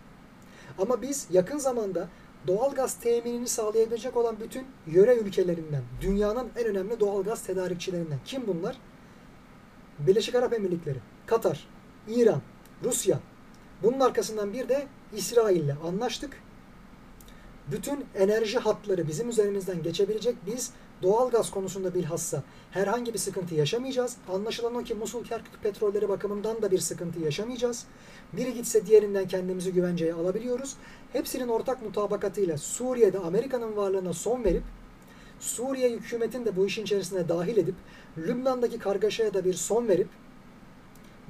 [0.79, 2.07] Ama biz yakın zamanda
[2.47, 8.19] doğal gaz teminini sağlayabilecek olan bütün yöre ülkelerinden, dünyanın en önemli doğal gaz tedarikçilerinden.
[8.25, 8.77] Kim bunlar?
[9.99, 11.67] Birleşik Arap Emirlikleri, Katar,
[12.07, 12.41] İran,
[12.83, 13.19] Rusya.
[13.83, 16.41] Bunun arkasından bir de İsrail'le anlaştık.
[17.71, 20.35] Bütün enerji hatları bizim üzerimizden geçebilecek.
[20.45, 20.71] Biz
[21.03, 24.17] doğal gaz konusunda bilhassa herhangi bir sıkıntı yaşamayacağız.
[24.33, 27.85] Anlaşılan o ki Musul Kerkük petrolleri bakımından da bir sıkıntı yaşamayacağız.
[28.33, 30.75] Biri gitse diğerinden kendimizi güvenceye alabiliyoruz.
[31.13, 34.63] Hepsinin ortak mutabakatıyla Suriye'de Amerika'nın varlığına son verip
[35.39, 37.75] Suriye hükümetin de bu işin içerisine dahil edip
[38.17, 40.07] Lübnan'daki kargaşaya da bir son verip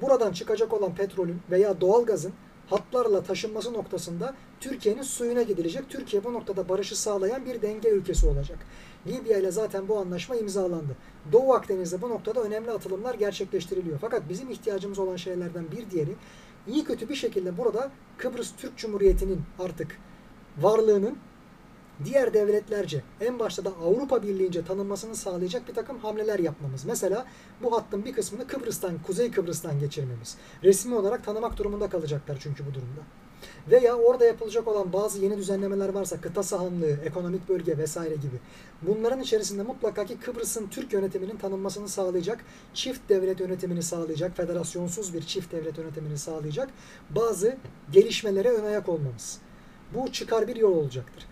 [0.01, 2.33] buradan çıkacak olan petrolün veya doğalgazın
[2.69, 5.89] hatlarla taşınması noktasında Türkiye'nin suyuna gidilecek.
[5.89, 8.59] Türkiye bu noktada barışı sağlayan bir denge ülkesi olacak.
[9.07, 10.95] Libya ile zaten bu anlaşma imzalandı.
[11.31, 13.97] Doğu Akdeniz'de bu noktada önemli atılımlar gerçekleştiriliyor.
[14.01, 16.15] Fakat bizim ihtiyacımız olan şeylerden bir diğeri
[16.67, 19.97] iyi kötü bir şekilde burada Kıbrıs Türk Cumhuriyeti'nin artık
[20.61, 21.17] varlığının
[22.05, 26.85] diğer devletlerce en başta da Avrupa Birliği'nce tanınmasını sağlayacak bir takım hamleler yapmamız.
[26.85, 27.25] Mesela
[27.63, 30.37] bu hattın bir kısmını Kıbrıs'tan, Kuzey Kıbrıs'tan geçirmemiz.
[30.63, 33.01] Resmi olarak tanımak durumunda kalacaklar çünkü bu durumda.
[33.71, 38.39] Veya orada yapılacak olan bazı yeni düzenlemeler varsa kıta sahanlığı, ekonomik bölge vesaire gibi.
[38.81, 45.21] Bunların içerisinde mutlaka ki Kıbrıs'ın Türk yönetiminin tanınmasını sağlayacak, çift devlet yönetimini sağlayacak, federasyonsuz bir
[45.21, 46.69] çift devlet yönetimini sağlayacak
[47.09, 47.57] bazı
[47.91, 49.39] gelişmelere ön ayak olmamız.
[49.93, 51.26] Bu çıkar bir yol olacaktır.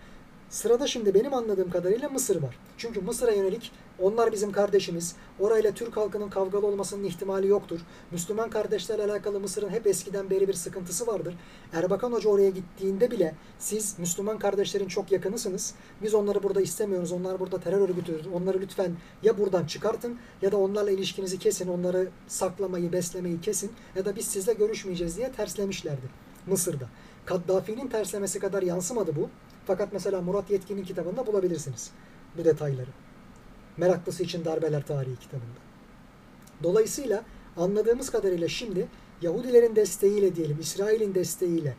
[0.50, 2.58] Sırada şimdi benim anladığım kadarıyla Mısır var.
[2.76, 5.16] Çünkü Mısır'a yönelik Onlar bizim kardeşimiz.
[5.40, 7.80] Orayla Türk halkının kavgalı olmasının ihtimali yoktur.
[8.10, 11.34] Müslüman kardeşlerle alakalı Mısır'ın hep eskiden beri bir sıkıntısı vardır.
[11.72, 15.74] Erbakan Hoca oraya gittiğinde bile siz Müslüman kardeşlerin çok yakınısınız.
[16.02, 17.12] Biz onları burada istemiyoruz.
[17.12, 18.26] Onlar burada terör örgütüdür.
[18.34, 21.68] Onları lütfen ya buradan çıkartın ya da onlarla ilişkinizi kesin.
[21.68, 23.72] Onları saklamayı, beslemeyi kesin.
[23.96, 26.06] Ya da biz sizle görüşmeyeceğiz diye terslemişlerdi
[26.46, 26.88] Mısır'da.
[27.26, 29.28] Kaddafi'nin terslemesi kadar yansımadı bu.
[29.66, 31.90] Fakat mesela Murat Yetkin'in kitabında bulabilirsiniz
[32.38, 32.90] bu detayları.
[33.76, 35.60] Meraklısı için Darbeler Tarihi kitabında.
[36.62, 37.24] Dolayısıyla
[37.56, 38.88] anladığımız kadarıyla şimdi
[39.22, 41.76] Yahudilerin desteğiyle diyelim, İsrail'in desteğiyle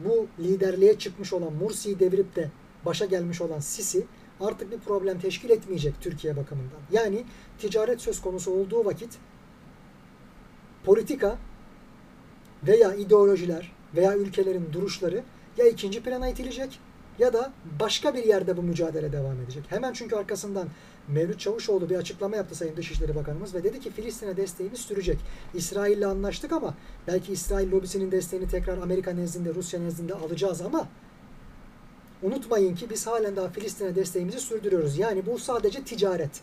[0.00, 2.50] bu liderliğe çıkmış olan Mursi'yi devirip de
[2.84, 4.06] başa gelmiş olan Sisi
[4.40, 6.80] artık bir problem teşkil etmeyecek Türkiye bakımından.
[6.92, 7.24] Yani
[7.58, 9.18] ticaret söz konusu olduğu vakit
[10.84, 11.38] politika
[12.66, 15.22] veya ideolojiler veya ülkelerin duruşları
[15.56, 16.80] ya ikinci plana itilecek
[17.18, 19.64] ya da başka bir yerde bu mücadele devam edecek.
[19.68, 20.68] Hemen çünkü arkasından
[21.08, 25.18] Mevlüt Çavuşoğlu bir açıklama yaptı Sayın Dışişleri Bakanımız ve dedi ki Filistin'e desteğimiz sürecek.
[25.54, 26.74] İsrail'le anlaştık ama
[27.06, 30.88] belki İsrail lobisinin desteğini tekrar Amerika nezdinde, Rusya nezdinde alacağız ama
[32.22, 34.98] unutmayın ki biz halen daha Filistin'e desteğimizi sürdürüyoruz.
[34.98, 36.40] Yani bu sadece ticaret,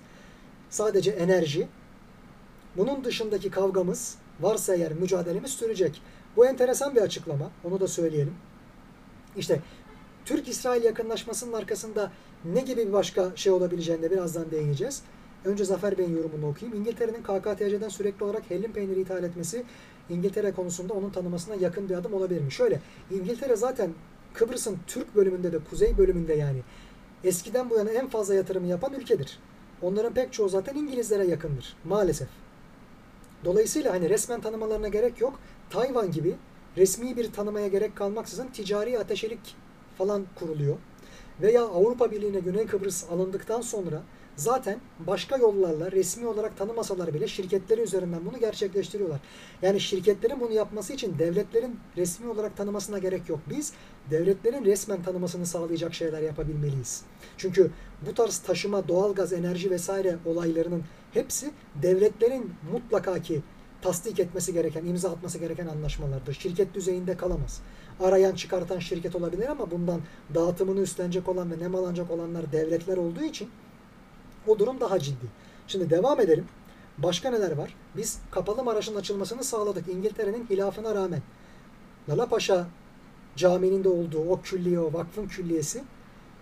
[0.69, 1.67] sadece enerji.
[2.77, 6.01] Bunun dışındaki kavgamız varsa eğer mücadelemiz sürecek.
[6.35, 7.51] Bu enteresan bir açıklama.
[7.63, 8.33] Onu da söyleyelim.
[9.37, 9.61] İşte
[10.25, 12.11] Türk-İsrail yakınlaşmasının arkasında
[12.45, 15.01] ne gibi bir başka şey olabileceğine birazdan değineceğiz.
[15.45, 16.79] Önce Zafer Bey'in yorumunu okuyayım.
[16.79, 19.63] İngiltere'nin KKTC'den sürekli olarak hellim peyniri ithal etmesi
[20.09, 22.51] İngiltere konusunda onun tanımasına yakın bir adım olabilir mi?
[22.51, 22.81] Şöyle,
[23.11, 23.93] İngiltere zaten
[24.33, 26.61] Kıbrıs'ın Türk bölümünde de kuzey bölümünde yani
[27.23, 29.39] eskiden bu yana en fazla yatırımı yapan ülkedir.
[29.81, 32.27] Onların pek çoğu zaten İngilizlere yakındır maalesef.
[33.45, 35.39] Dolayısıyla hani resmen tanımalarına gerek yok.
[35.69, 36.35] Tayvan gibi
[36.77, 39.55] resmi bir tanımaya gerek kalmaksızın ticari ateşelik
[39.97, 40.77] falan kuruluyor.
[41.41, 44.03] Veya Avrupa Birliği'ne Güney Kıbrıs alındıktan sonra
[44.35, 49.19] zaten başka yollarla resmi olarak tanımasalar bile şirketleri üzerinden bunu gerçekleştiriyorlar.
[49.61, 53.39] Yani şirketlerin bunu yapması için devletlerin resmi olarak tanımasına gerek yok.
[53.49, 53.73] Biz
[54.11, 57.03] devletlerin resmen tanımasını sağlayacak şeyler yapabilmeliyiz.
[57.37, 57.71] Çünkü
[58.09, 61.51] bu tarz taşıma, doğalgaz, enerji vesaire olaylarının hepsi
[61.81, 63.41] devletlerin mutlaka ki
[63.81, 66.33] tasdik etmesi gereken, imza atması gereken anlaşmalardır.
[66.33, 67.61] Şirket düzeyinde kalamaz.
[67.99, 70.01] Arayan çıkartan şirket olabilir ama bundan
[70.35, 73.49] dağıtımını üstlenecek olan ve nemalanacak olanlar devletler olduğu için
[74.47, 75.25] o durum daha ciddi.
[75.67, 76.45] Şimdi devam edelim.
[76.97, 77.75] Başka neler var?
[77.97, 79.87] Biz Kapalı Maraş'ın açılmasını sağladık.
[79.87, 81.21] İngiltere'nin hilafına rağmen.
[82.09, 82.67] Lala Paşa
[83.35, 85.83] caminin de olduğu o külliye, o vakfın külliyesi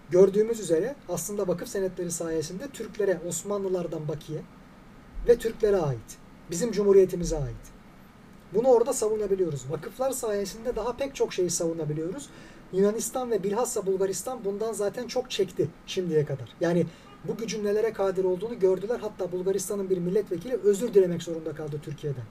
[0.10, 4.42] gördüğümüz üzere aslında vakıf senetleri sayesinde Türklere, Osmanlılardan bakiye
[5.28, 6.18] ve Türklere ait.
[6.52, 7.73] Bizim cumhuriyetimize ait.
[8.56, 9.72] Bunu orada savunabiliyoruz.
[9.72, 12.30] Vakıflar sayesinde daha pek çok şeyi savunabiliyoruz.
[12.74, 16.50] Yunanistan ve bilhassa Bulgaristan bundan zaten çok çekti şimdiye kadar.
[16.62, 16.86] Yani
[17.24, 19.00] bu gücün nelere kadir olduğunu gördüler.
[19.00, 22.24] Hatta Bulgaristan'ın bir milletvekili özür dilemek zorunda kaldı Türkiye'den.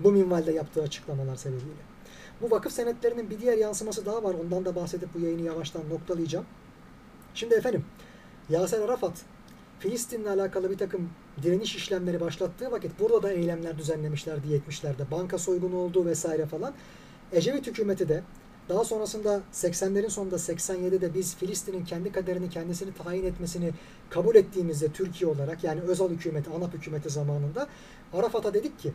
[0.00, 1.82] Bu minvalde yaptığı açıklamalar sebebiyle.
[2.40, 4.34] Bu vakıf senetlerinin bir diğer yansıması daha var.
[4.44, 6.46] Ondan da bahsedip bu yayını yavaştan noktalayacağım.
[7.34, 7.84] Şimdi efendim
[8.48, 9.12] Yaser Arafat
[9.80, 11.10] Filistin'le alakalı bir takım
[11.42, 15.10] direniş işlemleri başlattığı vakit burada da eylemler düzenlemişlerdi 70'lerde.
[15.10, 16.74] Banka soygunu olduğu vesaire falan.
[17.32, 18.22] Ecevit hükümeti de
[18.68, 23.70] daha sonrasında 80'lerin sonunda 87'de biz Filistin'in kendi kaderini kendisini tayin etmesini
[24.10, 27.66] kabul ettiğimizde Türkiye olarak yani Özal hükümeti, ANAP hükümeti zamanında
[28.12, 28.92] Arafat'a dedik ki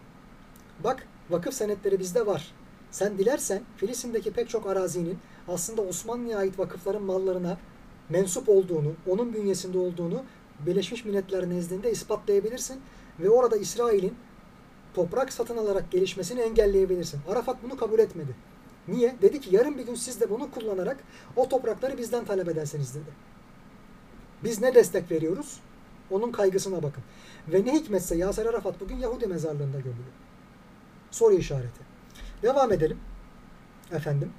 [0.83, 2.51] bak vakıf senetleri bizde var.
[2.91, 7.57] Sen dilersen Filistin'deki pek çok arazinin aslında Osmanlı'ya ait vakıfların mallarına
[8.09, 10.23] mensup olduğunu, onun bünyesinde olduğunu
[10.65, 12.81] Birleşmiş Milletler nezdinde ispatlayabilirsin
[13.19, 14.15] ve orada İsrail'in
[14.93, 17.19] toprak satın alarak gelişmesini engelleyebilirsin.
[17.29, 18.35] Arafat bunu kabul etmedi.
[18.87, 19.15] Niye?
[19.21, 20.97] Dedi ki yarın bir gün siz de bunu kullanarak
[21.35, 23.09] o toprakları bizden talep edersiniz dedi.
[24.43, 25.59] Biz ne destek veriyoruz?
[26.11, 27.03] Onun kaygısına bakın.
[27.47, 30.11] Ve ne hikmetse Yaser Arafat bugün Yahudi mezarlığında gömülü.
[31.11, 31.81] Soru işareti.
[32.43, 32.99] Devam edelim.
[33.91, 34.33] Efendim.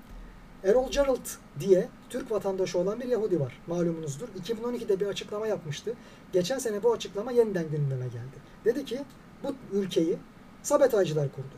[0.64, 1.26] Errol Gerald
[1.60, 3.60] diye Türk vatandaşı olan bir Yahudi var.
[3.66, 4.28] Malumunuzdur.
[4.28, 5.94] 2012'de bir açıklama yapmıştı.
[6.32, 8.36] Geçen sene bu açıklama yeniden gündeme geldi.
[8.64, 9.00] Dedi ki
[9.42, 10.18] bu ülkeyi
[10.62, 11.54] sabetaycılar kurdu.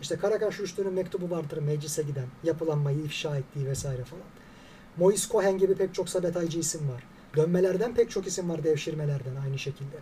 [0.00, 4.24] İşte Karakaş Rüştü'nün mektubu vardır meclise giden, yapılanmayı ifşa ettiği vesaire falan.
[4.96, 7.02] Mois Cohen gibi pek çok sabetaycı isim var.
[7.36, 9.96] Dönmelerden pek çok isim var devşirmelerden aynı şekilde.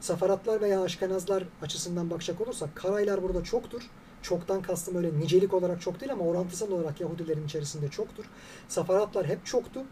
[0.00, 3.82] Safaratlar veya aşkenazlar açısından bakacak olursak Karaylar burada çoktur.
[4.24, 8.24] Çoktan kastım öyle nicelik olarak çok değil ama orantısal olarak Yahudilerin içerisinde çoktur.
[8.68, 9.82] Safaratlar hep çoktu.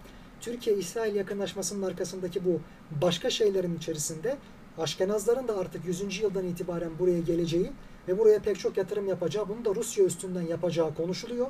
[0.41, 2.61] Türkiye-İsrail yakınlaşmasının arkasındaki bu
[3.03, 4.37] başka şeylerin içerisinde
[4.79, 6.21] Aşkenazların da artık 100.
[6.21, 7.73] yıldan itibaren buraya geleceği
[8.09, 11.47] ve buraya pek çok yatırım yapacağı, bunu da Rusya üstünden yapacağı konuşuluyor.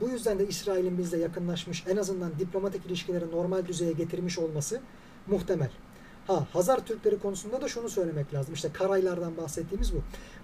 [0.00, 4.80] Bu yüzden de İsrail'in bizle yakınlaşmış, en azından diplomatik ilişkileri normal düzeye getirmiş olması
[5.26, 5.70] muhtemel.
[6.26, 8.54] Ha Hazar Türkleri konusunda da şunu söylemek lazım.
[8.54, 9.98] İşte Karaylardan bahsettiğimiz bu.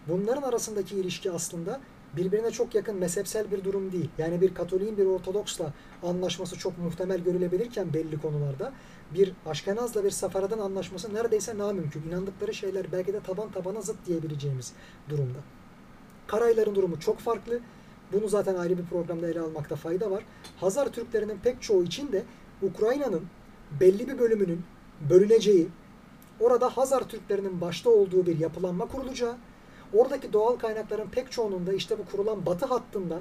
[0.09, 1.81] Bunların arasındaki ilişki aslında
[2.17, 4.11] birbirine çok yakın mezhepsel bir durum değil.
[4.19, 5.73] Yani bir Katolik'in bir Ortodoks'la
[6.03, 8.73] anlaşması çok muhtemel görülebilirken belli konularda
[9.15, 12.03] bir Aşkenaz'la bir Sefarad'ın anlaşması neredeyse namümkün.
[12.03, 14.73] İnandıkları şeyler belki de taban tabana zıt diyebileceğimiz
[15.09, 15.39] durumda.
[16.27, 17.61] Karayların durumu çok farklı.
[18.13, 20.25] Bunu zaten ayrı bir programda ele almakta fayda var.
[20.57, 22.25] Hazar Türklerinin pek çoğu için de
[22.63, 23.23] Ukrayna'nın
[23.81, 24.65] belli bir bölümünün
[25.11, 25.69] bölüneceği,
[26.41, 29.37] orada Hazar Türklerinin başta olduğu bir yapılanma kurulacağı,
[29.93, 33.21] oradaki doğal kaynakların pek çoğunun da işte bu kurulan batı hattından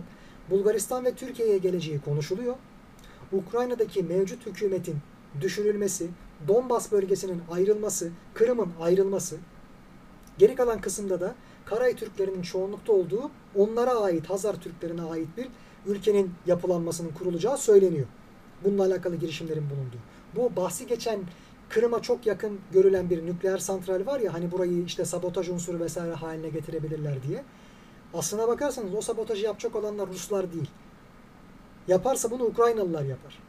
[0.49, 2.55] Bulgaristan ve Türkiye'ye geleceği konuşuluyor.
[3.31, 4.97] Ukrayna'daki mevcut hükümetin
[5.41, 6.07] düşürülmesi,
[6.47, 9.37] Donbas bölgesinin ayrılması, Kırım'ın ayrılması,
[10.37, 11.35] geri kalan kısımda da
[11.65, 15.47] Karay Türklerinin çoğunlukta olduğu onlara ait, Hazar Türklerine ait bir
[15.85, 18.07] ülkenin yapılanmasının kurulacağı söyleniyor.
[18.63, 19.97] Bununla alakalı girişimlerin bulunduğu.
[20.35, 21.19] Bu bahsi geçen
[21.69, 26.13] Kırım'a çok yakın görülen bir nükleer santral var ya hani burayı işte sabotaj unsuru vesaire
[26.13, 27.43] haline getirebilirler diye.
[28.13, 30.69] Aslına bakarsanız o sabotajı yapacak olanlar Ruslar değil.
[31.87, 33.39] Yaparsa bunu Ukraynalılar yapar.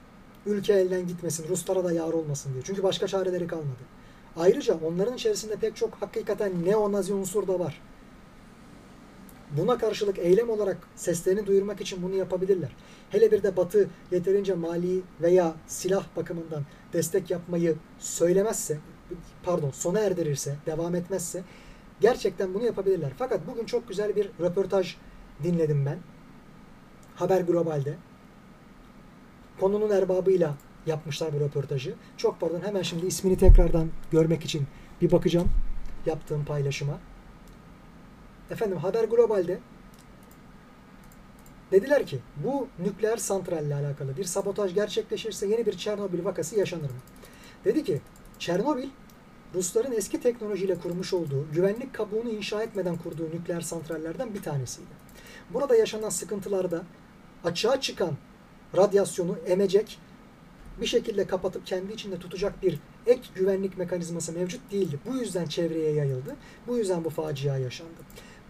[0.46, 2.62] Ülke elden gitmesin, Ruslara da yar olmasın diye.
[2.62, 3.82] Çünkü başka çareleri kalmadı.
[4.36, 7.82] Ayrıca onların içerisinde pek çok hakikaten neo-nazi unsur da var.
[9.56, 12.76] Buna karşılık eylem olarak seslerini duyurmak için bunu yapabilirler.
[13.10, 18.78] Hele bir de Batı yeterince mali veya silah bakımından destek yapmayı söylemezse,
[19.42, 21.42] pardon sona erdirirse, devam etmezse
[22.00, 23.12] gerçekten bunu yapabilirler.
[23.18, 24.96] Fakat bugün çok güzel bir röportaj
[25.42, 25.98] dinledim ben.
[27.14, 27.94] Haber Global'de.
[29.60, 30.54] Konunun erbabıyla
[30.86, 31.94] yapmışlar bu röportajı.
[32.16, 34.66] Çok pardon hemen şimdi ismini tekrardan görmek için
[35.02, 35.48] bir bakacağım
[36.06, 36.98] yaptığım paylaşıma.
[38.50, 39.58] Efendim Haber Global'de
[41.72, 47.00] dediler ki bu nükleer santralle alakalı bir sabotaj gerçekleşirse yeni bir Çernobil vakası yaşanır mı?
[47.64, 48.00] Dedi ki
[48.38, 48.88] Çernobil
[49.54, 54.90] Rusların eski teknolojiyle kurmuş olduğu güvenlik kabuğunu inşa etmeden kurduğu nükleer santrallerden bir tanesiydi.
[55.50, 56.82] Burada yaşanan sıkıntılarda
[57.44, 58.12] açığa çıkan
[58.76, 59.98] radyasyonu emecek
[60.80, 64.98] bir şekilde kapatıp kendi içinde tutacak bir ek güvenlik mekanizması mevcut değildi.
[65.06, 66.36] Bu yüzden çevreye yayıldı.
[66.66, 68.00] Bu yüzden bu facia yaşandı.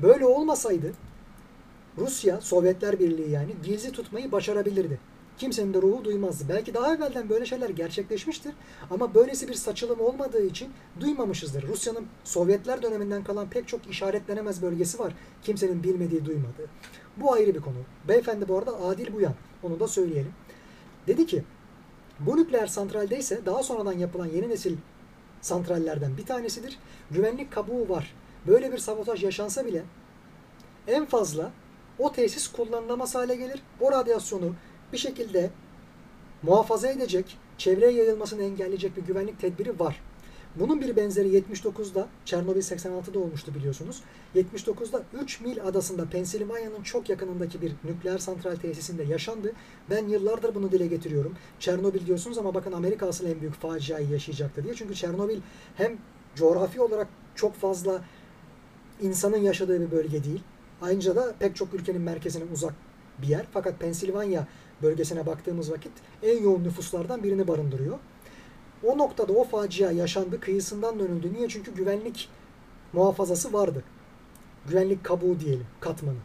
[0.03, 0.93] Böyle olmasaydı
[1.99, 4.99] Rusya, Sovyetler Birliği yani gizli tutmayı başarabilirdi.
[5.39, 6.45] Kimsenin de ruhu duymazdı.
[6.49, 8.53] Belki daha evvelden böyle şeyler gerçekleşmiştir
[8.91, 10.69] ama böylesi bir saçılım olmadığı için
[11.01, 11.69] duymamışızdır.
[11.69, 15.13] Rusya'nın Sovyetler döneminden kalan pek çok işaretlenemez bölgesi var.
[15.43, 16.69] Kimsenin bilmediği, duymadığı.
[17.17, 17.77] Bu ayrı bir konu.
[18.09, 19.35] Beyefendi bu arada Adil Buyan.
[19.63, 20.33] Onu da söyleyelim.
[21.07, 21.45] Dedi ki
[22.21, 24.77] bu nükleer santralde ise daha sonradan yapılan yeni nesil
[25.41, 26.79] santrallerden bir tanesidir.
[27.11, 28.15] Güvenlik kabuğu var.
[28.49, 29.85] Böyle bir sabotaj yaşansa bile
[30.87, 31.51] en fazla
[31.99, 33.63] o tesis kullanılamaz hale gelir.
[33.81, 34.55] O radyasyonu
[34.93, 35.51] bir şekilde
[36.43, 40.01] muhafaza edecek, çevreye yayılmasını engelleyecek bir güvenlik tedbiri var.
[40.57, 44.03] Bunun bir benzeri 79'da, Çernobil 86'da olmuştu biliyorsunuz.
[44.37, 49.53] 79'da 3 mil adasında Pensilvanya'nın çok yakınındaki bir nükleer santral tesisinde yaşandı.
[49.91, 51.35] Ben yıllardır bunu dile getiriyorum.
[51.61, 54.75] Çernobil diyorsunuz ama bakın Amerika asıl en büyük faciayı yaşayacaktı diye.
[54.75, 55.41] Çünkü Çernobil
[55.77, 55.99] hem
[56.35, 58.05] coğrafi olarak çok fazla
[59.03, 60.43] insanın yaşadığı bir bölge değil.
[60.83, 62.75] Ayrıca da pek çok ülkenin merkezine uzak
[63.23, 63.47] bir yer.
[63.53, 64.47] Fakat Pensilvanya
[64.83, 67.99] bölgesine baktığımız vakit en yoğun nüfuslardan birini barındırıyor.
[68.85, 71.33] O noktada o facia yaşandı, kıyısından dönüldü.
[71.35, 71.49] Niye?
[71.49, 72.29] Çünkü güvenlik
[72.93, 73.85] muhafazası vardı.
[74.69, 76.19] Güvenlik kabuğu diyelim, katmanı.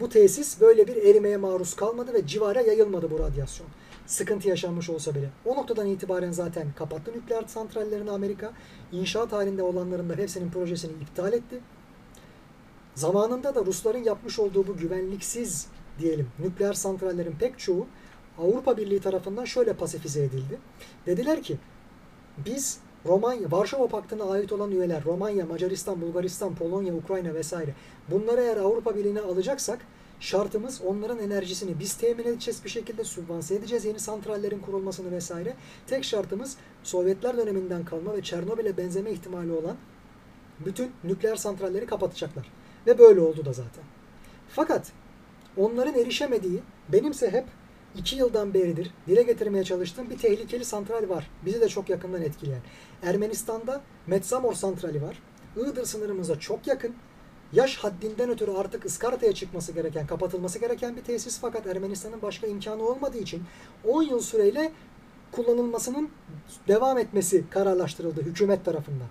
[0.00, 3.68] Bu tesis böyle bir erimeye maruz kalmadı ve civara yayılmadı bu radyasyon.
[4.06, 5.30] Sıkıntı yaşanmış olsa bile.
[5.44, 8.52] O noktadan itibaren zaten kapattı nükleer santrallerini Amerika.
[8.92, 11.60] İnşaat halinde olanların da hepsinin projesini iptal etti.
[12.94, 15.66] Zamanında da Rusların yapmış olduğu bu güvenliksiz
[15.98, 17.86] diyelim nükleer santrallerin pek çoğu
[18.38, 20.58] Avrupa Birliği tarafından şöyle pasifize edildi.
[21.06, 21.56] Dediler ki
[22.46, 27.74] biz Romanya, Varşova Paktı'na ait olan üyeler Romanya, Macaristan, Bulgaristan, Polonya, Ukrayna vesaire
[28.10, 29.78] bunları eğer Avrupa Birliği'ne alacaksak
[30.20, 35.54] şartımız onların enerjisini biz temin edeceğiz bir şekilde sübvanse edeceğiz yeni santrallerin kurulmasını vesaire.
[35.86, 39.76] Tek şartımız Sovyetler döneminden kalma ve Çernobil'e benzeme ihtimali olan
[40.66, 42.50] bütün nükleer santralleri kapatacaklar.
[42.86, 43.84] Ve böyle oldu da zaten.
[44.48, 44.92] Fakat
[45.56, 47.44] onların erişemediği benimse hep
[47.96, 51.30] iki yıldan beridir dile getirmeye çalıştığım bir tehlikeli santral var.
[51.46, 52.62] Bizi de çok yakından etkileyen.
[53.02, 55.22] Ermenistan'da Metsamor santrali var.
[55.56, 56.94] Iğdır sınırımıza çok yakın.
[57.52, 62.82] Yaş haddinden ötürü artık ıskartaya çıkması gereken, kapatılması gereken bir tesis fakat Ermenistan'ın başka imkanı
[62.82, 63.42] olmadığı için
[63.84, 64.72] 10 yıl süreyle
[65.32, 66.08] kullanılmasının
[66.68, 69.08] devam etmesi kararlaştırıldı hükümet tarafından.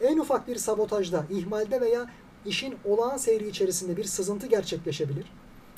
[0.00, 2.10] En ufak bir sabotajda, ihmalde veya
[2.46, 5.24] işin olağan seyri içerisinde bir sızıntı gerçekleşebilir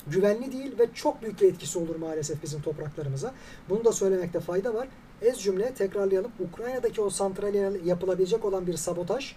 [0.07, 3.33] güvenli değil ve çok büyük bir etkisi olur maalesef bizim topraklarımıza.
[3.69, 4.87] Bunu da söylemekte fayda var.
[5.21, 6.31] Ez cümle tekrarlayalım.
[6.39, 9.35] Ukrayna'daki o santrale yapılabilecek olan bir sabotaj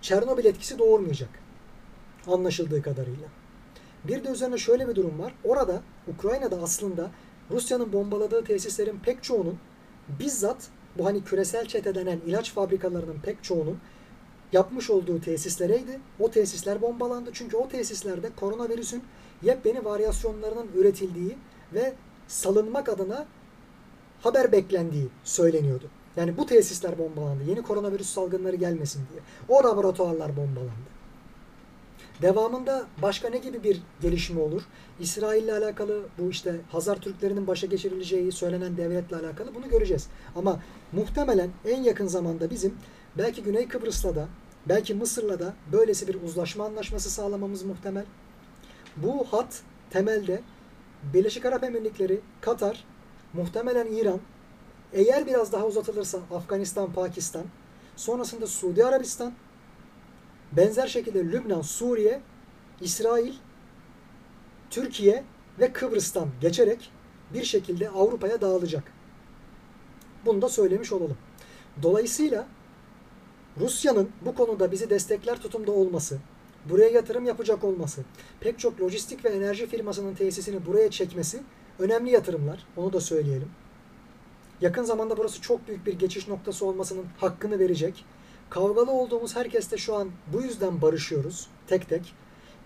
[0.00, 1.28] Çernobil etkisi doğurmayacak.
[2.26, 3.28] Anlaşıldığı kadarıyla.
[4.04, 5.34] Bir de üzerine şöyle bir durum var.
[5.44, 7.10] Orada Ukrayna'da aslında
[7.50, 9.58] Rusya'nın bombaladığı tesislerin pek çoğunun
[10.20, 10.68] bizzat
[10.98, 13.78] bu hani küresel çete denen ilaç fabrikalarının pek çoğunun
[14.52, 16.00] yapmış olduğu tesislereydi.
[16.20, 17.30] O tesisler bombalandı.
[17.32, 19.02] Çünkü o tesislerde koronavirüsün
[19.42, 21.36] yepyeni varyasyonlarının üretildiği
[21.74, 21.92] ve
[22.28, 23.26] salınmak adına
[24.22, 25.90] haber beklendiği söyleniyordu.
[26.16, 27.44] Yani bu tesisler bombalandı.
[27.44, 29.20] Yeni koronavirüs salgınları gelmesin diye.
[29.48, 31.01] O laboratuvarlar bombalandı.
[32.22, 34.62] Devamında başka ne gibi bir gelişme olur?
[35.00, 40.08] İsrail ile alakalı bu işte Hazar Türklerinin başa geçirileceği söylenen devletle alakalı bunu göreceğiz.
[40.36, 40.60] Ama
[40.92, 42.74] muhtemelen en yakın zamanda bizim
[43.18, 44.28] belki Güney Kıbrıs'la da
[44.68, 48.04] belki Mısır'la da böylesi bir uzlaşma anlaşması sağlamamız muhtemel.
[48.96, 50.42] Bu hat temelde
[51.14, 52.84] Birleşik Arap Emirlikleri, Katar,
[53.32, 54.20] muhtemelen İran,
[54.92, 57.44] eğer biraz daha uzatılırsa Afganistan, Pakistan,
[57.96, 59.32] sonrasında Suudi Arabistan,
[60.56, 62.20] benzer şekilde Lübnan, Suriye,
[62.80, 63.34] İsrail,
[64.70, 65.24] Türkiye
[65.60, 66.90] ve Kıbrıs'tan geçerek
[67.34, 68.84] bir şekilde Avrupa'ya dağılacak.
[70.26, 71.16] Bunu da söylemiş olalım.
[71.82, 72.46] Dolayısıyla
[73.60, 76.18] Rusya'nın bu konuda bizi destekler tutumda olması,
[76.70, 78.04] buraya yatırım yapacak olması,
[78.40, 81.42] pek çok lojistik ve enerji firmasının tesisini buraya çekmesi
[81.78, 82.66] önemli yatırımlar.
[82.76, 83.48] Onu da söyleyelim.
[84.60, 88.04] Yakın zamanda burası çok büyük bir geçiş noktası olmasının hakkını verecek.
[88.52, 92.14] Kavgalı olduğumuz herkeste şu an bu yüzden barışıyoruz tek tek.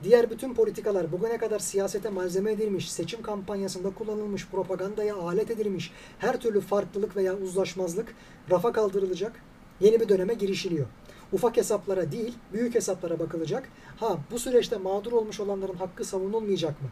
[0.02, 6.40] Diğer bütün politikalar bugüne kadar siyasete malzeme edilmiş, seçim kampanyasında kullanılmış, propagandaya alet edilmiş, her
[6.40, 8.14] türlü farklılık veya uzlaşmazlık
[8.50, 9.32] rafa kaldırılacak.
[9.80, 10.86] Yeni bir döneme girişiliyor.
[11.32, 13.68] Ufak hesaplara değil, büyük hesaplara bakılacak.
[13.96, 16.88] Ha bu süreçte mağdur olmuş olanların hakkı savunulmayacak mı?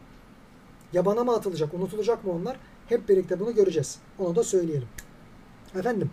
[0.93, 2.57] Yabana mı atılacak, unutulacak mı onlar?
[2.89, 3.99] Hep birlikte bunu göreceğiz.
[4.19, 4.89] Onu da söyleyelim.
[5.79, 6.11] Efendim,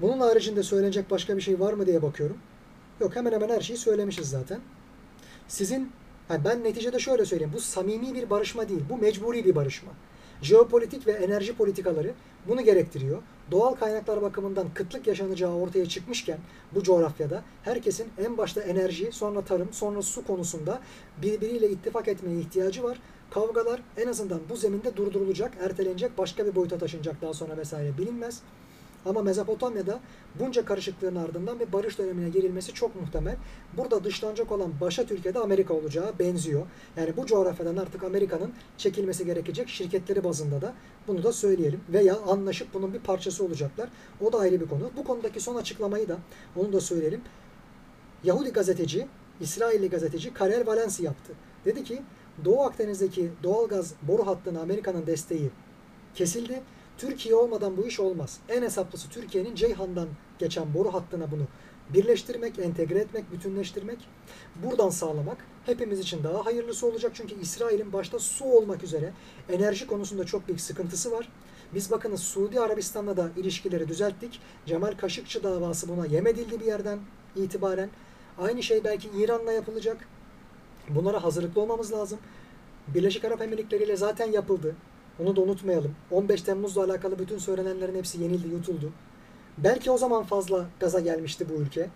[0.00, 2.38] bunun haricinde söylenecek başka bir şey var mı diye bakıyorum.
[3.00, 4.60] Yok hemen hemen her şeyi söylemişiz zaten.
[5.48, 5.92] Sizin,
[6.30, 7.52] yani ben neticede şöyle söyleyeyim.
[7.54, 8.82] Bu samimi bir barışma değil.
[8.90, 9.92] Bu mecburi bir barışma.
[10.42, 12.14] Jeopolitik ve enerji politikaları
[12.48, 13.22] bunu gerektiriyor.
[13.50, 16.38] Doğal kaynaklar bakımından kıtlık yaşanacağı ortaya çıkmışken
[16.74, 20.80] bu coğrafyada herkesin en başta enerji, sonra tarım, sonra su konusunda
[21.22, 23.00] birbiriyle ittifak etmeye ihtiyacı var.
[23.30, 28.42] Kavgalar en azından bu zeminde durdurulacak, ertelenecek, başka bir boyuta taşınacak daha sonra vesaire bilinmez.
[29.08, 30.00] Ama Mezopotamya'da
[30.40, 33.36] bunca karışıklığın ardından bir barış dönemine girilmesi çok muhtemel.
[33.76, 36.66] Burada dışlanacak olan başa Türkiye'de Amerika olacağı benziyor.
[36.96, 40.74] Yani bu coğrafyadan artık Amerika'nın çekilmesi gerekecek şirketleri bazında da
[41.06, 41.80] bunu da söyleyelim.
[41.88, 43.88] Veya anlaşıp bunun bir parçası olacaklar.
[44.20, 44.90] O da ayrı bir konu.
[44.96, 46.18] Bu konudaki son açıklamayı da
[46.56, 47.20] onu da söyleyelim.
[48.24, 49.06] Yahudi gazeteci,
[49.40, 51.32] İsrailli gazeteci Karel Valensi yaptı.
[51.64, 52.02] Dedi ki
[52.44, 55.50] Doğu Akdeniz'deki doğalgaz boru hattına Amerika'nın desteği
[56.14, 56.62] kesildi
[56.98, 58.40] Türkiye olmadan bu iş olmaz.
[58.48, 61.42] En hesaplısı Türkiye'nin Ceyhan'dan geçen boru hattına bunu
[61.94, 63.98] birleştirmek, entegre etmek, bütünleştirmek,
[64.64, 65.36] buradan sağlamak
[65.66, 67.12] hepimiz için daha hayırlısı olacak.
[67.14, 69.12] Çünkü İsrail'in başta su olmak üzere
[69.48, 71.28] enerji konusunda çok büyük sıkıntısı var.
[71.74, 74.40] Biz bakınız Suudi Arabistan'la da ilişkileri düzelttik.
[74.66, 76.98] Cemal Kaşıkçı davası buna yem edildi bir yerden
[77.36, 77.90] itibaren.
[78.38, 80.08] Aynı şey belki İran'la yapılacak.
[80.88, 82.18] Bunlara hazırlıklı olmamız lazım.
[82.88, 84.76] Birleşik Arap Emirlikleri ile zaten yapıldı.
[85.22, 85.94] Onu da unutmayalım.
[86.10, 88.92] 15 Temmuz'la alakalı bütün söylenenlerin hepsi yenildi, yutuldu.
[89.58, 91.90] Belki o zaman fazla gaza gelmişti bu ülke.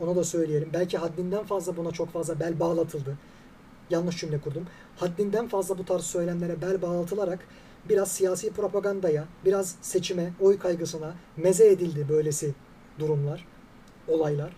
[0.00, 0.70] Onu da söyleyelim.
[0.72, 3.18] Belki haddinden fazla buna çok fazla bel bağlatıldı.
[3.90, 4.66] Yanlış cümle kurdum.
[4.96, 7.38] Haddinden fazla bu tarz söylemlere bel bağlatılarak
[7.88, 12.54] biraz siyasi propagandaya, biraz seçime, oy kaygısına meze edildi böylesi
[12.98, 13.46] durumlar,
[14.08, 14.56] olaylar.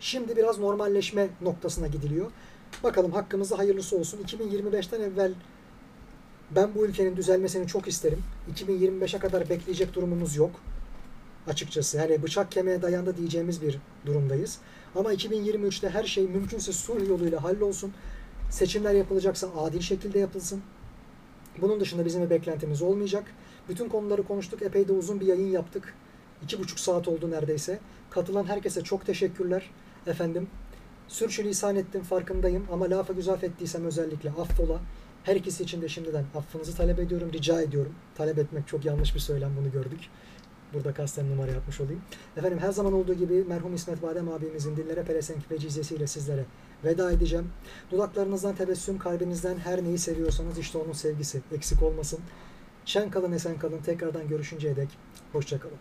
[0.00, 2.30] Şimdi biraz normalleşme noktasına gidiliyor.
[2.82, 4.18] Bakalım hakkımızda hayırlısı olsun.
[4.22, 5.32] 2025'ten evvel
[6.50, 8.22] ben bu ülkenin düzelmesini çok isterim.
[8.54, 10.50] 2025'e kadar bekleyecek durumumuz yok.
[11.46, 14.58] Açıkçası yani bıçak kemiğe dayandı diyeceğimiz bir durumdayız.
[14.94, 17.92] Ama 2023'te her şey mümkünse sulh yoluyla hallolsun.
[18.50, 20.62] Seçimler yapılacaksa adil şekilde yapılsın.
[21.60, 23.24] Bunun dışında bizim bir beklentimiz olmayacak.
[23.68, 24.62] Bütün konuları konuştuk.
[24.62, 25.94] Epey de uzun bir yayın yaptık.
[26.42, 27.78] İki buçuk saat oldu neredeyse.
[28.10, 29.70] Katılan herkese çok teşekkürler.
[30.06, 30.48] Efendim,
[31.08, 34.80] sürçülisan ettim farkındayım ama lafa güzaf ettiysem özellikle affola.
[35.28, 37.94] Her ikisi için de şimdiden affınızı talep ediyorum, rica ediyorum.
[38.14, 40.00] Talep etmek çok yanlış bir söylem, bunu gördük.
[40.74, 42.02] Burada kasten numara yapmış olayım.
[42.36, 46.44] Efendim her zaman olduğu gibi merhum İsmet Badem abimizin dillere pelesenk ve sizlere
[46.84, 47.50] veda edeceğim.
[47.90, 52.20] Dudaklarınızdan tebessüm, kalbinizden her neyi seviyorsanız işte onun sevgisi eksik olmasın.
[52.84, 53.78] Şen kalın, esen kalın.
[53.78, 54.88] Tekrardan görüşünceye dek
[55.32, 55.78] hoşçakalın.